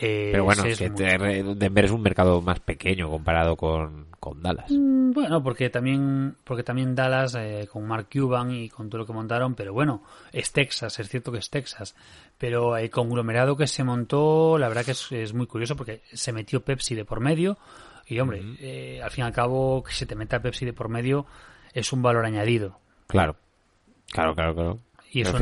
Eh, 0.00 0.30
Pero 0.32 0.44
bueno, 0.44 0.64
es 0.64 0.78
que 0.78 0.90
Denver 0.90 1.84
es 1.84 1.90
un 1.90 2.02
mercado 2.02 2.40
más 2.40 2.60
pequeño 2.60 3.10
comparado 3.10 3.56
con, 3.56 4.06
con 4.18 4.42
Dallas. 4.42 4.70
Mm, 4.70 5.12
Bueno, 5.12 5.42
porque 5.42 5.70
también, 5.70 6.36
porque 6.44 6.62
también 6.62 6.94
Dallas 6.94 7.34
eh, 7.34 7.68
con 7.70 7.86
Mark 7.86 8.08
Cuban 8.12 8.50
y 8.50 8.68
con 8.68 8.88
todo 8.88 9.00
lo 9.00 9.06
que 9.06 9.12
montaron, 9.12 9.54
pero 9.54 9.72
bueno, 9.72 10.02
es 10.32 10.52
Texas, 10.52 10.98
es 10.98 11.08
cierto 11.08 11.32
que 11.32 11.38
es 11.38 11.50
Texas, 11.50 11.94
pero 12.38 12.76
el 12.76 12.90
conglomerado 12.90 13.56
que 13.56 13.66
se 13.66 13.84
montó, 13.84 14.56
la 14.58 14.68
verdad 14.68 14.84
que 14.84 14.92
es, 14.92 15.12
es 15.12 15.34
muy 15.34 15.46
curioso 15.46 15.76
porque 15.76 16.02
se 16.12 16.32
metió 16.32 16.62
Pepsi 16.62 16.94
de 16.94 17.04
por 17.04 17.20
medio 17.20 17.58
y 18.06 18.18
hombre, 18.18 18.42
eh, 18.60 19.00
al 19.02 19.10
fin 19.10 19.24
y 19.24 19.26
al 19.26 19.32
cabo 19.32 19.82
que 19.84 19.92
se 19.92 20.06
te 20.06 20.16
meta 20.16 20.40
Pepsi 20.40 20.64
de 20.64 20.72
por 20.72 20.88
medio 20.88 21.26
es 21.72 21.92
un 21.92 22.02
valor 22.02 22.24
añadido. 22.24 22.78
Claro. 23.06 23.36
Claro, 24.10 24.34
claro, 24.34 24.54
claro. 24.54 24.78
Y 25.12 25.22
eso 25.22 25.36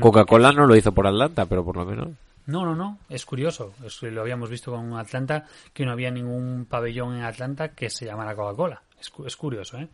Coca-Cola 0.00 0.52
no 0.52 0.66
lo 0.66 0.76
hizo 0.76 0.92
por 0.92 1.06
Atlanta, 1.06 1.46
pero 1.46 1.64
por 1.64 1.76
lo 1.76 1.84
menos. 1.84 2.08
No, 2.50 2.64
no, 2.64 2.74
no, 2.74 2.98
es 3.08 3.24
curioso. 3.24 3.74
Es, 3.84 4.02
lo 4.02 4.20
habíamos 4.20 4.50
visto 4.50 4.72
con 4.72 4.92
Atlanta, 4.94 5.46
que 5.72 5.84
no 5.84 5.92
había 5.92 6.10
ningún 6.10 6.66
pabellón 6.66 7.16
en 7.16 7.22
Atlanta 7.22 7.68
que 7.74 7.88
se 7.90 8.06
llamara 8.06 8.34
Coca-Cola. 8.34 8.82
Es, 8.98 9.12
es 9.24 9.36
curioso, 9.36 9.78
¿eh? 9.78 9.88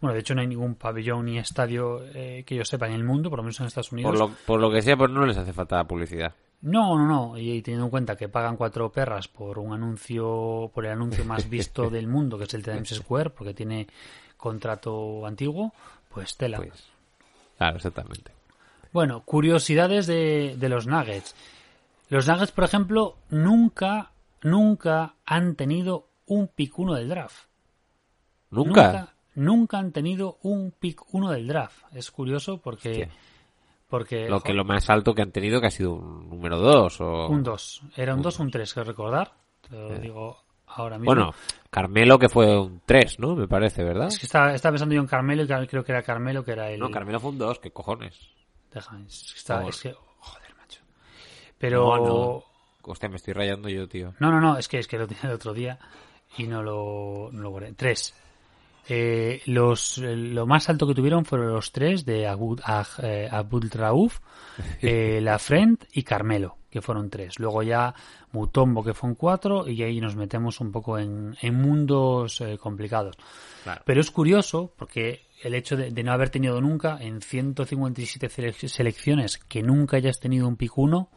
Bueno, 0.00 0.14
de 0.14 0.20
hecho 0.20 0.34
no 0.34 0.40
hay 0.40 0.46
ningún 0.46 0.74
pabellón 0.74 1.26
ni 1.26 1.38
estadio 1.38 2.02
eh, 2.14 2.42
que 2.46 2.56
yo 2.56 2.64
sepa 2.64 2.86
en 2.86 2.94
el 2.94 3.04
mundo, 3.04 3.28
por 3.28 3.38
lo 3.38 3.42
menos 3.42 3.60
en 3.60 3.66
Estados 3.66 3.92
Unidos. 3.92 4.10
Por 4.10 4.18
lo, 4.18 4.34
por 4.46 4.60
lo 4.60 4.70
que 4.70 4.82
sea, 4.82 4.96
pues 4.96 5.10
no 5.10 5.26
les 5.26 5.36
hace 5.36 5.52
falta 5.52 5.84
publicidad. 5.84 6.34
No, 6.62 6.98
no, 6.98 7.06
no. 7.06 7.38
Y, 7.38 7.52
y 7.52 7.62
teniendo 7.62 7.86
en 7.86 7.90
cuenta 7.90 8.16
que 8.16 8.28
pagan 8.28 8.56
cuatro 8.56 8.90
perras 8.90 9.28
por 9.28 9.58
un 9.58 9.72
anuncio, 9.72 10.70
por 10.74 10.86
el 10.86 10.92
anuncio 10.92 11.24
más 11.24 11.48
visto 11.48 11.90
del 11.90 12.08
mundo, 12.08 12.38
que 12.38 12.44
es 12.44 12.54
el 12.54 12.62
Times 12.62 12.88
Square, 12.88 13.30
porque 13.30 13.54
tiene 13.54 13.86
contrato 14.36 15.24
antiguo, 15.26 15.72
pues 16.08 16.36
tela. 16.36 16.56
Pues. 16.56 16.90
Claro, 17.58 17.76
exactamente. 17.76 18.32
Bueno, 18.92 19.22
curiosidades 19.24 20.06
de, 20.06 20.56
de 20.58 20.68
los 20.68 20.86
Nuggets. 20.86 21.34
Los 22.10 22.28
Nuggets, 22.28 22.52
por 22.52 22.64
ejemplo, 22.64 23.16
nunca, 23.30 24.12
nunca 24.42 25.14
han 25.24 25.54
tenido 25.56 26.08
un 26.26 26.48
pick 26.48 26.78
1 26.78 26.94
del 26.94 27.08
draft. 27.08 27.46
¿Nunca? 28.50 28.82
Nunca, 28.92 29.14
nunca 29.36 29.78
han 29.78 29.92
tenido 29.92 30.38
un 30.42 30.72
pick 30.72 31.02
1 31.14 31.30
del 31.30 31.46
draft. 31.46 31.84
Es 31.94 32.10
curioso 32.10 32.58
porque... 32.58 32.90
Hostia. 32.90 33.08
porque 33.88 34.28
Lo 34.28 34.40
que 34.40 34.52
lo 34.54 34.64
más 34.64 34.90
alto 34.90 35.14
que 35.14 35.22
han 35.22 35.30
tenido 35.32 35.60
que 35.60 35.68
ha 35.68 35.70
sido 35.70 35.94
un 35.94 36.28
número 36.28 36.58
2 36.58 37.00
o... 37.00 37.28
Un 37.28 37.42
2. 37.42 37.82
Era 37.96 38.14
un 38.14 38.22
2 38.22 38.40
o 38.40 38.42
un 38.42 38.50
3, 38.50 38.74
que 38.74 38.84
recordar. 38.84 39.32
Te 39.68 39.76
lo 39.76 39.98
digo 39.98 40.36
ahora 40.66 40.98
mismo. 40.98 41.14
Bueno, 41.14 41.34
Carmelo 41.70 42.18
que 42.18 42.28
fue 42.28 42.58
un 42.58 42.82
3, 42.84 43.20
¿no? 43.20 43.36
Me 43.36 43.46
parece, 43.46 43.84
¿verdad? 43.84 44.08
Es 44.08 44.18
que 44.18 44.26
estaba, 44.26 44.52
estaba 44.52 44.72
pensando 44.72 44.94
yo 44.96 45.00
en 45.00 45.06
Carmelo 45.06 45.44
y 45.44 45.66
creo 45.68 45.84
que 45.84 45.92
era 45.92 46.02
Carmelo 46.02 46.44
que 46.44 46.52
era 46.52 46.70
el... 46.70 46.80
No, 46.80 46.90
Carmelo 46.90 47.20
fue 47.20 47.30
un 47.30 47.38
2, 47.38 47.60
¿qué 47.60 47.70
cojones? 47.70 48.18
Que, 48.72 48.80
está- 48.80 49.64
es 49.66 49.80
que-. 49.80 49.94
Pero... 51.60 51.96
No, 51.96 52.04
no. 52.06 52.44
Hostia, 52.82 53.08
me 53.08 53.16
estoy 53.16 53.34
rayando 53.34 53.68
yo, 53.68 53.86
tío. 53.86 54.14
No, 54.18 54.32
no, 54.32 54.40
no, 54.40 54.56
es 54.58 54.66
que, 54.66 54.78
es 54.78 54.88
que 54.88 54.98
lo 54.98 55.06
tenía 55.06 55.24
el 55.24 55.32
otro 55.32 55.52
día 55.54 55.78
y 56.38 56.48
no 56.48 56.62
lo, 56.62 57.28
no 57.30 57.42
lo 57.42 57.50
guardé. 57.50 57.72
Tres. 57.74 58.12
Eh, 58.88 59.42
los, 59.46 59.98
lo 59.98 60.46
más 60.46 60.68
alto 60.70 60.86
que 60.86 60.94
tuvieron 60.94 61.24
fueron 61.24 61.52
los 61.52 61.70
tres 61.70 62.04
de 62.04 62.26
Abud, 62.26 62.60
eh, 63.02 63.28
Abdul 63.30 63.70
Rauf, 63.70 64.18
eh, 64.82 65.20
La 65.22 65.38
Friend 65.38 65.78
y 65.92 66.02
Carmelo. 66.02 66.56
que 66.70 66.80
fueron 66.80 67.10
tres. 67.10 67.38
Luego 67.38 67.62
ya 67.62 67.94
Mutombo, 68.32 68.82
que 68.82 68.94
fueron 68.94 69.14
cuatro, 69.14 69.68
y 69.68 69.82
ahí 69.82 70.00
nos 70.00 70.16
metemos 70.16 70.60
un 70.60 70.72
poco 70.72 70.98
en, 70.98 71.36
en 71.42 71.54
mundos 71.54 72.40
eh, 72.40 72.56
complicados. 72.58 73.16
Claro. 73.62 73.82
Pero 73.84 74.00
es 74.00 74.10
curioso, 74.10 74.72
porque 74.76 75.26
el 75.42 75.54
hecho 75.54 75.76
de, 75.76 75.90
de 75.90 76.02
no 76.02 76.12
haber 76.12 76.30
tenido 76.30 76.60
nunca 76.60 76.96
en 77.00 77.20
157 77.20 78.28
selec- 78.28 78.68
selecciones 78.68 79.36
que 79.38 79.62
nunca 79.62 79.98
hayas 79.98 80.18
tenido 80.18 80.48
un 80.48 80.56
pick 80.56 80.76
1, 80.78 81.08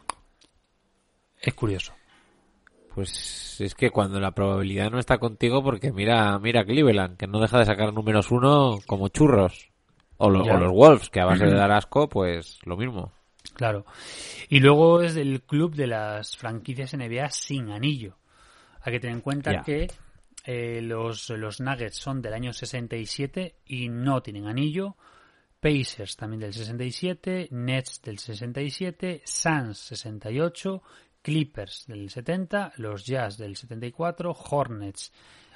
es 1.50 1.54
curioso. 1.54 1.92
Pues 2.94 3.60
es 3.60 3.74
que 3.74 3.90
cuando 3.90 4.20
la 4.20 4.30
probabilidad 4.32 4.90
no 4.90 4.98
está 4.98 5.18
contigo, 5.18 5.62
porque 5.64 5.92
mira, 5.92 6.38
mira 6.38 6.64
Cleveland, 6.64 7.16
que 7.16 7.26
no 7.26 7.40
deja 7.40 7.58
de 7.58 7.64
sacar 7.64 7.92
números 7.92 8.30
uno 8.30 8.78
como 8.86 9.08
churros. 9.08 9.70
O, 10.16 10.30
lo- 10.30 10.44
o 10.44 10.56
los 10.58 10.70
Wolves, 10.70 11.10
que 11.10 11.20
a 11.20 11.24
base 11.24 11.44
de 11.44 11.54
dar 11.54 11.72
asco, 11.72 12.08
pues 12.08 12.58
lo 12.64 12.76
mismo. 12.76 13.12
Claro. 13.54 13.84
Y 14.48 14.60
luego 14.60 15.02
es 15.02 15.14
del 15.14 15.42
club 15.42 15.74
de 15.74 15.88
las 15.88 16.36
franquicias 16.36 16.94
NBA 16.94 17.30
sin 17.30 17.70
anillo. 17.70 18.16
Hay 18.82 18.92
que 18.92 19.00
tener 19.00 19.16
en 19.16 19.22
cuenta 19.22 19.50
que 19.62 19.88
eh, 20.44 20.80
los, 20.80 21.30
los 21.30 21.60
Nuggets 21.60 21.96
son 21.96 22.22
del 22.22 22.32
año 22.34 22.52
67 22.52 23.56
y 23.66 23.88
no 23.88 24.22
tienen 24.22 24.46
anillo. 24.46 24.96
Pacers 25.58 26.16
también 26.16 26.40
del 26.40 26.52
67, 26.52 27.48
Nets 27.50 28.00
del 28.02 28.18
67, 28.18 29.22
Suns 29.24 29.78
68, 29.78 30.82
Clippers 31.24 31.86
del 31.88 32.10
70, 32.10 32.74
los 32.76 33.06
Jazz 33.06 33.38
del 33.38 33.56
74, 33.56 34.36
Hornets 34.50 35.10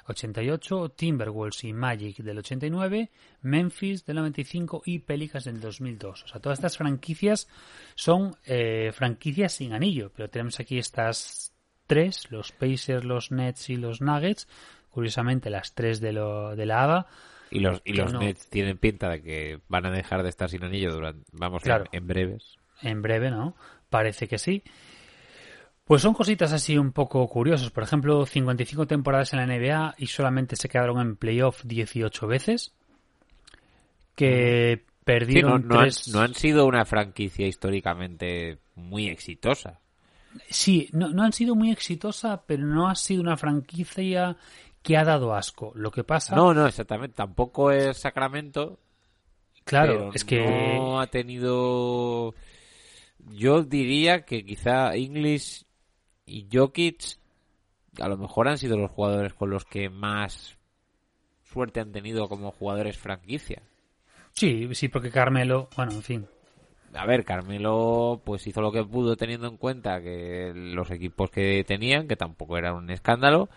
88, 0.07 0.89
Timberwolves 0.89 1.63
y 1.63 1.73
Magic 1.73 2.17
del 2.17 2.39
89, 2.39 3.11
Memphis 3.43 4.03
del 4.03 4.15
95 4.17 4.81
y 4.85 4.97
Pelicans 4.99 5.45
del 5.45 5.61
2002. 5.61 6.23
O 6.23 6.27
sea, 6.27 6.41
todas 6.41 6.57
estas 6.57 6.75
franquicias 6.77 7.47
son 7.93 8.35
eh, 8.45 8.91
franquicias 8.93 9.53
sin 9.53 9.73
anillo, 9.73 10.11
pero 10.15 10.27
tenemos 10.27 10.59
aquí 10.59 10.79
estas 10.79 11.53
tres, 11.85 12.31
los 12.31 12.51
Pacers, 12.51 13.03
los 13.05 13.31
Nets 13.31 13.69
y 13.69 13.75
los 13.75 14.01
Nuggets, 14.01 14.47
curiosamente 14.89 15.51
las 15.51 15.75
tres 15.75 15.99
de, 16.01 16.13
lo, 16.13 16.55
de 16.55 16.65
la 16.65 16.83
ABA, 16.83 17.07
Y 17.51 17.59
los, 17.59 17.79
y 17.85 17.93
los 17.93 18.11
no. 18.11 18.19
Nets 18.21 18.49
tienen 18.49 18.79
pinta 18.79 19.09
de 19.09 19.21
que 19.21 19.59
van 19.67 19.85
a 19.85 19.91
dejar 19.91 20.23
de 20.23 20.29
estar 20.29 20.49
sin 20.49 20.63
anillo 20.63 20.91
durante, 20.91 21.29
vamos, 21.33 21.61
Claro. 21.61 21.85
en, 21.91 21.99
en 22.01 22.07
breves. 22.07 22.57
en 22.81 23.03
breve, 23.03 23.29
¿no? 23.29 23.55
Parece 23.91 24.27
que 24.27 24.39
sí. 24.39 24.63
Pues 25.89 26.03
son 26.03 26.13
cositas 26.13 26.53
así 26.53 26.77
un 26.77 26.91
poco 26.91 27.27
curiosas. 27.27 27.71
Por 27.71 27.81
ejemplo, 27.81 28.23
55 28.23 28.85
temporadas 28.85 29.33
en 29.33 29.39
la 29.39 29.47
NBA 29.47 29.95
y 29.97 30.05
solamente 30.05 30.55
se 30.55 30.69
quedaron 30.69 31.01
en 31.01 31.15
playoff 31.15 31.63
18 31.63 32.27
veces. 32.27 32.75
Que 34.13 34.83
Sí, 34.85 34.93
perdieron 35.03 35.67
no, 35.67 35.73
no 35.73 35.79
han, 35.79 35.85
tres... 35.85 36.07
no 36.09 36.19
han 36.19 36.35
sido 36.35 36.67
una 36.67 36.85
franquicia 36.85 37.47
históricamente 37.47 38.59
muy 38.75 39.07
exitosa. 39.07 39.79
Sí, 40.47 40.89
no, 40.93 41.09
no 41.09 41.23
han 41.23 41.33
sido 41.33 41.55
muy 41.55 41.71
exitosa, 41.71 42.43
pero 42.45 42.67
no 42.67 42.87
ha 42.87 42.93
sido 42.93 43.23
una 43.23 43.35
franquicia 43.35 44.37
que 44.83 44.95
ha 44.95 45.03
dado 45.03 45.33
asco. 45.33 45.71
Lo 45.73 45.89
que 45.89 46.03
pasa... 46.03 46.35
No, 46.35 46.53
no, 46.53 46.67
exactamente. 46.67 47.15
Tampoco 47.15 47.71
es 47.71 47.97
Sacramento. 47.97 48.77
claro, 49.63 49.93
pero 49.93 50.13
es 50.13 50.23
que... 50.23 50.45
no 50.45 51.01
ha 51.01 51.07
tenido. 51.07 52.35
Yo 53.31 53.63
diría 53.63 54.23
que 54.23 54.45
quizá 54.45 54.93
English 54.95 55.65
y 56.29 56.47
Jokic 56.51 57.17
a 57.99 58.07
lo 58.07 58.17
mejor 58.17 58.47
han 58.47 58.57
sido 58.57 58.77
los 58.77 58.91
jugadores 58.91 59.33
con 59.33 59.49
los 59.49 59.65
que 59.65 59.89
más 59.89 60.57
suerte 61.43 61.79
han 61.79 61.91
tenido 61.91 62.29
como 62.29 62.51
jugadores 62.51 62.97
franquicia. 62.97 63.61
Sí, 64.33 64.69
sí, 64.73 64.87
porque 64.87 65.09
Carmelo... 65.09 65.69
Bueno, 65.75 65.93
en 65.93 66.03
fin. 66.03 66.27
A 66.93 67.05
ver, 67.05 67.23
Carmelo 67.23 68.21
pues 68.23 68.45
hizo 68.47 68.61
lo 68.61 68.71
que 68.71 68.83
pudo 68.83 69.15
teniendo 69.15 69.47
en 69.47 69.57
cuenta 69.57 70.01
que 70.01 70.51
los 70.55 70.89
equipos 70.91 71.29
que 71.29 71.63
tenían, 71.65 72.07
que 72.07 72.15
tampoco 72.15 72.57
era 72.57 72.73
un 72.73 72.89
escándalo, 72.89 73.49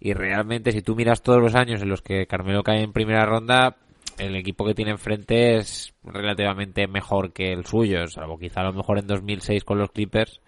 y 0.00 0.12
realmente 0.12 0.72
si 0.72 0.82
tú 0.82 0.96
miras 0.96 1.22
todos 1.22 1.40
los 1.40 1.54
años 1.54 1.82
en 1.82 1.88
los 1.88 2.02
que 2.02 2.26
Carmelo 2.26 2.62
cae 2.62 2.82
en 2.82 2.92
primera 2.92 3.26
ronda, 3.26 3.76
el 4.18 4.36
equipo 4.36 4.64
que 4.64 4.74
tiene 4.74 4.92
enfrente 4.92 5.56
es 5.56 5.94
relativamente 6.02 6.86
mejor 6.86 7.32
que 7.32 7.52
el 7.52 7.64
suyo, 7.64 8.06
salvo 8.08 8.38
quizá 8.38 8.60
a 8.60 8.64
lo 8.64 8.72
mejor 8.72 8.98
en 8.98 9.06
2006 9.06 9.64
con 9.64 9.78
los 9.78 9.90
Clippers, 9.90 10.40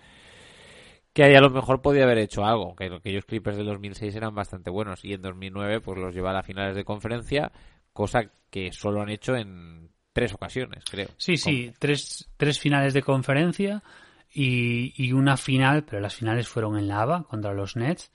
que 1.16 1.24
ahí 1.24 1.34
a 1.34 1.40
lo 1.40 1.48
mejor 1.48 1.80
podía 1.80 2.04
haber 2.04 2.18
hecho 2.18 2.44
algo, 2.44 2.76
que 2.76 2.92
aquellos 2.94 3.24
Clippers 3.24 3.56
del 3.56 3.64
2006 3.64 4.14
eran 4.16 4.34
bastante 4.34 4.68
buenos 4.68 5.02
y 5.02 5.14
en 5.14 5.22
2009 5.22 5.80
pues 5.80 5.98
los 5.98 6.14
lleva 6.14 6.28
a 6.28 6.34
las 6.34 6.44
finales 6.44 6.76
de 6.76 6.84
conferencia, 6.84 7.52
cosa 7.94 8.30
que 8.50 8.70
solo 8.70 9.00
han 9.00 9.08
hecho 9.08 9.34
en 9.34 9.88
tres 10.12 10.34
ocasiones, 10.34 10.84
creo. 10.84 11.08
Sí, 11.16 11.38
sí, 11.38 11.72
tres, 11.78 12.28
tres 12.36 12.60
finales 12.60 12.92
de 12.92 13.00
conferencia 13.00 13.82
y, 14.30 14.92
y 15.02 15.12
una 15.12 15.38
final, 15.38 15.84
pero 15.84 16.02
las 16.02 16.14
finales 16.14 16.48
fueron 16.48 16.76
en 16.76 16.86
la 16.86 17.00
ABA 17.00 17.22
contra 17.22 17.54
los 17.54 17.76
Nets. 17.76 18.12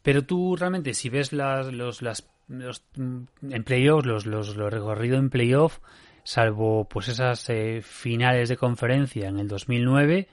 Pero 0.00 0.24
tú 0.24 0.56
realmente, 0.56 0.94
si 0.94 1.10
ves 1.10 1.34
las, 1.34 1.70
los, 1.70 2.00
las, 2.00 2.26
los, 2.48 2.82
mm, 2.96 3.24
en 3.50 3.62
playoffs, 3.62 4.06
los, 4.06 4.24
los, 4.24 4.56
lo 4.56 4.70
recorrido 4.70 5.18
en 5.18 5.28
playoff, 5.28 5.80
salvo 6.24 6.88
pues 6.88 7.08
esas 7.08 7.46
eh, 7.50 7.82
finales 7.82 8.48
de 8.48 8.56
conferencia 8.56 9.28
en 9.28 9.38
el 9.38 9.48
2009, 9.48 10.28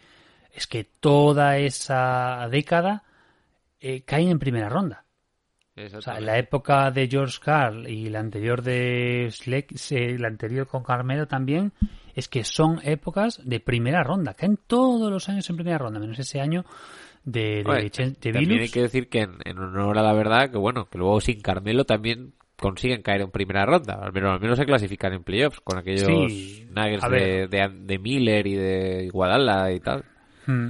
es 0.54 0.68
que 0.68 0.84
toda 0.84 1.58
esa 1.58 2.48
década 2.50 3.04
eh, 3.80 4.02
caen 4.02 4.30
en 4.30 4.40
primera 4.40 4.70
ronda. 4.70 5.06
O 5.96 6.02
sea, 6.02 6.20
en 6.20 6.28
la 6.28 6.38
época 6.38 6.92
de 6.92 7.08
George 7.08 7.40
Carl 7.44 7.90
y 7.90 8.08
la 8.08 8.20
anterior 8.20 8.62
de 8.62 9.28
Schleck, 9.32 9.74
la 10.20 10.28
anterior 10.28 10.68
con 10.68 10.84
Carmelo 10.84 11.28
también, 11.28 11.74
es 12.14 12.28
que 12.28 12.44
son 12.44 12.80
épocas 12.84 13.42
de 13.44 13.60
primera 13.60 14.04
ronda. 14.04 14.36
Caen 14.36 14.60
todos 14.68 15.12
los 15.12 15.28
años 15.30 15.50
en 15.50 15.56
primera 15.56 15.80
ronda, 15.80 16.00
menos 16.00 16.20
ese 16.20 16.40
año 16.40 16.64
de, 17.24 17.64
de, 17.64 17.72
Oye, 17.72 17.90
de 17.90 18.32
también 18.32 18.62
hay 18.62 18.70
que 18.70 18.84
decir 18.84 19.10
que 19.10 19.22
en, 19.22 19.38
en 19.46 19.58
honor 19.58 19.98
a 19.98 20.04
la 20.04 20.14
verdad, 20.14 20.52
que 20.52 20.58
bueno, 20.60 20.86
que 20.86 21.00
luego 21.00 21.20
sin 21.22 21.42
Carmelo 21.42 21.86
también 21.86 22.34
consiguen 22.56 23.02
caer 23.02 23.22
en 23.22 23.32
primera 23.32 23.66
ronda. 23.66 23.96
Al 23.96 24.14
menos, 24.14 24.32
al 24.32 24.40
menos 24.40 24.60
se 24.60 24.66
clasifican 24.66 25.14
en 25.14 25.24
playoffs 25.24 25.60
con 25.62 25.80
aquellos 25.80 26.04
Sí, 26.06 26.68
Nuggets 26.70 27.10
de, 27.10 27.70
de, 27.74 28.00
Miller 28.00 28.46
y 28.46 28.56
de 28.56 29.06
Iguadala 29.06 29.72
y 29.72 29.80
tal. 29.80 30.06
Mm. 30.46 30.70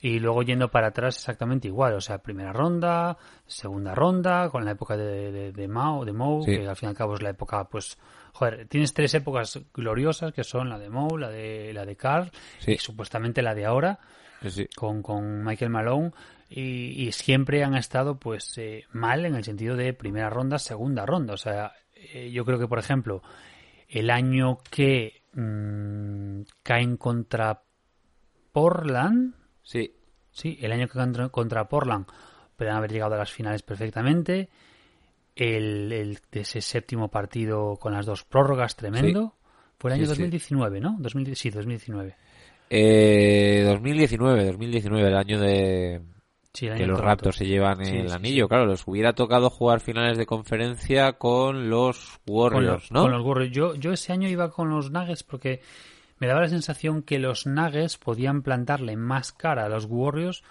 Y 0.00 0.18
luego 0.18 0.42
yendo 0.42 0.70
para 0.70 0.88
atrás 0.88 1.16
exactamente 1.16 1.68
igual, 1.68 1.94
o 1.94 2.00
sea, 2.00 2.18
primera 2.18 2.52
ronda, 2.52 3.16
segunda 3.46 3.94
ronda, 3.94 4.50
con 4.50 4.64
la 4.64 4.72
época 4.72 4.96
de, 4.98 5.32
de, 5.32 5.52
de 5.52 5.68
Mao, 5.68 6.04
de 6.04 6.12
Mou, 6.12 6.42
Sí. 6.44 6.58
que 6.58 6.68
al 6.68 6.76
fin 6.76 6.88
y 6.88 6.90
al 6.90 6.96
cabo 6.96 7.14
es 7.14 7.22
la 7.22 7.30
época, 7.30 7.64
pues, 7.64 7.96
joder, 8.34 8.66
tienes 8.68 8.92
tres 8.92 9.14
épocas 9.14 9.58
gloriosas 9.72 10.32
que 10.34 10.44
son 10.44 10.68
la 10.68 10.78
de 10.78 10.90
Mou, 10.90 11.16
la 11.16 11.30
de 11.30 11.72
la 11.72 11.86
de 11.86 11.96
Carl 11.96 12.30
Sí. 12.58 12.72
y 12.72 12.78
supuestamente 12.78 13.40
la 13.40 13.54
de 13.54 13.64
ahora, 13.64 13.98
Sí, 14.46 14.66
con, 14.76 15.00
con 15.02 15.42
Michael 15.42 15.70
Malone 15.70 16.10
y, 16.50 17.06
y 17.06 17.12
siempre 17.12 17.64
han 17.64 17.74
estado 17.74 18.18
pues 18.18 18.58
eh, 18.58 18.84
mal 18.92 19.24
en 19.24 19.34
el 19.36 19.44
sentido 19.44 19.74
de 19.74 19.94
primera 19.94 20.28
ronda, 20.28 20.58
segunda 20.58 21.06
ronda. 21.06 21.32
O 21.32 21.38
sea, 21.38 21.72
eh, 21.94 22.30
yo 22.30 22.44
creo 22.44 22.58
que 22.58 22.68
por 22.68 22.78
ejemplo 22.78 23.22
el 23.88 24.10
año 24.10 24.58
que 24.70 25.22
mm, 25.32 26.42
caen 26.62 26.98
contra 26.98 27.62
Portland, 28.54 29.34
Sí, 29.62 29.92
sí, 30.30 30.58
el 30.62 30.70
año 30.72 30.86
que 30.86 30.94
contra- 30.94 31.28
contra 31.28 31.68
Portland 31.68 32.06
pueden 32.56 32.74
haber 32.74 32.92
llegado 32.92 33.14
a 33.16 33.18
las 33.18 33.32
finales 33.32 33.62
perfectamente. 33.62 34.48
El, 35.36 35.90
el 35.92 36.18
de 36.30 36.40
ese 36.42 36.60
séptimo 36.60 37.08
partido 37.08 37.76
con 37.76 37.92
las 37.92 38.06
dos 38.06 38.22
prórrogas 38.24 38.76
tremendo. 38.76 39.34
Fue 39.78 39.90
el 39.90 39.94
año 39.96 40.02
Sí, 40.06 40.14
sí. 40.14 40.22
2019, 40.22 40.80
¿no? 40.80 40.96
2000, 41.00 41.34
sí, 41.34 41.50
2019. 41.50 42.14
Eh, 42.70 43.64
2019, 43.66 44.44
2019, 44.46 45.08
el 45.08 45.16
año 45.16 45.40
de 45.40 46.00
Sí, 46.52 46.66
el 46.66 46.72
año 46.72 46.78
que 46.78 46.82
de 46.84 46.88
los 46.88 46.96
Toronto. 46.98 47.10
Raptors 47.16 47.36
se 47.36 47.46
llevan 47.46 47.84
Sí, 47.84 47.96
el 47.96 48.08
sí, 48.10 48.14
anillo. 48.14 48.44
sí. 48.44 48.48
Claro, 48.48 48.66
les 48.66 48.86
hubiera 48.86 49.12
tocado 49.12 49.50
jugar 49.50 49.80
finales 49.80 50.16
de 50.16 50.26
conferencia 50.26 51.14
con 51.14 51.68
los 51.68 52.20
con 52.24 52.34
Warriors, 52.36 52.64
los, 52.84 52.92
¿no? 52.92 53.02
con 53.02 53.10
los 53.10 53.24
Warriors. 53.24 53.52
Yo, 53.52 53.74
yo 53.74 53.92
ese 53.92 54.12
año 54.12 54.28
iba 54.28 54.50
con 54.52 54.68
los 54.70 54.92
Nuggets 54.92 55.24
porque 55.24 55.60
me 56.18 56.26
daba 56.26 56.40
la 56.42 56.48
sensación 56.48 57.02
que 57.02 57.18
los 57.18 57.46
Nuggets 57.46 57.98
podían 57.98 58.42
plantarle 58.42 58.96
más 58.96 59.32
cara 59.32 59.64
a 59.64 59.68
los 59.68 59.86
Warriors 59.86 60.42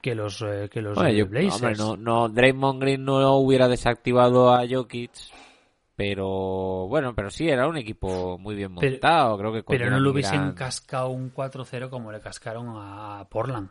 que 0.00 0.14
los, 0.14 0.40
eh, 0.42 0.68
que 0.72 0.80
los 0.80 0.96
eh, 1.02 1.14
yo- 1.16 1.26
Blazers. 1.26 1.54
hombre, 1.56 1.76
no, 1.76 1.96
no, 1.96 2.28
Draymond 2.28 2.80
Green 2.80 3.04
no 3.04 3.34
hubiera 3.36 3.68
desactivado 3.68 4.52
a 4.54 4.64
Jokic, 4.68 5.10
pero 5.94 6.86
bueno, 6.88 7.14
pero 7.14 7.30
sí, 7.30 7.48
era 7.50 7.68
un 7.68 7.76
equipo 7.76 8.38
muy 8.38 8.54
bien 8.54 8.74
Pero- 8.76 8.92
montado, 8.92 9.36
creo 9.38 9.52
que 9.52 9.62
Pero 9.64 9.90
no 9.90 10.00
lo 10.00 10.10
hubiesen 10.12 10.52
cascado 10.52 11.10
un 11.10 11.30
4-0 11.34 11.90
como 11.90 12.10
le 12.10 12.20
cascaron 12.20 12.68
a 12.76 13.26
Portland. 13.28 13.68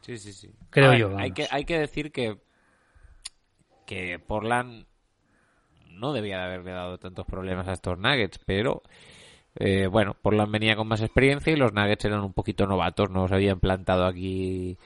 Sí, 0.00 0.16
sí, 0.18 0.32
sí. 0.32 0.50
Creo 0.70 0.90
ver, 0.90 0.98
yo, 0.98 1.16
Hay 1.16 1.30
que, 1.32 1.46
hay 1.50 1.64
que 1.64 1.78
decir 1.78 2.10
que, 2.10 2.38
que 3.86 4.18
Portland 4.18 4.86
no 5.90 6.12
debía 6.12 6.38
de 6.38 6.44
haberle 6.44 6.72
dado 6.72 6.98
tantos 6.98 7.26
problemas 7.26 7.68
a 7.68 7.74
estos 7.74 7.98
Nuggets, 7.98 8.40
pero 8.44 8.82
eh, 9.56 9.86
bueno, 9.88 10.14
Portland 10.20 10.52
venía 10.52 10.76
con 10.76 10.88
más 10.88 11.02
experiencia 11.02 11.52
y 11.52 11.56
los 11.56 11.72
Nuggets 11.72 12.04
eran 12.04 12.20
un 12.20 12.32
poquito 12.32 12.66
novatos, 12.66 13.10
no 13.10 13.26
se 13.26 13.34
habían 13.34 13.60
plantado 13.60 14.06
aquí 14.06 14.78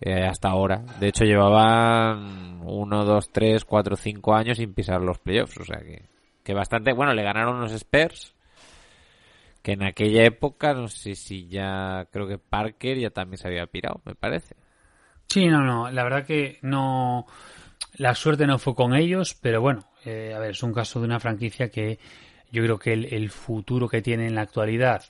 eh, 0.00 0.24
hasta 0.24 0.48
ahora. 0.48 0.84
De 1.00 1.08
hecho, 1.08 1.24
llevaban 1.24 2.60
uno, 2.64 3.04
dos, 3.04 3.30
tres, 3.30 3.64
cuatro, 3.64 3.96
cinco 3.96 4.34
años 4.34 4.58
sin 4.58 4.74
pisar 4.74 5.00
los 5.00 5.18
playoffs, 5.18 5.58
o 5.58 5.64
sea 5.64 5.78
que, 5.80 6.04
que 6.42 6.54
bastante, 6.54 6.92
bueno, 6.92 7.12
le 7.12 7.22
ganaron 7.22 7.60
los 7.60 7.72
Spurs, 7.72 8.34
Que 9.62 9.72
en 9.72 9.82
aquella 9.82 10.24
época, 10.24 10.74
no 10.74 10.88
sé 10.88 11.14
si 11.14 11.48
ya, 11.48 12.06
creo 12.12 12.28
que 12.28 12.38
Parker 12.38 12.98
ya 12.98 13.10
también 13.10 13.38
se 13.38 13.48
había 13.48 13.66
pirado, 13.66 14.00
me 14.04 14.14
parece. 14.14 14.54
Sí, 15.26 15.46
no, 15.46 15.62
no, 15.62 15.90
la 15.90 16.04
verdad 16.04 16.26
que 16.26 16.58
no, 16.62 17.26
la 17.94 18.14
suerte 18.14 18.46
no 18.46 18.58
fue 18.58 18.74
con 18.74 18.94
ellos, 18.94 19.34
pero 19.40 19.60
bueno, 19.60 19.86
eh, 20.04 20.32
a 20.34 20.38
ver, 20.38 20.50
es 20.50 20.62
un 20.62 20.72
caso 20.72 21.00
de 21.00 21.06
una 21.06 21.18
franquicia 21.18 21.70
que 21.70 21.98
yo 22.54 22.62
creo 22.62 22.78
que 22.78 22.92
el, 22.92 23.12
el 23.12 23.30
futuro 23.30 23.88
que 23.88 24.00
tiene 24.00 24.26
en 24.26 24.34
la 24.34 24.42
actualidad 24.42 25.04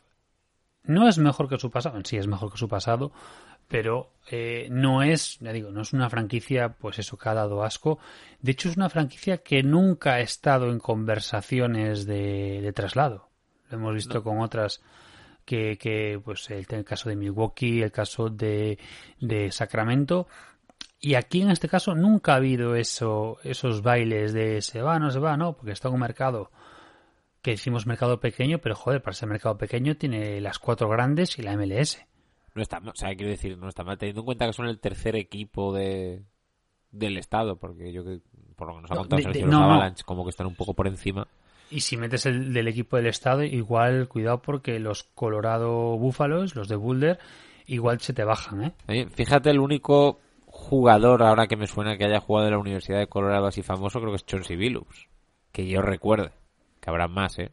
no 0.83 1.09
es 1.09 1.19
mejor 1.19 1.49
que 1.49 1.59
su 1.59 1.71
pasado, 1.71 2.01
sí 2.05 2.17
es 2.17 2.27
mejor 2.27 2.51
que 2.51 2.59
su 2.59 2.69
pasado, 2.69 3.13
pero 3.69 4.13
eh, 4.31 4.69
no 4.71 5.03
es, 5.03 5.39
ya 5.41 5.53
digo, 5.53 5.71
no 5.71 5.83
es 5.83 5.93
una 5.93 6.11
franquicia, 6.11 6.71
pues 6.71 6.99
eso, 6.99 7.17
que 7.17 7.29
ha 7.29 7.35
dado 7.35 7.63
asco. 7.63 7.99
De 8.41 8.53
hecho, 8.53 8.69
es 8.69 8.77
una 8.77 8.91
franquicia 8.91 9.39
que 9.39 9.63
nunca 9.63 10.15
ha 10.15 10.21
estado 10.21 10.71
en 10.71 10.79
conversaciones 10.79 12.07
de, 12.07 12.61
de 12.63 12.73
traslado. 12.73 13.29
Lo 13.71 13.79
hemos 13.79 13.95
visto 13.95 14.23
con 14.23 14.41
otras 14.41 14.83
que, 15.45 15.79
que, 15.79 16.21
pues, 16.23 16.51
el, 16.51 16.67
el 16.69 16.85
caso 16.85 17.09
de 17.09 17.17
Milwaukee, 17.17 17.83
el 17.83 17.93
caso 17.93 18.29
de, 18.29 18.79
de 19.21 19.51
Sacramento. 19.51 20.27
Y 21.01 21.15
aquí 21.15 21.43
en 21.43 21.51
este 21.51 21.69
caso 21.69 21.95
nunca 21.95 22.33
ha 22.33 22.37
habido 22.37 22.77
eso, 22.77 23.39
esos 23.45 23.83
bailes 23.83 24.33
de 24.33 24.63
se 24.63 24.81
va, 24.81 24.99
no 24.99 25.11
se 25.11 25.19
va, 25.19 25.37
no, 25.37 25.55
porque 25.55 25.73
está 25.73 25.89
en 25.89 25.95
un 25.95 26.01
mercado 26.01 26.51
que 27.45 27.53
decimos 27.53 27.87
mercado 27.87 28.19
pequeño, 28.19 28.59
pero 28.59 28.75
joder, 28.75 29.03
para 29.03 29.13
ese 29.13 29.27
mercado 29.27 29.57
pequeño 29.57 29.97
tiene 29.97 30.41
las 30.41 30.59
cuatro 30.59 30.89
grandes 30.89 31.39
y 31.39 31.43
la 31.43 31.53
MLS. 31.57 32.05
No 32.55 32.63
está 32.63 32.81
mal, 32.81 32.91
o 32.95 32.97
sea, 32.97 33.15
quiero 33.15 33.31
decir, 33.31 33.57
no 33.59 33.69
está 33.69 33.85
mal, 33.85 33.99
teniendo 33.99 34.23
en 34.23 34.25
cuenta 34.25 34.47
que 34.47 34.53
son 34.55 34.67
el 34.67 34.81
tercer 34.81 35.15
equipo 35.15 35.73
de 35.73 36.23
del 36.91 37.19
estado, 37.19 37.57
porque 37.57 37.93
yo 37.93 38.03
que 38.05 38.21
por 38.57 38.69
lo 38.69 38.77
que 38.77 38.83
nos 38.83 38.91
ha 38.91 38.95
No, 38.95 39.01
contado 39.01 39.17
de- 39.19 39.23
Sergio, 39.25 39.41
de- 39.43 39.47
los 39.47 39.53
no, 39.55 39.61
no. 39.61 39.73
Avalanche 39.75 40.05
como 40.05 40.25
que 40.25 40.31
están 40.31 40.47
un 40.47 40.55
poco 40.55 40.75
por 40.75 40.87
encima. 40.87 41.27
Y 41.71 41.81
si 41.81 41.97
metes 41.97 42.25
el 42.27 42.53
del 42.55 42.69
equipo 42.69 42.97
del 42.97 43.07
estado, 43.07 43.43
igual 43.43 44.07
cuidado 44.09 44.41
porque 44.41 44.79
los 44.79 45.03
Colorado 45.03 45.99
Búfalos, 45.99 46.55
los 46.55 46.69
de 46.69 46.77
Boulder, 46.77 47.19
igual 47.67 48.01
se 48.01 48.13
te 48.13 48.23
bajan, 48.25 48.63
¿eh? 48.65 48.73
Oye, 48.89 49.07
fíjate, 49.09 49.51
el 49.51 49.59
único 49.59 50.21
jugador 50.47 51.23
ahora 51.25 51.47
que 51.49 51.57
me 51.57 51.67
suena 51.67 51.99
que 51.99 52.05
haya 52.05 52.21
jugado 52.21 52.47
en 52.47 52.53
la 52.55 52.59
Universidad 52.61 52.99
de 53.01 53.09
Colorado 53.09 53.47
así 53.49 53.63
famoso 53.63 53.99
creo 53.99 54.13
que 54.13 54.17
es 54.17 54.27
Chauncey 54.27 54.57
Billups. 54.57 55.09
Que 55.53 55.67
yo 55.67 55.83
recuerde. 55.83 56.31
Que 56.85 56.91
habrá 56.91 57.09
más, 57.09 57.39
¿eh? 57.39 57.51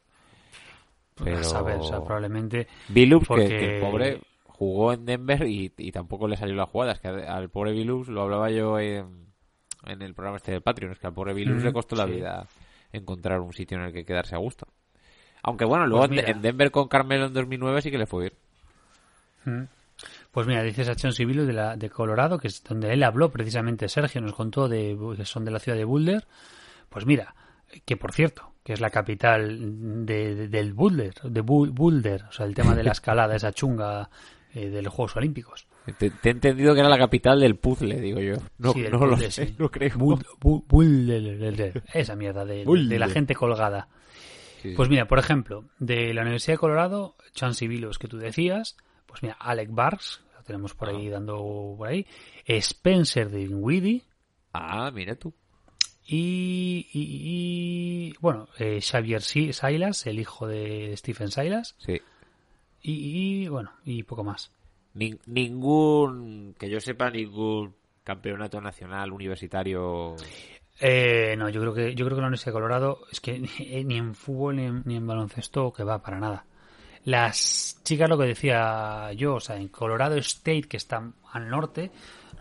Pero... 1.24 1.38
A 1.38 1.44
saber, 1.44 1.78
o 1.78 1.84
sea, 1.84 2.04
probablemente 2.04 2.68
Billups, 2.90 3.24
que- 3.24 3.28
porque- 3.28 3.48
que, 3.48 3.76
el 3.78 3.82
pobre 3.82 4.22
jugó 4.46 4.92
en 4.94 5.06
Denver 5.06 5.48
y, 5.48 5.72
y 5.78 5.92
tampoco 5.92 6.28
le 6.28 6.36
salió 6.36 6.56
la 6.56 6.66
jugada. 6.66 6.92
Es 6.94 7.00
que 7.00 7.08
al 7.08 7.50
pobre 7.50 7.72
Billups, 7.72 8.10
lo 8.10 8.24
hablaba 8.24 8.50
yo 8.52 8.78
en, 8.80 9.28
en 9.86 10.02
el 10.02 10.14
programa 10.14 10.38
este 10.38 10.52
de 10.52 10.62
Patreon, 10.62 10.92
es 10.92 11.00
que 11.00 11.08
al 11.08 11.14
pobre 11.14 11.34
Billups 11.34 11.62
Mm, 11.62 11.66
le 11.66 11.74
costó 11.74 11.96
la 11.96 12.06
vida 12.06 12.48
encontrar 12.92 13.40
un 13.40 13.54
sitio 13.54 13.78
en 13.78 13.84
el 13.86 13.94
que 13.94 14.04
quedarse 14.06 14.36
a 14.36 14.40
gusto. 14.40 14.68
Aunque 15.44 15.66
bueno, 15.66 15.88
luego 15.88 16.08
Pues 16.08 16.28
en 16.28 16.42
Denver 16.42 16.70
con 16.72 16.88
Carmelo 16.88 17.26
en 17.28 17.34
2009 17.34 17.82
sí 17.82 17.90
que 17.92 17.98
le 17.98 18.06
fue 18.06 18.30
bien. 18.30 18.34
Mm. 19.46 19.68
Pues 20.32 20.48
mira, 20.48 20.64
dices 20.64 20.88
a 20.90 20.96
Chon 20.96 21.14
Sibilu 21.14 21.46
de, 21.46 21.54
la, 21.54 21.76
de 21.76 21.90
Colorado, 21.90 22.38
que 22.38 22.48
es 22.48 22.64
donde 22.64 22.92
él 22.94 23.04
habló 23.04 23.30
precisamente, 23.32 23.88
Sergio 23.90 24.22
nos 24.22 24.34
contó 24.34 24.68
de, 24.68 24.98
que 25.18 25.26
son 25.26 25.46
de 25.46 25.52
la 25.52 25.60
ciudad 25.60 25.78
de 25.78 25.84
Boulder. 25.84 26.26
Pues 26.90 27.06
mira, 27.06 27.36
que 27.86 27.98
por 27.98 28.12
cierto, 28.14 28.51
que 28.64 28.74
es 28.74 28.82
la 28.82 28.90
capital 28.90 30.06
de, 30.06 30.36
de- 30.36 30.48
del 30.48 30.74
Boulder, 30.74 31.14
de 31.24 31.42
Boulder, 31.42 32.24
o 32.30 32.32
sea, 32.32 32.46
el 32.46 32.54
tema 32.54 32.76
de 32.76 32.84
la 32.84 32.92
escalada, 32.94 33.36
esa 33.36 33.52
chunga 33.52 34.10
eh, 34.54 34.70
de 34.70 34.82
los 34.82 34.94
Juegos 34.94 35.16
Olímpicos. 35.16 35.68
Te, 35.98 36.12
te 36.12 36.30
he 36.30 36.32
entendido 36.34 36.74
que 36.76 36.80
era 36.82 36.90
la 36.90 36.98
capital 37.00 37.40
del 37.40 37.56
puzzle, 37.56 38.00
digo 38.00 38.20
yo. 38.20 38.36
No, 38.60 38.72
Sí, 38.74 38.84
lo 38.88 39.18
sé, 39.18 39.32
sí. 39.32 39.56
no 39.58 39.72
creo. 39.72 39.96
Bul- 39.98 40.24
bu- 40.40 40.64
Boulder, 40.68 41.82
esa 41.94 42.16
mierda 42.16 42.46
de, 42.46 42.64
la 43.00 43.10
gente 43.10 43.34
colgada. 43.34 43.88
Sí, 44.62 44.74
Pues 44.76 44.90
mira, 44.90 45.08
por 45.08 45.18
ejemplo, 45.18 45.66
de 45.80 46.14
la 46.14 46.22
Universidad 46.22 46.54
de 46.54 46.60
Colorado, 46.60 47.16
Chansey 47.34 47.68
Billups 47.68 47.98
que 47.98 48.08
tú 48.08 48.20
decías, 48.20 48.78
pues 49.08 49.24
mira, 49.24 49.36
Alec 49.40 49.70
Barks, 49.72 50.22
lo 50.38 50.44
tenemos 50.44 50.76
por 50.76 50.90
ahí 50.90 51.10
dando 51.10 51.74
por 51.80 51.88
ahí, 51.88 52.06
Spencer 52.46 53.32
Dinwiddie 53.32 54.04
Ah, 54.54 54.92
mira 54.94 55.16
tú. 55.16 55.34
Y, 56.06 56.88
y- 56.94 58.10
y, 58.10 58.14
bueno, 58.20 58.48
eh, 58.60 58.80
Xavier 58.82 59.22
Si- 59.22 59.54
Silas, 59.54 60.06
el 60.08 60.20
hijo 60.20 60.48
de 60.48 60.96
Stephen 60.98 61.30
Silas, 61.32 61.76
Sí. 61.80 62.00
y, 62.82 63.44
y, 63.44 63.48
bueno, 63.48 63.72
y 63.86 64.04
poco 64.04 64.24
más. 64.24 64.52
Nin- 64.96 65.20
ningún, 65.26 66.56
que 66.60 66.70
yo 66.70 66.80
sepa, 66.82 67.10
ningún 67.10 67.74
campeonato 68.04 68.60
nacional 68.60 69.12
universitario. 69.12 70.16
Eh, 70.80 71.36
no, 71.38 71.48
yo 71.50 71.62
creo 71.62 71.74
que 71.74 71.94
yo 71.96 72.06
creo 72.06 72.16
que 72.18 72.22
la 72.22 72.28
Universidad 72.28 72.52
de 72.52 72.54
Colorado 72.54 73.00
es 73.12 73.22
que 73.22 73.40
ni, 73.40 73.48
ni 73.86 73.98
en 73.98 74.16
fútbol 74.16 74.56
ni 74.56 74.64
en, 74.66 74.82
ni 74.86 74.96
en 74.96 75.06
baloncesto 75.08 75.72
que 75.72 75.84
va 75.84 76.02
para 76.02 76.20
nada. 76.20 76.46
Las 77.06 77.80
chicas, 77.84 78.10
lo 78.10 78.18
que 78.18 78.26
decía 78.26 79.12
yo, 79.14 79.36
o 79.36 79.40
sea, 79.40 79.56
en 79.58 79.70
Colorado 79.70 80.16
State, 80.18 80.64
que 80.64 80.78
está 80.78 81.12
al 81.32 81.50
norte, 81.50 81.92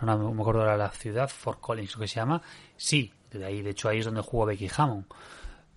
no 0.02 0.18
me 0.18 0.34
me 0.34 0.40
acuerdo 0.42 0.60
ahora 0.62 0.76
la 0.76 0.90
ciudad, 0.90 1.28
Fort 1.28 1.60
Collins, 1.60 1.94
lo 1.94 2.00
que 2.00 2.08
se 2.08 2.16
llama, 2.16 2.42
sí, 2.76 3.10
de 3.38 3.44
ahí, 3.44 3.62
de 3.62 3.70
hecho 3.70 3.88
ahí 3.88 3.98
es 3.98 4.04
donde 4.04 4.20
jugó 4.20 4.46
Becky 4.46 4.68
Hammond, 4.76 5.06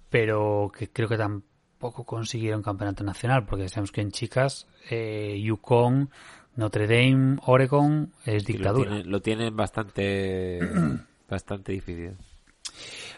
pero 0.10 0.72
que 0.76 0.90
creo 0.90 1.08
que 1.08 1.18
tampoco 1.18 2.06
consiguieron 2.06 2.62
campeonato 2.62 3.04
nacional, 3.04 3.46
porque 3.46 3.70
sabemos 3.70 3.92
que 3.92 4.02
en 4.02 4.12
chicas, 4.12 4.68
eh, 4.90 5.40
Yukon, 5.44 6.10
Notre 6.56 6.88
Dame, 6.88 7.38
Oregon 7.46 8.14
es 8.26 8.44
Lo 8.44 8.48
dictadura. 8.48 8.90
tienen, 8.92 9.12
lo 9.12 9.22
tienen 9.22 9.56
bastante, 9.56 10.60
bastante 11.30 11.72
difícil. 11.72 12.16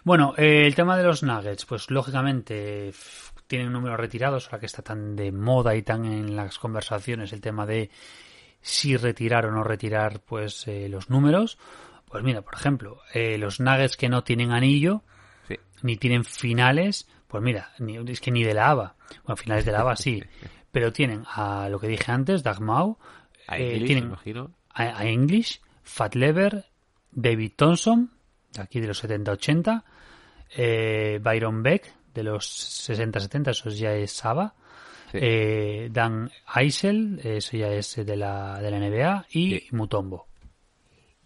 Bueno, 0.04 0.34
eh, 0.38 0.66
el 0.66 0.76
tema 0.76 0.98
de 0.98 1.04
los 1.04 1.24
Nuggets, 1.24 1.66
pues 1.66 1.90
lógicamente 1.90 2.94
tienen 3.48 3.72
números 3.72 4.00
retirados, 4.00 4.46
ahora 4.46 4.60
que 4.60 4.66
está 4.66 4.82
tan 4.82 5.16
de 5.16 5.32
moda 5.32 5.76
y 5.76 5.82
tan 5.82 6.06
en 6.06 6.36
las 6.36 6.58
conversaciones 6.60 7.34
el 7.34 7.42
tema 7.42 7.66
de 7.66 7.90
si 8.62 8.98
retirar 8.98 9.46
o 9.46 9.52
no 9.52 9.64
retirar 9.64 10.22
pues 10.22 10.68
eh, 10.68 10.90
los 10.90 11.10
números. 11.10 11.58
Pues 12.10 12.24
mira, 12.24 12.42
por 12.42 12.54
ejemplo, 12.56 13.00
eh, 13.14 13.38
los 13.38 13.60
Nuggets 13.60 13.98
que 13.98 14.10
no 14.10 14.24
tienen 14.24 14.52
anillo, 14.52 15.04
Sí. 15.48 15.56
ni 15.82 15.98
tienen 15.98 16.24
finales, 16.24 17.08
pues 17.28 17.44
mira, 17.44 17.72
ni- 17.80 17.98
es 18.12 18.22
que 18.22 18.32
ni 18.32 18.44
de 18.44 18.54
la 18.54 18.70
ABA. 18.70 18.96
Bueno, 19.24 19.36
finales 19.38 19.66
de 19.66 19.72
la 19.72 19.82
ABA 19.82 19.96
sí, 19.96 20.24
pero 20.72 20.92
tienen 20.94 21.24
a 21.28 21.68
lo 21.70 21.80
que 21.80 21.88
dije 21.88 22.12
antes, 22.12 22.44
Dagmau, 22.44 22.98
A 23.48 23.58
eh, 23.58 23.74
English, 23.74 23.86
tienen 23.88 24.04
imagino. 24.06 24.52
a, 24.74 24.84
a 25.00 25.06
English, 25.06 25.62
Fat 25.84 26.16
Lever, 26.16 26.66
David 27.12 27.52
Thompson, 27.56 28.12
de 28.54 28.62
aquí 28.62 28.80
de 28.80 28.88
los 28.88 29.04
70-80, 29.04 29.84
eh, 30.56 31.20
Byron 31.22 31.62
Beck, 31.64 31.94
de 32.14 32.24
los 32.24 32.46
60-70, 32.48 33.52
eso 33.52 33.70
ya 33.70 33.94
es 33.94 34.12
Saba, 34.12 34.54
Sí. 35.12 35.18
eh, 35.22 35.90
Dan 35.92 36.32
Eisel, 36.56 37.20
eso 37.24 37.56
ya 37.58 37.68
es 37.70 37.96
de 37.96 38.16
la, 38.16 38.60
de 38.62 38.72
la 38.72 38.78
NBA, 38.78 39.26
y 39.30 39.60
Sí. 39.60 39.68
Mutombo. 39.72 40.28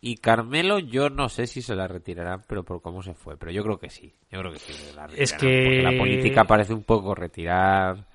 Y 0.01 0.17
Carmelo, 0.17 0.79
yo 0.79 1.09
no 1.09 1.27
sé 1.27 1.45
si 1.45 1.61
se 1.61 1.75
la 1.75 1.87
retirarán, 1.87 2.43
pero 2.47 2.63
por 2.63 2.81
cómo 2.81 3.01
se 3.03 3.13
fue. 3.13 3.35
Pero 3.37 3.51
yo 3.51 3.63
creo 3.63 3.79
que 3.79 3.89
sí. 3.89 4.13
Yo 4.31 4.39
creo 4.39 4.51
que 4.53 4.59
sí. 4.59 4.71
se 4.73 4.93
la 4.95 5.07
Es 5.15 5.33
que- 5.33 5.63
porque 5.65 5.81
la 5.81 5.97
política 5.97 6.45
parece 6.45 6.73
un 6.73 6.83
poco 6.83 7.13
retirar 7.15 8.05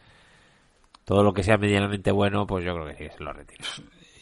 todo 1.05 1.23
lo 1.23 1.33
que 1.35 1.43
sea 1.43 1.59
medianamente 1.59 2.11
bueno, 2.11 2.47
pues 2.47 2.65
yo 2.65 2.73
creo 2.75 2.87
que 2.87 2.95
sí 2.95 3.05
que 3.05 3.11
se 3.11 3.23
lo 3.23 3.33
retiran. 3.33 3.67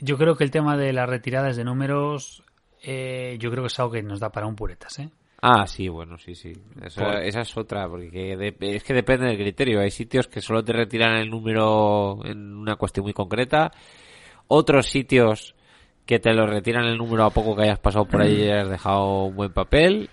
Yo 0.01 0.19
creo 0.19 0.35
que 0.37 0.43
el 0.45 0.51
tema 0.51 0.77
de 0.77 0.93
las 0.93 1.09
retiradas 1.09 1.57
de 1.57 1.63
números, 1.65 2.43
eh, 2.83 3.37
yo 3.39 3.51
creo 3.53 3.63
que 3.63 3.69
es 3.69 3.79
algo 3.79 3.93
que 3.93 4.03
nos 4.03 4.19
da 4.19 4.31
para 4.31 4.47
un 4.49 4.57
puretas, 4.57 4.99
¿eh? 4.99 5.09
Ah, 5.41 5.67
sí, 5.67 5.89
bueno, 5.89 6.19
sí, 6.19 6.35
sí. 6.35 6.53
Eso- 6.85 7.03
Por- 7.05 7.17
Esa 7.23 7.41
es 7.43 7.57
otra, 7.57 7.89
porque 7.89 8.37
de- 8.37 8.57
es 8.77 8.83
que 8.85 8.95
depende 8.95 9.27
del 9.27 9.37
criterio. 9.37 9.81
Hay 9.81 9.91
sitios 9.91 10.27
que 10.29 10.41
solo 10.41 10.65
te 10.65 10.73
retiran 10.73 11.17
el 11.17 11.31
número 11.31 12.19
en 12.25 12.57
una 12.57 12.75
cuestión 12.77 13.05
muy 13.05 13.13
concreta. 13.13 13.71
Otros 14.49 14.87
sitios 14.87 15.55
que 16.07 16.19
te 16.19 16.33
lo 16.35 16.47
retiran 16.47 16.85
el 16.85 16.99
número 16.99 17.25
a 17.25 17.31
poco 17.31 17.55
que 17.57 17.63
hayas 17.63 17.79
pasado 17.79 18.05
por 18.05 18.23
ahí 18.23 18.43
y 18.43 18.43
hayas 18.51 18.69
dejado 18.71 19.25
un 19.27 19.37
buen 19.37 19.53
papel. 19.53 20.11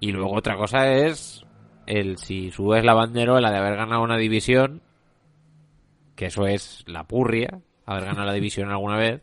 Y 0.00 0.12
luego 0.12 0.34
otra 0.34 0.56
cosa 0.56 0.92
es 0.92 1.44
el 1.86 2.18
si 2.18 2.50
subes 2.50 2.84
la 2.84 2.94
banderola 2.94 3.50
de 3.50 3.58
haber 3.58 3.76
ganado 3.76 4.02
una 4.02 4.16
división, 4.16 4.82
que 6.14 6.26
eso 6.26 6.46
es 6.46 6.82
la 6.86 7.04
purria, 7.04 7.60
haber 7.84 8.04
ganado 8.06 8.26
la 8.26 8.32
división 8.34 8.70
alguna 8.70 8.96
vez. 8.96 9.22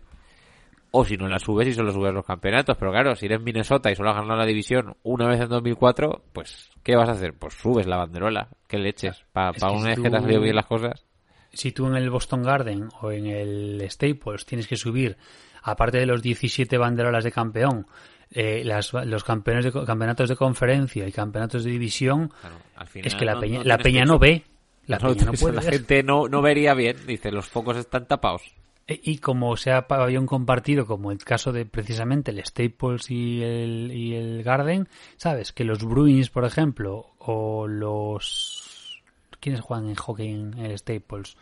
O 0.96 1.04
si 1.06 1.18
no 1.18 1.28
la 1.28 1.40
subes 1.40 1.68
y 1.68 1.74
solo 1.74 1.92
subes 1.92 2.14
los 2.14 2.24
campeonatos. 2.26 2.78
Pero 2.78 2.92
claro, 2.92 3.16
si 3.16 3.26
eres 3.26 3.42
Minnesota 3.42 3.92
y 3.92 3.96
solo 3.96 4.12
has 4.12 4.16
ganado 4.16 4.36
la 4.38 4.46
división 4.46 4.96
una 5.02 5.28
vez 5.28 5.42
en 5.42 5.50
2004, 5.50 6.22
pues, 6.34 6.70
¿qué 6.84 6.96
vas 6.96 7.10
a 7.10 7.14
hacer? 7.14 7.34
Pues 7.34 7.56
subes 7.56 7.88
la 7.88 7.98
banderola. 7.98 8.50
¿Qué 8.68 8.78
leches? 8.78 9.26
Para 9.34 9.54
que 9.54 9.66
una 9.66 9.88
vez 9.88 9.96
tú- 9.96 10.04
que 10.04 10.10
te 10.12 10.18
han 10.18 10.22
salido 10.22 10.42
bien 10.42 10.56
las 10.56 10.68
cosas. 10.68 11.04
si 11.52 11.72
tú 11.72 11.88
en 11.88 11.96
el 11.96 12.12
Boston 12.12 12.44
Garden 12.44 12.90
o 13.02 13.12
en 13.12 13.26
el 13.26 13.84
Staples 13.90 14.46
tienes 14.46 14.68
que 14.68 14.76
subir, 14.78 15.18
aparte 15.64 15.98
de 15.98 16.06
los 16.06 16.22
17 16.22 16.78
banderolas 16.78 17.24
de 17.24 17.32
campeón, 17.32 17.88
eh, 18.32 18.64
las- 18.66 18.94
los 18.94 19.24
campeones 19.24 19.66
de, 19.66 19.72
campeonatos 19.86 20.30
de 20.30 20.36
conferencia 20.36 21.08
y 21.08 21.12
campeonatos 21.12 21.64
de 21.64 21.72
división, 21.72 22.32
Claro, 22.42 22.56
al 22.76 22.88
final 22.88 23.08
es 23.08 23.16
que 23.16 23.26
la 23.26 23.34
no- 23.36 23.40
peña, 23.40 23.58
no 23.60 23.64
la 23.66 23.78
peña 23.78 24.06
no 24.06 24.20
ve. 24.20 24.44
La 24.88 24.98
peña 24.98 25.26
no 25.26 25.34
puede 25.34 25.56
la 25.56 25.62
ver. 25.62 25.74
gente 25.74 26.04
no, 26.04 26.28
no 26.28 26.42
vería 26.42 26.74
bien. 26.74 26.98
Dice, 27.08 27.32
los 27.32 27.48
focos 27.48 27.78
están 27.78 28.06
tapados. 28.08 28.42
E- 28.86 29.00
Y 29.02 29.20
como 29.20 29.56
sea 29.56 29.88
pabellón 29.88 30.26
compartido, 30.26 30.86
como 30.86 31.12
el 31.12 31.20
caso 31.20 31.54
de 31.54 31.66
precisamente 31.66 32.32
el 32.32 32.44
Staples 32.44 33.10
y 33.10 33.42
el, 33.42 33.92
y 33.94 34.14
el 34.16 34.44
Garden, 34.44 34.90
sabes 35.16 35.54
que 35.54 35.64
los 35.64 35.84
Bruins, 35.86 36.30
por 36.30 36.44
ejemplo, 36.44 37.14
o 37.20 37.66
los... 37.68 39.02
¿Quiénes 39.40 39.62
juegan 39.62 39.88
en 39.90 39.96
hockey 39.96 40.30
en 40.32 40.54
el 40.58 40.78
Staples? 40.78 41.38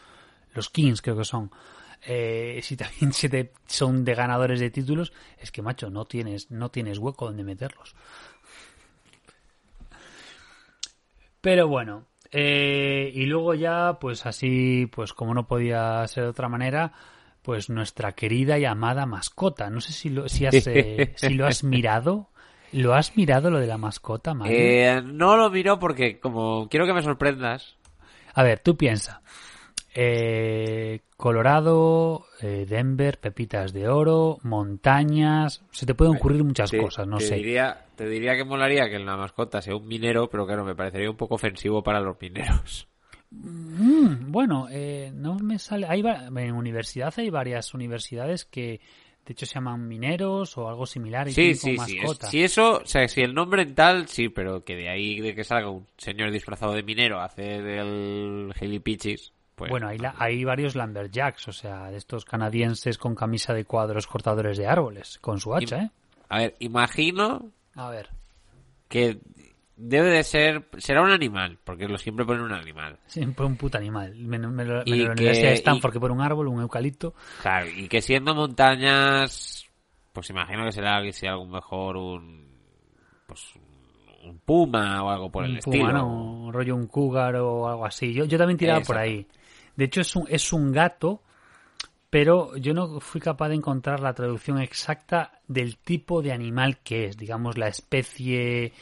los 0.54 0.70
Kings 0.70 1.02
creo 1.02 1.16
que 1.18 1.24
son, 1.24 1.50
eh, 2.06 2.60
si 2.64 2.76
también 2.78 3.14
se 3.14 3.30
te- 3.30 3.54
son 3.68 4.04
de 4.06 4.16
ganadores 4.16 4.60
de 4.60 4.72
títulos, 4.72 5.14
es 5.40 5.52
que 5.52 5.62
macho, 5.62 5.90
no 5.90 6.06
tienes, 6.06 6.52
no 6.52 6.70
tienes 6.70 6.98
hueco 6.98 7.26
donde 7.26 7.44
meterlos. 7.44 7.96
Pero 11.42 11.68
bueno, 11.68 12.06
eh, 12.32 13.12
y 13.14 13.26
luego 13.26 13.54
ya, 13.54 13.98
pues 14.00 14.26
así, 14.26 14.88
pues 14.92 15.14
como 15.14 15.34
no 15.34 15.48
podía 15.48 16.08
ser 16.08 16.24
de 16.26 16.30
otra 16.30 16.50
manera, 16.50 16.94
pues 17.42 17.70
nuestra 17.70 18.12
querida 18.14 18.60
y 18.60 18.66
amada 18.66 19.06
mascota. 19.06 19.70
No 19.70 19.82
sé 19.82 19.94
si 19.94 20.10
lo, 20.10 20.30
si 20.30 20.46
has, 20.46 20.68
eh, 20.68 21.14
si 21.16 21.34
lo 21.34 21.48
has 21.48 21.64
mirado. 21.64 22.30
¿Lo 22.74 22.94
has 22.94 23.18
mirado 23.18 23.50
lo 23.50 23.60
de 23.60 23.68
la 23.68 23.78
mascota, 23.78 24.34
Mario? 24.34 24.56
Eh, 24.56 25.02
no 25.04 25.36
lo 25.36 25.50
miro 25.50 25.78
porque 25.78 26.20
como 26.22 26.70
quiero 26.70 26.86
que 26.86 26.94
me 26.94 27.02
sorprendas. 27.02 27.76
A 28.34 28.44
ver, 28.44 28.60
tú 28.60 28.78
piensa. 28.78 29.22
Eh, 29.94 31.02
Colorado, 31.18 32.26
eh, 32.42 32.66
Denver, 32.68 33.20
pepitas 33.20 33.74
de 33.74 33.88
oro, 33.90 34.40
montañas. 34.44 35.62
Se 35.72 35.86
te 35.86 35.94
pueden 35.94 36.16
ocurrir 36.16 36.44
muchas 36.44 36.72
Te- 36.72 36.78
cosas, 36.80 37.08
no 37.08 37.18
te 37.18 37.26
sé. 37.26 37.36
Diría, 37.36 37.86
te 37.96 38.08
diría 38.08 38.36
que 38.36 38.44
molaría 38.44 38.90
que 38.90 39.00
la 39.00 39.18
mascota 39.18 39.62
sea 39.62 39.76
un 39.76 39.88
minero, 39.88 40.30
pero 40.30 40.46
claro, 40.48 40.64
me 40.66 40.76
parecería 40.76 41.10
un 41.10 41.18
poco 41.18 41.36
ofensivo 41.36 41.84
para 41.84 42.00
los 42.00 42.20
mineros. 42.22 42.88
Mm, 43.32 44.32
bueno, 44.32 44.68
eh, 44.72 45.12
no 45.14 45.36
me 45.40 45.60
sale. 45.60 45.88
Hay, 45.88 46.02
en 46.04 46.54
universidad 46.56 47.14
hay 47.18 47.30
varias 47.30 47.74
universidades 47.74 48.46
que 48.46 48.80
de 49.26 49.34
hecho 49.34 49.46
se 49.46 49.54
llaman 49.56 49.88
mineros 49.88 50.58
o 50.58 50.68
algo 50.68 50.86
similar 50.86 51.28
y 51.28 51.32
Sí, 51.34 51.54
sí, 51.56 51.78
sí. 51.78 51.98
es- 52.02 52.18
si 52.30 52.44
eso, 52.44 52.80
o 52.82 52.86
sea, 52.86 53.08
si 53.08 53.22
el 53.22 53.34
nombre 53.34 53.62
en 53.62 53.76
tal, 53.76 54.08
sí, 54.08 54.30
pero 54.30 54.64
que 54.66 54.76
de 54.76 54.90
ahí 54.90 55.20
de 55.22 55.36
que 55.36 55.44
salga 55.44 55.70
un 55.70 55.86
señor 55.98 56.32
disfrazado 56.32 56.74
de 56.74 56.84
minero 56.84 57.20
a 57.20 57.26
hacer 57.26 57.66
el 57.66 58.52
gilipichis, 58.58 59.32
pues... 59.62 59.70
Bueno, 59.72 59.88
hay, 59.88 59.98
la- 59.98 60.16
hay 60.18 60.44
varios 60.44 60.76
lumberjacks, 60.76 61.48
o 61.48 61.52
sea, 61.54 61.90
de 61.92 61.98
estos 61.98 62.26
canadienses 62.26 62.98
con 62.98 63.16
camisa 63.16 63.54
de 63.54 63.66
cuadros 63.66 64.08
cortadores 64.08 64.58
de 64.58 64.68
árboles, 64.68 65.18
con 65.20 65.40
su 65.40 65.54
hacha, 65.56 65.84
¿eh? 65.84 65.90
A 66.30 66.38
ver, 66.40 66.56
imagino 66.60 67.52
A 67.76 67.90
ver, 67.90 68.10
que 68.88 69.20
debe 69.76 70.10
de 70.10 70.24
ser... 70.24 70.68
Será 70.78 71.02
un 71.02 71.12
animal, 71.12 71.58
porque 71.64 71.88
lo 71.88 71.98
siempre 71.98 72.26
ponen 72.26 72.44
un 72.44 72.54
animal. 72.54 72.98
siempre 73.08 73.46
un 73.46 73.58
puto 73.58 73.78
animal. 73.78 74.14
Me, 74.16 74.38
me, 74.38 74.48
me 74.48 74.66
lo- 74.66 74.82
Y 74.86 74.92
me 74.92 74.98
lo- 74.98 75.04
en 75.14 75.26
la 75.26 75.32
que- 75.32 75.54
Stanford 75.54 75.92
y- 75.92 75.94
que 75.94 76.00
por 76.00 76.12
un 76.12 76.22
árbol, 76.22 76.48
un 76.48 76.62
eucalipto. 76.62 77.14
Claro, 77.42 77.68
y 77.76 77.88
que 77.88 78.02
siendo 78.02 78.34
montañas, 78.36 79.66
pues 80.14 80.30
imagino 80.30 80.64
que 80.66 80.72
será 80.72 81.02
que 81.02 81.14
sea 81.14 81.32
algo 81.32 81.46
mejor 81.48 81.98
un... 81.98 82.50
Pues 83.28 83.54
un 84.24 84.38
puma 84.40 85.04
o 85.04 85.10
algo 85.10 85.32
por 85.32 85.46
el 85.46 85.52
un 85.52 85.58
estilo. 85.58 85.78
puma, 85.86 85.94
¿no? 85.94 86.08
Un 86.46 86.54
rollo 86.54 86.76
un 86.76 86.86
cougar 86.88 87.36
o 87.38 87.68
algo 87.68 87.86
así. 87.86 88.14
Yo, 88.14 88.26
yo 88.26 88.38
también 88.38 88.58
tiraba 88.58 88.82
por 88.82 88.98
ahí. 88.98 89.26
De 89.76 89.86
hecho, 89.86 90.02
es 90.02 90.16
un, 90.16 90.26
es 90.30 90.54
un 90.54 90.72
gato, 90.72 91.22
pero 92.10 92.56
yo 92.58 92.74
no 92.74 93.00
fui 93.00 93.22
capaz 93.22 93.50
de 93.50 93.56
encontrar 93.56 94.00
la 94.00 94.14
traducción 94.14 94.60
exacta 94.60 95.40
del 95.48 95.78
tipo 95.78 96.22
de 96.22 96.34
animal 96.34 96.80
que 96.80 97.06
es. 97.06 97.18
Digamos, 97.18 97.58
la 97.58 97.68
especie. 97.68 98.74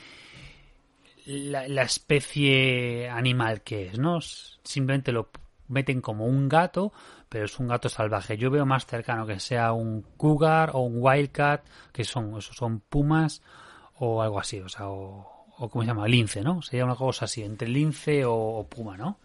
La, 1.25 1.67
la 1.67 1.83
especie 1.83 3.07
animal 3.07 3.61
que 3.61 3.87
es, 3.87 3.99
¿no? 3.99 4.19
Simplemente 4.21 5.11
lo 5.11 5.29
meten 5.67 6.01
como 6.01 6.25
un 6.25 6.49
gato, 6.49 6.91
pero 7.29 7.45
es 7.45 7.59
un 7.59 7.67
gato 7.67 7.87
salvaje. 7.87 8.37
Yo 8.37 8.49
veo 8.49 8.65
más 8.65 8.85
cercano 8.85 9.25
que 9.25 9.39
sea 9.39 9.71
un 9.73 10.01
cougar 10.17 10.71
o 10.73 10.79
un 10.79 10.95
wildcat, 10.97 11.63
que 11.93 12.03
son, 12.03 12.37
esos 12.37 12.55
son 12.55 12.79
pumas 12.79 13.41
o 13.99 14.21
algo 14.21 14.39
así, 14.39 14.59
o 14.59 14.69
sea, 14.69 14.89
o, 14.89 15.45
o 15.57 15.69
¿cómo 15.69 15.83
se 15.83 15.87
llama? 15.87 16.07
Lince, 16.07 16.41
¿no? 16.41 16.61
Sería 16.61 16.85
una 16.85 16.95
cosa 16.95 17.25
así, 17.25 17.43
entre 17.43 17.67
lince 17.67 18.25
o, 18.25 18.33
o 18.33 18.67
puma, 18.67 18.97
¿no? 18.97 19.19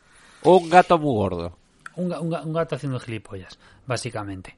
Un 0.44 0.68
gato 0.70 0.98
muy 0.98 1.14
gordo. 1.14 1.58
Un, 1.96 2.12
un 2.12 2.30
ga- 2.30 2.44
un 2.44 2.52
gato 2.52 2.74
haciendo 2.76 2.98
gilipollas, 3.00 3.58
básicamente. 3.86 4.56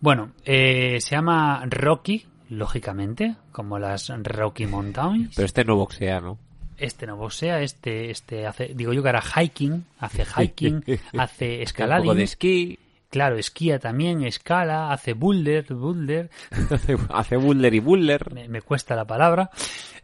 Bueno, 0.00 0.32
eh, 0.44 0.98
se 1.00 1.10
llama 1.16 1.62
Rocky, 1.66 2.26
lógicamente, 2.50 3.36
como 3.52 3.78
las 3.78 4.08
Rocky 4.22 4.66
Mountains. 4.66 5.34
Pero 5.34 5.46
este 5.46 5.64
no 5.64 5.76
boxea, 5.76 6.20
¿no? 6.20 6.38
Este 6.76 7.06
no 7.08 7.16
boxea, 7.16 7.60
este, 7.62 8.10
este 8.10 8.46
hace, 8.46 8.72
digo 8.74 8.92
yo 8.92 9.02
que 9.02 9.08
era 9.08 9.20
hiking, 9.20 9.84
hace 9.98 10.24
hiking, 10.24 10.84
hace 11.18 11.46
Un 11.46 11.50
poco 11.52 11.62
escalading. 11.64 12.14
de 12.14 12.22
esquí. 12.22 12.78
Claro, 13.10 13.36
esquía 13.36 13.78
también, 13.78 14.22
escala, 14.22 14.92
hace 14.92 15.14
boulder, 15.14 15.64
boulder, 15.72 16.30
hace, 17.08 17.36
buller 17.36 17.74
y 17.74 17.80
buller. 17.80 18.34
me, 18.34 18.48
me 18.48 18.60
cuesta 18.60 18.94
la 18.94 19.06
palabra. 19.06 19.50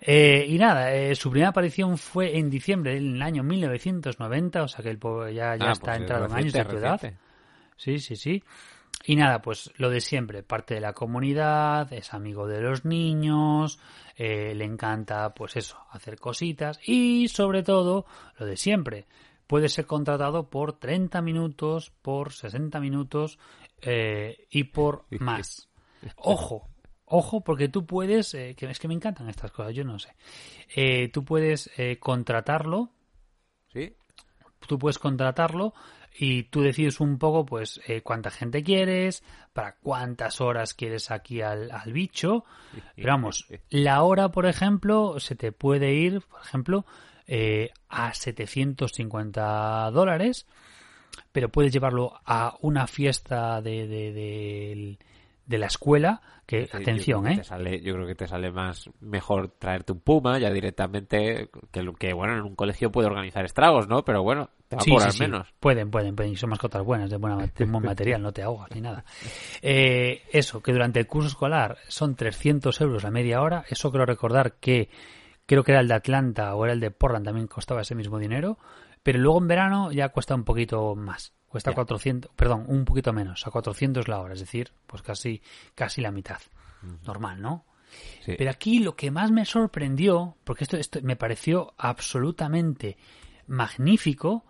Eh, 0.01 0.47
y 0.49 0.59
nada, 0.59 0.95
eh, 0.95 1.15
su 1.15 1.31
primera 1.31 1.51
aparición 1.51 1.99
fue 1.99 2.39
en 2.39 2.49
diciembre 2.49 2.95
del 2.95 3.21
año 3.21 3.43
1990, 3.43 4.63
o 4.63 4.69
sea 4.69 4.83
que 4.83 4.91
el 4.91 4.99
pobre 4.99 5.35
ya, 5.35 5.57
ya 5.57 5.69
Ah, 5.69 5.73
está 5.73 5.85
pues 5.87 5.97
es 5.97 6.01
entrado 6.01 6.27
en 6.27 6.33
años 6.33 6.53
de 6.53 6.65
tu 6.65 6.77
edad. 6.77 7.01
Sí, 7.77 7.99
sí, 7.99 8.17
sí. 8.17 8.43
Y 9.07 9.17
nada, 9.17 9.43
pues 9.43 9.71
lo 9.77 9.91
de 9.91 10.01
siempre, 10.01 10.43
parte 10.43 10.75
de 10.75 10.81
la 10.81 10.95
comunidad, 10.95 11.93
es 11.93 12.15
amigo 12.15 12.47
de 12.47 12.63
los 12.63 12.87
niños, 12.87 13.79
eh, 14.17 14.55
le 14.55 14.65
encanta, 14.65 15.35
pues 15.35 15.57
eso, 15.57 15.77
hacer 15.91 16.19
cositas 16.19 16.81
y 16.87 17.29
sobre 17.29 17.63
todo, 17.63 18.07
lo 18.39 18.47
de 18.47 18.57
siempre, 18.57 19.07
puede 19.47 19.69
ser 19.69 19.87
contratado 19.87 20.51
por 20.51 20.79
30 20.79 21.21
minutos, 21.23 21.93
por 22.03 22.33
60 22.33 22.81
minutos 22.81 23.39
eh, 23.83 24.47
y 24.51 24.65
por 24.65 25.05
más. 25.21 25.69
Ojo, 26.17 26.69
ojo, 27.07 27.43
porque 27.43 27.69
tú 27.69 27.87
puedes, 27.87 28.35
eh, 28.35 28.55
que 28.57 28.67
es 28.67 28.79
que 28.79 28.89
me 28.89 28.95
encantan 28.95 29.29
estas 29.29 29.53
cosas, 29.53 29.75
yo 29.75 29.85
no 29.85 29.99
sé, 29.99 30.15
Eh, 30.75 31.09
tú 31.09 31.25
puedes 31.25 31.71
eh, 31.79 31.99
contratarlo 31.99 32.91
¿Sí? 33.73 33.95
tú 34.67 34.79
puedes 34.79 34.99
contratarlo 34.99 35.75
y 36.17 36.45
tú 36.45 36.63
decides 36.63 37.01
un 37.01 37.19
poco 37.19 37.45
pues 37.45 37.81
eh, 37.89 38.03
cuánta 38.03 38.31
gente 38.31 38.63
quieres, 38.63 39.25
para 39.53 39.77
cuántas 39.77 40.41
horas 40.41 40.75
quieres 40.75 41.11
aquí 41.11 41.41
al, 41.41 41.71
al 41.73 41.93
bicho. 41.93 42.45
Pero 42.97 43.09
vamos, 43.09 43.47
la 43.71 44.03
hora, 44.03 44.31
por 44.31 44.47
ejemplo, 44.47 45.19
se 45.19 45.35
te 45.35 45.53
puede 45.53 45.95
ir, 45.95 46.21
por 46.23 46.41
ejemplo, 46.41 46.87
eh, 47.27 47.71
a 47.89 48.13
750 48.15 49.91
dólares, 49.91 50.47
pero 51.33 51.49
puedes 51.49 51.73
llevarlo 51.73 52.13
a 52.25 52.57
una 52.61 52.87
fiesta 52.87 53.61
de, 53.63 53.87
de, 53.87 54.13
de- 54.13 54.99
de 55.47 55.59
la 55.59 55.67
escuela, 55.67 56.23
que, 56.47 56.67
Sí, 56.67 56.77
atención, 56.79 57.21
yo 57.23 57.29
que 57.29 57.35
¿eh? 57.35 57.37
te 57.37 57.45
sale- 57.45 57.81
yo 57.83 57.93
creo 57.95 58.07
que 58.07 58.15
te 58.15 58.27
sale 58.27 58.51
más 58.51 58.89
mejor 59.01 59.49
traerte 59.59 59.93
un 59.93 60.01
puma 60.01 60.39
ya 60.39 60.51
directamente 60.51 61.51
que, 61.71 61.93
que 61.99 62.13
bueno, 62.15 62.33
en 62.35 62.41
un 62.43 62.55
colegio 62.57 62.91
puede 62.91 63.09
organizar 63.09 63.45
estragos, 63.45 63.87
¿no? 63.87 64.05
Pero 64.07 64.23
bueno, 64.23 64.49
te 64.69 64.77
va 64.77 64.81
a 64.83 64.85
Sí, 64.87 64.91
cobrar 64.93 65.13
sí, 65.13 65.19
sí. 65.19 65.25
menos. 65.25 65.53
Pueden, 65.61 65.91
pueden, 65.91 66.17
pueden. 66.17 66.33
Y 66.33 66.37
son 66.37 66.49
mascotas 66.49 66.83
buenas, 66.83 67.11
de, 67.11 67.19
buena, 67.19 67.47
de 67.47 67.65
buen 67.67 67.85
material, 67.85 68.23
no 68.23 68.33
te 68.33 68.43
ahogas 68.43 68.71
ni 68.75 68.81
nada. 68.81 69.05
Eh, 69.61 70.23
eso, 70.33 70.63
que 70.63 70.73
durante 70.73 70.99
el 71.01 71.07
curso 71.07 71.29
escolar 71.29 71.77
son 71.89 72.15
300 72.17 72.81
euros 72.81 73.03
la 73.03 73.11
media 73.11 73.43
hora. 73.43 73.65
Eso 73.69 73.93
creo 73.93 74.07
recordar 74.07 74.55
que 74.55 74.89
creo 75.47 75.63
que 75.65 75.73
era 75.73 75.81
el 75.81 75.89
de 75.89 75.95
Atlanta 75.95 76.55
o 76.55 76.65
era 76.65 76.73
el 76.73 76.81
de 76.81 76.91
Portland, 76.91 77.25
también 77.25 77.47
costaba 77.47 77.83
ese 77.83 77.95
mismo 77.95 78.19
dinero. 78.19 78.59
Pero 79.03 79.19
luego 79.19 79.39
en 79.39 79.49
verano 79.49 79.93
ya 79.93 80.09
cuesta 80.09 80.35
un 80.35 80.45
poquito 80.45 80.95
más. 80.95 81.35
Cuesta 81.47 81.71
Ya. 81.71 81.75
400, 81.77 82.33
perdón, 82.35 82.65
un 82.67 82.85
poquito 82.85 83.13
menos, 83.13 83.47
a 83.47 83.51
400 83.51 84.09
la 84.09 84.21
hora, 84.21 84.35
es 84.35 84.41
decir, 84.41 84.73
pues 84.87 85.03
casi, 85.03 85.41
casi 85.75 86.01
la 86.01 86.11
mitad. 86.11 86.41
Normal, 87.07 87.41
¿no? 87.41 87.65
Sí. 88.25 88.35
Pero 88.37 88.51
aquí 88.51 88.81
lo 88.81 88.97
que 88.97 89.11
más 89.11 89.31
me 89.31 89.45
sorprendió, 89.45 90.37
porque 90.43 90.65
esto, 90.65 90.77
esto 90.77 90.99
me 91.03 91.17
pareció 91.17 91.75
absolutamente 91.79 92.97
magnífico, 93.47 94.45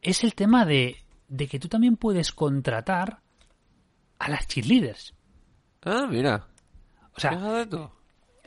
es 0.00 0.24
el 0.24 0.34
tema 0.34 0.64
de, 0.64 0.96
de 1.28 1.48
que 1.48 1.58
tú 1.58 1.68
también 1.68 1.96
puedes 1.96 2.32
contratar 2.32 3.20
a 4.18 4.28
las 4.30 4.46
cheerleaders. 4.46 5.14
Ah, 5.82 6.06
mira. 6.08 6.46
O 7.14 7.20
sea. 7.20 7.66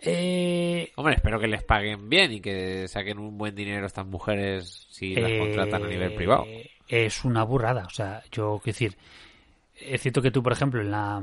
Eh, 0.05 0.91
Hombre, 0.95 1.15
espero 1.15 1.39
que 1.39 1.47
les 1.47 1.63
paguen 1.63 2.09
bien 2.09 2.31
y 2.31 2.41
que 2.41 2.87
saquen 2.87 3.19
un 3.19 3.37
buen 3.37 3.55
dinero 3.55 3.85
estas 3.85 4.05
mujeres 4.05 4.87
si 4.89 5.15
las 5.15 5.31
eh, 5.31 5.39
contratan 5.39 5.83
a 5.83 5.87
nivel 5.87 6.13
privado. 6.13 6.45
Es 6.87 7.23
una 7.25 7.43
burrada. 7.43 7.85
O 7.85 7.89
sea, 7.89 8.23
yo 8.31 8.59
quiero 8.63 8.73
decir, 8.73 8.97
es 9.79 10.01
cierto 10.01 10.21
que 10.21 10.31
tú, 10.31 10.41
por 10.43 10.53
ejemplo, 10.53 10.81
en 10.81 10.91
la 10.91 11.21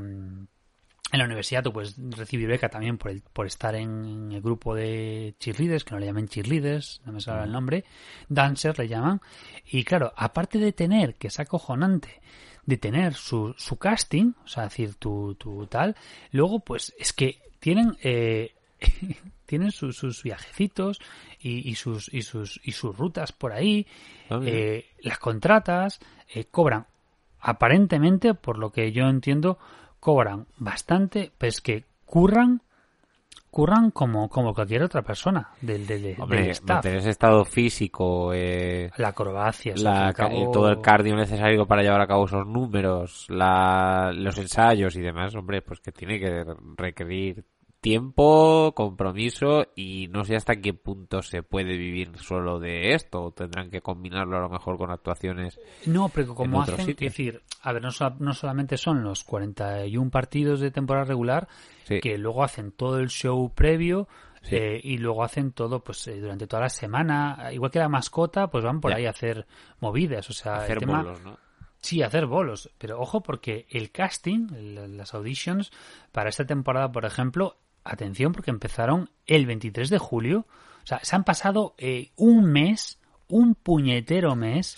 en 1.13 1.19
la 1.19 1.27
universidad 1.27 1.63
tú 1.63 1.73
puedes 1.75 1.95
recibir 2.17 2.49
beca 2.49 2.71
también 2.71 2.97
por 2.97 3.11
el, 3.11 3.21
por 3.21 3.47
estar 3.47 3.75
en 3.75 4.33
el 4.33 4.41
grupo 4.41 4.75
de 4.75 5.35
cheerleaders, 5.39 5.85
que 5.85 5.95
no 5.95 6.01
le 6.01 6.07
llaman 6.07 6.27
cheerleaders, 6.27 7.03
no 7.05 7.13
me 7.13 7.21
sale 7.21 7.45
el 7.45 7.53
nombre, 7.53 7.85
dancers 8.29 8.79
le 8.79 8.89
llaman. 8.89 9.21
Y 9.67 9.85
claro, 9.85 10.13
aparte 10.17 10.59
de 10.59 10.73
tener, 10.73 11.17
que 11.17 11.29
es 11.29 11.39
acojonante, 11.39 12.23
de 12.65 12.79
tener 12.79 13.13
su, 13.13 13.55
su 13.59 13.77
casting, 13.77 14.33
o 14.43 14.49
sea, 14.49 14.65
decir, 14.65 14.95
tu, 14.95 15.35
tu 15.35 15.67
tal, 15.67 15.97
luego 16.31 16.61
pues 16.61 16.95
es 16.99 17.13
que 17.13 17.43
tienen 17.61 17.99
eh, 18.03 18.55
tienen 19.47 19.71
sus, 19.73 19.97
sus 19.97 20.23
viajecitos 20.23 20.99
y, 21.41 21.69
y 21.71 21.75
sus 21.75 22.13
y 22.13 22.23
sus 22.23 22.61
y 22.65 22.73
sus 22.73 22.97
rutas 22.97 23.33
por 23.33 23.53
ahí, 23.53 23.87
Ah, 24.31 24.41
eh, 24.45 24.87
las 25.01 25.19
contratas, 25.19 26.01
eh, 26.35 26.45
cobran 26.51 26.87
aparentemente, 27.41 28.35
por 28.35 28.59
lo 28.59 28.71
que 28.71 28.93
yo 28.93 29.05
entiendo, 29.09 29.59
cobran 30.01 30.47
bastante, 30.59 31.33
pero 31.37 31.49
es 31.49 31.61
que 31.61 31.85
curran 32.07 32.63
curran 33.51 33.91
como, 33.91 34.31
como 34.31 34.55
cualquier 34.55 34.83
otra 34.83 35.03
persona 35.03 35.51
del, 35.61 35.87
del, 35.87 36.03
del 36.03 36.21
Hombre, 36.21 36.51
staff. 36.53 36.77
mantener 36.77 36.99
ese 37.01 37.11
estado 37.11 37.45
físico, 37.45 38.33
eh, 38.33 38.91
La 38.97 39.09
acrobacia, 39.09 39.75
la 39.77 40.13
cabo- 40.15 40.51
todo 40.51 40.71
el 40.71 40.81
cardio 40.81 41.15
necesario 41.17 41.67
para 41.67 41.83
llevar 41.83 42.01
a 42.01 42.07
cabo 42.07 42.25
esos 42.25 42.47
números, 42.47 43.27
la, 43.29 44.11
los 44.15 44.39
ensayos 44.39 44.97
y 44.97 45.03
demás, 45.03 45.35
hombre, 45.35 45.61
pues 45.61 45.81
que 45.81 45.93
tiene 45.93 46.19
que 46.19 46.45
requerir 46.79 47.45
tiempo, 47.83 48.73
compromiso 48.75 49.67
y 49.77 50.09
no 50.09 50.25
sé 50.25 50.37
hasta 50.37 50.57
qué 50.57 50.73
punto 50.73 51.21
se 51.21 51.43
puede 51.43 51.77
vivir 51.77 52.17
solo 52.17 52.59
de 52.59 52.95
esto. 52.95 53.25
o 53.25 53.31
Tendrán 53.33 53.71
que 53.71 53.83
combinarlo 53.83 54.39
a 54.39 54.41
lo 54.41 54.49
mejor 54.49 54.79
con 54.79 54.91
actuaciones. 54.91 55.59
No, 55.85 56.09
pero 56.09 56.35
como 56.35 56.65
en 56.65 56.71
hacen, 56.71 56.91
es 56.91 56.97
decir, 56.97 57.43
a 57.63 57.73
ver, 57.73 57.83
no, 57.83 57.91
no 58.21 58.33
solamente 58.33 58.77
son 58.79 59.03
los 59.03 59.25
41 59.25 60.11
partidos 60.11 60.61
de 60.61 60.71
temporada 60.71 61.05
regular, 61.05 61.49
Sí. 61.85 62.01
que 62.01 62.17
luego 62.17 62.45
hacen 62.45 62.71
todo 62.73 62.99
el 62.99 63.09
show 63.11 63.53
previo 63.55 64.09
Sí. 64.43 64.57
eh, 64.57 64.81
y 64.83 64.99
luego 64.99 65.23
hacen 65.25 65.53
todo 65.53 65.85
pues 65.85 66.07
eh, 66.09 66.21
durante 66.21 66.47
toda 66.47 66.63
la 66.63 66.69
semana, 66.69 67.51
igual 67.53 67.71
que 67.71 67.79
la 67.81 67.89
mascota, 67.89 68.49
pues 68.49 68.65
van 68.65 68.81
por 68.81 68.93
Ya. 68.93 68.97
ahí 68.99 69.07
a 69.07 69.11
hacer 69.11 69.47
movidas, 69.81 70.31
o 70.31 70.33
sea, 70.33 70.55
el 70.57 70.63
hacer 70.63 70.79
tema- 70.79 71.03
bolos, 71.03 71.21
¿no? 71.23 71.39
Sí, 71.81 72.01
hacer 72.01 72.27
bolos, 72.27 72.71
pero 72.79 73.01
ojo 73.01 73.25
porque 73.25 73.67
el 73.71 73.91
casting, 73.91 74.47
las 74.97 75.15
auditions 75.15 75.73
para 76.13 76.29
esta 76.29 76.45
temporada, 76.47 76.93
por 76.93 77.05
ejemplo, 77.05 77.57
atención 77.85 78.33
porque 78.33 78.51
empezaron 78.51 79.11
el 79.27 79.47
23 79.47 79.91
de 79.91 79.99
julio, 79.99 80.47
o 80.83 80.87
sea, 80.87 81.01
se 81.03 81.15
han 81.17 81.25
pasado 81.25 81.75
eh, 81.79 82.11
un 82.17 82.45
mes, 82.45 82.99
un 83.29 83.55
puñetero 83.55 84.35
mes 84.37 84.77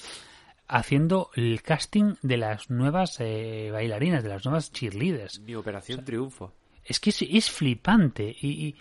haciendo 0.68 1.30
el 1.34 1.62
casting 1.62 2.14
de 2.22 2.36
las 2.36 2.70
nuevas 2.70 3.16
eh, 3.20 3.70
bailarinas, 3.72 4.22
de 4.22 4.28
las 4.30 4.44
nuevas 4.44 4.72
cheerleaders. 4.72 5.40
Mi 5.40 5.54
operación 5.54 6.04
triunfo. 6.04 6.52
Es 6.84 7.00
que 7.00 7.10
es, 7.10 7.22
es 7.22 7.50
flipante 7.50 8.34
y, 8.40 8.48
y- 8.68 8.76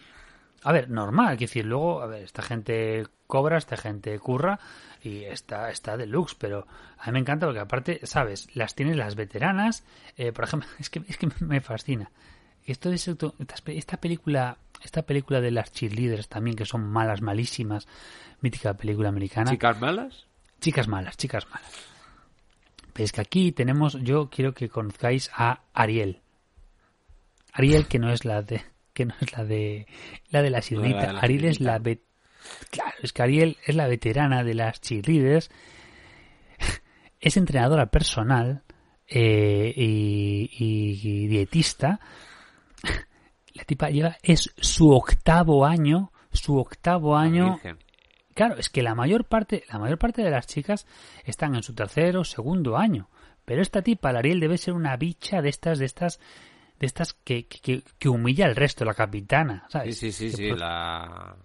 a 0.66 0.72
ver, 0.72 0.90
normal, 0.90 1.36
que 1.38 1.44
decir, 1.46 1.66
luego, 1.66 2.02
a 2.02 2.08
ver, 2.08 2.24
esta 2.24 2.42
gente 2.42 3.06
cobra, 3.28 3.58
esta 3.58 3.76
gente 3.76 4.18
curra 4.18 4.62
y 5.02 5.26
está, 5.26 5.70
está 5.70 5.98
deluxe, 5.98 6.36
pero 6.36 6.66
a 6.98 7.08
mí 7.08 7.12
me 7.14 7.20
encanta 7.20 7.46
porque 7.46 7.60
aparte, 7.60 8.00
sabes, 8.04 8.48
las 8.56 8.74
tienes 8.74 8.96
las 8.96 9.16
veteranas, 9.16 9.84
eh, 10.16 10.32
por 10.32 10.46
ejemplo, 10.46 10.70
es 10.80 10.90
que, 10.90 11.02
es 11.10 11.18
que 11.18 11.28
me 11.42 11.60
fascina. 11.60 12.12
Esto 12.66 12.92
es 12.92 13.08
esta, 13.08 13.98
película, 13.98 14.58
esta 14.84 15.02
película 15.02 15.42
de 15.42 15.52
las 15.52 15.72
cheerleaders 15.72 16.28
también, 16.30 16.56
que 16.56 16.66
son 16.66 16.84
malas, 16.90 17.22
malísimas, 17.22 17.88
mítica 18.42 18.74
película 18.76 19.10
americana. 19.10 19.52
¿Chicas 19.52 19.80
malas? 19.82 20.26
Chicas 20.62 20.88
malas, 20.88 21.18
chicas 21.18 21.46
malas. 21.50 21.72
Pero 22.94 23.06
es 23.06 23.12
que 23.12 23.22
aquí 23.22 23.52
tenemos, 23.52 23.98
yo 24.02 24.30
quiero 24.30 24.54
que 24.54 24.70
conozcáis 24.70 25.30
a 25.36 25.62
Ariel. 25.74 26.22
Ariel 27.52 27.88
que 27.88 28.00
no 28.00 28.12
es 28.14 28.24
la 28.24 28.42
de, 28.44 28.62
que 28.94 29.06
no 29.06 29.14
es 29.20 29.32
la 29.34 29.44
de, 29.44 29.88
la 30.30 30.42
de 30.42 30.50
la 30.50 30.62
sirenita. 30.62 31.00
de 31.08 31.14
la 31.14 31.20
Ariel 31.20 31.46
es 31.46 31.60
la, 31.60 31.80
ve- 31.80 32.02
claro, 32.70 32.94
es 33.02 33.12
que 33.14 33.22
Ariel 33.24 33.58
es 33.66 33.76
la 33.76 33.88
veterana 33.88 34.44
de 34.44 34.54
las 34.54 34.80
cheerleaders. 34.80 35.50
Es 37.20 37.38
entrenadora 37.38 37.86
personal 37.88 38.64
eh, 39.08 39.74
y, 39.76 40.50
y- 40.58 41.00
y 41.24 41.28
dietista. 41.28 42.00
La 43.54 43.64
tipa 43.66 43.90
lleva, 43.90 44.18
es 44.24 44.52
su 44.58 44.90
octavo 44.92 45.66
año, 45.66 46.12
su 46.32 46.58
octavo 46.58 47.16
año. 47.16 47.60
Claro, 48.34 48.56
es 48.58 48.70
que 48.70 48.82
la 48.82 48.96
mayor 48.96 49.26
parte, 49.26 49.64
la 49.72 49.78
mayor 49.78 50.00
parte 50.00 50.24
de 50.24 50.32
las 50.32 50.48
chicas 50.48 50.88
están 51.24 51.54
en 51.56 51.62
su 51.62 51.76
tercero 51.76 52.22
o 52.22 52.24
segundo 52.24 52.78
año. 52.78 53.10
Pero 53.46 53.62
esta 53.62 53.82
tipa, 53.84 54.12
la 54.12 54.20
Ariel, 54.20 54.40
debe 54.40 54.58
ser 54.58 54.74
una 54.74 54.96
bicha 54.98 55.42
de 55.44 55.50
estas, 55.50 55.78
de 55.78 55.86
estas, 55.86 56.20
de 56.80 56.86
estas 56.88 57.14
que, 57.14 57.46
que- 57.46 57.84
que, 58.00 58.10
humilla 58.10 58.46
al 58.46 58.56
resto, 58.56 58.86
la 58.86 58.94
capitana, 58.96 59.66
Sí, 59.68 59.72
¿sabes? 59.74 59.98
sí, 60.00 60.12
sí, 60.12 60.32
sí, 60.32 60.48
pues- 60.50 60.60
la... 60.60 61.36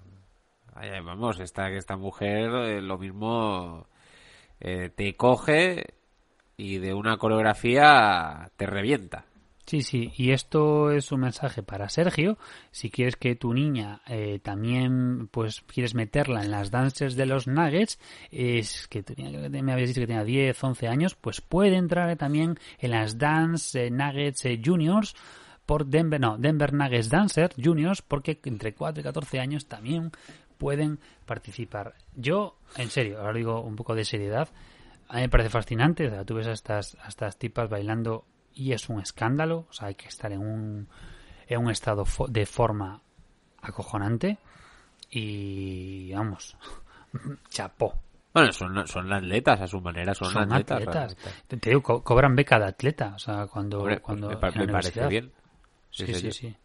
Ay, 0.75 0.91
vamos, 1.05 1.41
esta, 1.41 1.69
esta 1.71 1.97
mujer 1.97 2.51
eh, 2.55 2.81
lo 2.81 2.99
mismo 2.99 3.87
eh, 4.61 4.91
te 4.95 5.15
coge 5.15 5.95
y 6.57 6.79
de 6.79 6.95
una 6.95 7.17
coreografía 7.19 8.51
te 8.57 8.65
revienta. 8.65 9.27
Sí, 9.69 9.83
sí, 9.83 10.11
y 10.17 10.31
esto 10.31 10.91
es 10.93 11.13
un 11.13 11.21
mensaje 11.21 11.63
para 11.63 11.91
Sergio. 11.91 12.39
Si 12.71 12.89
quieres 12.89 13.17
que 13.17 13.35
tu 13.35 13.53
niña 13.53 14.01
eh, 14.07 14.41
también, 14.43 15.29
pues, 15.29 15.61
quieres 15.61 15.95
meterla 15.95 16.43
en 16.43 16.51
las 16.51 16.71
dances 16.71 17.17
de 17.17 17.27
los 17.27 17.47
Nuggets, 17.47 17.99
es 18.31 18.89
que 18.89 19.03
tenía, 19.03 19.29
me 19.51 19.73
habías 19.73 19.89
dicho 19.89 20.01
que 20.01 20.07
tenía 20.07 20.25
10, 20.25 20.65
11 20.65 20.89
años, 20.89 21.17
pues 21.17 21.43
puede 21.43 21.77
entrar 21.77 22.17
también 22.17 22.59
en 22.79 22.93
las 22.93 23.19
Dance 23.19 23.89
eh, 23.89 23.91
Nuggets 23.91 24.47
eh, 24.47 24.59
Juniors 24.65 25.15
por 25.67 25.85
Denver, 25.85 26.19
no, 26.19 26.39
Denver 26.39 26.73
Nuggets 26.73 27.11
Dancer 27.11 27.53
Juniors, 27.63 28.01
porque 28.01 28.41
entre 28.45 28.73
4 28.73 29.03
y 29.03 29.05
14 29.05 29.39
años 29.39 29.67
también 29.67 30.13
pueden 30.57 30.99
participar. 31.27 31.93
Yo, 32.17 32.57
en 32.79 32.89
serio, 32.89 33.21
ahora 33.21 33.35
digo 33.35 33.61
un 33.61 33.77
poco 33.77 33.95
de 33.95 34.07
seriedad, 34.07 34.49
a 35.09 35.17
mí 35.17 35.21
me 35.21 35.29
parece 35.29 35.51
fascinante, 35.51 36.07
o 36.07 36.11
sea, 36.11 36.25
tú 36.25 36.37
ves 36.37 36.47
a 36.47 36.53
estas, 36.53 36.97
a 37.03 37.09
estas 37.09 37.39
tipas 37.39 37.69
bailando 37.69 38.25
y 38.59 38.73
es 38.73 38.89
un 38.89 39.01
escándalo, 39.01 39.67
o 39.71 39.73
sea, 39.73 39.89
hay 39.89 39.95
que 39.95 40.09
estar 40.09 40.33
en 40.33 40.41
un, 40.41 40.89
en 41.47 41.61
un 41.65 41.71
estado 41.71 42.05
fo- 42.05 42.29
de 42.29 42.45
forma 42.45 43.01
acojonante 43.63 44.37
y 45.11 46.13
vamos, 46.13 46.57
chapó. 47.51 47.95
Bueno, 48.35 48.53
son, 48.53 48.87
son 48.87 49.13
atletas 49.13 49.61
a 49.63 49.67
su 49.67 49.81
manera, 49.81 50.15
son, 50.15 50.31
Son 50.31 50.53
atletas. 50.53 51.17
Te, 51.49 51.57
te 51.57 51.71
digo, 51.71 51.83
co- 51.83 52.03
cobran 52.05 52.37
beca 52.37 52.59
de 52.59 52.67
atleta, 52.67 53.15
o 53.15 53.19
sea, 53.19 53.47
cuando, 53.47 53.79
Hombre, 53.79 54.01
cuando 54.01 54.29
me, 54.29 54.67
parece 54.69 55.07
bien. 55.07 55.33
Sí, 55.91 56.07
Sí, 56.07 56.33
sí. 56.33 56.57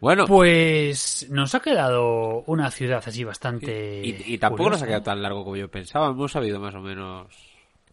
Bueno, 0.00 0.26
Pues 0.26 1.26
nos 1.30 1.54
ha 1.54 1.60
quedado 1.60 2.42
una 2.46 2.70
ciudad 2.70 3.02
así 3.04 3.24
bastante. 3.24 4.02
y, 4.04 4.34
y 4.34 4.38
tampoco 4.38 4.70
nos 4.70 4.82
ha 4.82 4.86
quedado 4.86 5.02
tan 5.02 5.22
largo 5.22 5.42
como 5.42 5.56
yo 5.56 5.70
pensaba. 5.70 6.08
Hemos 6.08 6.32
sabido 6.32 6.60
más 6.60 6.74
o 6.74 6.80
menos 6.80 7.26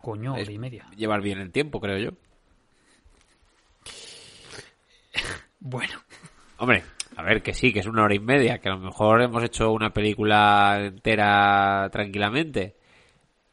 Coño, 0.04 0.34
hora 0.34 0.52
y 0.52 0.58
media. 0.60 0.86
llevar 0.96 1.22
bien 1.22 1.40
el 1.40 1.52
tiempo, 1.52 1.80
creo 1.80 1.98
yo. 1.98 2.12
Bueno, 5.60 5.94
Hombre, 6.58 6.84
a 7.16 7.24
ver, 7.24 7.42
que 7.42 7.54
sí, 7.54 7.72
que 7.74 7.80
es 7.80 7.86
una 7.88 8.04
hora 8.04 8.14
y 8.16 8.20
media, 8.20 8.60
que 8.60 8.70
a 8.70 8.74
lo 8.74 8.80
mejor 8.80 9.22
hemos 9.22 9.44
hecho 9.44 9.72
una 9.72 9.92
película 9.94 10.78
entera 10.82 11.90
tranquilamente, 11.92 12.76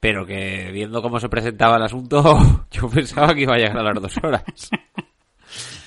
pero 0.01 0.27
que 0.27 0.71
viendo 0.73 1.03
cómo 1.03 1.19
se 1.21 1.29
presentaba 1.29 1.77
el 1.77 1.83
asunto, 1.85 2.67
yo 2.71 2.89
pensaba 2.91 3.33
que 3.35 3.43
iba 3.43 3.55
a 3.55 3.59
llegar 3.59 3.79
a 3.79 3.83
las 3.85 4.03
dos 4.03 4.17
horas. 4.23 4.43
O 4.47 4.57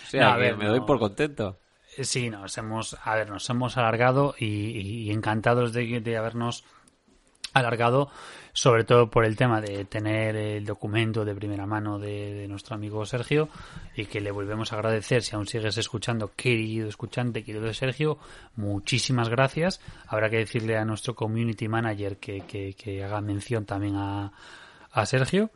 sea, 0.10 0.22
No, 0.22 0.27
a 0.30 0.38
ver, 0.38 0.56
me 0.57 0.65
doy 0.65 0.80
por 0.81 0.98
contento. 0.99 1.60
Sí, 2.02 2.30
nos 2.30 2.57
hemos, 2.57 2.98
a 3.03 3.15
ver, 3.15 3.30
nos 3.30 3.49
hemos 3.49 3.77
alargado 3.77 4.34
y, 4.40 4.45
y- 4.45 5.03
y 5.03 5.11
encantados 5.11 5.73
de, 5.73 5.99
de 6.02 6.18
habernos 6.18 6.64
alargado, 7.54 8.10
sobre 8.52 8.84
todo 8.84 9.10
por 9.10 9.26
el 9.26 9.36
tema 9.36 9.62
de 9.62 9.86
tener 9.86 10.36
el 10.36 10.66
documento 10.66 11.24
de 11.24 11.36
primera 11.36 11.66
mano 11.66 12.00
de, 12.00 12.48
nuestro 12.48 12.76
amigo 12.76 13.06
Sergio 13.06 13.50
y 13.96 14.06
que 14.06 14.22
le 14.22 14.32
volvemos 14.32 14.74
a 14.74 14.76
agradecer 14.76 15.24
si 15.24 15.36
aún 15.36 15.48
sigues 15.48 15.78
escuchando, 15.78 16.32
querido 16.36 16.90
escuchante, 16.90 17.44
querido 17.44 17.74
Sergio, 17.74 18.18
muchísimas 18.56 19.30
gracias. 19.30 19.82
Habrá 20.08 20.30
que 20.30 20.38
decirle 20.38 20.78
a 20.78 20.86
nuestro 20.86 21.16
community 21.16 21.68
manager 21.68 22.18
que 22.18 23.04
haga 23.04 23.22
mención 23.22 23.66
también 23.66 23.96
a, 23.96 24.32
a 24.94 25.06
Sergio. 25.06 25.50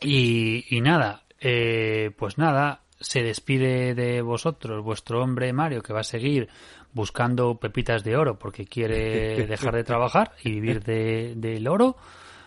Y, 0.00 0.64
y 0.74 0.80
nada, 0.80 1.24
eh, 1.40 2.10
pues 2.16 2.38
nada, 2.38 2.82
se 3.00 3.22
despide 3.22 3.94
de 3.94 4.20
vosotros 4.22 4.84
vuestro 4.84 5.22
hombre 5.22 5.52
Mario 5.52 5.82
que 5.82 5.92
va 5.92 6.00
a 6.00 6.04
seguir 6.04 6.48
buscando 6.92 7.56
pepitas 7.56 8.04
de 8.04 8.16
oro 8.16 8.38
porque 8.38 8.66
quiere 8.66 9.46
dejar 9.48 9.74
de 9.74 9.84
trabajar 9.84 10.32
y 10.42 10.52
vivir 10.52 10.82
de, 10.82 11.34
del 11.36 11.66
oro. 11.68 11.96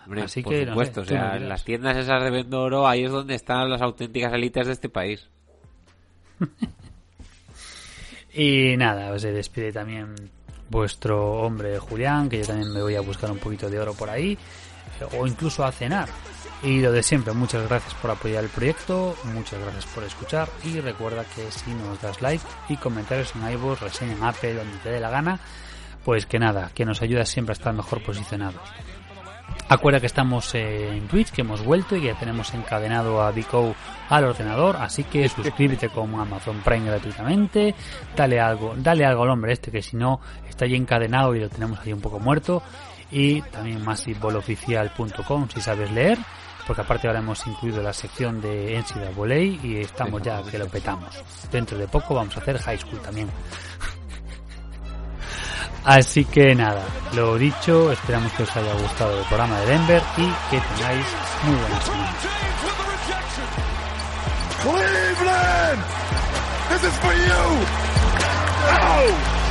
Hombre, 0.04 0.22
Así 0.22 0.42
por 0.42 0.52
que, 0.52 0.66
no 0.66 0.72
supuesto, 0.72 1.04
sé, 1.04 1.14
o 1.14 1.18
sea, 1.18 1.32
dirás. 1.34 1.48
las 1.48 1.64
tiendas 1.64 1.96
esas 1.96 2.22
de 2.22 2.30
vendo 2.30 2.60
oro, 2.62 2.86
ahí 2.86 3.04
es 3.04 3.10
donde 3.10 3.34
están 3.34 3.70
las 3.70 3.80
auténticas 3.80 4.32
élites 4.34 4.66
de 4.66 4.72
este 4.72 4.88
país. 4.88 5.28
Y 8.36 8.76
nada, 8.76 9.10
pues 9.10 9.22
se 9.22 9.30
despide 9.32 9.72
también 9.72 10.12
vuestro 10.68 11.34
hombre 11.42 11.78
Julián, 11.78 12.28
que 12.28 12.38
yo 12.38 12.46
también 12.46 12.72
me 12.72 12.82
voy 12.82 12.96
a 12.96 13.00
buscar 13.00 13.30
un 13.30 13.38
poquito 13.38 13.70
de 13.70 13.78
oro 13.78 13.94
por 13.94 14.10
ahí, 14.10 14.36
o 15.16 15.26
incluso 15.26 15.64
a 15.64 15.70
cenar. 15.70 16.08
Y 16.62 16.80
lo 16.80 16.92
de 16.92 17.02
siempre, 17.02 17.34
muchas 17.34 17.68
gracias 17.68 17.92
por 17.94 18.10
apoyar 18.10 18.42
el 18.42 18.50
proyecto, 18.50 19.14
muchas 19.24 19.60
gracias 19.60 19.84
por 19.86 20.02
escuchar 20.04 20.48
y 20.64 20.80
recuerda 20.80 21.24
que 21.24 21.50
si 21.50 21.70
nos 21.74 22.00
das 22.00 22.22
like 22.22 22.44
y 22.70 22.76
comentarios 22.76 23.34
en 23.36 23.50
iVoox, 23.52 23.80
reseña 23.80 24.12
en 24.14 24.22
Apple, 24.22 24.54
donde 24.54 24.78
te 24.78 24.90
dé 24.90 25.00
la 25.00 25.10
gana, 25.10 25.38
pues 26.04 26.24
que 26.24 26.38
nada, 26.38 26.70
que 26.74 26.86
nos 26.86 27.02
ayuda 27.02 27.26
siempre 27.26 27.52
a 27.52 27.58
estar 27.58 27.74
mejor 27.74 28.02
posicionados. 28.02 28.62
Acuerda 29.68 30.00
que 30.00 30.06
estamos 30.06 30.54
en 30.54 31.06
Twitch, 31.08 31.30
que 31.30 31.40
hemos 31.40 31.64
vuelto 31.64 31.96
y 31.96 32.02
que 32.02 32.14
tenemos 32.14 32.52
encadenado 32.54 33.22
a 33.22 33.30
Vico 33.30 33.74
al 34.08 34.24
ordenador, 34.24 34.76
así 34.76 35.04
que 35.04 35.28
suscríbete 35.30 35.88
con 35.88 36.14
Amazon 36.18 36.60
Prime 36.60 36.86
gratuitamente, 36.86 37.74
dale 38.16 38.40
algo, 38.40 38.74
dale 38.76 39.04
algo 39.04 39.22
al 39.22 39.30
hombre 39.30 39.52
este 39.52 39.70
que 39.70 39.82
si 39.82 39.96
no 39.96 40.20
está 40.48 40.66
ya 40.66 40.76
encadenado 40.76 41.34
y 41.34 41.40
lo 41.40 41.48
tenemos 41.48 41.78
ahí 41.80 41.92
un 41.92 42.00
poco 42.00 42.20
muerto 42.20 42.62
y 43.10 43.40
también 43.42 43.82
masiveboloficial.com 43.84 45.48
si 45.48 45.60
sabes 45.60 45.90
leer 45.92 46.18
porque 46.66 46.82
aparte 46.82 47.06
ahora 47.06 47.20
hemos 47.20 47.46
incluido 47.46 47.80
la 47.82 47.92
sección 47.92 48.40
de 48.40 48.76
NCAA 48.78 49.38
y 49.66 49.80
estamos 49.80 50.22
ya 50.22 50.42
que 50.42 50.58
lo 50.58 50.66
petamos. 50.68 51.14
Dentro 51.50 51.78
de 51.78 51.88
poco 51.88 52.14
vamos 52.14 52.36
a 52.36 52.40
hacer 52.40 52.58
High 52.58 52.78
School 52.78 53.00
también. 53.00 53.30
Así 55.84 56.24
que 56.24 56.54
nada, 56.54 56.82
lo 57.14 57.36
dicho, 57.36 57.92
esperamos 57.92 58.32
que 58.32 58.44
os 58.44 58.56
haya 58.56 58.72
gustado 58.74 59.18
el 59.18 59.24
programa 59.26 59.60
de 59.60 59.66
Denver 59.66 60.02
y 60.16 60.26
que 60.50 60.58
tengáis 60.60 61.06
muy 61.44 61.56
buena 61.56 61.80
semana. 61.82 62.14
Cleveland! 64.62 65.82
This 66.70 66.84
is 66.84 66.94
for 67.00 67.12
you! 67.12 67.66
Oh! 68.66 69.43